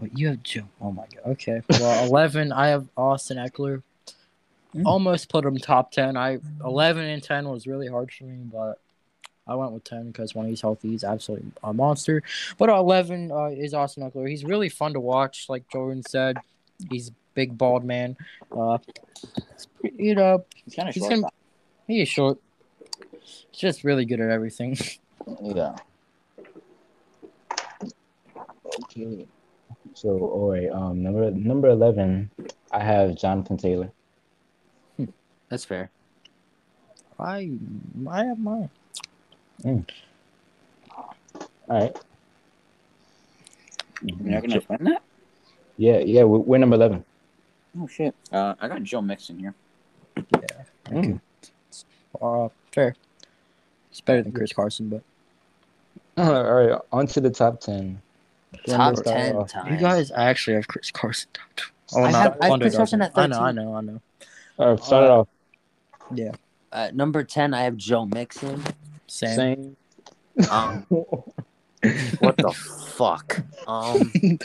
Wait, 0.00 0.12
you 0.16 0.28
have 0.28 0.42
Joe. 0.42 0.68
Oh 0.80 0.92
my 0.92 1.04
god. 1.14 1.32
Okay. 1.32 1.62
Well, 1.70 2.06
eleven. 2.08 2.52
I 2.52 2.68
have 2.68 2.86
Austin 2.96 3.38
Ekeler. 3.38 3.82
Mm. 4.74 4.84
Almost 4.84 5.28
put 5.28 5.44
him 5.44 5.56
top 5.56 5.90
ten. 5.92 6.16
I 6.16 6.38
eleven 6.64 7.04
and 7.04 7.22
ten 7.22 7.48
was 7.48 7.66
really 7.66 7.88
hard 7.88 8.12
for 8.12 8.24
me, 8.24 8.38
but 8.50 8.78
I 9.46 9.54
went 9.54 9.72
with 9.72 9.84
ten 9.84 10.08
because 10.08 10.34
when 10.34 10.48
he's 10.48 10.60
healthy, 10.60 10.90
he's 10.90 11.04
absolutely 11.04 11.50
a 11.62 11.72
monster. 11.72 12.22
But 12.58 12.68
eleven 12.68 13.30
uh, 13.30 13.46
is 13.46 13.74
Austin 13.74 14.08
Ekeler. 14.08 14.28
He's 14.28 14.44
really 14.44 14.68
fun 14.68 14.92
to 14.94 15.00
watch, 15.00 15.46
like 15.48 15.68
Jordan 15.70 16.02
said. 16.02 16.38
He's 16.90 17.08
a 17.08 17.12
big 17.36 17.56
bald 17.56 17.84
man. 17.84 18.16
Uh, 18.50 18.78
you 19.94 20.16
know, 20.16 20.44
he's 20.64 20.74
kind 20.74 20.88
of 20.88 20.94
he's 20.96 21.04
short. 21.04 21.14
gonna. 21.14 21.28
He 21.86 22.02
is 22.02 22.08
short. 22.08 22.38
He's 23.20 23.46
just 23.52 23.84
really 23.84 24.04
good 24.04 24.20
at 24.20 24.30
everything. 24.30 24.76
Yeah. 25.40 25.76
Okay. 28.82 29.26
So, 29.94 30.18
all 30.18 30.50
right. 30.50 30.70
Um, 30.70 31.02
number 31.02 31.30
number 31.30 31.68
eleven, 31.68 32.30
I 32.72 32.82
have 32.82 33.14
Jonathan 33.14 33.56
Taylor. 33.56 33.92
That's 35.48 35.64
fair. 35.64 35.90
I 37.18 37.52
I 38.08 38.24
have 38.24 38.38
mine. 38.38 38.68
All 39.64 39.84
right. 41.68 41.96
You're 44.02 44.18
not 44.18 44.42
gonna 44.42 44.56
explain 44.56 44.84
that? 44.84 45.02
Yeah, 45.78 45.98
yeah. 45.98 46.24
We're, 46.24 46.38
we're 46.38 46.58
number 46.58 46.76
eleven. 46.76 47.04
Oh 47.80 47.86
shit. 47.86 48.14
Uh, 48.32 48.54
I 48.60 48.68
got 48.68 48.82
Joe 48.82 49.02
Mixon 49.02 49.38
here. 49.38 49.54
Mm. 50.86 51.20
Uh, 52.20 52.48
fair. 52.72 52.94
It's 53.90 54.00
better 54.00 54.22
than 54.22 54.32
Chris 54.32 54.52
Carson, 54.52 54.88
but 54.88 55.02
all 56.16 56.44
right. 56.54 56.78
On 56.92 57.06
to 57.08 57.20
the 57.20 57.30
top 57.30 57.60
ten. 57.60 58.00
Top 58.66 58.96
Let's 58.96 59.02
ten 59.02 59.36
off. 59.36 59.50
times. 59.50 59.70
you 59.70 59.76
guys 59.76 60.10
actually 60.14 60.54
have 60.56 60.68
Chris 60.68 60.90
Carson. 60.90 61.28
top 61.34 61.44
two. 61.56 61.66
Oh, 61.94 62.02
I 62.02 62.10
no, 62.10 62.18
have- 62.18 62.36
I 62.40 62.48
have 62.50 62.60
Chris 62.60 62.76
Carson 62.76 62.98
doesn't. 63.00 63.18
at 63.18 63.22
I 63.24 63.26
know, 63.26 63.40
I 63.40 63.52
know, 63.52 63.74
I 63.74 63.80
know. 63.80 64.00
All 64.58 64.70
right. 64.70 64.82
Start 64.82 65.04
it 65.04 65.10
Uh, 65.10 65.18
off. 65.20 65.28
Yeah, 66.14 66.32
At 66.72 66.94
number 66.94 67.24
ten, 67.24 67.52
I 67.52 67.62
have 67.64 67.76
Joe 67.76 68.06
Mixon. 68.06 68.62
same. 69.06 69.36
Same. 70.38 70.48
Um, 70.50 70.82
what 72.20 72.36
the 72.36 72.52
fuck? 72.96 73.40
Um, 73.66 74.12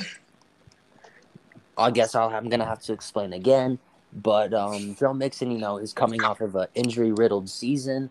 I 1.82 1.92
guess 1.92 2.16
I'll, 2.16 2.30
I'm 2.30 2.50
gonna 2.50 2.66
have 2.66 2.82
to 2.84 2.94
explain 2.94 3.34
again. 3.34 3.80
But 4.14 4.54
um, 4.54 4.96
Joe 5.00 5.14
Mixon, 5.14 5.52
you 5.52 5.58
know, 5.58 5.78
is 5.78 5.94
coming 5.94 6.22
off 6.24 6.42
of 6.42 6.56
an 6.56 6.68
injury-riddled 6.76 7.50
season. 7.50 8.10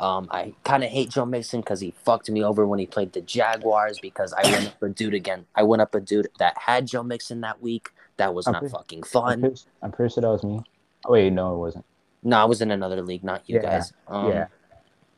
Um, 0.00 0.26
I 0.30 0.54
kind 0.64 0.82
of 0.82 0.90
hate 0.90 1.10
Joe 1.10 1.26
Mixon 1.26 1.60
because 1.60 1.78
he 1.80 1.92
fucked 2.04 2.30
me 2.30 2.42
over 2.42 2.66
when 2.66 2.78
he 2.78 2.86
played 2.86 3.12
the 3.12 3.20
Jaguars 3.20 3.98
because 4.00 4.32
I 4.32 4.42
went 4.50 4.66
up 4.68 4.82
a 4.82 4.88
dude 4.88 5.14
again. 5.14 5.44
I 5.54 5.62
went 5.62 5.82
up 5.82 5.94
a 5.94 6.00
dude 6.00 6.28
that 6.38 6.56
had 6.58 6.86
Joe 6.86 7.02
Mixon 7.02 7.42
that 7.42 7.62
week. 7.62 7.90
That 8.16 8.34
was 8.34 8.46
not 8.46 8.62
Okay. 8.62 8.68
fucking 8.72 8.98
I'm 9.00 9.08
fun. 9.08 9.40
pretty, 9.40 9.60
I'm 9.82 9.92
pretty 9.92 10.14
sure 10.14 10.22
that 10.22 10.28
was 10.28 10.42
me. 10.42 10.62
Oh, 11.04 11.12
wait, 11.12 11.30
no, 11.30 11.54
it 11.54 11.58
wasn't. 11.58 11.84
No, 12.22 12.38
I 12.38 12.44
was 12.44 12.62
in 12.62 12.70
another 12.70 13.02
league, 13.02 13.24
not 13.24 13.42
you 13.46 13.56
Yeah, 13.56 13.62
guys. 13.62 13.92
Um, 14.08 14.28
yeah. 14.28 14.46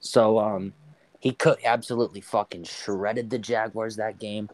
So 0.01 0.39
um, 0.39 0.73
he 1.21 1.33
could 1.33 1.59
absolutely 1.65 2.21
fucking 2.21 2.65
shredded 2.65 3.31
the 3.31 3.39
Jaguars 3.39 3.97
that 3.97 4.19
game. 4.19 4.51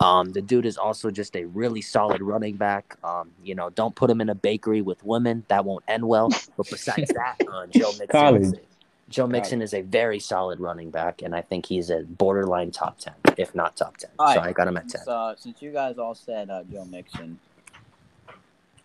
Um, 0.00 0.32
the 0.32 0.40
dude 0.40 0.64
is 0.66 0.78
also 0.78 1.10
just 1.10 1.36
a 1.36 1.44
really 1.44 1.82
solid 1.82 2.22
running 2.22 2.56
back. 2.56 2.96
Um, 3.04 3.30
you 3.44 3.54
know, 3.54 3.68
don't 3.70 3.94
put 3.94 4.08
him 4.10 4.20
in 4.20 4.30
a 4.30 4.34
bakery 4.34 4.80
with 4.82 5.04
women; 5.04 5.44
that 5.48 5.64
won't 5.64 5.84
end 5.88 6.06
well. 6.08 6.30
But 6.56 6.68
besides 6.70 7.10
that, 7.12 7.36
uh, 7.52 7.66
Joe 7.70 7.92
Mixon, 7.98 8.02
is 8.02 8.08
College. 8.10 8.44
a, 8.46 9.10
Joe 9.10 9.26
Mixon 9.26 9.60
is 9.60 9.74
a 9.74 9.82
very 9.82 10.18
solid 10.18 10.58
running 10.60 10.90
back, 10.90 11.20
and 11.22 11.34
I 11.34 11.42
think 11.42 11.66
he's 11.66 11.90
a 11.90 12.00
borderline 12.02 12.70
top 12.70 12.98
ten, 12.98 13.12
if 13.36 13.54
not 13.54 13.76
top 13.76 13.98
ten. 13.98 14.10
All 14.18 14.32
so 14.32 14.40
right. 14.40 14.48
I 14.48 14.52
got 14.52 14.68
him 14.68 14.76
at 14.78 14.88
ten. 14.88 15.02
So 15.04 15.12
uh, 15.12 15.34
since 15.36 15.60
you 15.60 15.70
guys 15.70 15.98
all 15.98 16.14
said 16.14 16.48
uh, 16.48 16.62
Joe 16.72 16.86
Mixon, 16.86 17.38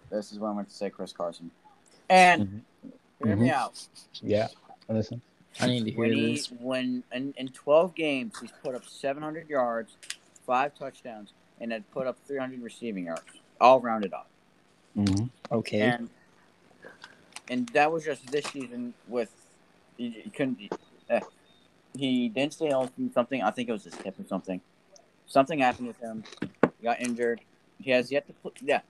this 0.10 0.32
is 0.32 0.40
when 0.40 0.50
I'm 0.50 0.56
going 0.58 0.66
to 0.66 0.72
say 0.72 0.90
Chris 0.90 1.14
Carson. 1.14 1.50
And 2.10 2.62
hear 3.24 3.36
me 3.36 3.48
Mhm. 3.50 3.54
out. 3.54 3.88
Yeah. 4.22 4.48
Listen. 4.90 5.22
I 5.62 5.68
need 5.68 5.86
to 5.86 5.92
hear 5.92 6.00
When 6.02 6.12
he, 6.14 6.34
this. 6.36 6.52
when 6.52 7.04
in, 7.14 7.34
in 7.38 7.48
12 7.48 7.96
games, 7.96 8.34
he's 8.42 8.52
put 8.62 8.76
up 8.76 8.84
700 8.86 9.50
yards, 9.50 9.96
five 10.46 10.78
touchdowns, 10.78 11.34
and 11.60 11.72
had 11.72 11.90
put 11.92 12.08
up 12.08 12.18
300 12.28 12.62
receiving 12.62 13.06
yards, 13.06 13.24
all 13.60 13.80
rounded 13.80 14.14
up. 14.14 14.28
Mm-hmm. 14.98 15.26
Okay. 15.52 15.82
And 15.82 16.10
and 17.50 17.68
that 17.70 17.92
was 17.92 18.04
just 18.04 18.26
this 18.28 18.46
season 18.46 18.94
with 19.08 19.32
he, 19.98 20.10
he 20.10 20.30
couldn't 20.30 20.60
uh, 21.10 21.20
he 21.96 22.30
didn't 22.30 22.54
stay 22.54 22.68
healthy 22.68 23.10
something. 23.14 23.42
I 23.42 23.52
think 23.52 23.70
it 23.70 23.72
was 23.72 23.84
his 23.84 23.96
hip 23.96 24.20
or 24.20 24.26
something. 24.28 24.62
Something 25.28 25.60
happened 25.60 25.88
with 25.88 26.00
him. 26.00 26.24
He 26.42 26.84
got 26.84 27.02
injured. 27.02 27.42
He 27.80 27.92
has 27.92 28.12
yet 28.12 28.28
to 28.28 28.34
put 28.34 28.58
yeah. 28.62 28.82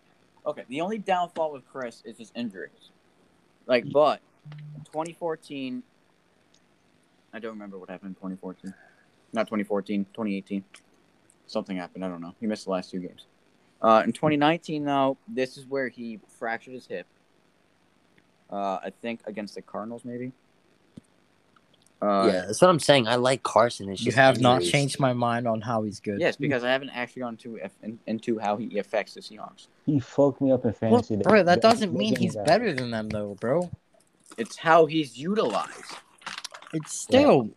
Okay 0.46 0.64
the 0.70 0.82
only 0.82 0.98
downfall 0.98 1.52
with 1.52 1.68
Chris 1.68 2.02
is 2.06 2.18
his 2.18 2.32
injuries. 2.36 2.92
Like 3.66 3.86
but 3.92 4.22
2014 4.86 5.84
I 7.34 7.40
don't 7.40 7.52
remember 7.52 7.78
what 7.78 7.90
happened 7.90 8.10
in 8.10 8.16
2014 8.16 8.74
not 9.34 9.48
2014 9.48 10.06
2018 10.14 10.64
something 11.48 11.78
happened 11.78 12.04
I 12.04 12.08
don't 12.10 12.22
know 12.22 12.34
he 12.40 12.48
missed 12.48 12.66
the 12.66 12.72
last 12.72 12.92
two 12.92 13.00
games 13.00 13.26
uh, 13.82 14.02
in 14.04 14.12
2019, 14.12 14.84
though, 14.84 15.16
this 15.28 15.58
is 15.58 15.66
where 15.68 15.90
he 15.90 16.20
fractured 16.40 16.74
his 16.74 16.88
hip. 16.88 17.06
Uh, 18.52 18.80
I 18.84 18.92
think 19.02 19.22
against 19.28 19.54
the 19.54 19.62
Cardinals, 19.62 20.04
maybe. 20.04 20.32
Uh, 22.02 22.30
yeah, 22.32 22.46
that's 22.48 22.62
what 22.62 22.70
I'm 22.70 22.80
saying. 22.80 23.08
I 23.08 23.16
like 23.16 23.44
Carson. 23.44 23.90
It's 23.90 24.02
you 24.02 24.06
just 24.06 24.18
have 24.18 24.40
not 24.40 24.56
injuries. 24.56 24.72
changed 24.72 25.00
my 25.00 25.14
mind 25.14 25.48
on 25.48 25.62
how 25.62 25.84
he's 25.84 26.00
good. 26.00 26.20
Yes, 26.20 26.36
because 26.36 26.64
I 26.64 26.72
haven't 26.72 26.90
actually 26.90 27.22
gone 27.22 27.38
to 27.38 27.60
in, 27.84 28.00
into 28.08 28.40
how 28.40 28.58
he 28.58 28.78
affects 28.80 29.14
the 29.14 29.22
Seahawks. 29.22 29.68
He 29.86 30.00
fucked 30.00 30.42
me 30.42 30.52
up 30.52 30.66
in 30.66 30.74
Well, 30.82 31.02
fantasy. 31.02 31.18
bro, 31.18 31.44
that 31.44 31.62
doesn't 31.62 31.94
mean 31.94 32.16
he's 32.16 32.36
guy. 32.36 32.44
better 32.44 32.74
than 32.74 32.92
them, 32.92 33.10
though, 33.10 33.36
bro. 33.40 33.70
It's 34.38 34.58
how 34.58 34.88
he's 34.88 35.18
utilized. 35.18 35.96
It's 36.74 36.94
still 37.00 37.50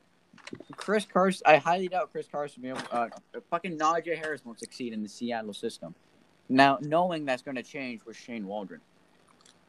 Chris 0.77 1.05
Carson, 1.05 1.43
I 1.47 1.57
highly 1.57 1.89
doubt 1.89 2.11
Chris 2.13 2.27
Carson 2.31 2.63
be 2.63 2.69
able. 2.69 2.81
Uh, 2.91 3.09
fucking 3.51 3.79
Najee 3.79 4.17
Harris 4.17 4.45
won't 4.45 4.59
succeed 4.59 4.93
in 4.93 5.03
the 5.03 5.09
Seattle 5.09 5.53
system. 5.53 5.95
Now, 6.49 6.79
knowing 6.81 7.25
that's 7.25 7.43
going 7.43 7.57
to 7.57 7.63
change 7.63 8.05
with 8.07 8.17
Shane 8.17 8.47
Waldron, 8.47 8.81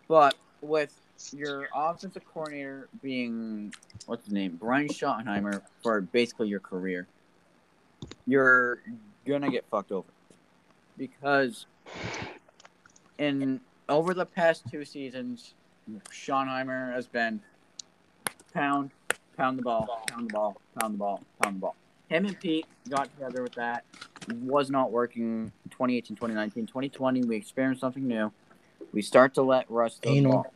but 0.07 0.35
with 0.61 0.99
your 1.33 1.67
offensive 1.75 2.23
coordinator 2.25 2.87
being 3.01 3.73
what's 4.05 4.25
his 4.25 4.33
name, 4.33 4.57
Brian 4.59 4.87
Schottenheimer, 4.87 5.61
for 5.83 6.01
basically 6.01 6.47
your 6.47 6.59
career, 6.59 7.07
you're 8.25 8.81
gonna 9.25 9.51
get 9.51 9.65
fucked 9.69 9.91
over 9.91 10.07
because 10.97 11.65
in 13.17 13.59
over 13.87 14.13
the 14.13 14.25
past 14.25 14.63
two 14.71 14.85
seasons, 14.85 15.53
Schottenheimer 16.11 16.93
has 16.93 17.07
been 17.07 17.41
pound, 18.53 18.91
pound 19.39 19.57
the 19.57 19.63
ball, 19.63 20.03
pound 20.09 20.29
the 20.29 20.33
ball, 20.33 20.61
pound 20.79 20.93
the 20.93 20.97
ball, 20.97 21.21
pound 21.41 21.55
the 21.55 21.59
ball. 21.59 21.75
Him 22.09 22.25
and 22.25 22.39
Pete 22.39 22.65
got 22.89 23.09
together 23.15 23.41
with 23.41 23.53
that. 23.53 23.85
Was 24.41 24.69
not 24.69 24.91
working 24.91 25.51
2018, 25.71 26.15
2019. 26.17 26.67
2020, 26.67 27.23
we 27.23 27.35
experienced 27.37 27.81
something 27.81 28.05
new. 28.05 28.31
We 28.91 29.01
start 29.01 29.33
to 29.35 29.41
let 29.41 29.69
Russ 29.71 29.97
throw 30.01 30.13
the 30.13 30.21
ball. 30.23 30.53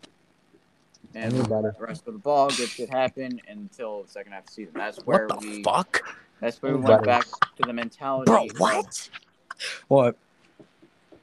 And 1.15 1.33
Anybody. 1.33 1.67
let 1.67 1.79
Russ 1.79 2.01
throw 2.01 2.13
the 2.13 2.19
ball, 2.19 2.49
good 2.49 2.69
shit 2.69 2.89
happen 2.89 3.39
until 3.47 4.03
the 4.03 4.09
second 4.09 4.33
half 4.33 4.41
of 4.41 4.47
the 4.47 4.51
season. 4.53 4.73
That's 4.75 4.97
where 5.05 5.27
What 5.27 5.39
the 5.41 5.47
we 5.47 5.63
fuck, 5.63 6.03
that's 6.41 6.61
where 6.61 6.75
we 6.75 6.81
went 6.81 7.05
back 7.05 7.25
to 7.25 7.63
the 7.65 7.73
mentality. 7.73 8.29
bro? 8.31 8.47
What? 8.57 9.09
what? 9.87 10.15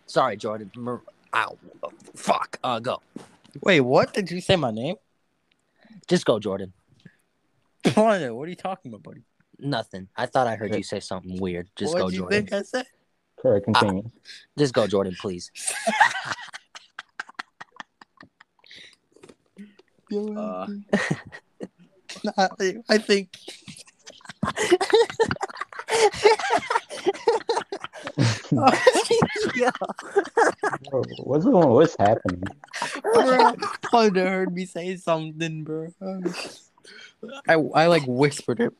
Sorry, 0.06 0.36
Jordan. 0.36 0.70
Mer- 0.76 1.02
Ow. 1.34 1.56
Fuck. 2.16 2.58
Uh, 2.64 2.80
go. 2.80 3.00
Wait, 3.62 3.80
what 3.80 4.12
did 4.12 4.30
you 4.30 4.40
say 4.40 4.56
my 4.56 4.70
name? 4.70 4.96
Just 6.08 6.24
go, 6.24 6.38
Jordan. 6.40 6.72
what 7.94 8.22
are 8.22 8.46
you 8.48 8.56
talking 8.56 8.92
about, 8.92 9.02
buddy? 9.02 9.22
Nothing. 9.58 10.08
I 10.16 10.26
thought 10.26 10.46
I 10.46 10.56
heard 10.56 10.74
you 10.74 10.82
say 10.82 11.00
something 11.00 11.38
weird. 11.40 11.68
Just 11.76 11.94
go, 11.94 12.04
What'd 12.04 12.14
you 12.14 12.20
Jordan. 12.20 12.46
think 12.46 12.52
I 12.52 12.62
said? 12.62 12.86
Correct. 13.38 13.64
Continue. 13.64 14.10
Just 14.58 14.74
go, 14.74 14.86
Jordan, 14.86 15.16
please. 15.20 15.50
Uh, 20.12 20.66
I, 22.36 22.48
I 22.88 22.98
think 22.98 23.28
Bro, 30.90 31.04
what's 31.18 31.44
going? 31.44 31.68
What's 31.68 31.96
happening? 31.98 32.42
bro, 33.02 33.54
Hunter 33.86 34.28
heard 34.28 34.54
me 34.54 34.64
say 34.66 34.96
something, 34.96 35.64
bro. 35.64 35.92
I 37.48 37.54
I 37.54 37.86
like 37.86 38.02
whispered 38.06 38.60
it. 38.60 38.72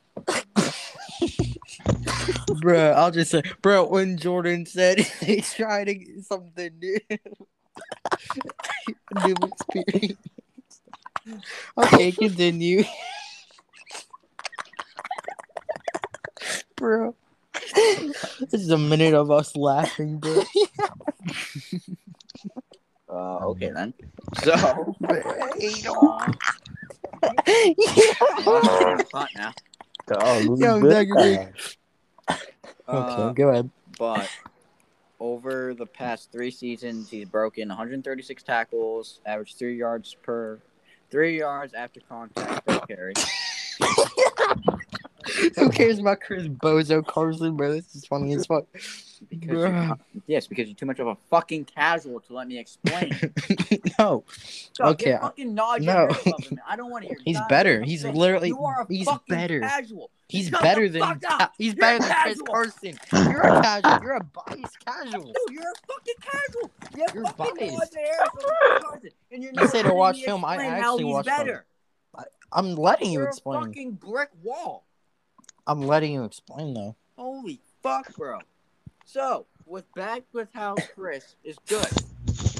bro, 2.60 2.92
I'll 2.92 3.10
just 3.10 3.30
say, 3.30 3.42
bro, 3.62 3.86
when 3.86 4.16
Jordan 4.16 4.66
said 4.66 5.00
he 5.20 5.40
tried 5.40 5.84
to 5.84 5.94
get 5.94 6.24
something 6.24 6.70
new, 6.80 6.98
new 9.24 9.34
experience. 9.42 10.18
Okay, 11.76 12.12
continue. 12.12 12.84
bro, 16.76 17.14
this 18.40 18.54
is 18.54 18.70
a 18.70 18.78
minute 18.78 19.14
of 19.14 19.30
us 19.30 19.54
laughing, 19.56 20.18
bro. 20.18 20.42
uh, 23.08 23.46
okay 23.48 23.70
then. 23.70 23.94
So, 24.42 24.54
I'm 25.08 26.36
hot 29.12 29.28
now. 29.36 29.52
Dog, 30.06 30.58
Yo, 30.60 30.80
this 30.80 30.92
Dagger? 30.92 31.18
Okay, 31.18 31.48
Uh, 32.88 33.32
go 33.32 33.48
ahead. 33.50 33.70
but 33.98 34.28
over 35.20 35.74
the 35.74 35.86
past 35.86 36.32
three 36.32 36.50
seasons, 36.50 37.10
he's 37.10 37.26
broken 37.26 37.68
136 37.68 38.42
tackles, 38.42 39.20
averaged 39.26 39.58
three 39.58 39.76
yards 39.76 40.14
per, 40.22 40.58
three 41.10 41.38
yards 41.38 41.74
after 41.74 42.00
contact 42.08 42.66
per 42.66 42.80
carry. 42.80 43.12
Who 45.56 45.70
cares 45.70 45.98
about 45.98 46.20
Chris 46.20 46.46
Bozo 46.48 47.06
Carson, 47.06 47.56
bro? 47.56 47.72
This 47.72 47.94
is 47.94 48.04
funny 48.06 48.32
as 48.34 48.46
fuck. 48.46 48.64
Because 49.28 49.96
yes, 50.26 50.46
because 50.46 50.66
you're 50.68 50.74
too 50.76 50.86
much 50.86 50.98
of 50.98 51.06
a 51.06 51.16
fucking 51.30 51.66
casual 51.66 52.20
to 52.20 52.32
let 52.34 52.48
me 52.48 52.58
explain. 52.58 53.10
no, 53.98 54.24
Dog, 54.74 54.92
Okay, 54.94 55.10
you're 55.10 55.18
I- 55.18 55.22
fucking 55.22 55.54
nod 55.54 55.82
no. 55.82 56.04
above. 56.06 56.24
I 56.66 56.76
don't 56.76 56.90
want 56.90 57.02
to 57.04 57.08
hear. 57.08 57.18
He's 57.24 57.38
better. 57.48 57.82
He's 57.82 58.02
saying. 58.02 58.14
literally- 58.14 58.48
You 58.48 58.64
are 58.64 58.82
a 58.82 58.86
he's 58.88 59.04
fucking 59.06 59.22
better. 59.34 59.60
Casual. 59.60 60.10
he's 60.28 60.48
Shut 60.48 60.62
better 60.62 60.88
than. 60.88 61.02
Ca- 61.20 61.50
he's 61.58 61.74
You're 61.74 61.80
better 61.80 61.98
than 61.98 62.16
Chris. 62.22 62.40
Carson. 62.46 62.98
You're 63.30 63.40
a 63.40 63.60
casual. 63.62 63.98
You're 64.02 64.12
a 64.16 64.24
biased 64.24 64.84
casual. 64.86 65.24
Dude, 65.24 65.34
you're 65.50 65.62
a 65.62 65.86
fucking 65.86 66.14
casual. 66.22 66.70
You 66.96 67.06
You're 67.14 67.24
fucking 67.32 67.68
biased. 67.68 67.78
nod 67.78 67.88
your 67.92 68.06
head 68.06 68.26
above 68.32 68.42
Chris 68.42 68.82
Carson, 68.82 69.10
and 69.32 69.42
you're 69.42 69.52
You 69.58 69.68
say 69.68 69.82
to 69.82 69.92
watch 69.92 70.22
film, 70.22 70.44
I 70.44 70.64
actually 70.64 71.04
watch 71.04 71.26
film. 71.26 71.36
better. 71.38 71.66
I'm 72.52 72.74
letting 72.74 73.12
you 73.12 73.18
You're 73.20 73.26
a 73.26 73.28
explain. 73.28 73.64
fucking 73.66 73.92
brick 73.92 74.30
wall. 74.42 74.84
I'm 75.70 75.82
letting 75.82 76.12
you 76.12 76.24
explain 76.24 76.74
though. 76.74 76.96
Holy 77.16 77.60
fuck, 77.80 78.12
bro. 78.16 78.40
So, 79.04 79.46
with 79.66 79.84
back 79.94 80.24
with 80.32 80.48
how 80.52 80.74
Chris 80.96 81.36
is 81.44 81.56
good, 81.68 81.86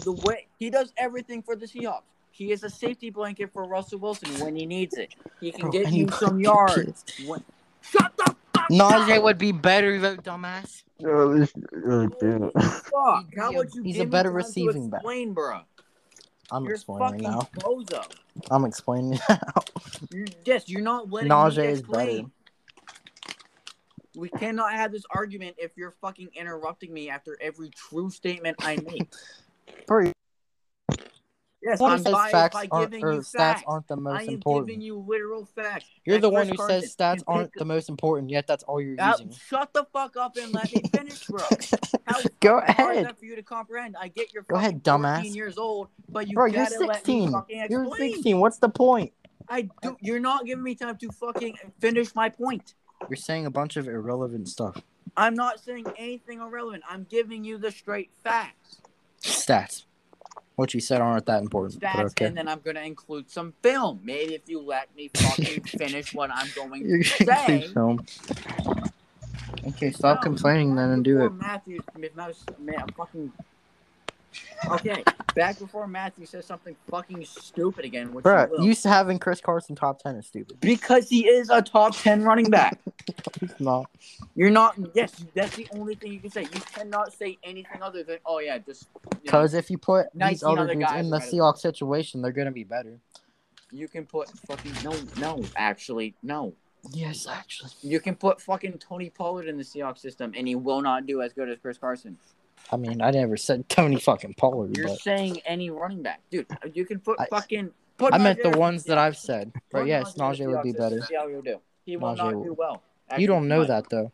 the 0.04 0.12
way 0.24 0.46
he 0.60 0.70
does 0.70 0.92
everything 0.96 1.42
for 1.42 1.56
the 1.56 1.66
Seahawks. 1.66 2.02
He 2.30 2.52
is 2.52 2.62
a 2.62 2.70
safety 2.70 3.10
blanket 3.10 3.52
for 3.52 3.64
Russell 3.64 3.98
Wilson 3.98 4.30
when 4.38 4.54
he 4.54 4.64
needs 4.64 4.96
it. 4.96 5.16
He 5.40 5.50
can 5.50 5.62
Bro, 5.62 5.70
get 5.72 5.92
you 5.92 6.04
you 6.04 6.10
some 6.12 6.38
yards. 6.38 7.04
When... 7.26 7.42
Shut 7.80 8.16
the 8.16 8.36
fuck 8.54 8.68
Najee 8.70 9.16
up! 9.16 9.24
would 9.24 9.38
be 9.38 9.50
better 9.50 9.98
though, 9.98 10.16
dumbass. 10.16 10.84
Oh, 11.04 11.36
this- 11.36 11.52
oh, 11.84 12.06
dude. 12.06 12.52
Fuck. 12.52 13.26
How 13.36 13.52
would 13.52 13.74
you 13.74 13.82
he's 13.82 13.96
give 13.96 14.06
a 14.06 14.10
better 14.10 14.30
receiving 14.30 14.88
back. 14.88 14.98
explain, 14.98 15.32
bro? 15.32 15.62
I'm 16.52 16.64
You're 16.64 16.74
explaining 16.74 17.22
now. 17.22 17.48
bozo. 17.56 18.06
I'm 18.52 18.64
explaining 18.64 19.18
now. 19.28 19.40
You're, 20.12 20.26
yes, 20.44 20.68
you're 20.68 20.80
not 20.80 21.10
letting 21.10 21.28
Najee 21.28 21.56
me 21.58 21.66
is 21.66 21.82
better. 21.82 22.22
We 24.16 24.28
cannot 24.28 24.72
have 24.72 24.92
this 24.92 25.04
argument 25.10 25.56
if 25.58 25.76
you're 25.76 25.94
fucking 26.00 26.30
interrupting 26.34 26.92
me 26.92 27.10
after 27.10 27.38
every 27.40 27.70
true 27.70 28.10
statement 28.10 28.56
I 28.60 28.76
make. 28.76 29.12
Bro, 29.86 30.12
Yes, 31.62 31.78
one 31.78 31.92
I'm 31.92 32.02
biased 32.02 32.30
facts 32.32 32.54
by 32.54 32.68
aren't 32.70 32.90
giving 32.92 33.04
or 33.04 33.12
you 33.14 33.20
stats 33.20 33.62
aren't 33.66 33.86
the 33.86 33.96
most 33.96 34.18
I 34.18 34.22
am 34.22 34.28
important. 34.30 34.68
giving 34.68 34.80
you 34.80 34.96
literal 35.06 35.44
facts. 35.44 35.84
You're 36.06 36.16
That 36.16 36.22
the 36.22 36.30
one 36.30 36.48
who 36.48 36.56
Carson 36.56 36.80
says 36.82 36.96
stats 36.96 37.22
aren't 37.26 37.52
the 37.52 37.66
most 37.66 37.90
important, 37.90 38.30
yet 38.30 38.46
that's 38.46 38.62
all 38.62 38.80
you're 38.80 38.98
Uh, 38.98 39.10
using. 39.18 39.30
shut 39.32 39.70
the 39.74 39.84
fuck 39.92 40.16
up 40.16 40.36
and 40.38 40.52
let 40.52 40.72
me 40.72 40.80
finish, 40.94 41.22
bro. 41.26 41.44
How 42.06 42.20
Go 42.40 42.60
fucking 42.60 42.74
hard 42.74 42.96
is 42.96 43.02
ahead. 43.04 43.18
for 43.18 43.24
you 43.26 43.36
to 43.36 43.42
comprehend? 43.42 43.94
I 44.00 44.08
get 44.08 44.32
you're 44.32 44.44
Go 44.44 44.56
ahead, 44.56 44.82
dumbass. 44.82 45.34
years 45.34 45.58
old, 45.58 45.88
but 46.08 46.28
you 46.28 46.34
Bro, 46.34 46.46
you're 46.46 46.64
gotta 46.64 46.80
let 46.80 47.06
me 47.06 47.26
16. 47.26 47.32
fucking 47.32 47.66
You're 47.68 47.94
16. 47.94 48.40
What's 48.40 48.58
the 48.58 48.70
point? 48.70 49.12
I 49.46 49.68
do. 49.82 49.98
You're 50.00 50.20
not 50.20 50.46
giving 50.46 50.64
me 50.64 50.74
time 50.76 50.96
to 50.96 51.10
fucking 51.10 51.58
finish 51.78 52.14
my 52.14 52.30
point. 52.30 52.74
You're 53.08 53.16
saying 53.16 53.46
a 53.46 53.50
bunch 53.50 53.76
of 53.76 53.88
irrelevant 53.88 54.48
stuff. 54.48 54.82
I'm 55.16 55.34
not 55.34 55.60
saying 55.60 55.86
anything 55.96 56.40
irrelevant. 56.40 56.84
I'm 56.88 57.06
giving 57.08 57.44
you 57.44 57.58
the 57.58 57.70
straight 57.70 58.10
facts. 58.22 58.80
Stats. 59.22 59.84
What 60.56 60.74
you 60.74 60.80
said 60.80 61.00
aren't 61.00 61.26
that 61.26 61.40
important. 61.42 61.80
Stats, 61.80 62.10
okay. 62.10 62.26
and 62.26 62.36
then 62.36 62.46
I'm 62.46 62.60
gonna 62.60 62.82
include 62.82 63.30
some 63.30 63.54
film. 63.62 64.00
Maybe 64.04 64.34
if 64.34 64.42
you 64.46 64.60
let 64.60 64.94
me 64.94 65.10
fucking 65.14 65.62
finish 65.78 66.12
what 66.12 66.30
I'm 66.30 66.48
going 66.54 66.82
to 66.84 67.02
say. 67.02 67.66
film. 67.72 68.04
Okay, 69.68 69.90
stop 69.90 70.18
No, 70.18 70.22
complaining 70.22 70.74
then 70.74 70.90
and 70.90 71.04
do 71.04 71.24
it. 71.24 71.32
Matthew, 71.32 71.80
if 71.96 72.16
man, 72.58 72.86
fucking. 72.96 73.32
Okay, 74.68 75.02
back 75.34 75.58
before 75.58 75.86
Matthew 75.86 76.26
says 76.26 76.44
something 76.44 76.76
fucking 76.90 77.24
stupid 77.24 77.84
again, 77.84 78.12
which 78.12 78.22
Bro, 78.22 78.48
will. 78.50 78.64
you 78.64 78.74
having 78.84 79.18
Chris 79.18 79.40
Carson 79.40 79.74
top 79.74 80.02
10 80.02 80.16
is 80.16 80.26
stupid. 80.26 80.60
because 80.60 81.08
he 81.08 81.26
is 81.26 81.48
a 81.50 81.62
top 81.62 81.96
ten 81.96 82.22
running 82.22 82.50
back. 82.50 82.78
He's 83.40 83.58
not. 83.58 83.90
You're 84.34 84.50
not. 84.50 84.76
Yes, 84.94 85.24
that's 85.34 85.56
the 85.56 85.66
only 85.72 85.94
thing 85.94 86.12
you 86.12 86.20
can 86.20 86.30
say. 86.30 86.42
You 86.42 86.60
cannot 86.74 87.12
say 87.12 87.38
anything 87.42 87.82
other 87.82 88.02
than, 88.02 88.18
"Oh 88.26 88.38
yeah, 88.40 88.58
just." 88.58 88.88
You, 88.94 89.00
know, 89.10 89.18
Because 89.22 89.54
if 89.54 89.70
you 89.70 89.78
put 89.78 90.12
these 90.12 90.42
19 90.42 90.48
other 90.48 90.60
other 90.60 90.74
dudes 90.74 90.86
guys 90.86 91.00
in 91.00 91.06
are 91.06 91.10
the 91.10 91.18
better. 91.24 91.36
Seahawks 91.36 91.58
situation, 91.58 92.22
they're 92.22 92.32
going 92.32 92.46
to 92.46 92.52
be 92.52 92.64
better. 92.64 92.98
you 93.70 93.88
can 93.88 94.04
put 94.04 94.28
fucking 94.46 94.72
no, 94.84 94.94
no. 95.18 95.44
Actually, 95.56 96.14
no. 96.22 96.52
Yes, 96.92 97.26
actually. 97.26 97.70
You 97.82 98.00
can 98.00 98.14
put 98.14 98.40
fucking 98.40 98.78
Tony 98.78 99.10
Pollard 99.10 99.46
in 99.46 99.56
the 99.58 99.64
Seahawks 99.64 99.98
system, 99.98 100.32
and 100.36 100.48
he 100.48 100.54
will 100.54 100.80
not 100.80 101.06
do 101.06 101.22
as 101.22 101.32
good 101.32 101.48
as 101.48 101.58
Chris 101.58 101.78
Carson. 101.78 102.16
I 102.72 102.76
mean, 102.76 103.00
I 103.02 103.10
never 103.10 103.36
said 103.36 103.68
Tony 103.68 103.96
fucking 103.96 104.34
Pollard, 104.34 104.76
You're 104.76 104.88
but 104.88 105.00
saying 105.00 105.40
any 105.44 105.70
running 105.70 106.02
back, 106.02 106.20
dude. 106.30 106.46
You 106.72 106.84
can 106.84 107.00
put 107.00 107.18
I- 107.20 107.26
fucking. 107.26 107.70
Put 107.98 108.14
I 108.14 108.18
meant 108.18 108.42
the 108.42 108.56
ones 108.58 108.84
that 108.84 108.96
I've 108.96 109.16
said. 109.18 109.52
But 109.70 109.86
yes, 109.86 110.14
Najee 110.14 110.46
would 110.50 110.62
be 110.62 110.72
better. 110.72 111.02
See 111.02 111.14
how 111.16 111.28
he'll 111.28 111.42
do. 111.42 111.60
He 111.84 111.98
will 111.98 112.14
Najee 112.14 112.16
not 112.16 112.34
will. 112.34 112.44
do 112.44 112.52
well. 112.54 112.82
Actually, 113.10 113.22
You 113.22 113.28
don't 113.28 113.46
know 113.46 113.64
that 113.64 113.90
though. 113.90 114.10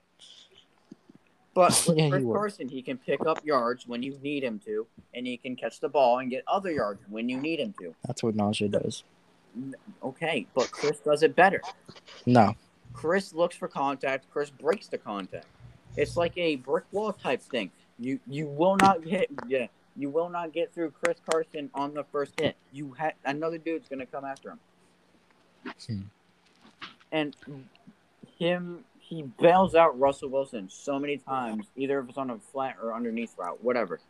But 1.54 1.84
with 1.86 1.96
Yeah, 1.98 2.16
you. 2.16 2.32
Carson, 2.32 2.68
he 2.68 2.82
can 2.82 2.98
pick 2.98 3.24
up 3.24 3.44
yards 3.44 3.86
when 3.86 4.02
you 4.02 4.18
need 4.22 4.42
him 4.42 4.58
to, 4.66 4.86
and 5.14 5.24
he 5.26 5.36
can 5.36 5.54
catch 5.54 5.78
the 5.78 5.88
ball 5.88 6.18
and 6.18 6.28
get 6.30 6.42
other 6.48 6.72
yards 6.72 7.00
when 7.08 7.28
you 7.28 7.40
need 7.40 7.60
him 7.60 7.74
to. 7.80 7.94
That's 8.06 8.22
what 8.24 8.36
Najee 8.36 8.70
does. 8.72 9.04
Okay, 10.02 10.46
but 10.54 10.70
Chris 10.72 10.98
does 10.98 11.22
it 11.22 11.36
better. 11.36 11.62
No. 12.26 12.54
Chris 12.92 13.32
looks 13.32 13.56
for 13.56 13.68
contact. 13.68 14.26
Chris 14.32 14.50
breaks 14.50 14.88
the 14.88 14.98
contact. 14.98 15.46
It's 15.96 16.16
like 16.16 16.36
a 16.36 16.56
brick 16.56 16.84
wall 16.92 17.12
type 17.12 17.40
thing. 17.40 17.70
You 17.98 18.20
you 18.26 18.46
will 18.46 18.76
not 18.76 19.04
hit. 19.04 19.30
Yeah, 19.46 19.66
you 19.96 20.10
will 20.10 20.28
not 20.28 20.52
get 20.52 20.72
through 20.74 20.92
Chris 21.02 21.18
Carson 21.30 21.70
on 21.74 21.94
the 21.94 22.04
first 22.04 22.38
hit. 22.38 22.56
You 22.72 22.92
had 22.92 23.14
another 23.24 23.58
dude's 23.58 23.88
gonna 23.88 24.06
come 24.06 24.24
after 24.24 24.50
him. 24.50 24.60
Hmm. 25.86 26.00
And 27.12 27.36
him, 28.38 28.84
he 28.98 29.22
bails 29.22 29.74
out 29.74 29.98
Russell 29.98 30.28
Wilson 30.28 30.68
so 30.68 30.98
many 30.98 31.16
times, 31.16 31.66
either 31.76 32.00
if 32.00 32.08
it's 32.08 32.18
on 32.18 32.30
a 32.30 32.38
flat 32.38 32.76
or 32.82 32.92
underneath 32.94 33.34
route, 33.38 33.62
whatever. 33.62 34.00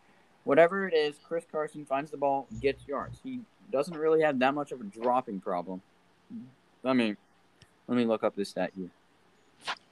Whatever 0.45 0.87
it 0.87 0.95
is, 0.95 1.17
Chris 1.27 1.45
Carson 1.51 1.85
finds 1.85 2.11
the 2.11 2.17
ball, 2.17 2.47
gets 2.61 2.87
yards. 2.87 3.19
He 3.23 3.41
doesn't 3.73 3.97
really 3.97 4.23
have 4.23 4.39
that 4.39 4.55
much 4.55 4.73
of 4.73 4.81
a 4.81 4.85
dropping 4.85 5.41
problem. 5.41 5.83
I 6.85 6.93
mean, 6.93 7.17
let 7.89 7.97
me 7.97 8.05
look 8.05 8.23
up 8.23 8.37
this 8.37 8.51
stat 8.51 8.71
here. 8.77 8.91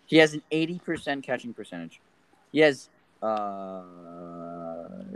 He 0.07 0.19
has 0.19 0.35
an 0.35 0.43
80% 0.53 1.23
catching 1.23 1.53
percentage. 1.55 2.01
He 2.53 2.61
has 2.61 2.89
uh 3.25 3.83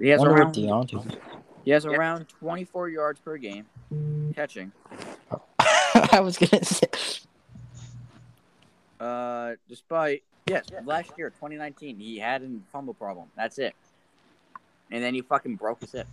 he 0.00 0.08
has 0.08 0.20
Wonder 0.20 0.34
around 0.34 0.54
Diontae. 0.54 1.18
he 1.64 1.70
has 1.72 1.84
around 1.84 2.28
24 2.28 2.88
yards 2.88 3.20
per 3.20 3.36
game 3.36 3.66
catching. 4.34 4.72
I 6.12 6.20
was 6.20 6.38
gonna 6.38 6.64
say. 6.64 6.86
Uh 8.98 9.52
despite 9.68 10.22
yes, 10.46 10.64
last 10.84 11.10
year 11.18 11.30
2019 11.30 11.98
he 11.98 12.18
had 12.18 12.42
a 12.42 12.48
fumble 12.72 12.94
problem. 12.94 13.28
That's 13.36 13.58
it. 13.58 13.74
And 14.90 15.02
then 15.04 15.14
he 15.14 15.20
fucking 15.20 15.56
broke 15.56 15.80
his 15.82 15.92
hip. 15.92 16.08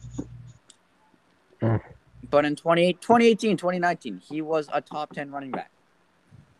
Hmm. 1.61 1.77
But 2.29 2.43
in 2.43 2.55
20, 2.55 2.93
2018, 2.93 3.55
2019, 3.55 4.21
he 4.27 4.41
was 4.41 4.67
a 4.73 4.81
top 4.81 5.13
10 5.13 5.31
running 5.31 5.51
back. 5.51 5.69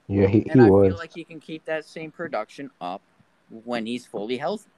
Yeah, 0.07 0.28
he, 0.28 0.41
he 0.41 0.49
and 0.52 0.62
I 0.62 0.70
was. 0.70 0.90
feel 0.90 0.98
like 0.98 1.14
he 1.14 1.24
can 1.24 1.40
keep 1.40 1.66
that 1.66 1.84
same 1.86 2.12
production 2.12 2.70
up 2.80 3.02
when 3.66 3.86
he's 3.86 4.06
fully 4.06 4.38
healthy. 4.38 4.70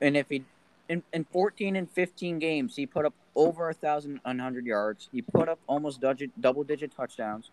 And 0.00 0.16
if 0.16 0.28
he 0.28 0.44
in, 0.88 1.02
in 1.12 1.24
14 1.24 1.76
and 1.76 1.90
15 1.90 2.38
games, 2.38 2.76
he 2.76 2.86
put 2.86 3.04
up 3.04 3.14
over 3.34 3.68
a 3.70 3.74
thousand 3.74 4.20
hundred 4.24 4.66
yards. 4.66 5.08
He 5.12 5.22
put 5.22 5.48
up 5.48 5.58
almost 5.66 6.00
double 6.00 6.26
double 6.40 6.64
digit 6.64 6.94
touchdowns. 6.94 7.50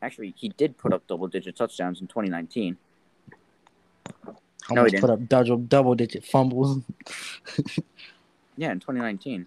Actually, 0.00 0.34
he 0.36 0.48
did 0.50 0.76
put 0.76 0.92
up 0.92 1.06
double 1.06 1.28
digit 1.28 1.56
touchdowns 1.56 2.00
in 2.00 2.08
2019. 2.08 2.76
No, 4.26 4.34
he 4.68 4.76
Almost 4.76 4.90
didn't. 4.92 5.00
put 5.00 5.10
up 5.10 5.28
double 5.28 5.56
double 5.58 5.94
digit 5.94 6.24
fumbles. 6.24 6.80
Yeah, 8.54 8.70
in 8.70 8.80
2019. 8.80 9.46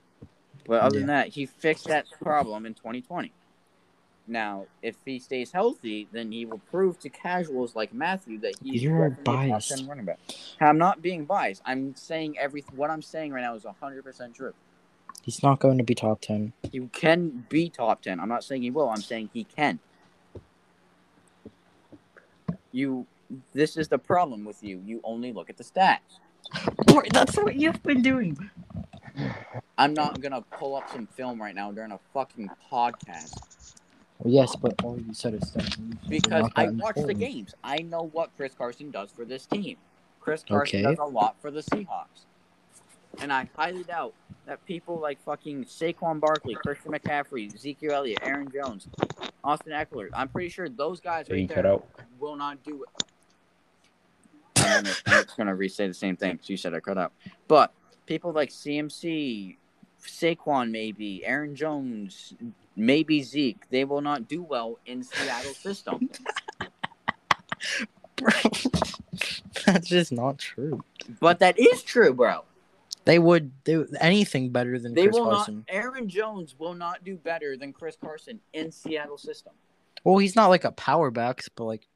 But 0.65 0.81
other 0.81 0.97
than 0.97 1.07
that, 1.07 1.27
he 1.27 1.45
fixed 1.45 1.87
that 1.89 2.05
problem 2.19 2.65
in 2.65 2.73
2020. 2.73 3.31
Now, 4.27 4.65
if 4.81 4.95
he 5.05 5.19
stays 5.19 5.51
healthy, 5.51 6.07
then 6.11 6.31
he 6.31 6.45
will 6.45 6.61
prove 6.71 6.99
to 6.99 7.09
casuals 7.09 7.75
like 7.75 7.93
Matthew 7.93 8.39
that 8.39 8.55
he's 8.63 8.81
You're 8.81 9.09
definitely 9.09 9.21
a 9.21 9.25
top 9.25 9.49
biased. 9.51 9.77
10 9.77 9.87
running 9.87 10.05
back. 10.05 10.19
I'm 10.59 10.77
not 10.77 11.01
being 11.01 11.25
biased. 11.25 11.61
I'm 11.65 11.95
saying 11.95 12.37
every 12.39 12.63
what 12.75 12.89
I'm 12.89 13.03
saying 13.03 13.31
right 13.31 13.41
now 13.41 13.55
is 13.55 13.63
100% 13.63 14.33
true. 14.33 14.53
He's 15.21 15.43
not 15.43 15.59
going 15.59 15.77
to 15.77 15.83
be 15.83 15.95
top 15.95 16.21
ten. 16.21 16.53
He 16.71 16.87
can 16.91 17.45
be 17.49 17.69
top 17.69 18.01
10. 18.01 18.19
I'm 18.19 18.29
not 18.29 18.43
saying 18.43 18.61
he 18.61 18.71
will. 18.71 18.89
I'm 18.89 19.01
saying 19.01 19.29
he 19.33 19.43
can. 19.43 19.79
You 22.71 23.07
this 23.53 23.77
is 23.77 23.87
the 23.87 23.97
problem 23.97 24.45
with 24.45 24.63
you. 24.63 24.81
You 24.85 25.01
only 25.03 25.33
look 25.33 25.49
at 25.49 25.57
the 25.57 25.63
stats. 25.63 25.99
That's 27.11 27.35
what 27.37 27.55
you've 27.55 27.81
been 27.83 28.01
doing. 28.01 28.37
I'm 29.77 29.93
not 29.93 30.21
going 30.21 30.31
to 30.31 30.41
pull 30.41 30.75
up 30.75 30.89
some 30.89 31.07
film 31.07 31.41
right 31.41 31.55
now 31.55 31.71
during 31.71 31.91
a 31.91 31.99
fucking 32.13 32.49
podcast. 32.71 33.64
Well, 34.19 34.33
yes, 34.33 34.55
but 34.55 34.73
all 34.83 34.97
you 34.97 35.13
said 35.13 35.33
is 35.35 35.51
that 35.51 35.75
because 36.07 36.49
I 36.55 36.67
that 36.67 36.75
watch 36.75 36.95
the 36.95 37.13
games. 37.13 37.53
I 37.63 37.79
know 37.79 38.03
what 38.13 38.31
Chris 38.37 38.53
Carson 38.53 38.89
does 38.91 39.11
for 39.11 39.25
this 39.25 39.45
team. 39.45 39.77
Chris 40.19 40.43
Carson 40.47 40.79
Okay. 40.79 40.89
does 40.89 40.99
a 40.99 41.05
lot 41.05 41.35
for 41.41 41.51
the 41.51 41.61
Seahawks. 41.61 42.25
And 43.19 43.31
I 43.31 43.49
highly 43.55 43.83
doubt 43.83 44.13
that 44.45 44.65
people 44.65 44.99
like 44.99 45.19
fucking 45.23 45.65
Saquon 45.65 46.19
Barkley, 46.19 46.55
Christian 46.55 46.91
McCaffrey, 46.91 47.53
Ezekiel 47.53 47.91
Elliott, 47.93 48.19
Aaron 48.23 48.49
Jones, 48.51 48.87
Austin 49.43 49.73
Ekeler, 49.73 50.09
I'm 50.13 50.27
pretty 50.29 50.49
sure 50.49 50.67
those 50.69 50.99
guys 50.99 51.29
right 51.29 51.47
there 51.47 51.65
out. 51.67 51.87
will 52.19 52.35
not 52.35 52.63
do 52.63 52.83
it. 52.83 52.89
I'm, 54.57 54.83
gonna, 54.83 54.95
I'm 55.07 55.23
just 55.25 55.37
going 55.37 55.47
to 55.47 55.55
re-say 55.55 55.87
the 55.87 55.93
same 55.93 56.15
thing 56.17 56.37
'cause 56.37 56.49
you 56.49 56.57
said 56.57 56.73
I 56.73 56.79
cut 56.79 56.97
out. 56.97 57.13
But 57.47 57.71
people 58.05 58.31
like 58.31 58.49
CMC, 58.49 59.57
Saquon 60.01 60.71
maybe, 60.71 61.23
Aaron 61.25 61.55
Jones, 61.55 62.33
maybe 62.75 63.23
Zeke, 63.23 63.69
they 63.69 63.85
will 63.85 64.01
not 64.01 64.27
do 64.27 64.43
well 64.43 64.79
in 64.85 65.03
Seattle's 65.03 65.57
system. 65.57 66.09
bro, 68.15 68.31
That's 69.65 69.87
just 69.87 70.11
not 70.11 70.37
true. 70.37 70.83
But 71.19 71.39
that 71.39 71.59
is 71.59 71.83
true, 71.83 72.13
bro. 72.13 72.43
They 73.05 73.19
would 73.19 73.63
do 73.63 73.87
anything 73.99 74.49
better 74.49 74.79
than 74.79 74.95
They 74.95 75.03
Chris 75.03 75.15
will 75.15 75.29
Carson. 75.29 75.57
not. 75.57 75.65
Aaron 75.75 76.09
Jones 76.09 76.55
will 76.57 76.73
not 76.73 77.03
do 77.03 77.17
better 77.17 77.55
than 77.55 77.71
Chris 77.71 77.95
Carson 77.99 78.39
in 78.53 78.71
Seattle 78.71 79.17
system. 79.19 79.53
Well, 80.03 80.17
he's 80.17 80.35
not 80.35 80.47
like 80.47 80.63
a 80.63 80.71
power 80.71 81.11
back, 81.11 81.41
but 81.55 81.65
like 81.65 81.87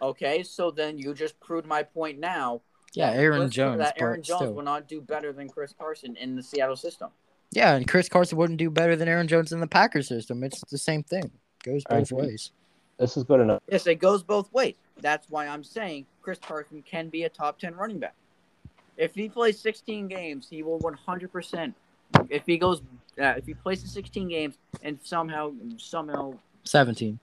Okay, 0.00 0.42
so 0.42 0.70
then 0.72 0.98
you 0.98 1.14
just 1.14 1.38
proved 1.40 1.66
my 1.66 1.82
point 1.84 2.18
now. 2.18 2.60
yeah, 2.92 3.10
Aaron 3.10 3.48
Jones, 3.50 3.78
That 3.78 4.00
Aaron 4.00 4.22
Jones 4.22 4.40
still. 4.40 4.52
will 4.54 4.62
not 4.64 4.88
do 4.88 5.00
better 5.00 5.32
than 5.32 5.48
Chris 5.48 5.72
Carson 5.78 6.16
in 6.16 6.34
the 6.36 6.42
Seattle 6.42 6.74
system. 6.76 7.10
Yeah, 7.52 7.74
and 7.74 7.86
Chris 7.86 8.08
Carson 8.08 8.38
wouldn't 8.38 8.58
do 8.58 8.70
better 8.70 8.96
than 8.96 9.08
Aaron 9.08 9.28
Jones 9.28 9.52
in 9.52 9.60
the 9.60 9.66
Packers 9.66 10.08
system. 10.08 10.42
It's 10.42 10.62
the 10.70 10.78
same 10.78 11.02
thing. 11.02 11.30
Goes 11.62 11.82
I 11.88 11.98
both 11.98 12.12
agree. 12.12 12.26
ways. 12.28 12.50
Let's 12.98 13.14
just 13.14 13.28
go 13.28 13.36
to 13.36 13.42
another. 13.42 13.60
Yes, 13.70 13.86
it 13.86 13.96
goes 13.96 14.22
both 14.22 14.52
ways. 14.52 14.74
That's 15.00 15.28
why 15.28 15.46
I'm 15.46 15.62
saying 15.62 16.06
Chris 16.22 16.38
Carson 16.38 16.82
can 16.82 17.08
be 17.08 17.24
a 17.24 17.28
top 17.28 17.58
10 17.58 17.74
running 17.74 17.98
back. 17.98 18.14
If 18.96 19.14
he 19.14 19.28
plays 19.28 19.58
16 19.58 20.08
games, 20.08 20.46
he 20.48 20.62
will 20.62 20.78
100%. 20.80 21.74
If 22.28 22.44
he 22.46 22.56
goes, 22.58 22.80
uh, 23.20 23.34
if 23.36 23.46
he 23.46 23.54
plays 23.54 23.82
the 23.82 23.88
16 23.88 24.28
games 24.28 24.54
and 24.82 24.98
somehow, 25.02 25.52
somehow, 25.76 26.34
Seventeen. 26.64 27.18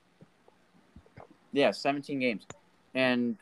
yeah, 1.53 1.71
17 1.71 2.19
games, 2.19 2.45
and 2.93 3.37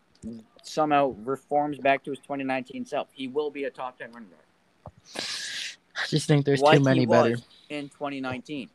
somehow 0.62 1.16
reforms 1.24 1.80
back 1.80 2.04
to 2.04 2.12
his 2.12 2.20
2019 2.20 2.86
self, 2.86 3.08
he 3.14 3.28
will 3.28 3.50
be 3.50 3.64
a 3.64 3.70
top 3.70 3.98
10 3.98 4.12
running 4.12 4.30
back. 4.30 4.47
I 6.08 6.10
just 6.10 6.28
think 6.28 6.46
there's 6.46 6.62
Like 6.62 6.78
too 6.78 6.84
many 6.84 7.06
better. 7.06 7.38
in 7.70 7.90
2019. 7.90 8.70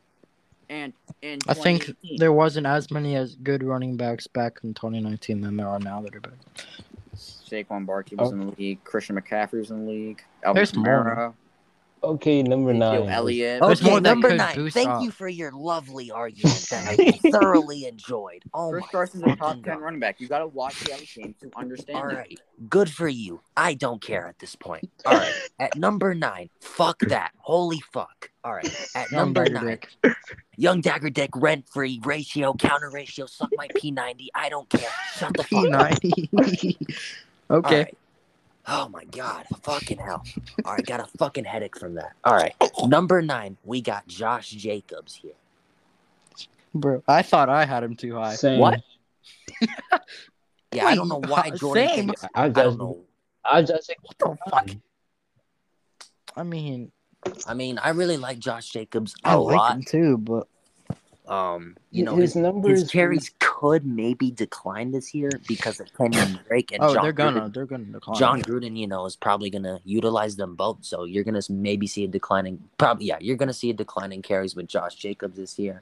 And 0.69 0.93
in 1.21 1.39
I 1.47 1.53
think 1.53 1.91
there 2.17 2.31
wasn't 2.31 2.65
as 2.67 2.89
many 2.91 3.15
as 3.15 3.35
good 3.35 3.63
running 3.63 3.97
backs 3.97 4.27
back 4.27 4.59
in 4.63 4.73
2019 4.73 5.41
than 5.41 5.57
there 5.57 5.67
are 5.67 5.79
now 5.79 6.01
that 6.01 6.15
are 6.15 6.19
better. 6.21 6.37
Saquon 7.15 7.85
Barkley 7.85 8.17
was 8.17 8.29
Oh. 8.29 8.33
in 8.33 8.39
the 8.39 8.45
oh. 8.47 8.55
league. 8.57 8.83
Christian 8.83 9.19
McCaffrey 9.19 9.59
was 9.59 9.71
in 9.71 9.85
the 9.85 9.91
league. 9.91 10.23
Alvin 10.43 10.55
There's 10.59 10.75
more. 10.75 11.33
Kamara, 12.03 12.09
Okay, 12.15 12.43
number 12.43 12.71
Ezekiel 12.71 13.05
nine. 13.05 13.09
Elliott. 13.09 13.61
There's 13.61 13.81
Okay, 13.81 13.89
more 13.91 14.01
that 14.01 14.09
number 14.09 14.29
could 14.29 14.37
nine. 14.37 14.55
boost 14.55 14.73
Thank 14.73 14.89
up. 14.89 15.03
you 15.03 15.11
for 15.11 15.27
your 15.27 15.51
lovely 15.51 16.11
argument 16.11 16.69
that 16.69 16.85
I 16.87 16.97
thoroughly 17.31 17.85
enjoyed. 17.87 18.43
Oh 18.53 18.71
Chris 18.71 18.81
my 18.81 18.87
Carson's 18.91 19.23
a 19.23 19.35
top 19.35 19.39
fucking 19.39 19.63
10 19.63 19.73
God. 19.75 19.81
running 19.81 19.99
back. 19.99 20.19
You 20.21 20.27
got 20.27 20.39
to 20.39 20.47
watch 20.47 20.79
the 20.79 20.93
other 20.93 21.03
games 21.15 21.35
to 21.41 21.51
understand 21.55 21.97
All 21.97 22.07
that. 22.07 22.15
right, 22.15 22.39
good 22.69 22.89
for 22.91 23.07
you. 23.07 23.41
I 23.57 23.73
don't 23.75 24.01
care 24.01 24.27
at 24.27 24.39
this 24.39 24.55
point. 24.55 24.85
All 25.05 25.17
right, 25.17 25.37
at 25.59 25.75
number 25.75 26.13
nine, 26.13 26.49
fuck 26.61 26.99
that. 27.07 27.31
Holy 27.37 27.81
fuck. 27.93 28.31
All 28.43 28.53
right, 28.53 28.75
at 28.95 29.11
Young 29.11 29.33
number 29.33 29.45
Dagger 29.45 29.53
nine, 29.53 29.79
young 30.57 30.81
dagger 30.81 31.09
dick, 31.09 31.31
rent 31.35 31.67
free, 31.69 31.99
ratio, 32.03 32.53
counter 32.55 32.89
ratio, 32.91 33.25
suck 33.25 33.51
my 33.55 33.69
P90. 33.69 34.27
I 34.35 34.49
don't 34.49 34.69
care. 34.69 34.95
Shut 35.17 35.35
the 35.37 35.43
fuck 35.43 35.73
up. 35.73 35.93
P90. 36.01 36.77
Okay. 37.51 37.85
right. 37.85 37.97
Oh 38.67 38.87
my 38.89 39.03
god, 39.05 39.45
fucking 39.61 39.97
hell. 39.97 40.23
All 40.65 40.73
right, 40.73 40.85
got 40.85 40.99
a 41.01 41.05
fucking 41.17 41.43
headache 41.45 41.77
from 41.77 41.95
that. 41.95 42.13
All 42.23 42.33
right, 42.35 42.53
number 42.85 43.21
nine, 43.21 43.57
we 43.65 43.81
got 43.81 44.07
Josh 44.07 44.49
Jacobs 44.51 45.15
here. 45.15 45.33
Bro, 46.73 47.03
I 47.07 47.21
thought 47.23 47.49
I 47.49 47.65
had 47.65 47.83
him 47.83 47.95
too 47.95 48.15
high. 48.15 48.35
Same. 48.35 48.59
What? 48.59 48.79
Yeah, 50.75 50.87
I 50.87 50.95
don't 50.95 51.07
know 51.07 51.21
why 51.27 51.51
uh, 51.53 51.55
Jordan. 51.55 51.87
same. 51.87 52.05
thinks- 52.07 52.23
I 52.33 52.45
I 52.45 52.49
just, 52.49 52.55
don't 52.55 52.77
know. 52.79 52.99
I 53.45 53.61
just 53.61 53.93
What 54.01 54.17
the 54.17 54.49
fuck? 54.49 54.69
I 56.35 56.41
mean, 56.41 56.91
I 57.45 57.53
mean, 57.53 57.77
I 57.77 57.89
really 57.89 58.17
like 58.17 58.39
Josh 58.39 58.71
Jacobs 58.71 59.13
I 59.23 59.33
a 59.33 59.39
like 59.39 59.55
lot. 59.55 59.75
him 59.75 59.83
too, 59.83 60.17
but 60.17 60.47
Um, 61.27 61.77
you 61.91 62.03
know, 62.03 62.15
his 62.15 62.33
his, 62.33 62.41
numbers. 62.41 62.81
his 62.81 62.91
carries 62.91 63.31
could 63.39 63.85
maybe 63.85 64.29
decline 64.29 64.91
this 64.91 65.13
year 65.13 65.29
because 65.47 65.79
of 65.79 65.87
Kenyan 65.93 66.45
Drake 66.47 66.73
and 66.73 66.83
oh, 66.83 66.93
Jon 66.93 67.03
they're 67.03 67.13
gonna, 67.13 67.41
Gruden. 67.41 67.53
they're 67.53 67.65
gonna 67.65 67.83
decline. 67.85 68.19
Jon 68.19 68.41
Gruden, 68.41 68.77
you 68.77 68.87
know, 68.87 69.05
is 69.05 69.15
probably 69.15 69.49
gonna 69.49 69.79
utilize 69.85 70.35
them 70.35 70.55
both. 70.55 70.79
So 70.81 71.05
you're 71.05 71.23
gonna 71.23 71.41
maybe 71.49 71.87
see 71.87 72.03
a 72.03 72.07
declining. 72.07 72.61
Probably, 72.77 73.05
yeah, 73.05 73.17
you're 73.21 73.37
gonna 73.37 73.53
see 73.53 73.69
a 73.69 73.73
declining 73.73 74.21
carries 74.21 74.55
with 74.55 74.67
Josh 74.67 74.95
Jacobs 74.95 75.37
this 75.37 75.57
year. 75.57 75.81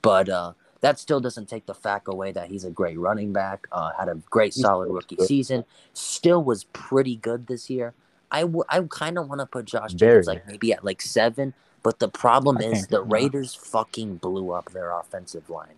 But 0.00 0.28
uh, 0.30 0.52
that 0.80 0.98
still 0.98 1.20
doesn't 1.20 1.48
take 1.48 1.66
the 1.66 1.74
fact 1.74 2.08
away 2.08 2.32
that 2.32 2.48
he's 2.48 2.64
a 2.64 2.70
great 2.70 2.98
running 2.98 3.32
back. 3.32 3.66
Uh, 3.72 3.90
had 3.98 4.08
a 4.08 4.14
great, 4.30 4.54
solid 4.54 4.90
rookie 4.90 5.16
good. 5.16 5.26
season. 5.26 5.64
Still 5.92 6.42
was 6.42 6.64
pretty 6.64 7.16
good 7.16 7.46
this 7.46 7.68
year. 7.68 7.94
I, 8.30 8.42
w- 8.42 8.64
I 8.68 8.80
kind 8.88 9.18
of 9.18 9.28
want 9.28 9.40
to 9.40 9.46
put 9.46 9.64
Josh 9.64 9.92
Very. 9.92 10.22
Jacobs 10.22 10.26
like 10.28 10.46
maybe 10.46 10.72
at 10.72 10.84
like 10.84 11.02
seven. 11.02 11.54
But 11.88 12.00
the 12.00 12.08
problem 12.10 12.58
I 12.58 12.64
is 12.64 12.86
the 12.88 12.98
do 12.98 13.02
that. 13.04 13.10
Raiders 13.10 13.54
fucking 13.54 14.16
blew 14.16 14.52
up 14.52 14.72
their 14.72 14.90
offensive 14.92 15.48
line. 15.48 15.76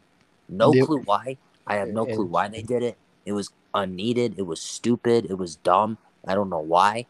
No 0.49 0.75
Yep. 0.75 0.87
clue 0.87 1.03
why. 1.05 1.37
I 1.69 1.77
have 1.77 1.91
no 1.91 2.05
It- 2.05 2.17
clue 2.17 2.25
why 2.27 2.49
they 2.49 2.63
did 2.63 2.83
it. 2.83 2.99
It 3.25 3.33
was 3.33 3.51
unneeded. 3.75 4.35
It 4.37 4.43
was 4.43 4.61
stupid. 4.61 5.27
It 5.27 5.39
was 5.39 5.55
dumb. 5.55 5.99
I 6.27 6.35
don't 6.35 6.51
know 6.51 6.59
why, 6.59 7.07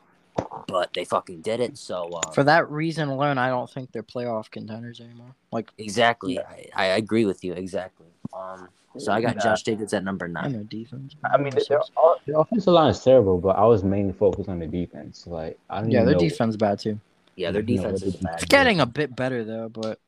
but 0.69 0.93
they 0.93 1.07
fucking 1.07 1.41
did 1.41 1.61
it. 1.61 1.79
So 1.79 2.11
um, 2.13 2.35
For 2.35 2.45
that 2.45 2.71
reason 2.71 3.09
alone, 3.09 3.39
I 3.39 3.49
don't 3.49 3.71
think 3.71 3.91
they're 3.93 4.03
playoff 4.03 4.51
contenders 4.51 5.01
anymore. 5.01 5.35
Like, 5.51 5.71
exactly, 5.79 6.39
I, 6.39 6.69
I 6.77 6.85
agree 6.85 7.25
with 7.25 7.43
you 7.43 7.55
exactly. 7.55 8.09
Um, 8.35 8.69
so 8.99 9.13
I 9.15 9.23
got 9.23 9.37
Yeah. 9.37 9.41
Josh 9.45 9.63
Jacobs 9.63 9.95
at 9.95 10.05
number 10.05 10.27
I 10.27 10.29
nine. 10.29 10.53
know 10.53 10.63
defense. 10.65 11.17
I 11.25 11.39
mean, 11.39 11.55
their, 11.55 11.81
their 12.27 12.39
offensive 12.39 12.75
line 12.75 12.91
is 12.91 13.03
terrible, 13.03 13.39
but 13.39 13.57
I 13.57 13.65
was 13.65 13.83
mainly 13.83 14.13
focused 14.13 14.51
on 14.51 14.59
the 14.59 14.67
defense. 14.67 15.27
Like, 15.27 15.59
I 15.71 15.81
don't 15.81 15.91
Yeah, 15.91 16.01
even 16.01 16.07
their 16.09 16.15
know- 16.17 16.21
defense 16.29 16.57
bad 16.57 16.81
too. 16.81 17.01
Yeah, 17.41 17.53
their 17.53 17.63
You 17.63 17.77
know, 17.77 17.83
defense 17.85 18.01
what 18.03 18.09
is 18.09 18.17
the 18.19 18.25
bad. 18.25 18.35
It's 18.35 18.45
getting 18.45 18.81
a 18.81 18.87
bit 18.87 19.17
better 19.17 19.45
though, 19.45 19.69
but 19.71 19.99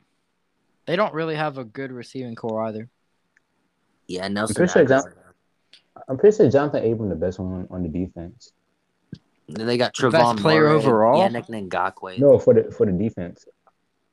they 0.85 0.95
don't 0.95 1.13
really 1.13 1.35
have 1.35 1.57
a 1.57 1.63
good 1.63 1.91
receiving 1.91 2.35
core 2.35 2.63
either. 2.67 2.89
Yeah, 4.07 4.27
Nelson. 4.27 4.55
pretty 4.55 4.71
sure 4.71 4.85
Agholor. 4.85 5.13
I'm 6.07 6.17
pretty 6.17 6.37
sure 6.37 6.45
Johnathan 6.47 6.91
Abram 6.91 7.09
the 7.09 7.15
best 7.15 7.39
one 7.39 7.67
on 7.71 7.81
the 7.83 7.89
defense. 7.89 8.51
Then 9.47 9.65
they 9.65 9.77
got 9.77 9.95
The 9.95 10.09
best 10.09 10.37
player 10.37 10.61
Murray, 10.63 10.75
overall? 10.75 11.21
Yannick 11.27 11.47
Ngakoue. 11.49 12.19
No, 12.19 12.37
for 12.37 12.53
the 12.53 12.71
for 12.71 12.85
the 12.85 12.91
defense. 12.91 13.45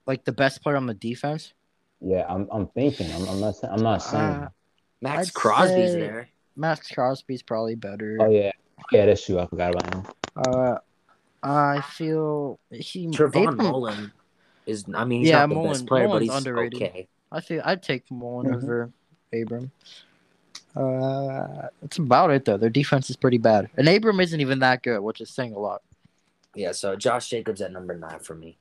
Like 0.06 0.24
the 0.24 0.32
best 0.32 0.62
player 0.62 0.76
on 0.76 0.86
the 0.86 0.94
defense. 0.94 1.52
Yeah, 2.00 2.24
I'm 2.28 2.48
I'm 2.50 2.66
thinking. 2.68 3.10
I'm, 3.12 3.28
I'm 3.28 3.40
not 3.40 3.56
saying. 3.56 3.72
I'm 3.74 3.82
not 3.82 3.98
saying. 4.02 4.24
Uh, 4.24 4.48
Maxx 5.02 5.28
I'd 5.28 5.34
Crosby's 5.34 5.92
say- 5.92 6.00
there. 6.00 6.28
Maxx 6.56 6.88
Crosby's 6.90 7.42
probably 7.42 7.74
better. 7.74 8.18
oh 8.20 8.30
yeah, 8.30 8.50
yeah, 8.92 9.06
that's 9.06 9.24
true. 9.24 9.38
I 9.38 9.46
forgot 9.46 9.74
about 9.74 9.94
him. 9.94 10.06
Uh, 10.36 10.78
I 11.42 11.80
feel 11.80 12.58
he. 12.70 13.06
Trayvon 13.08 13.56
Mullen 13.56 14.12
is. 14.66 14.84
I 14.94 15.04
mean, 15.04 15.20
he's 15.20 15.30
Yeah, 15.30 15.40
not 15.40 15.48
the 15.50 15.54
Mullen- 15.54 15.70
best 15.72 15.86
player, 15.86 16.04
but 16.04 16.08
Mullen's 16.08 16.28
he's 16.30 16.36
underrated. 16.38 16.82
okay. 16.82 17.08
I 17.32 17.40
feel 17.40 17.62
I'd 17.64 17.82
take 17.82 18.10
Mullen 18.10 18.46
Mhm. 18.48 18.56
over 18.56 18.90
Abram. 19.32 19.70
Uh, 20.76 21.68
that's 21.80 21.98
about 21.98 22.30
it 22.30 22.44
though. 22.44 22.56
Their 22.56 22.70
defense 22.70 23.10
is 23.10 23.16
pretty 23.16 23.38
bad, 23.38 23.68
and 23.76 23.88
Abram 23.88 24.20
isn't 24.20 24.40
even 24.40 24.60
that 24.60 24.82
good, 24.82 25.00
which 25.00 25.20
is 25.20 25.30
saying 25.30 25.52
a 25.54 25.58
lot. 25.58 25.82
Yeah, 26.54 26.72
so 26.72 26.94
Josh 26.96 27.28
Jacobs 27.30 27.60
at 27.60 27.72
number 27.72 27.96
nine 27.96 28.20
for 28.20 28.34
me. 28.34 28.56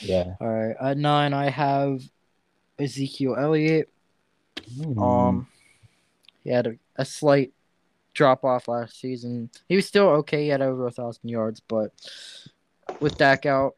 Yeah. 0.00 0.34
All 0.40 0.48
right, 0.48 0.76
at 0.80 0.96
nine 0.98 1.32
I 1.34 1.50
have 1.50 2.02
Ezekiel 2.78 3.36
Elliott. 3.38 3.88
Hmm. 4.76 4.98
Um, 4.98 5.48
he 6.44 6.50
had 6.50 6.66
a, 6.66 6.74
a 6.96 7.04
slight 7.04 7.52
drop 8.18 8.44
off 8.44 8.66
last 8.66 9.00
season. 9.00 9.48
He 9.68 9.76
was 9.76 9.86
still 9.86 10.08
okay. 10.08 10.42
He 10.42 10.48
had 10.48 10.60
over 10.60 10.88
a 10.88 10.90
thousand 10.90 11.28
yards, 11.28 11.60
but 11.60 11.92
with 13.00 13.16
Dak 13.16 13.46
out, 13.46 13.76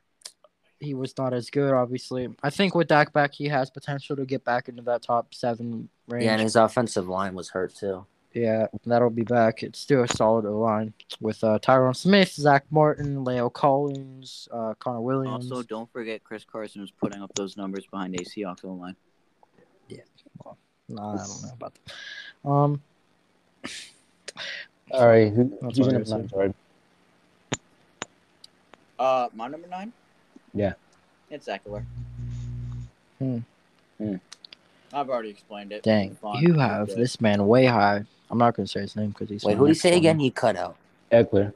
he 0.80 0.94
was 0.94 1.16
not 1.18 1.34
as 1.34 1.50
good. 1.50 1.74
Obviously, 1.74 2.26
I 2.42 2.48
think 2.48 2.74
with 2.74 2.88
Dak 2.88 3.12
back, 3.12 3.34
he 3.34 3.48
has 3.48 3.70
potential 3.70 4.16
to 4.16 4.24
get 4.24 4.42
back 4.42 4.68
into 4.68 4.82
that 4.82 5.02
top 5.02 5.34
seven 5.34 5.90
range. 6.08 6.24
Yeah, 6.24 6.32
and 6.32 6.40
his 6.40 6.56
offensive 6.56 7.06
line 7.06 7.34
was 7.34 7.50
hurt 7.50 7.76
too. 7.76 8.06
Yeah, 8.32 8.68
that'll 8.86 9.10
be 9.10 9.24
back. 9.24 9.62
It's 9.62 9.78
still 9.78 10.04
a 10.04 10.08
solid 10.08 10.46
line 10.48 10.94
with 11.20 11.44
uh, 11.44 11.58
Tyron 11.58 11.94
Smith, 11.94 12.32
Zack 12.32 12.64
Martin, 12.70 13.24
La'el 13.24 13.52
Collins, 13.52 14.48
uh, 14.52 14.72
Connor 14.78 15.02
Williams. 15.02 15.50
Also, 15.50 15.64
don't 15.64 15.92
forget 15.92 16.24
Chris 16.24 16.44
Carson 16.44 16.80
was 16.80 16.92
putting 16.92 17.20
up 17.20 17.34
those 17.34 17.56
numbers 17.56 17.84
behind 17.90 18.14
a 18.14 18.24
Seahawks 18.24 18.64
O 18.64 18.72
line. 18.72 18.96
Nah, 20.88 21.14
I 21.14 21.16
don't 21.18 21.42
know 21.42 21.52
about 21.52 21.74
that. 21.74 22.48
Um, 22.48 22.82
All 24.90 25.06
right. 25.06 25.32
Who, 25.32 25.42
who's 25.42 25.60
what 25.60 25.76
your 25.76 25.92
number 25.92 26.10
nine, 26.10 26.20
said. 26.22 26.30
Jordan? 26.30 26.54
Uh, 28.98 29.28
my 29.34 29.48
number 29.48 29.68
nine. 29.68 29.92
Yeah. 30.52 30.74
It's 31.30 31.46
Ekeler. 31.46 31.84
Hmm. 33.18 33.38
Hmm. 33.98 34.16
I've 34.92 35.08
already 35.08 35.30
explained 35.30 35.72
it. 35.72 35.82
dang, 35.82 36.16
you 36.40 36.54
have 36.54 36.88
this 36.88 37.20
man 37.20 37.46
way 37.46 37.66
high. 37.66 38.04
I'm 38.30 38.38
not 38.38 38.56
gonna 38.56 38.66
say 38.66 38.80
his 38.80 38.96
name 38.96 39.10
because 39.10 39.28
he's. 39.28 39.44
Wait, 39.44 39.52
my 39.54 39.58
who 39.58 39.66
did 39.66 39.70
he 39.70 39.74
next 39.74 39.82
say 39.82 39.96
again? 39.96 40.18
He 40.18 40.30
cut 40.30 40.56
out. 40.56 40.76
Ekeler. 41.12 41.52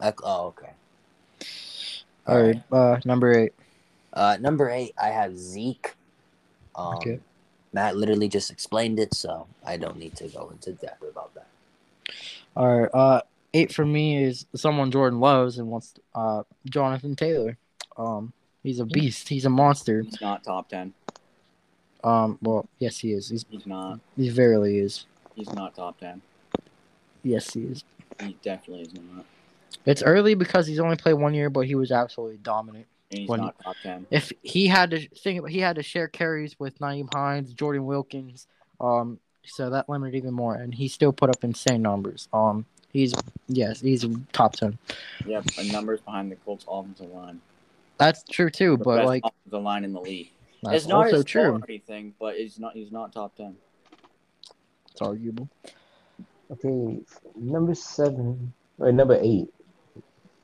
Like, 0.00 0.20
oh, 0.22 0.46
okay. 0.48 0.72
All 2.26 2.40
right, 2.40 2.62
uh, 2.70 2.98
number 3.04 3.32
eight. 3.36 3.52
Uh, 4.12 4.36
number 4.40 4.70
eight, 4.70 4.94
I 5.00 5.08
have 5.08 5.36
Zeke. 5.36 5.94
Um, 6.76 6.96
Okay. 6.96 7.18
Matt 7.72 7.96
literally 7.96 8.28
just 8.28 8.50
explained 8.50 8.98
it, 8.98 9.14
so 9.14 9.46
I 9.64 9.76
don't 9.76 9.98
need 9.98 10.16
to 10.16 10.28
go 10.28 10.50
into 10.50 10.72
depth 10.72 11.02
about 11.02 11.34
that. 11.34 11.48
All 12.58 12.80
right, 12.80 12.90
uh, 12.92 13.20
eight 13.54 13.72
for 13.72 13.86
me 13.86 14.20
is 14.24 14.44
someone 14.56 14.90
Jordan 14.90 15.20
loves 15.20 15.58
and 15.58 15.68
wants. 15.68 15.94
Uh, 16.12 16.42
Jonathan 16.68 17.14
Taylor. 17.14 17.56
Um, 17.96 18.32
he's 18.64 18.80
a 18.80 18.84
beast. 18.84 19.28
He's 19.28 19.44
a 19.44 19.50
monster. 19.50 20.02
He's 20.02 20.20
not 20.20 20.42
top 20.42 20.68
ten. 20.68 20.92
Um, 22.02 22.36
well, 22.42 22.68
yes, 22.80 22.98
he 22.98 23.12
is. 23.12 23.28
He's 23.28 23.46
He's 23.48 23.64
not. 23.64 24.00
he 24.16 24.28
verily 24.28 24.78
is. 24.78 25.06
He's 25.36 25.52
not 25.52 25.76
top 25.76 26.00
ten. 26.00 26.20
Yes, 27.22 27.54
he 27.54 27.60
is. 27.62 27.84
He 28.20 28.36
definitely 28.42 28.82
is 28.86 28.94
not. 28.94 29.24
It's 29.86 30.02
early 30.02 30.34
because 30.34 30.66
he's 30.66 30.80
only 30.80 30.96
played 30.96 31.14
one 31.14 31.34
year, 31.34 31.50
but 31.50 31.60
he 31.60 31.76
was 31.76 31.92
absolutely 31.92 32.38
dominant. 32.38 32.86
And 33.12 33.20
he's 33.20 33.28
When- 33.28 33.38
not 33.40 33.54
top 33.62 33.76
ten. 33.84 34.04
If 34.10 34.32
he 34.42 34.66
had 34.66 34.90
to 34.90 35.08
think, 35.08 35.38
about, 35.38 35.52
he 35.52 35.60
had 35.60 35.76
to 35.76 35.84
share 35.84 36.08
carries 36.08 36.58
with 36.58 36.76
Nyheim 36.80 37.08
Hines, 37.14 37.52
Jordan 37.52 37.84
Wilkins. 37.86 38.48
Um, 38.80 39.20
so 39.48 39.70
that 39.70 39.88
limited 39.88 40.16
even 40.16 40.34
more, 40.34 40.54
and 40.54 40.74
he 40.74 40.88
still 40.88 41.12
put 41.12 41.30
up 41.30 41.42
insane 41.42 41.82
numbers. 41.82 42.28
Um, 42.32 42.64
he's 42.92 43.14
yes, 43.48 43.80
he's 43.80 44.04
top 44.32 44.54
ten. 44.54 44.78
Yeah, 45.26 45.42
and 45.58 45.72
numbers 45.72 46.00
behind 46.00 46.30
the 46.30 46.36
Colts 46.36 46.64
offensive 46.68 47.10
line. 47.10 47.40
That's 47.98 48.22
true 48.24 48.50
too, 48.50 48.76
The 48.76 48.84
but 48.84 48.96
best 48.96 49.06
like 49.06 49.22
the 49.46 49.60
line 49.60 49.84
in 49.84 49.92
the 49.92 50.00
league. 50.00 50.30
that's 50.62 50.76
it's 50.76 50.86
not 50.86 51.06
also 51.06 51.22
true. 51.22 51.52
or 51.56 51.60
anything, 51.68 52.14
but 52.18 52.36
it's 52.36 52.58
not. 52.58 52.74
He's 52.74 52.92
not 52.92 53.12
top 53.12 53.36
ten. 53.36 53.56
It's 54.92 55.02
arguable. 55.02 55.48
Okay. 56.50 57.00
Number 57.36 57.74
seven. 57.74 58.52
Or 58.78 58.92
number 58.92 59.18
eight. 59.20 59.48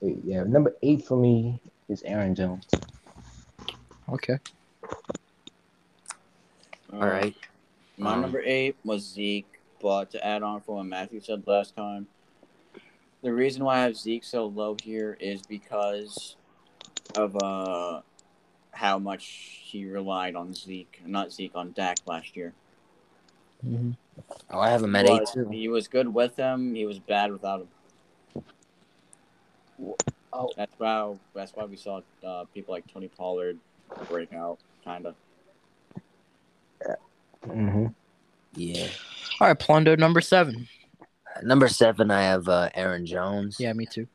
Wait, 0.01 0.19
yeah. 0.25 0.43
Number 0.43 0.75
eight 0.83 1.07
for 1.07 1.17
me 1.17 1.61
is 1.89 2.03
Aaron 2.03 2.35
Jones. 2.35 2.67
Okay. 4.09 4.39
All 6.93 7.01
right. 7.01 7.35
My 7.97 8.15
Um, 8.15 8.23
number 8.23 8.43
eight 8.45 8.77
was 8.85 9.03
Zeke, 9.03 9.61
but 9.81 10.11
to 10.11 10.27
add 10.27 10.43
on 10.43 10.61
from 10.61 10.75
what 10.77 10.87
Matthew 10.87 11.21
said 11.21 11.47
last 11.47 11.77
time, 11.77 12.09
the 13.23 13.33
reason 13.33 13.65
why 13.65 13.79
I 13.79 13.83
have 13.83 13.97
Zeke 13.97 14.25
so 14.25 14.47
low 14.47 14.77
here 14.83 15.17
is 15.21 15.43
because 15.43 16.37
of 17.17 17.37
uh 17.37 18.01
how 18.73 18.99
much 18.99 19.25
he 19.27 19.87
relied 19.87 20.35
on 20.35 20.53
Zeke, 20.53 21.01
not 21.07 21.33
Zeke, 21.33 21.55
on 21.55 21.73
Dak 21.73 21.99
last 22.07 22.37
year. 22.37 22.53
hmm 23.63 23.93
Oh, 24.51 24.59
I 24.59 24.71
have 24.71 24.83
him 24.83 24.95
at 24.97 25.07
He 25.07 25.13
eight 25.13 25.19
was, 25.21 25.33
too. 25.33 25.49
he 25.51 25.69
was 25.69 25.89
good 25.89 26.13
with 26.13 26.37
him. 26.37 26.75
He 26.75 26.87
was 26.87 26.99
bad 26.99 27.33
without 27.33 27.61
him. 27.63 27.69
Oh. 30.33 30.51
That's 30.57 30.73
why. 30.79 31.15
That's 31.35 31.53
why 31.55 31.65
we 31.65 31.77
saw 31.77 32.01
uh, 32.27 32.45
people 32.53 32.75
like 32.75 32.85
Tony 32.93 33.09
Pollard 33.09 33.59
break 34.09 34.33
out, 34.33 34.59
kind 34.85 35.07
of. 35.07 35.15
Mm-hmm. 37.47 37.87
Yeah. 38.57 38.89
All 39.41 39.49
right, 39.49 39.59
Plundo 39.59 39.99
number 39.99 40.21
seven. 40.21 40.69
Number 41.43 41.69
seven, 41.69 42.11
I 42.11 42.23
have 42.23 42.49
uh, 42.49 42.71
Aaron 42.75 43.07
Jones. 43.07 43.59
Yeah, 43.59 43.73
me 43.73 43.87
too. 43.87 44.07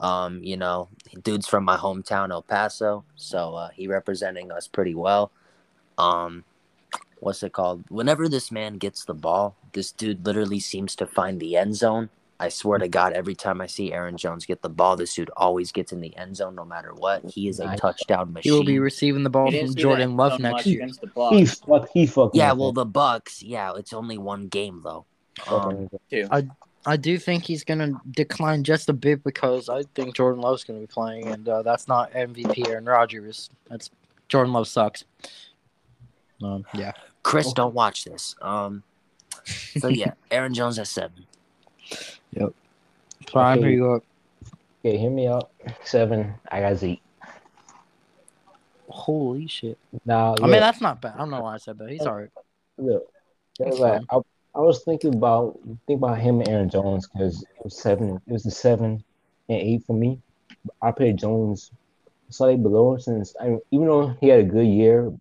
Um, 0.00 0.42
you 0.42 0.56
know, 0.56 0.88
dude's 1.22 1.48
from 1.48 1.64
my 1.64 1.76
hometown, 1.76 2.30
El 2.30 2.42
Paso, 2.42 3.04
so 3.16 3.54
uh, 3.54 3.68
he 3.70 3.88
representing 3.88 4.52
us 4.52 4.68
pretty 4.68 4.94
well. 4.94 5.32
Um, 5.96 6.44
what's 7.18 7.42
it 7.42 7.52
called? 7.52 7.84
Whenever 7.88 8.28
this 8.28 8.52
man 8.52 8.78
gets 8.78 9.04
the 9.04 9.14
ball, 9.14 9.56
this 9.72 9.90
dude 9.90 10.24
literally 10.24 10.60
seems 10.60 10.94
to 10.96 11.06
find 11.06 11.40
the 11.40 11.56
end 11.56 11.76
zone. 11.76 12.10
I 12.40 12.48
swear 12.50 12.78
to 12.78 12.86
God, 12.88 13.14
every 13.14 13.34
time 13.34 13.60
I 13.60 13.66
see 13.66 13.92
Aaron 13.92 14.16
Jones 14.16 14.46
get 14.46 14.62
the 14.62 14.68
ball, 14.68 14.94
this 14.96 15.12
dude 15.14 15.30
always 15.36 15.72
gets 15.72 15.92
in 15.92 16.00
the 16.00 16.16
end 16.16 16.36
zone, 16.36 16.54
no 16.54 16.64
matter 16.64 16.94
what. 16.94 17.24
He 17.24 17.48
is 17.48 17.58
a 17.58 17.64
Nice. 17.64 17.80
touchdown 17.80 18.32
machine. 18.32 18.52
He 18.52 18.56
will 18.56 18.64
be 18.64 18.78
receiving 18.78 19.24
the 19.24 19.30
ball 19.30 19.50
from 19.50 19.74
Jordan 19.74 20.16
Love 20.16 20.32
so 20.32 20.38
next 20.38 20.64
year. 20.66 20.82
against 20.82 21.00
the 21.00 21.08
He 21.08 21.12
Bucs 21.42 21.66
fuck. 21.66 21.88
He 21.92 22.06
fucking. 22.06 22.38
yeah, 22.38 22.52
well, 22.52 22.72
the 22.72 22.86
Bucs. 22.86 23.38
Yeah, 23.44 23.72
it's 23.76 23.92
only 23.92 24.18
one 24.18 24.46
game 24.46 24.82
though. 24.84 25.04
Um, 25.50 25.88
too. 26.10 26.28
I 26.86 26.96
do 26.96 27.18
think 27.18 27.42
he's 27.44 27.64
gonna 27.64 28.00
decline 28.12 28.62
just 28.64 28.88
a 28.88 28.92
bit 28.92 29.22
because 29.24 29.68
I 29.68 29.82
think 29.94 30.14
Jordan 30.14 30.40
Love's 30.40 30.62
gonna 30.64 30.78
be 30.80 30.86
playing, 30.86 31.26
and 31.28 31.46
uh, 31.48 31.62
that's 31.62 31.86
not 31.88 32.12
MVP 32.12 32.68
Aaron 32.68 32.84
Rodgers. 32.86 33.50
That's 33.68 33.90
Jordan 34.28 34.52
Love 34.52 34.68
sucks. 34.68 35.04
Um, 36.42 36.64
yeah. 36.72 36.92
Chris, 37.24 37.46
Okay. 37.46 37.54
don't 37.56 37.74
watch 37.74 38.04
this. 38.04 38.36
Um, 38.40 38.84
so 39.44 39.88
yeah, 39.88 40.12
Aaron 40.30 40.54
Jones 40.54 40.78
at 40.78 40.86
seven. 40.86 41.26
Prime, 43.32 43.58
Okay. 43.58 43.66
who 43.66 43.72
you 43.72 43.80
got? 43.80 44.02
Okay, 44.84 44.96
hear 44.96 45.10
me 45.10 45.26
out. 45.28 45.50
Seven. 45.84 46.34
I 46.50 46.60
got 46.60 46.76
Zeke. 46.76 47.02
Holy 48.88 49.46
shit! 49.46 49.76
Now, 50.06 50.34
I 50.40 50.46
mean, 50.46 50.60
that's 50.60 50.80
not 50.80 51.02
bad. 51.02 51.14
I 51.14 51.18
don't 51.18 51.30
know 51.30 51.42
why 51.42 51.54
I 51.54 51.58
said 51.58 51.78
that. 51.78 51.90
He's 51.90 52.00
alright. 52.00 52.30
look. 52.78 53.06
That's 53.58 53.78
That's 53.78 53.80
like, 53.80 54.02
I, 54.10 54.16
I 54.54 54.60
was 54.60 54.82
thinking 54.84 55.14
about 55.14 55.58
think 55.86 55.98
about 55.98 56.18
him 56.18 56.40
and 56.40 56.48
Aaron 56.48 56.70
Jones 56.70 57.06
because 57.06 57.42
it 57.42 57.64
was 57.64 57.78
seven. 57.78 58.20
It 58.26 58.32
was 58.32 58.44
the 58.44 58.50
seven 58.50 59.04
and 59.48 59.60
eight 59.60 59.84
for 59.86 59.94
me. 59.94 60.20
I 60.80 60.90
played 60.92 61.18
Jones 61.18 61.70
slightly 62.30 62.56
below 62.56 62.96
since 62.96 63.34
I 63.40 63.58
even 63.70 63.88
though 63.88 64.16
he 64.20 64.28
had 64.28 64.40
a 64.40 64.44
good 64.44 64.66
year 64.66 65.12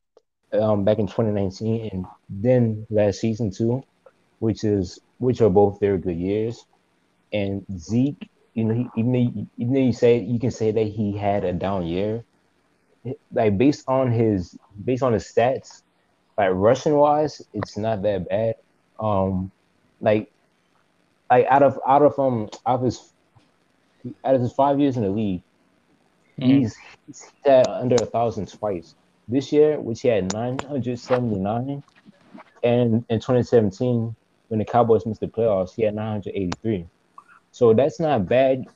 um, 0.54 0.86
back 0.86 1.00
in 1.00 1.08
2019 1.08 1.90
and 1.92 2.06
then 2.30 2.88
last 2.90 3.20
season 3.20 3.52
too, 3.52 3.84
which 4.40 4.64
is 4.64 5.00
which 5.18 5.42
are 5.42 5.50
both 5.50 5.80
very 5.82 5.98
good 5.98 6.18
years. 6.18 6.66
And 7.34 7.66
Zeke, 7.78 8.30
you 8.54 8.66
know, 8.66 8.74
he, 8.76 8.88
even 8.95 9.12
though 9.14 9.20
you, 9.20 9.48
even 9.58 9.74
though 9.74 9.80
you 9.82 9.94
say 9.94 10.20
you 10.20 10.40
can 10.40 10.52
say 10.52 10.72
that 10.72 10.88
he 10.88 11.18
had 11.18 11.44
a 11.44 11.54
down 11.54 11.86
year, 11.88 12.26
like 13.32 13.58
based 13.58 13.84
on 13.88 14.12
his 14.12 14.58
based 14.84 15.04
on 15.04 15.14
his 15.14 15.32
stats, 15.32 15.84
like 16.38 16.52
rushing 16.54 16.95
wise, 16.95 17.41
it's 17.54 17.78
not 17.78 18.04
that 18.04 18.28
bad. 18.30 18.56
Um, 18.99 19.52
like 20.02 20.30
like 21.32 21.45
out 21.49 21.64
of 21.64 21.80
out 21.88 22.04
of 22.04 22.18
um 22.20 22.49
out 22.66 22.80
of 22.80 22.86
his 22.86 23.14
out 24.26 24.36
of 24.36 24.41
his 24.41 24.54
five 24.54 24.80
years 24.80 24.98
in 24.98 25.04
the 25.04 25.10
league, 25.10 25.44
Mhm. 26.40 26.62
he's 26.62 26.76
he's 27.06 27.24
had 27.45 27.68
under 27.68 28.02
a 28.02 28.06
thousand 28.06 28.48
twice. 28.52 28.95
This 29.28 29.52
year, 29.52 29.80
which 29.80 30.02
he 30.02 30.08
had 30.10 30.26
nine 30.26 30.60
hundred 30.68 30.99
seventy 30.99 31.40
nine, 31.40 31.84
and 32.64 33.06
in 33.10 33.20
twenty 33.20 33.44
seventeen, 33.44 34.16
when 34.49 34.60
the 34.60 34.66
Cowboys 34.66 35.06
missed 35.06 35.22
the 35.22 35.28
playoffs, 35.28 35.72
he 35.76 35.84
had 35.84 35.95
nine 35.95 36.14
hundred 36.14 36.34
eighty 36.36 36.58
three. 36.62 36.88
So 37.58 37.74
that's 37.74 38.00
not 38.00 38.28
bad, 38.30 38.68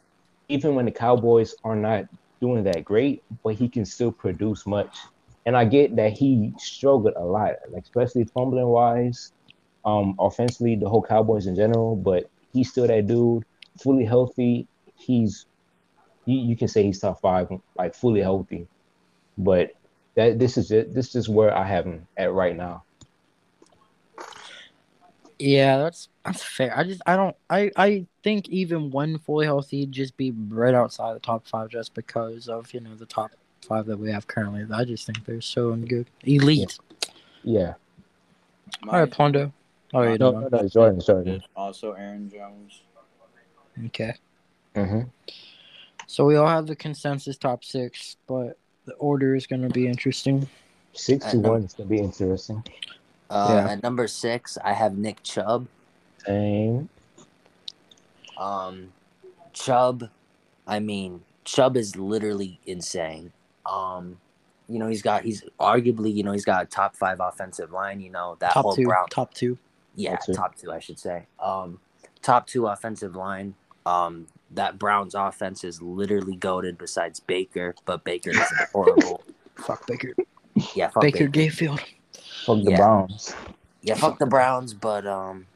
even 0.49 0.73
when 0.73 0.85
the 0.85 0.91
Cowboys 0.91 1.53
are 1.63 1.75
not 1.75 2.05
doing 2.39 2.63
that 2.63 2.83
great, 2.83 3.21
but 3.43 3.53
he 3.53 3.69
can 3.69 3.85
still 3.85 4.11
produce 4.11 4.65
much. 4.65 4.97
And 5.45 5.55
I 5.55 5.65
get 5.65 5.95
that 5.97 6.13
he 6.13 6.51
struggled 6.57 7.13
a 7.15 7.23
lot, 7.23 7.57
like 7.69 7.83
especially 7.83 8.23
fumbling 8.23 8.65
wise, 8.65 9.33
um, 9.85 10.15
offensively, 10.17 10.75
the 10.75 10.89
whole 10.89 11.03
Cowboys 11.03 11.45
in 11.45 11.55
general. 11.55 11.95
But 11.95 12.27
he's 12.53 12.71
still 12.71 12.87
that 12.87 13.05
dude, 13.05 13.45
fully 13.79 14.03
healthy. 14.03 14.65
He's 14.95 15.45
you, 16.25 16.39
you 16.39 16.57
can 16.57 16.67
say 16.67 16.81
he's 16.81 16.97
top 16.97 17.21
five, 17.21 17.49
like 17.77 17.93
fully 17.93 18.21
healthy. 18.21 18.67
But 19.37 19.73
that 20.15 20.39
this 20.39 20.57
is 20.57 20.71
it. 20.71 20.91
This 20.91 21.15
is 21.15 21.29
where 21.29 21.55
I 21.55 21.65
have 21.67 21.85
him 21.85 22.07
at 22.17 22.33
right 22.33 22.57
now. 22.57 22.83
Yeah, 25.37 25.77
that's 25.77 26.09
That's 26.25 26.43
fair. 26.43 26.77
I 26.77 26.83
just 26.83 27.01
I 27.05 27.15
don't 27.15 27.35
I 27.49 27.71
I 27.75 28.05
think 28.23 28.47
even 28.49 28.91
when 28.91 29.17
fully 29.17 29.45
healthy, 29.45 29.79
he'd 29.81 29.91
just 29.91 30.15
be 30.17 30.31
right 30.49 30.73
outside 30.75 31.15
the 31.15 31.19
top 31.19 31.47
five 31.47 31.69
just 31.69 31.93
because 31.93 32.47
of 32.47 32.71
you 32.73 32.79
know 32.79 32.95
the 32.95 33.07
top 33.07 33.31
five 33.67 33.85
that 33.87 33.97
we 33.97 34.11
have 34.11 34.27
currently. 34.27 34.65
I 34.73 34.85
just 34.85 35.05
think 35.05 35.25
they're 35.25 35.41
so 35.41 35.75
good, 35.75 36.07
elite. 36.23 36.77
Yeah. 37.43 37.73
All 38.87 38.99
right, 38.99 39.11
Pondo. 39.11 39.51
Oh, 39.93 40.01
yeah, 40.03 40.15
No, 40.15 40.31
no, 40.31 40.39
no, 40.47 40.61
no, 40.61 40.67
Jordan, 40.69 41.01
Jordan. 41.01 41.43
Also, 41.55 41.91
Aaron 41.93 42.29
Jones. 42.29 42.81
okay. 43.87 44.13
Mm-hmm. 44.75 45.01
So 46.07 46.25
we 46.25 46.35
all 46.37 46.47
have 46.47 46.67
the 46.67 46.75
consensus 46.75 47.37
top 47.37 47.63
six, 47.65 48.15
but 48.27 48.57
the 48.85 48.93
order 48.93 49.35
is 49.35 49.47
going 49.47 49.61
to 49.63 49.69
be 49.69 49.87
interesting. 49.87 50.47
Six 50.93 51.25
to 51.31 51.39
one 51.39 51.63
is 51.63 51.73
gonna 51.73 51.89
be 51.89 51.99
interesting. 51.99 52.63
Uh, 53.29 53.47
Yeah. 53.65 53.71
At 53.73 53.83
number 53.83 54.07
six, 54.07 54.57
I 54.63 54.73
have 54.73 54.97
Nick 54.97 55.23
Chubb. 55.23 55.67
Same. 56.25 56.89
Um, 58.37 58.91
Chubb, 59.53 60.09
I 60.67 60.79
mean, 60.79 61.21
Chubb 61.45 61.77
is 61.77 61.95
literally 61.95 62.59
insane. 62.65 63.31
Um, 63.65 64.17
you 64.67 64.79
know, 64.79 64.87
he's 64.87 65.01
got 65.01 65.23
he's 65.23 65.43
arguably, 65.59 66.13
you 66.13 66.23
know, 66.23 66.31
he's 66.31 66.45
got 66.45 66.63
a 66.63 66.65
top 66.65 66.95
five 66.95 67.19
offensive 67.19 67.71
line. 67.71 67.99
You 67.99 68.09
know 68.11 68.37
that 68.39 68.53
top 68.53 68.63
whole 68.63 68.75
two. 68.75 68.85
Brown, 68.85 69.07
Top 69.09 69.33
two. 69.33 69.57
yeah, 69.95 70.11
Top 70.15 70.25
two. 70.25 70.33
top 70.33 70.55
two, 70.55 70.71
I 70.71 70.79
should 70.79 70.97
say. 70.99 71.25
Um, 71.39 71.79
top 72.21 72.47
two 72.47 72.67
offensive 72.67 73.15
line. 73.15 73.55
Um, 73.85 74.27
that 74.51 74.77
Browns 74.79 75.15
offense 75.15 75.63
is 75.63 75.81
literally 75.81 76.35
goaded. 76.35 76.77
Besides 76.77 77.19
Baker, 77.19 77.75
but 77.85 78.03
Baker 78.03 78.31
is 78.31 78.39
horrible. 78.73 79.23
Fuck 79.55 79.85
Baker. 79.87 80.13
Yeah, 80.75 80.89
fuck 80.89 81.01
Baker 81.03 81.27
Baker. 81.27 81.51
Gayfield. 81.53 81.79
Fuck 82.45 82.63
the 82.63 82.71
Yeah. 82.71 82.77
Browns. 82.77 83.35
Yeah, 83.83 83.95
fuck 83.95 84.19
the 84.19 84.25
Browns, 84.25 84.73
but 84.73 85.05
um, 85.07 85.47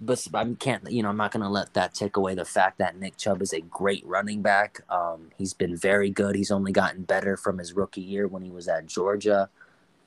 but 0.00 0.26
I 0.34 0.44
can't. 0.58 0.90
You 0.90 1.02
know, 1.02 1.08
I'm 1.08 1.16
not 1.16 1.32
gonna 1.32 1.50
let 1.50 1.74
that 1.74 1.94
take 1.94 2.16
away 2.16 2.34
the 2.34 2.44
fact 2.44 2.78
that 2.78 2.98
Nick 2.98 3.16
Chubb 3.16 3.42
is 3.42 3.52
a 3.52 3.60
great 3.60 4.04
running 4.06 4.42
back. 4.42 4.82
Um, 4.90 5.30
he's 5.36 5.54
been 5.54 5.76
very 5.76 6.10
good. 6.10 6.36
He's 6.36 6.50
only 6.50 6.72
gotten 6.72 7.02
better 7.02 7.36
from 7.36 7.58
his 7.58 7.72
rookie 7.72 8.00
year 8.00 8.26
when 8.28 8.42
he 8.42 8.50
was 8.50 8.68
at 8.68 8.86
Georgia. 8.86 9.48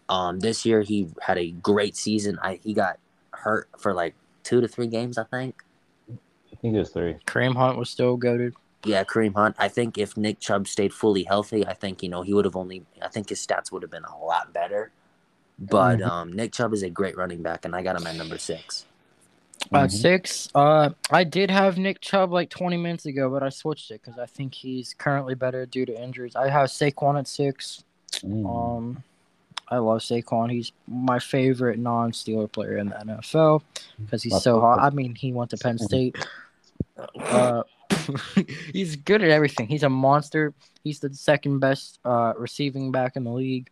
Um, 0.09 0.39
this 0.39 0.65
year 0.65 0.81
he 0.81 1.09
had 1.21 1.37
a 1.37 1.51
great 1.51 1.95
season. 1.95 2.39
I 2.41 2.59
he 2.63 2.73
got 2.73 2.99
hurt 3.31 3.69
for 3.77 3.93
like 3.93 4.15
two 4.43 4.61
to 4.61 4.67
three 4.67 4.87
games, 4.87 5.17
I 5.17 5.23
think. 5.23 5.63
I 6.09 6.55
think 6.61 6.75
it 6.75 6.79
was 6.79 6.89
three. 6.89 7.15
Kareem 7.25 7.55
Hunt 7.55 7.77
was 7.77 7.89
still 7.89 8.17
goaded. 8.17 8.53
Yeah, 8.83 9.03
Kareem 9.03 9.35
Hunt. 9.35 9.55
I 9.59 9.67
think 9.67 9.97
if 9.97 10.17
Nick 10.17 10.39
Chubb 10.39 10.67
stayed 10.67 10.93
fully 10.93 11.23
healthy, 11.23 11.65
I 11.65 11.73
think 11.73 12.01
you 12.03 12.09
know 12.09 12.21
he 12.23 12.33
would 12.33 12.45
have 12.45 12.55
only. 12.55 12.85
I 13.01 13.07
think 13.09 13.29
his 13.29 13.45
stats 13.45 13.71
would 13.71 13.81
have 13.83 13.91
been 13.91 14.05
a 14.05 14.17
lot 14.17 14.53
better. 14.53 14.91
But 15.59 15.99
Mhm. 15.99 16.07
um, 16.09 16.33
Nick 16.33 16.53
Chubb 16.53 16.73
is 16.73 16.81
a 16.81 16.89
great 16.89 17.15
running 17.15 17.43
back, 17.43 17.65
and 17.65 17.75
I 17.75 17.83
got 17.83 17.95
him 17.95 18.07
at 18.07 18.15
number 18.15 18.37
six. 18.39 18.85
At 19.73 19.89
Mhm. 19.89 19.91
six, 19.91 20.49
uh, 20.55 20.89
I 21.11 21.23
did 21.23 21.49
have 21.51 21.77
Nick 21.77 22.01
Chubb 22.01 22.31
like 22.31 22.49
20 22.49 22.77
minutes 22.77 23.05
ago, 23.05 23.29
but 23.29 23.43
I 23.43 23.49
switched 23.49 23.91
it 23.91 24.01
because 24.03 24.19
I 24.19 24.25
think 24.25 24.53
he's 24.53 24.93
currently 24.93 25.33
better 25.35 25.65
due 25.65 25.85
to 25.85 26.01
injuries. 26.01 26.35
I 26.35 26.49
have 26.49 26.69
Saquon 26.69 27.17
at 27.17 27.27
six. 27.27 27.83
Mm. 28.21 28.45
Um, 28.45 29.03
I 29.69 29.77
love 29.77 29.99
Saquon. 29.99 30.51
He's 30.51 30.71
my 30.87 31.19
favorite 31.19 31.79
non-Steeler 31.79 32.51
player 32.51 32.77
in 32.77 32.89
the 32.89 32.95
NFL 32.99 33.61
because 33.99 34.23
he's 34.23 34.41
so 34.41 34.59
hot. 34.59 34.79
I 34.79 34.89
mean, 34.89 35.15
he 35.15 35.31
went 35.31 35.51
to 35.51 35.57
Penn 35.57 35.77
State. 35.89 36.17
Uh, 37.19 37.63
he's 38.73 38.95
good 38.97 39.21
at 39.23 39.29
everything. 39.29 39.67
He's 39.67 39.83
a 39.83 39.89
monster. 39.89 40.53
He's 40.83 40.99
the 40.99 41.13
second 41.13 41.59
best 41.59 41.99
uh, 42.03 42.33
receiving 42.37 42.91
back 42.91 43.15
in 43.15 43.23
the 43.23 43.31
league, 43.31 43.69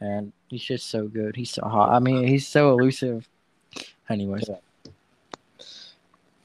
and 0.00 0.32
he's 0.48 0.62
just 0.62 0.90
so 0.90 1.06
good. 1.08 1.36
He's 1.36 1.50
so 1.50 1.62
hot. 1.64 1.90
I 1.90 1.98
mean, 2.00 2.26
he's 2.26 2.46
so 2.46 2.72
elusive. 2.72 3.28
Anyways, 4.08 4.50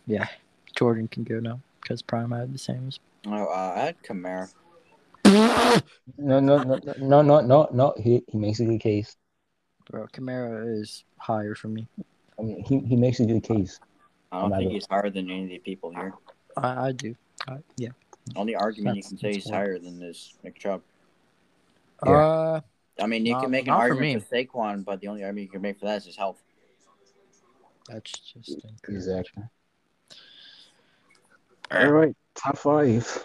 yeah, 0.08 0.28
Jordan 0.76 1.08
can 1.08 1.24
go 1.24 1.40
now 1.40 1.60
because 1.82 2.02
Prime 2.02 2.32
had 2.32 2.54
the 2.54 2.58
same. 2.60 2.88
as- 2.88 3.00
Oh, 3.28 3.46
uh, 3.48 3.74
I 3.76 3.80
had 3.80 4.04
Kamara. 4.04 4.52
No, 6.18 6.40
no, 6.40 6.62
no, 6.64 6.80
no, 6.84 6.94
no, 7.00 7.22
no, 7.24 7.40
no, 7.42 7.68
no. 7.74 7.94
He 7.98 8.24
he 8.28 8.38
makes 8.38 8.60
a 8.60 8.66
good 8.66 8.80
case. 8.80 9.18
Bro, 9.90 10.08
Kamara 10.14 10.80
is 10.80 11.04
higher 11.18 11.56
for 11.56 11.68
me. 11.68 11.88
I 12.40 12.42
mean, 12.44 12.64
he, 12.64 12.80
he 12.80 12.96
makes 12.96 13.20
a 13.20 13.26
good 13.26 13.44
case. 13.44 13.80
I 14.32 14.42
don't 14.42 14.52
think 14.56 14.72
he's 14.72 14.86
higher 14.88 15.10
than 15.10 15.30
any 15.32 15.44
of 15.44 15.50
the 15.50 15.58
people 15.60 15.92
here. 15.92 16.14
I, 16.58 16.88
I 16.88 16.92
do. 16.92 17.16
I, 17.48 17.58
yeah. 17.78 17.90
Only 18.36 18.56
argument 18.56 18.98
you 18.98 19.04
can 19.04 19.18
say 19.18 19.34
he's 19.34 19.48
fair. 19.50 19.56
higher 19.58 19.80
than 19.80 20.02
is 20.04 20.36
Nick 20.44 20.60
Chubb. 20.60 20.82
Yeah. 22.06 22.12
Uh, 22.12 22.62
I 23.00 23.08
mean, 23.08 23.26
you 23.26 23.34
Not- 23.34 23.42
can 23.44 23.52
make 23.52 23.64
an 23.64 23.68
not 23.68 23.78
for 23.78 23.82
argument 23.84 24.16
me. 24.16 24.20
for 24.20 24.36
Saquon, 24.36 24.86
but 24.86 25.00
the 25.02 25.08
only 25.08 25.24
argument 25.24 25.44
you 25.46 25.52
can 25.52 25.62
make 25.62 25.80
for 25.80 25.86
that 25.86 25.98
is 25.98 26.06
his 26.06 26.16
health. 26.16 26.42
that's 27.90 28.12
just 28.12 28.50
incorrect. 28.50 28.90
Exactly. 28.90 29.44
All 31.72 31.92
right, 31.92 32.16
top 32.36 32.58
five. 32.58 33.24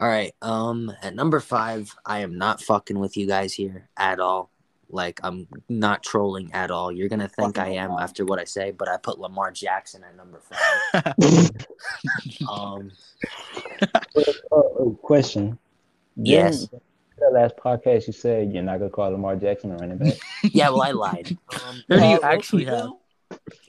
All 0.00 0.08
right. 0.08 0.32
Um, 0.42 0.92
at 1.02 1.14
number 1.14 1.40
five, 1.40 1.94
I 2.06 2.20
am 2.20 2.38
not 2.38 2.62
fucking 2.62 2.98
with 2.98 3.16
you 3.16 3.26
guys 3.26 3.52
here 3.54 3.88
at 3.96 4.20
all. 4.20 4.50
Like 4.90 5.20
I'm 5.22 5.46
not 5.68 6.02
trolling 6.02 6.52
at 6.54 6.70
all. 6.70 6.90
You're 6.90 7.08
gonna 7.10 7.28
think 7.28 7.58
I 7.58 7.70
am 7.70 7.90
after 7.92 8.24
what 8.24 8.38
I 8.38 8.44
say, 8.44 8.70
but 8.70 8.88
I 8.88 8.96
put 8.96 9.18
Lamar 9.18 9.50
Jackson 9.50 10.02
at 10.04 10.16
number 10.16 10.40
five. 10.40 11.50
um, 12.48 12.90
Uh, 14.50 14.56
uh, 14.56 14.90
question. 15.02 15.58
Yes. 16.16 16.66
Didn't- 16.66 16.82
The 17.18 17.30
last 17.32 17.56
podcast 17.56 18.06
you 18.06 18.12
said 18.12 18.52
you're 18.52 18.62
not 18.62 18.78
gonna 18.78 18.90
call 18.90 19.10
Lamar 19.10 19.36
Jackson 19.36 19.72
a 19.72 19.76
running 19.76 19.98
back. 19.98 20.14
yeah, 20.44 20.70
well, 20.70 20.82
I 20.82 20.92
lied. 20.92 21.36
Um, 21.66 21.82
Who 21.88 21.96
do 22.00 22.06
you 22.06 22.16
Uh, 22.22 22.26
actually 22.26 22.64
have? 22.64 22.90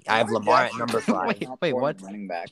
I 0.07 0.19
have 0.19 0.29
Lamar 0.29 0.65
at 0.65 0.75
number 0.77 1.01
five. 1.01 1.27
Wait, 1.27 1.47
wait, 1.61 1.73
what? 1.73 2.01
Running 2.01 2.27
back. 2.27 2.49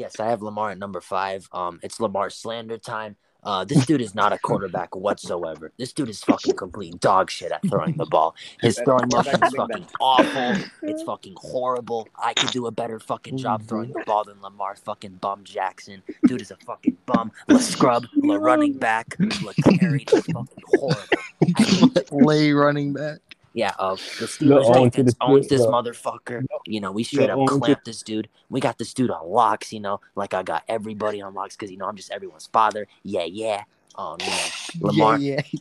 Yes, 0.00 0.18
I 0.18 0.30
have 0.30 0.40
Lamar 0.40 0.70
at 0.70 0.78
number 0.78 1.02
five. 1.02 1.46
Um, 1.52 1.78
it's 1.82 2.00
Lamar 2.00 2.30
slander 2.30 2.78
time. 2.78 3.16
Uh, 3.42 3.66
this 3.66 3.84
dude 3.84 4.00
is 4.00 4.14
not 4.14 4.32
a 4.32 4.38
quarterback 4.38 4.96
whatsoever. 4.96 5.72
This 5.76 5.92
dude 5.92 6.08
is 6.08 6.24
fucking 6.24 6.56
complete 6.56 6.98
dog 7.00 7.30
shit 7.30 7.52
at 7.52 7.60
throwing 7.68 7.98
the 7.98 8.06
ball. 8.06 8.34
His 8.62 8.80
throwing 8.82 9.10
motion 9.12 9.38
quarterback 9.38 9.48
is 9.48 9.54
fucking 9.54 9.86
awful. 10.00 10.64
It's 10.84 11.02
fucking 11.02 11.34
horrible. 11.38 12.08
I 12.16 12.32
could 12.32 12.48
do 12.50 12.66
a 12.66 12.70
better 12.70 12.98
fucking 12.98 13.36
job 13.36 13.62
throwing 13.64 13.92
the 13.92 14.02
ball 14.06 14.24
than 14.24 14.40
Lamar 14.40 14.74
fucking 14.74 15.18
bum 15.20 15.44
Jackson. 15.44 16.02
Dude 16.26 16.40
is 16.40 16.50
a 16.50 16.56
fucking 16.56 16.96
bum. 17.04 17.30
La 17.48 17.58
scrub, 17.58 18.06
la 18.16 18.36
running 18.36 18.78
back, 18.78 19.16
la 19.42 19.52
carry. 19.78 20.06
He's 20.10 20.24
fucking 20.24 20.44
horrible. 20.78 22.02
Lay 22.26 22.52
running 22.52 22.94
back. 22.94 23.18
Yeah, 23.52 23.72
uh, 23.78 23.96
the 23.96 24.26
Steelers 24.26 24.72
defense 24.72 25.14
the 25.14 25.24
owns 25.24 25.48
this 25.48 25.62
no. 25.62 25.70
motherfucker. 25.72 26.44
You 26.66 26.80
know, 26.80 26.92
we 26.92 27.02
straight 27.02 27.28
No, 27.28 27.42
up 27.42 27.48
clamped 27.48 27.84
this 27.84 28.02
dude. 28.02 28.28
We 28.48 28.60
got 28.60 28.78
this 28.78 28.94
dude 28.94 29.10
on 29.10 29.28
locks. 29.28 29.72
You 29.72 29.80
know, 29.80 30.00
like 30.14 30.34
I 30.34 30.42
got 30.42 30.62
everybody 30.68 31.20
on 31.20 31.34
locks 31.34 31.56
because 31.56 31.70
you 31.70 31.76
know 31.76 31.86
I'm 31.86 31.96
just 31.96 32.12
everyone's 32.12 32.46
father. 32.46 32.86
Yeah, 33.02 33.24
yeah. 33.24 33.64
Um, 33.96 34.18
you 34.20 34.26
know, 34.26 34.86
Lamar. 34.88 35.18
Yeah, 35.18 35.42
yeah. 35.50 35.60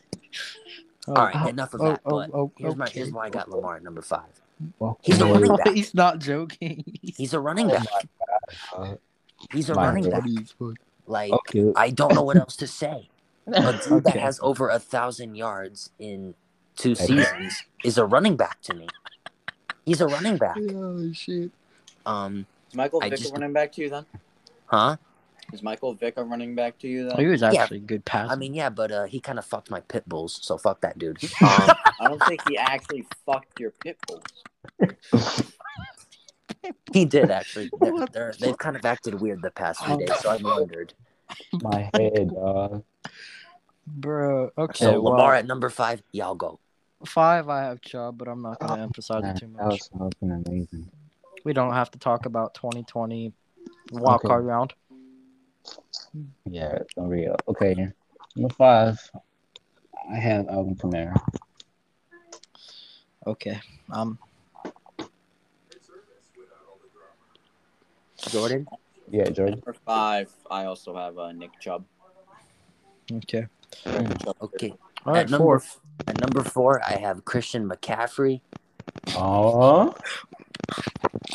Oh, 1.07 1.13
All 1.15 1.25
right, 1.25 1.49
enough 1.49 1.73
of 1.73 1.81
oh, 1.81 1.85
that. 1.85 2.01
oh, 2.05 2.09
but 2.11 2.29
oh, 2.33 2.51
here's 2.57 2.75
my 2.75 2.85
okay. 2.85 2.99
here's 2.99 3.11
why 3.11 3.25
I 3.25 3.29
got 3.29 3.49
Lamar 3.49 3.77
at 3.77 3.83
number 3.83 4.01
five. 4.01 4.29
Well, 4.77 4.99
He's 5.01 5.19
a 5.19 5.25
running 5.25 5.55
back. 5.55 5.69
He's 5.69 5.95
not 5.95 6.19
joking. 6.19 6.83
He's 7.01 7.33
a 7.33 7.39
running 7.39 7.69
back. 7.69 7.87
uh, 8.75 8.95
He's 9.51 9.69
a 9.69 9.73
running 9.73 10.09
back. 10.09 10.23
Like 11.07 11.31
Okay. 11.31 11.71
I 11.75 11.89
don't 11.89 12.13
know 12.13 12.21
what 12.21 12.37
else 12.37 12.55
to 12.57 12.67
say. 12.67 13.09
A 13.47 13.79
dude 13.83 14.03
that 14.03 14.17
has 14.17 14.39
over 14.43 14.69
a 14.69 14.77
thousand 14.77 15.33
yards 15.35 15.89
in 15.97 16.35
two 16.79 16.95
seasons 16.95 17.63
is 17.83 17.97
a 17.97 18.05
running 18.05 18.35
back 18.35 18.61
to 18.61 18.73
me. 18.73 18.87
He's 19.85 20.01
a 20.01 20.07
running 20.07 20.37
back. 20.37 20.57
Oh 20.73 21.11
shit. 21.13 21.51
Um, 22.05 22.45
Is 22.69 22.75
Michael 22.75 22.99
I 23.03 23.09
Vick 23.09 23.19
just- 23.19 23.31
a 23.31 23.33
running 23.33 23.53
back 23.53 23.71
to 23.73 23.81
you 23.81 23.89
then? 23.89 24.05
huh? 24.65 24.97
Is 25.51 25.63
Michael 25.63 25.93
Vick 25.95 26.13
a 26.17 26.23
running 26.23 26.53
back 26.53 26.77
to 26.79 26.87
you 26.87 27.07
Oh, 27.11 27.17
he 27.17 27.23
then? 27.23 27.31
was 27.31 27.41
Yeah. 27.41 27.61
actually 27.63 27.77
a 27.77 27.81
good 27.81 28.05
pass. 28.05 28.29
I 28.29 28.35
mean, 28.35 28.53
yeah, 28.53 28.69
but 28.69 28.91
uh, 28.91 29.05
he 29.05 29.19
kind 29.19 29.39
of 29.39 29.45
fucked 29.45 29.71
my 29.71 29.79
pit 29.81 30.07
bulls, 30.07 30.37
so 30.43 30.57
fuck 30.59 30.81
that 30.81 30.97
dude. 30.99 31.17
Um, 31.41 31.71
I 32.01 32.07
don't 32.07 32.23
think 32.27 32.41
he 32.47 32.55
actually 32.57 33.05
fucked 33.25 33.59
your 33.59 33.71
pit 33.71 33.97
bulls. 34.07 34.23
he 36.93 37.05
did 37.05 37.31
actually. 37.31 37.69
They're, 37.81 38.05
they're, 38.13 38.33
they've 38.39 38.57
kind 38.57 38.75
of 38.75 38.85
acted 38.85 39.19
weird 39.19 39.41
the 39.41 39.51
past 39.51 39.83
few 39.83 39.97
days, 39.97 40.11
so 40.19 40.29
I'm 40.29 40.43
wondered. 40.43 40.93
My 41.61 41.89
head, 41.93 42.29
dog. 42.33 42.83
bro. 43.87 44.51
Okay, 44.57 44.85
So 44.85 45.01
well, 45.01 45.13
Lamar 45.13 45.35
at 45.35 45.45
number 45.47 45.69
five, 45.69 46.01
y'all 46.11 46.35
go. 46.35 46.59
Five. 47.05 47.49
I 47.49 47.61
have 47.63 47.81
Chubb, 47.81 48.17
but 48.17 48.27
I'm 48.27 48.41
not 48.41 48.59
gonna 48.59 48.81
emphasize 48.81 49.21
Man, 49.23 49.35
it 49.35 49.39
too 49.39 49.47
that 49.57 49.65
much. 49.65 49.89
was 49.93 50.11
fucking 50.13 50.31
amazing. 50.31 50.89
We 51.45 51.53
don't 51.53 51.73
have 51.73 51.89
to 51.91 51.99
talk 51.99 52.25
about 52.25 52.53
2020 52.55 53.31
wild 53.91 54.19
Okay. 54.19 54.27
card 54.27 54.45
round. 54.45 54.73
Yeah, 56.45 56.71
it's 56.73 56.93
unreal. 56.97 57.35
Okay, 57.47 57.75
number 58.35 58.53
five. 58.55 58.99
I 60.11 60.15
have 60.15 60.47
Alvin 60.49 60.75
Kamara. 60.75 61.15
Okay. 63.27 63.59
Um. 63.91 64.17
Jordan. 68.29 68.67
Yeah, 69.09 69.29
Jordan. 69.29 69.55
Number 69.65 69.73
five, 69.85 70.29
I 70.51 70.65
also 70.65 70.95
have 70.95 71.17
uh, 71.17 71.31
Nick 71.31 71.51
Chubb. 71.59 71.85
Okay. 73.11 73.47
Nick 73.85 74.19
Chubb. 74.19 74.35
Okay. 74.41 74.73
All 75.05 75.15
at 75.15 75.29
number 75.29 75.59
Four. 75.59 75.63
at 76.07 76.19
number 76.21 76.43
four, 76.43 76.81
I 76.85 76.93
have 76.93 77.25
Christian 77.25 77.67
McCaffrey. 77.69 78.41
Oh, 79.15 79.93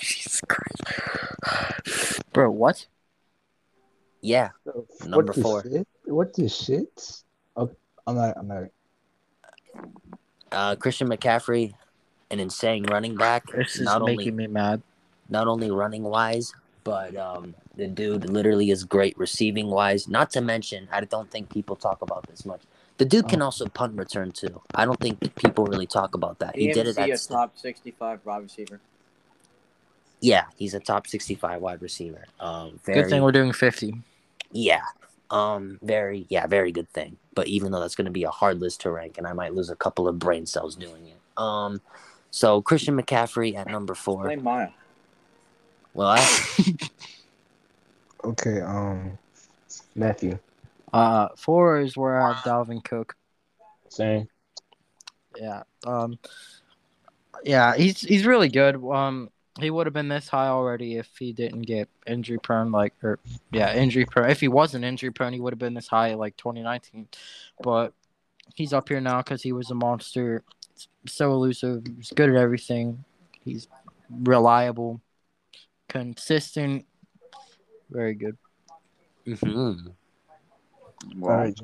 Jesus 0.00 0.40
Christ. 0.48 2.22
Bro, 2.32 2.50
what? 2.52 2.86
Yeah, 4.20 4.50
What 4.64 5.06
Number 5.06 5.32
the 5.32 5.42
four. 5.42 5.62
Shit? 5.62 5.86
What 6.06 6.32
the 6.34 6.48
shit? 6.48 7.22
Okay, 7.56 7.74
I'm 8.06 8.16
not. 8.16 8.34
I'm 8.38 8.48
not. 8.48 8.64
uh, 10.52 10.76
Christian 10.76 11.08
McCaffrey, 11.08 11.74
an 12.30 12.40
insane 12.40 12.84
running 12.84 13.16
back. 13.16 13.44
This 13.52 13.76
is 13.76 13.82
not 13.82 14.02
making 14.02 14.20
only 14.20 14.30
me 14.30 14.46
mad. 14.46 14.82
not 15.28 15.46
only 15.46 15.70
running 15.70 16.04
wise, 16.04 16.54
but 16.84 17.14
um, 17.16 17.54
the 17.76 17.86
dude 17.86 18.28
literally 18.30 18.70
is 18.70 18.84
great 18.84 19.16
receiving 19.18 19.68
wise. 19.68 20.08
Not 20.08 20.30
to 20.30 20.40
mention, 20.40 20.88
I 20.90 21.00
don't 21.02 21.30
think 21.30 21.50
people 21.50 21.76
talk 21.76 22.00
about 22.02 22.26
this 22.26 22.44
much. 22.46 22.62
The 22.98 23.04
dude 23.04 23.28
can 23.28 23.42
also 23.42 23.66
punt 23.66 23.96
return 23.98 24.30
too. 24.30 24.62
I 24.74 24.84
don't 24.84 24.98
think 25.00 25.34
people 25.34 25.66
really 25.66 25.86
talk 25.86 26.14
about 26.14 26.38
that. 26.38 26.54
He 26.56 26.72
did 26.72 26.86
it 26.86 26.96
EMC, 26.96 27.12
at 27.12 27.24
a 27.24 27.28
top 27.28 27.58
65 27.58 28.20
wide 28.24 28.42
receiver. 28.42 28.80
yeah. 30.20 30.44
He's 30.56 30.74
a 30.74 30.80
top 30.80 31.06
sixty-five 31.06 31.60
wide 31.60 31.82
receiver. 31.82 32.24
Um, 32.40 32.78
very 32.84 33.02
Good 33.02 33.10
thing 33.10 33.22
we're 33.22 33.32
doing 33.32 33.52
50. 33.52 33.94
yeah. 34.52 34.82
Um, 35.30 35.78
very 35.82 36.26
yeah, 36.28 36.46
very 36.46 36.70
good 36.70 36.88
thing. 36.90 37.16
But 37.34 37.48
even 37.48 37.72
though 37.72 37.80
that's 37.80 37.96
going 37.96 38.04
to 38.04 38.12
be 38.12 38.22
a 38.24 38.30
hard 38.30 38.60
list 38.60 38.82
to 38.82 38.90
rank, 38.90 39.18
and 39.18 39.26
I 39.26 39.32
might 39.32 39.54
lose 39.54 39.70
a 39.70 39.74
couple 39.76 40.06
of 40.06 40.18
brain 40.20 40.46
cells 40.46 40.76
doing 40.76 41.06
it. 41.08 41.16
Um, 41.36 41.80
so 42.30 42.62
Christian 42.62 42.96
McCaffrey 42.96 43.56
at 43.56 43.66
number 43.66 43.94
four. 43.96 44.24
Play 44.24 44.36
Maya. 44.36 44.68
Well, 45.94 46.08
I, 46.08 46.20
Okay. 48.24 48.60
Um, 48.60 49.18
Matthew. 49.96 50.38
Uh, 50.94 51.28
four 51.36 51.80
is 51.80 51.96
where 51.96 52.20
I 52.20 52.32
have 52.32 52.44
Dalvin 52.44 52.84
Cook. 52.84 53.16
Same. 53.88 54.28
Yeah. 55.36 55.64
Um. 55.86 56.18
Yeah, 57.42 57.74
he's 57.74 58.00
he's 58.00 58.26
really 58.26 58.48
good. 58.48 58.76
Um, 58.76 59.30
he 59.60 59.70
would 59.70 59.86
have 59.86 59.94
been 59.94 60.08
this 60.08 60.28
high 60.28 60.48
already 60.48 60.96
if 60.96 61.08
he 61.18 61.32
didn't 61.32 61.62
get 61.62 61.88
injury 62.06 62.38
prone. 62.38 62.70
Like, 62.72 62.94
or 63.02 63.18
yeah, 63.52 63.74
injury 63.74 64.04
prone. 64.04 64.30
If 64.30 64.40
he 64.40 64.48
wasn't 64.48 64.84
injury 64.84 65.10
prone, 65.10 65.32
he 65.32 65.40
would 65.40 65.52
have 65.52 65.58
been 65.58 65.74
this 65.74 65.88
high 65.88 66.14
like 66.14 66.36
2019. 66.36 67.08
But 67.62 67.92
he's 68.54 68.72
up 68.72 68.88
here 68.88 69.00
now 69.00 69.18
because 69.18 69.42
he 69.42 69.52
was 69.52 69.70
a 69.70 69.74
monster. 69.74 70.42
So 71.06 71.32
elusive. 71.32 71.84
He's 71.96 72.12
good 72.14 72.30
at 72.30 72.36
everything. 72.36 73.04
He's 73.44 73.68
reliable, 74.10 75.00
consistent. 75.88 76.86
Very 77.90 78.14
good. 78.14 78.36
Mhm. 79.26 79.94
Well, 81.16 81.32
All 81.32 81.38
right. 81.38 81.60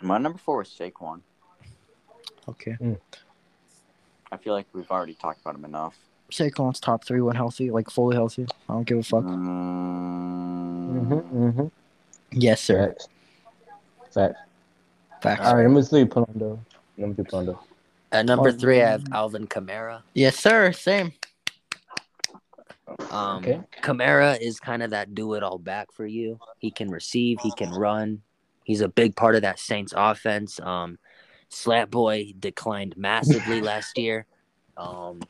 my 0.00 0.18
number 0.18 0.38
four 0.38 0.62
is 0.62 0.68
Saquon. 0.68 1.20
Okay. 2.48 2.76
I 4.30 4.36
feel 4.36 4.52
like 4.52 4.66
we've 4.72 4.90
already 4.90 5.14
talked 5.14 5.40
about 5.40 5.54
him 5.54 5.64
enough. 5.64 5.96
Saquon's 6.30 6.80
top 6.80 7.04
three 7.04 7.20
when 7.20 7.36
healthy, 7.36 7.70
like 7.70 7.90
fully 7.90 8.16
healthy. 8.16 8.46
I 8.68 8.72
don't 8.74 8.84
give 8.86 8.98
a 8.98 9.02
fuck. 9.02 9.24
Mm, 9.24 10.94
Mm-hmm, 10.94 11.44
mm-hmm. 11.44 11.66
Yes, 12.32 12.60
sir. 12.60 12.88
Facts. 12.88 13.08
Facts. 14.12 14.38
Facts. 15.22 15.40
All 15.46 15.56
right. 15.56 15.64
Number 15.64 15.82
three, 15.82 16.04
Pondo. 16.04 16.58
Number 16.96 17.22
two, 17.22 17.28
Pondo. 17.30 17.60
At 18.12 18.26
number 18.26 18.52
three, 18.52 18.80
I 18.82 18.90
have. 18.90 19.04
Alvin 19.12 19.46
Kamara. 19.46 20.02
Yes, 20.14 20.36
sir. 20.38 20.72
Same. 20.72 21.12
Um, 23.10 23.38
Okay. 23.38 23.60
Kamara 23.82 24.40
is 24.40 24.60
kind 24.60 24.82
of 24.82 24.90
that 24.90 25.14
do 25.14 25.34
it 25.34 25.42
all 25.42 25.58
back 25.58 25.92
for 25.92 26.06
you. 26.06 26.38
He 26.58 26.70
can 26.70 26.90
receive, 26.90 27.40
he 27.40 27.52
can 27.52 27.70
run. 27.70 28.22
He's 28.64 28.80
a 28.80 28.88
big 28.88 29.14
part 29.14 29.34
of 29.36 29.42
that 29.42 29.58
Saints 29.58 29.92
offense. 29.96 30.58
Um, 30.60 30.98
Slat 31.48 31.90
Boy 31.90 32.32
declined 32.38 32.96
massively 32.96 33.60
last 33.62 33.98
year. 33.98 34.26
Um, 34.76 35.20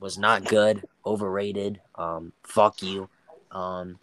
was 0.00 0.18
not 0.18 0.44
good, 0.44 0.82
overrated. 1.04 1.80
Um, 1.94 2.32
fuck 2.44 2.82
you. 2.82 3.08
Um, 3.50 3.98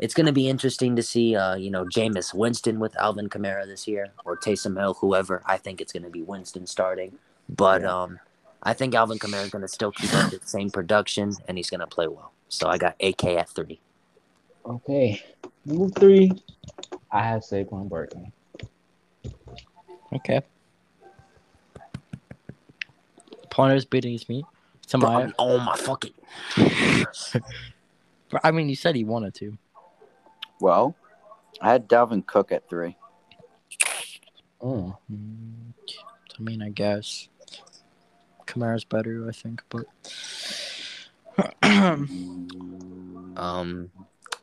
it's 0.00 0.14
going 0.14 0.26
to 0.26 0.32
be 0.32 0.48
interesting 0.48 0.96
to 0.96 1.02
see, 1.02 1.36
uh, 1.36 1.54
you 1.54 1.70
know, 1.70 1.84
Jameis 1.84 2.34
Winston 2.34 2.80
with 2.80 2.96
Alvin 2.96 3.28
Kamara 3.28 3.66
this 3.66 3.86
year 3.86 4.08
or 4.24 4.36
Taysom 4.36 4.78
Hill, 4.78 4.94
whoever. 4.94 5.42
I 5.46 5.56
think 5.56 5.80
it's 5.80 5.92
going 5.92 6.02
to 6.02 6.10
be 6.10 6.22
Winston 6.22 6.66
starting. 6.66 7.18
But 7.48 7.84
um, 7.84 8.18
I 8.64 8.72
think 8.72 8.94
Alvin 8.94 9.18
Kamara 9.18 9.44
is 9.44 9.50
going 9.50 9.62
to 9.62 9.68
still 9.68 9.92
keep 9.92 10.12
up 10.14 10.30
the 10.30 10.40
same 10.44 10.70
production 10.70 11.34
and 11.48 11.56
he's 11.58 11.68
going 11.70 11.80
to 11.80 11.86
play 11.86 12.06
well. 12.08 12.32
So 12.48 12.68
I 12.68 12.78
got 12.78 12.96
AK 13.00 13.24
at 13.24 13.48
three. 13.50 13.80
Okay. 14.64 15.22
Number 15.66 15.88
three, 15.90 16.32
I 17.10 17.22
have 17.22 17.42
Saquon 17.42 17.88
Barkley. 17.88 18.32
Okay. 20.14 20.40
Punter's 23.50 23.84
beating 23.84 24.12
his 24.12 24.28
meat. 24.28 24.44
To 24.88 24.98
my, 24.98 25.20
I'm- 25.22 25.34
oh 25.38 25.58
my 25.58 25.76
fucking. 25.76 26.12
I 28.42 28.50
mean, 28.50 28.68
you 28.68 28.74
said 28.76 28.96
he 28.96 29.04
wanted 29.04 29.34
to. 29.34 29.56
Well, 30.60 30.96
I 31.60 31.72
had 31.72 31.88
Dalvin 31.88 32.26
Cook 32.26 32.52
at 32.52 32.68
three. 32.68 32.96
Mm. 34.62 34.96
Mm, 35.12 35.52
I 36.38 36.42
mean, 36.42 36.62
I 36.62 36.70
guess 36.70 37.28
Kamara's 38.54 38.84
better, 38.84 39.28
I 39.28 39.32
think, 39.32 39.62
but 39.68 39.86
Um, 43.36 43.90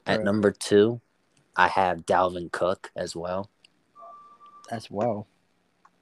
at 0.06 0.18
Right. 0.18 0.26
number 0.26 0.52
two, 0.52 1.00
I 1.56 1.70
have 1.70 2.06
Dalvin 2.06 2.52
Cook 2.52 2.92
as 2.96 3.16
well. 3.16 3.50
as 4.70 4.90
well. 4.92 5.28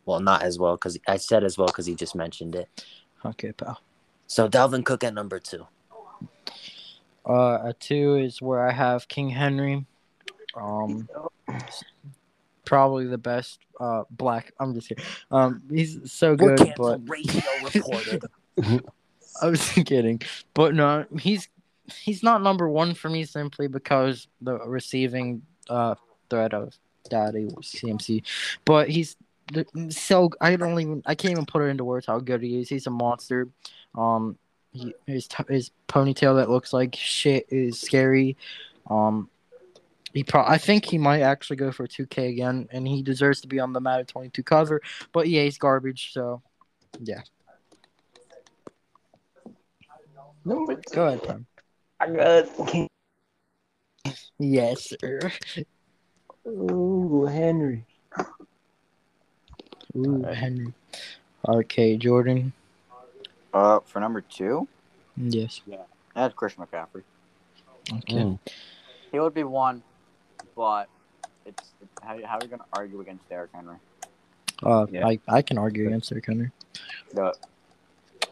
Well, 0.05 0.19
not 0.19 0.41
as 0.43 0.57
well 0.59 0.75
because 0.75 0.97
I 1.07 1.17
said 1.17 1.43
as 1.43 1.57
well 1.57 1.67
because 1.67 1.85
he 1.85 1.93
just 1.95 2.15
mentioned 2.15 2.55
it. 2.55 2.85
Okay, 3.25 3.51
pal. 3.51 3.79
So 4.27 4.47
Dalvin 4.49 4.83
Cook 4.85 5.03
at 5.03 5.13
number 5.13 5.39
two. 5.39 5.67
Uh, 7.27 7.59
a 7.63 7.75
two 7.79 8.15
is 8.15 8.41
where 8.41 8.67
I 8.67 8.71
have 8.71 9.07
King 9.07 9.29
Henry. 9.29 9.85
Um, 10.55 11.07
probably 12.69 13.07
the 13.07 13.17
best 13.17 13.59
uh 13.79 14.03
black. 14.11 14.53
I'm 14.59 14.75
just 14.75 14.89
kidding. 14.89 15.03
Um, 15.31 15.63
he's 15.71 16.11
so 16.11 16.35
We're 16.39 16.55
good, 16.55 16.73
but 16.77 17.01
ratio 17.09 17.41
reported. 17.73 18.25
I 19.41 19.47
was 19.47 19.67
kidding. 19.71 20.21
But 20.53 20.75
no, 20.75 21.05
he's 21.19 21.49
he's 21.91 22.21
not 22.21 22.43
number 22.43 22.69
one 22.69 22.93
for 22.93 23.09
me 23.09 23.25
simply 23.25 23.67
because 23.67 24.27
the 24.41 24.59
receiving 24.59 25.41
uh 25.67 25.95
threat 26.29 26.53
of 26.53 26.77
Daddy 27.09 27.47
CMC. 27.47 28.23
But 28.65 28.87
he's 28.87 29.17
so 29.89 30.29
I 30.39 30.55
don't 30.55 30.79
even 30.79 31.01
I 31.07 31.15
can't 31.15 31.31
even 31.31 31.47
put 31.47 31.63
it 31.63 31.69
into 31.69 31.83
words 31.83 32.05
how 32.05 32.19
good 32.19 32.43
he 32.43 32.61
is. 32.61 32.69
He's 32.69 32.85
a 32.85 32.91
monster. 32.91 33.49
Um, 33.95 34.37
he, 34.71 34.93
his 35.07 35.27
his 35.47 35.71
ponytail 35.87 36.35
that 36.35 36.51
looks 36.51 36.71
like 36.71 36.95
shit 36.95 37.47
is 37.49 37.81
scary. 37.81 38.37
Um, 38.87 39.27
he 40.13 40.23
pro- 40.23 40.45
I 40.45 40.57
think 40.57 40.85
he 40.85 40.97
might 40.97 41.21
actually 41.21 41.57
go 41.57 41.71
for 41.71 41.87
2K 41.87 42.29
again, 42.29 42.67
and 42.71 42.87
he 42.87 43.01
deserves 43.03 43.41
to 43.41 43.47
be 43.47 43.59
on 43.59 43.73
the 43.73 43.81
Madden 43.81 44.05
22 44.05 44.43
cover. 44.43 44.81
But 45.11 45.29
yeah, 45.29 45.43
he's 45.43 45.57
garbage. 45.57 46.13
So 46.13 46.41
yeah, 46.99 47.21
Number 50.45 50.75
two, 50.75 50.95
go 50.95 51.07
ahead, 51.07 51.23
Prime. 51.23 51.45
I 51.99 52.09
got 52.09 52.89
Yes, 54.39 54.93
sir. 54.99 55.19
Ooh, 56.47 57.25
Henry. 57.25 57.85
Ooh, 59.95 60.23
Henry. 60.23 60.73
Okay, 61.47 61.97
Jordan. 61.97 62.53
Uh, 63.53 63.79
for 63.85 63.99
number 63.99 64.21
two, 64.21 64.67
Yes. 65.17 65.61
I 66.15 66.21
had 66.23 66.35
Christian 66.35 66.65
McCaffrey. 66.65 67.03
Okay. 67.91 68.15
Mm. 68.15 68.39
He 69.11 69.19
would 69.19 69.33
be 69.33 69.43
one, 69.43 69.83
but 70.59 70.89
it's, 71.45 71.71
it's 71.81 71.91
how, 72.03 72.17
how 72.25 72.33
are 72.35 72.39
you 72.43 72.49
going 72.49 72.59
to 72.59 72.65
argue 72.73 72.99
against 72.99 73.29
Derrick 73.29 73.49
Henry? 73.53 73.77
Uh, 74.61 74.85
Yeah. 74.91 75.07
I, 75.07 75.19
I 75.29 75.41
can 75.41 75.57
argue 75.57 75.87
against 75.87 76.09
Derrick 76.09 76.25
Henry. 76.25 76.51
The, 77.13 77.33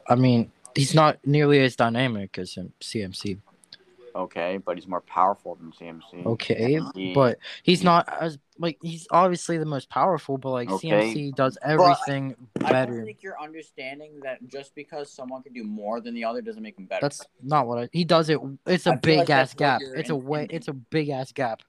I 0.10 0.16
mean, 0.16 0.52
he's 0.76 0.94
not 0.94 1.20
nearly 1.26 1.62
as 1.62 1.78
dynamic 1.78 2.38
as 2.38 2.56
him, 2.56 2.74
CMC. 2.82 3.38
okay, 4.14 4.58
but 4.58 4.76
he's 4.76 4.88
more 4.90 4.99
powerful 4.99 5.56
than 5.56 5.72
CMC. 5.72 6.26
Okay, 6.26 6.82
He- 6.95 7.14
but 7.14 7.38
he's 7.64 7.82
not 7.82 8.10
as 8.20 8.38
like 8.60 8.78
he's 8.82 9.08
obviously 9.10 9.58
the 9.58 9.66
most 9.66 9.90
powerful, 9.90 10.38
but 10.38 10.49
like 10.49 10.70
Okay, 10.70 10.90
CMC 10.90 11.36
does 11.36 11.58
everything 11.64 12.36
better. 12.60 12.76
I 12.76 12.86
don't 12.88 13.06
think 13.06 13.20
you're 13.22 13.40
understanding 13.41 14.20
that 14.24 14.45
just 14.49 14.76
because 14.76 15.10
someone 15.10 15.44
can 15.44 15.54
do 15.54 15.64
more 15.64 16.02
than 16.02 16.14
the 16.14 16.26
other 16.26 16.41
doesn't 16.41 16.64
make 16.64 16.78
him 16.78 16.88
better. 16.88 17.04
That's 17.04 17.26
not 17.41 17.68
what 17.68 17.78
I. 17.78 17.90
He 17.94 18.04
does 18.04 18.30
it. 18.30 18.40
It's 18.66 18.86
I 18.86 18.91
a 18.91 18.94
feel 18.95 18.99
big 19.02 19.18
like 19.20 19.30
ass 19.30 19.54
gap. 19.54 19.80
you're 19.80 19.95
It's 19.95 20.10
a 20.10 20.16
way. 20.16 20.48
It's 20.49 20.68
a 20.68 20.74
big 20.74 21.08
ass 21.10 21.32
gap. 21.32 21.62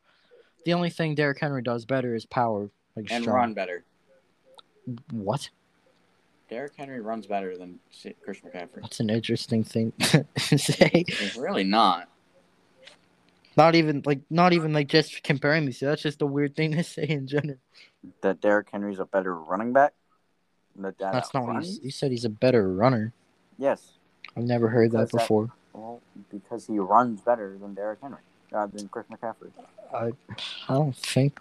The 0.65 0.75
only 0.75 0.91
thing 0.91 1.15
Derrick 1.15 1.39
Henry 1.41 1.63
does 1.63 1.85
better 1.85 2.15
is 2.15 2.27
power. 2.27 2.71
Like 2.97 3.07
and 3.11 3.23
strong. 3.25 3.37
run 3.37 3.55
better. 3.55 3.85
What? 5.13 5.51
Derrick 6.51 6.73
Henry 6.77 7.01
runs 7.01 7.27
better 7.27 7.57
than 7.57 7.79
C- 7.91 8.15
Christian 8.25 8.51
McCaffrey. 8.51 8.81
That's 8.83 9.01
an 9.01 9.11
interesting 9.11 9.63
thing 9.65 9.93
to 9.99 10.59
say. 10.59 11.05
He's 11.07 11.37
really 11.37 11.65
not. 11.65 12.09
Not 13.57 13.75
even 13.75 14.03
like 14.07 14.21
not 14.31 14.53
even 14.53 14.73
like 14.73 14.89
just 14.89 15.23
comparing 15.23 15.67
these. 15.67 15.79
two. 15.81 15.87
That's 15.87 16.03
just 16.03 16.23
a 16.23 16.27
weird 16.27 16.55
thing 16.57 16.73
to 16.73 16.83
say 16.85 17.05
in 17.09 17.27
general. 17.27 17.59
That 18.23 18.41
Derrick 18.41 18.69
Henry's 18.71 18.99
a 19.01 19.05
better 19.05 19.35
running 19.35 19.73
back. 19.73 19.93
That 20.77 20.97
that 20.99 21.13
That's 21.13 21.35
not 21.35 21.43
what 21.45 21.55
runs? 21.55 21.77
you, 21.79 21.85
you 21.85 21.91
said. 21.91 22.11
He's 22.13 22.25
a 22.25 22.29
better 22.31 22.73
runner. 22.73 23.13
Yes. 23.59 23.95
I've 24.37 24.45
never 24.45 24.69
heard 24.69 24.93
that 24.93 24.99
Because 24.99 25.11
that- 25.11 25.19
before. 25.19 25.51
Well, 25.75 26.01
because 26.31 26.67
he 26.67 26.79
runs 26.79 27.21
better 27.21 27.57
than 27.61 27.75
Derrick 27.75 27.99
Henry, 28.03 28.19
uh, 28.53 28.67
than 28.67 28.89
Chris 28.89 29.07
McCaffrey. 29.11 29.51
I, 29.95 30.13
I 30.69 30.75
don't 30.75 30.95
think. 30.97 31.41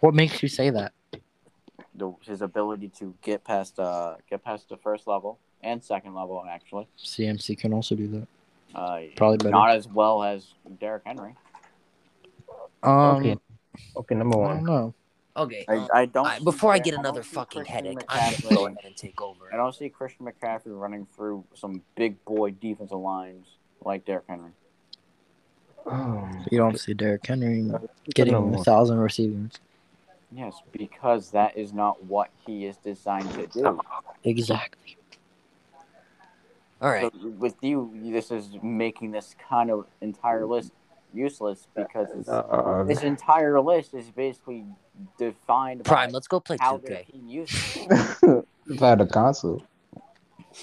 What 0.00 0.14
makes 0.14 0.42
you 0.42 0.48
say 0.48 0.70
that? 0.70 0.92
The, 1.96 2.12
his 2.22 2.42
ability 2.42 2.88
to 2.98 3.14
get 3.22 3.44
past 3.44 3.78
uh 3.78 4.16
get 4.28 4.42
past 4.44 4.68
the 4.68 4.76
first 4.76 5.06
level 5.06 5.38
and 5.62 5.82
second 5.82 6.14
level 6.14 6.44
actually. 6.48 6.88
CMC 6.98 7.56
can 7.58 7.72
also 7.72 7.94
do 7.94 8.08
that. 8.08 8.28
Uh, 8.78 9.00
Probably 9.16 9.36
better. 9.38 9.50
not 9.50 9.70
as 9.70 9.86
well 9.86 10.22
as 10.24 10.46
Derrick 10.80 11.02
Henry. 11.06 11.36
Um, 12.82 12.92
okay. 13.16 13.36
Okay, 13.96 14.14
number 14.16 14.36
I 14.42 14.48
don't 14.48 14.56
one. 14.56 14.64
know. 14.64 14.94
Okay. 15.36 15.64
I, 15.68 15.76
um, 15.76 15.88
I 15.94 16.06
don't. 16.06 16.26
I- 16.26 16.38
before 16.40 16.72
I 16.72 16.78
get 16.78 16.92
don't 16.92 17.00
another 17.00 17.22
see 17.22 17.34
fucking 17.34 17.64
Christian 17.64 17.74
headache, 17.86 18.04
I'm 18.08 18.34
gonna 18.42 18.54
go 18.56 18.66
ahead 18.66 18.78
and 18.84 18.96
take 18.96 19.20
over. 19.22 19.52
I 19.52 19.56
don't 19.56 19.74
see 19.74 19.88
Christian 19.88 20.26
McCaffrey 20.26 20.78
running 20.78 21.06
through 21.16 21.44
some 21.54 21.82
big 21.96 22.22
boy 22.24 22.50
defensive 22.50 22.98
lines 22.98 23.46
like 23.84 24.04
Derrick 24.04 24.24
Henry. 24.28 24.50
Oh, 25.86 26.28
You 26.50 26.58
don't 26.58 26.78
see 26.78 26.94
Derrick 26.94 27.26
Henry 27.26 27.70
getting 28.14 28.54
a 28.54 28.64
thousand 28.64 28.98
receivers. 28.98 29.52
Yes, 30.32 30.62
because 30.72 31.30
that 31.30 31.56
is 31.56 31.72
not 31.72 32.04
what 32.04 32.30
he 32.46 32.64
is 32.64 32.76
designed 32.78 33.30
to 33.34 33.46
do. 33.46 33.80
Exactly. 34.24 34.96
All 36.80 36.90
right. 36.90 37.12
So 37.12 37.28
with 37.28 37.54
you, 37.62 37.90
this 38.02 38.30
is 38.30 38.58
making 38.62 39.12
this 39.12 39.36
kind 39.48 39.70
of 39.70 39.86
entire 40.00 40.46
list 40.46 40.72
useless 41.12 41.68
because 41.76 42.08
Uh, 42.28 42.82
this 42.84 43.02
entire 43.02 43.60
list 43.60 43.94
is 43.94 44.10
basically 44.10 44.64
defined 45.18 45.84
Prime, 45.84 46.08
by 46.08 46.12
let's 46.12 46.26
go 46.26 46.40
play 46.40 46.56
how 46.58 46.78
2K. 46.78 46.82
their 46.88 47.02
team 47.04 47.28
uses. 47.28 47.86
Inside 48.68 48.98
the 48.98 49.06
console. 49.06 49.62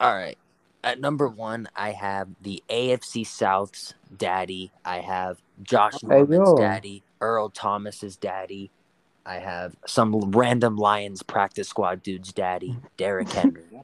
All 0.00 0.14
right. 0.14 0.38
At 0.86 1.00
number 1.00 1.26
one, 1.26 1.68
I 1.74 1.90
have 1.90 2.28
the 2.42 2.62
AFC 2.70 3.26
South's 3.26 3.94
daddy. 4.16 4.70
I 4.84 5.00
have 5.00 5.42
Josh 5.64 5.94
Hey, 6.00 6.06
Norman's 6.06 6.30
yo. 6.30 6.56
daddy, 6.56 7.02
Earl 7.20 7.50
Thomas's 7.50 8.16
daddy. 8.16 8.70
I 9.26 9.40
have 9.40 9.74
some 9.84 10.14
random 10.30 10.76
Lions 10.76 11.24
practice 11.24 11.68
squad 11.68 12.04
dude's 12.04 12.32
daddy, 12.32 12.76
Derrick 12.96 13.28
Henry. 13.30 13.82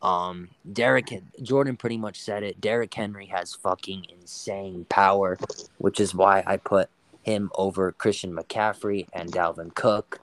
Um, 0.00 0.48
Derrick 0.72 1.12
Jordan 1.42 1.76
pretty 1.76 1.98
much 1.98 2.18
said 2.18 2.42
it. 2.42 2.58
Derrick 2.62 2.94
Henry 2.94 3.26
has 3.26 3.54
fucking 3.54 4.06
insane 4.08 4.86
power, 4.88 5.36
which 5.76 6.00
is 6.00 6.14
why 6.14 6.42
I 6.46 6.56
put 6.56 6.88
him 7.20 7.50
over 7.56 7.92
Christian 7.92 8.34
McCaffrey 8.34 9.06
and 9.12 9.30
Dalvin 9.30 9.74
Cook. 9.74 10.22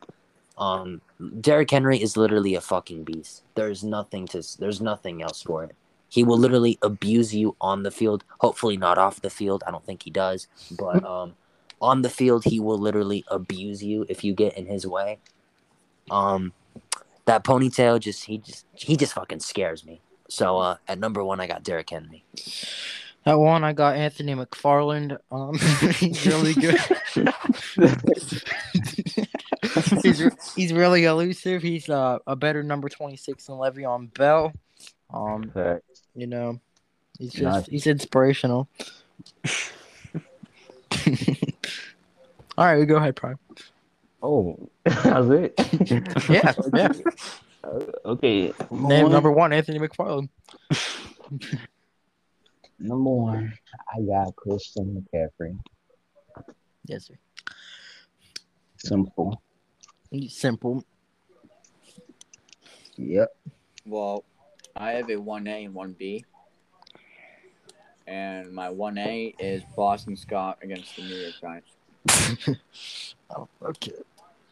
Um, 0.59 1.01
Derrick 1.39 1.71
Henry 1.71 2.01
is 2.01 2.17
literally 2.17 2.53
a 2.55 2.61
fucking 2.61 3.05
beast. 3.05 3.43
There's 3.55 3.83
nothing 3.83 4.27
to. 4.27 4.43
There's 4.59 4.81
nothing 4.81 5.21
else 5.21 5.41
for 5.41 5.63
it. 5.63 5.75
He 6.09 6.23
will 6.23 6.37
literally 6.37 6.77
abuse 6.81 7.33
you 7.33 7.55
on 7.61 7.83
the 7.83 7.91
field. 7.91 8.23
Hopefully 8.39 8.77
not 8.77 8.97
off 8.97 9.21
the 9.21 9.29
field. 9.29 9.63
I 9.65 9.71
don't 9.71 9.85
think 9.85 10.03
he 10.03 10.11
does, 10.11 10.47
but 10.77 11.03
um, 11.05 11.35
on 11.81 12.01
the 12.01 12.09
field 12.09 12.43
he 12.43 12.59
will 12.59 12.77
literally 12.77 13.23
abuse 13.29 13.83
you 13.83 14.05
if 14.09 14.23
you 14.23 14.33
get 14.33 14.57
in 14.57 14.65
his 14.65 14.85
way. 14.85 15.19
Um, 16.11 16.53
that 17.25 17.43
ponytail 17.43 17.99
just 17.99 18.25
he 18.25 18.39
just 18.39 18.65
he 18.73 18.97
just 18.97 19.13
fucking 19.13 19.39
scares 19.39 19.85
me. 19.85 20.01
So 20.27 20.57
uh, 20.57 20.77
at 20.87 20.99
number 20.99 21.23
one 21.23 21.39
I 21.39 21.47
got 21.47 21.63
Derrick 21.63 21.89
Henry. 21.91 22.25
At 23.25 23.37
one, 23.37 23.65
I 23.65 23.73
got 23.73 23.95
Anthony 23.95 24.33
McFarland. 24.33 25.17
Um, 25.29 25.57
he's 25.99 26.25
really 26.25 26.53
good. 26.53 26.79
he's 30.03 30.53
he's 30.55 30.73
really 30.73 31.05
elusive. 31.05 31.61
He's 31.61 31.89
uh, 31.89 32.19
a 32.27 32.35
better 32.35 32.63
number 32.63 32.89
twenty 32.89 33.17
six 33.17 33.45
than 33.45 33.55
Le'Veon 33.55 34.13
Bell. 34.13 34.53
Um, 35.13 35.51
you 36.15 36.27
know, 36.27 36.59
he's 37.17 37.33
just 37.33 37.43
Nice. 37.43 37.65
he's 37.67 37.87
inspirational. 37.87 38.67
All 42.57 42.65
right, 42.65 42.77
we 42.77 42.85
go 42.85 42.97
ahead, 42.97 43.15
Prime. 43.15 43.39
Oh, 44.21 44.69
that's 44.83 45.29
it. 45.29 45.53
Yeah, 46.29 46.53
yeah. 46.73 46.91
Uh, 47.63 47.79
okay. 48.05 48.53
Name 48.71 49.11
number 49.11 49.31
one, 49.31 49.53
Anthony 49.53 49.79
McFarland. 49.79 50.29
Number 52.79 53.09
one, 53.09 53.53
I 53.93 54.01
got 54.01 54.35
Christian 54.35 55.05
McCaffrey. 55.13 55.57
Yes, 56.85 57.07
sir. 57.07 57.15
Simple. 58.77 59.41
He's 60.11 60.35
simple. 60.35 60.83
Yep. 62.97 63.35
Well, 63.85 64.23
I 64.75 64.91
have 64.91 65.09
a 65.09 65.15
one 65.17 65.47
A 65.47 65.65
and 65.65 65.73
one 65.73 65.93
B, 65.97 66.25
and 68.07 68.51
my 68.51 68.69
one 68.69 68.97
A 68.97 69.33
is 69.39 69.63
Boston 69.75 70.17
Scott 70.17 70.57
against 70.61 70.95
the 70.95 71.03
New 71.03 71.15
York 71.15 71.33
Giants. 71.41 72.59
oh, 73.29 73.47
okay. 73.61 73.93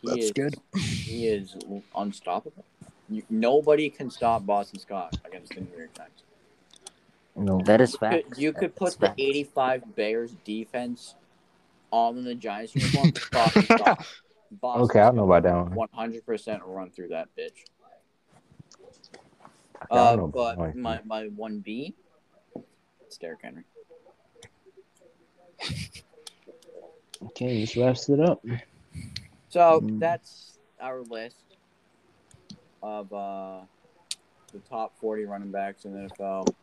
He 0.01 0.07
That's 0.07 0.25
is, 0.25 0.31
good. 0.31 0.55
He 0.75 1.27
is 1.27 1.55
unstoppable. 1.95 2.63
You, 3.09 3.23
nobody 3.29 3.89
can 3.89 4.11
stop 4.11 4.45
Boston 4.45 4.79
Scott 4.79 5.17
against 5.25 5.55
the 5.55 5.61
New 5.61 5.77
York 5.77 5.93
Giants. 5.95 6.23
No. 7.35 7.61
That 7.65 7.81
is 7.81 7.93
You 7.93 7.97
fact. 7.99 8.29
could, 8.29 8.37
you 8.37 8.53
could 8.53 8.75
put 8.75 8.93
the 8.93 9.07
facts. 9.07 9.15
85 9.17 9.95
Bears 9.95 10.31
defense 10.45 11.15
on 11.91 12.23
the 12.23 12.35
Giants 12.35 12.75
uniform. 12.75 13.13
Boston 13.31 13.63
Scott. 13.63 14.07
Boston 14.51 14.83
Okay, 14.85 14.99
I 15.01 15.11
know 15.11 15.29
about 15.31 15.43
that 15.43 15.53
one. 15.75 15.87
100% 15.95 16.61
run 16.65 16.89
through 16.91 17.09
that 17.09 17.29
bitch. 17.37 17.65
Uh, 19.89 20.15
don't 20.15 20.17
know 20.17 20.23
about 20.25 20.33
that 20.33 20.57
but 20.57 20.57
one. 20.75 20.81
my, 20.81 21.01
my 21.05 21.27
1B, 21.27 21.93
it's 23.05 23.17
Derrick 23.17 23.39
Henry. 23.43 23.63
Okay, 27.27 27.59
this 27.61 27.75
wraps 27.75 28.09
it 28.09 28.19
up. 28.19 28.43
So 29.49 29.81
Mm. 29.81 29.99
that's 29.99 30.59
our 30.79 31.01
list 31.01 31.43
of 32.83 33.11
uh, 33.11 33.61
the 34.53 34.59
top 34.69 34.93
40 34.99 35.25
running 35.25 35.51
backs 35.51 35.85
in 35.85 35.93
the 35.93 36.09
NFL. 36.09 36.53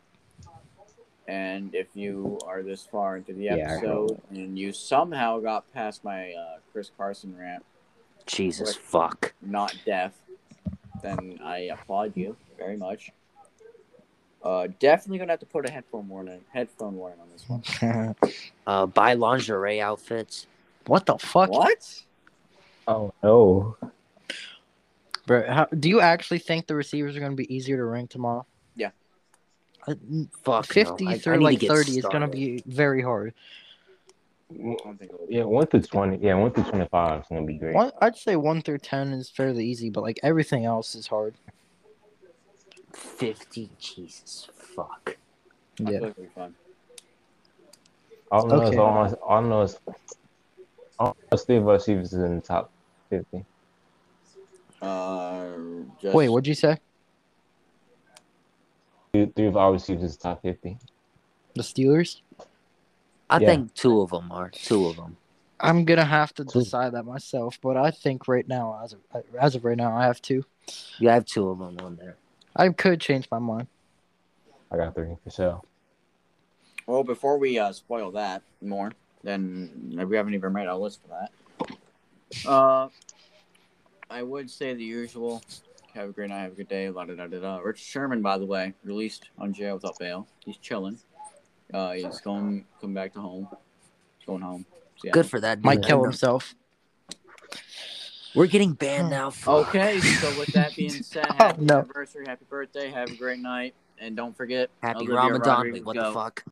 And 1.26 1.74
if 1.74 1.88
you 1.94 2.38
are 2.46 2.62
this 2.62 2.84
far 2.86 3.16
into 3.16 3.32
the 3.32 3.44
Yeah, 3.46 3.74
episode 3.74 4.20
and 4.30 4.58
you 4.58 4.72
somehow 4.72 5.40
got 5.40 5.72
past 5.72 6.04
my 6.04 6.32
uh, 6.32 6.58
Chris 6.72 6.90
Carson 6.96 7.36
rant, 7.36 7.64
Jesus 8.26 8.74
fuck. 8.74 9.34
not 9.42 9.74
deaf, 9.84 10.12
then 11.02 11.38
I 11.42 11.58
applaud 11.72 12.16
you 12.16 12.36
very 12.58 12.76
much. 12.76 13.10
Uh, 14.42 14.68
definitely 14.78 15.18
gonna 15.18 15.32
have 15.32 15.40
to 15.40 15.46
put 15.46 15.66
a 15.68 15.72
headphone 15.72 16.08
warning, 16.08 16.40
headphone 16.52 16.96
warning 16.96 17.18
on 17.20 17.28
this 17.32 17.48
one. 17.48 18.14
Uh, 18.66 18.86
buy 18.86 19.12
lingerie 19.14 19.80
outfits. 19.80 20.46
what 20.86 21.04
the 21.06 21.18
fuck, 21.18 21.50
What? 21.50 22.02
Oh 22.88 23.12
no. 23.22 23.76
bro? 25.26 25.46
How, 25.50 25.64
do 25.66 25.88
you 25.88 26.00
actually 26.00 26.38
think 26.38 26.66
the 26.66 26.74
receivers 26.74 27.16
are 27.16 27.20
going 27.20 27.32
to 27.32 27.36
be 27.36 27.54
easier 27.54 27.76
to 27.76 27.84
rank 27.84 28.10
tomorrow? 28.10 28.46
Yeah. 28.76 28.90
Uh, 29.86 29.94
Fuck. 30.42 30.66
Fifty 30.66 31.04
no. 31.04 31.10
I- 31.10 31.14
I 31.14 31.18
through 31.18 31.34
need 31.34 31.38
to 31.40 31.44
like 31.44 31.58
get 31.60 31.68
thirty 31.70 31.98
is 31.98 32.04
going 32.04 32.20
to 32.22 32.28
be 32.28 32.62
very 32.66 33.00
hard. 33.02 33.32
I 33.32 33.32
don't 33.32 33.32
think 33.32 33.32
it'll 33.32 33.32
be. 33.32 33.34
Yeah, 35.28 35.44
one 35.44 35.66
through 35.66 35.82
twenty. 35.82 36.18
Yeah, 36.24 36.34
one 36.34 36.52
through 36.52 36.64
twenty-five 36.64 37.20
is 37.22 37.26
gonna 37.28 37.42
be 37.44 37.54
great. 37.58 37.74
One, 37.74 37.90
I'd 38.00 38.16
say 38.16 38.36
one 38.36 38.62
through 38.62 38.78
ten 38.78 39.12
is 39.12 39.30
fairly 39.30 39.64
easy, 39.64 39.90
but 39.90 40.02
like 40.02 40.20
everything 40.22 40.64
else 40.64 40.94
is 40.94 41.06
hard. 41.08 41.34
Fifty. 42.92 43.70
Jesus 43.78 44.48
fuck. 44.54 45.16
Yeah. 45.78 45.86
feel 45.88 46.00
like 46.02 46.18
it'll. 46.18 46.52
All 48.30 48.46
I 48.52 48.56
know 48.56 48.62
is 48.62 48.68
Okay. 48.68 48.78
all, 48.78 48.98
I- 48.98 49.12
all 49.12 49.44
I 49.44 49.48
know 49.48 49.62
is 49.62 49.78
all 50.98 51.08
I 51.08 51.08
know 51.08 51.14
is 51.32 51.44
three 51.44 51.56
of 51.56 51.68
our 51.68 51.74
receivers 51.74 52.12
is 52.12 52.22
in 52.22 52.36
the 52.36 52.42
top 52.42 52.70
fifty. 53.10 53.44
Uh, 54.80 55.48
just, 56.00 56.14
Wait, 56.14 56.28
what'd 56.28 56.46
you 56.46 56.54
say? 56.54 56.76
Three, 59.12 59.26
three 59.34 59.46
of 59.46 59.56
our 59.56 59.72
receivers 59.72 60.04
is 60.04 60.16
top 60.16 60.42
fifty. 60.42 60.78
The 61.54 61.62
Steelers? 61.62 62.20
I 63.30 63.38
Yeah. 63.38 63.46
think 63.48 63.74
two 63.74 64.00
of 64.00 64.10
them 64.10 64.30
are. 64.30 64.50
Two 64.50 64.86
of 64.86 64.96
them. 64.96 65.16
I'm 65.60 65.84
gonna 65.84 66.04
have 66.04 66.34
to 66.34 66.44
decide 66.44 66.92
that 66.92 67.04
myself, 67.04 67.58
but 67.62 67.76
I 67.76 67.90
think 67.90 68.28
right 68.28 68.46
now, 68.46 68.78
as 68.82 68.92
of 68.92 69.00
as 69.40 69.54
of 69.54 69.64
right 69.64 69.76
now, 69.76 69.96
I 69.96 70.04
have 70.04 70.20
two. 70.20 70.44
You 70.98 71.08
have 71.08 71.24
two 71.24 71.48
of 71.48 71.58
them 71.58 71.78
on 71.80 71.96
there. 71.96 72.16
I 72.56 72.68
could 72.70 73.00
change 73.00 73.28
my 73.30 73.38
mind. 73.38 73.68
I 74.70 74.76
got 74.76 74.94
three 74.94 75.16
for 75.22 75.30
sure. 75.30 75.62
Well, 76.86 77.02
before 77.02 77.38
we 77.38 77.58
uh, 77.58 77.72
spoil 77.72 78.10
that 78.12 78.42
more, 78.60 78.92
then 79.22 79.94
we 80.08 80.16
haven't 80.16 80.34
even 80.34 80.52
made 80.52 80.66
our 80.66 80.76
list 80.76 81.00
for 81.02 81.08
that. 81.08 82.48
Uh, 82.48 82.88
I 84.10 84.22
would 84.22 84.50
say 84.50 84.74
the 84.74 84.84
usual. 84.84 85.42
Have 85.94 86.10
a 86.10 86.12
great 86.12 86.28
night. 86.28 86.42
Have 86.42 86.52
a 86.52 86.56
good 86.56 86.68
day. 86.68 86.90
La 86.90 87.04
da 87.04 87.14
da 87.14 87.26
da 87.26 87.38
da. 87.38 87.58
Rich 87.58 87.78
Sherman, 87.78 88.20
by 88.20 88.36
the 88.36 88.44
way, 88.44 88.74
released 88.82 89.30
on 89.38 89.52
jail 89.52 89.74
without 89.74 89.98
bail. 89.98 90.26
He's 90.44 90.56
chilling. 90.56 90.98
Uh, 91.72 91.92
he's 91.92 92.20
going 92.20 92.64
come 92.80 92.94
back 92.94 93.12
to 93.14 93.20
home. 93.20 93.48
He's 94.18 94.26
going 94.26 94.42
home. 94.42 94.66
So, 94.96 95.06
yeah. 95.06 95.12
Good 95.12 95.26
for 95.26 95.40
that. 95.40 95.62
Might 95.62 95.82
kill 95.82 96.02
himself. 96.04 96.54
We're 98.34 98.46
getting 98.48 98.72
banned 98.72 99.10
now. 99.10 99.30
Fuck. 99.30 99.68
Okay, 99.68 100.00
so 100.00 100.28
with 100.38 100.48
that 100.54 100.74
being 100.76 100.90
said, 100.90 101.26
Oh, 101.30 101.34
happy 101.34 101.64
no. 101.64 101.78
anniversary, 101.80 102.24
happy 102.26 102.44
birthday, 102.48 102.90
have 102.90 103.10
a 103.10 103.14
great 103.14 103.38
night, 103.38 103.74
and 103.98 104.16
don't 104.16 104.36
forget 104.36 104.70
Happy 104.82 104.98
Olivia 105.00 105.14
Ramadan. 105.16 105.56
Rodrigo 105.58 105.74
Wait, 105.76 105.84
what 105.84 105.96
the 105.96 106.12
fuck? 106.12 106.44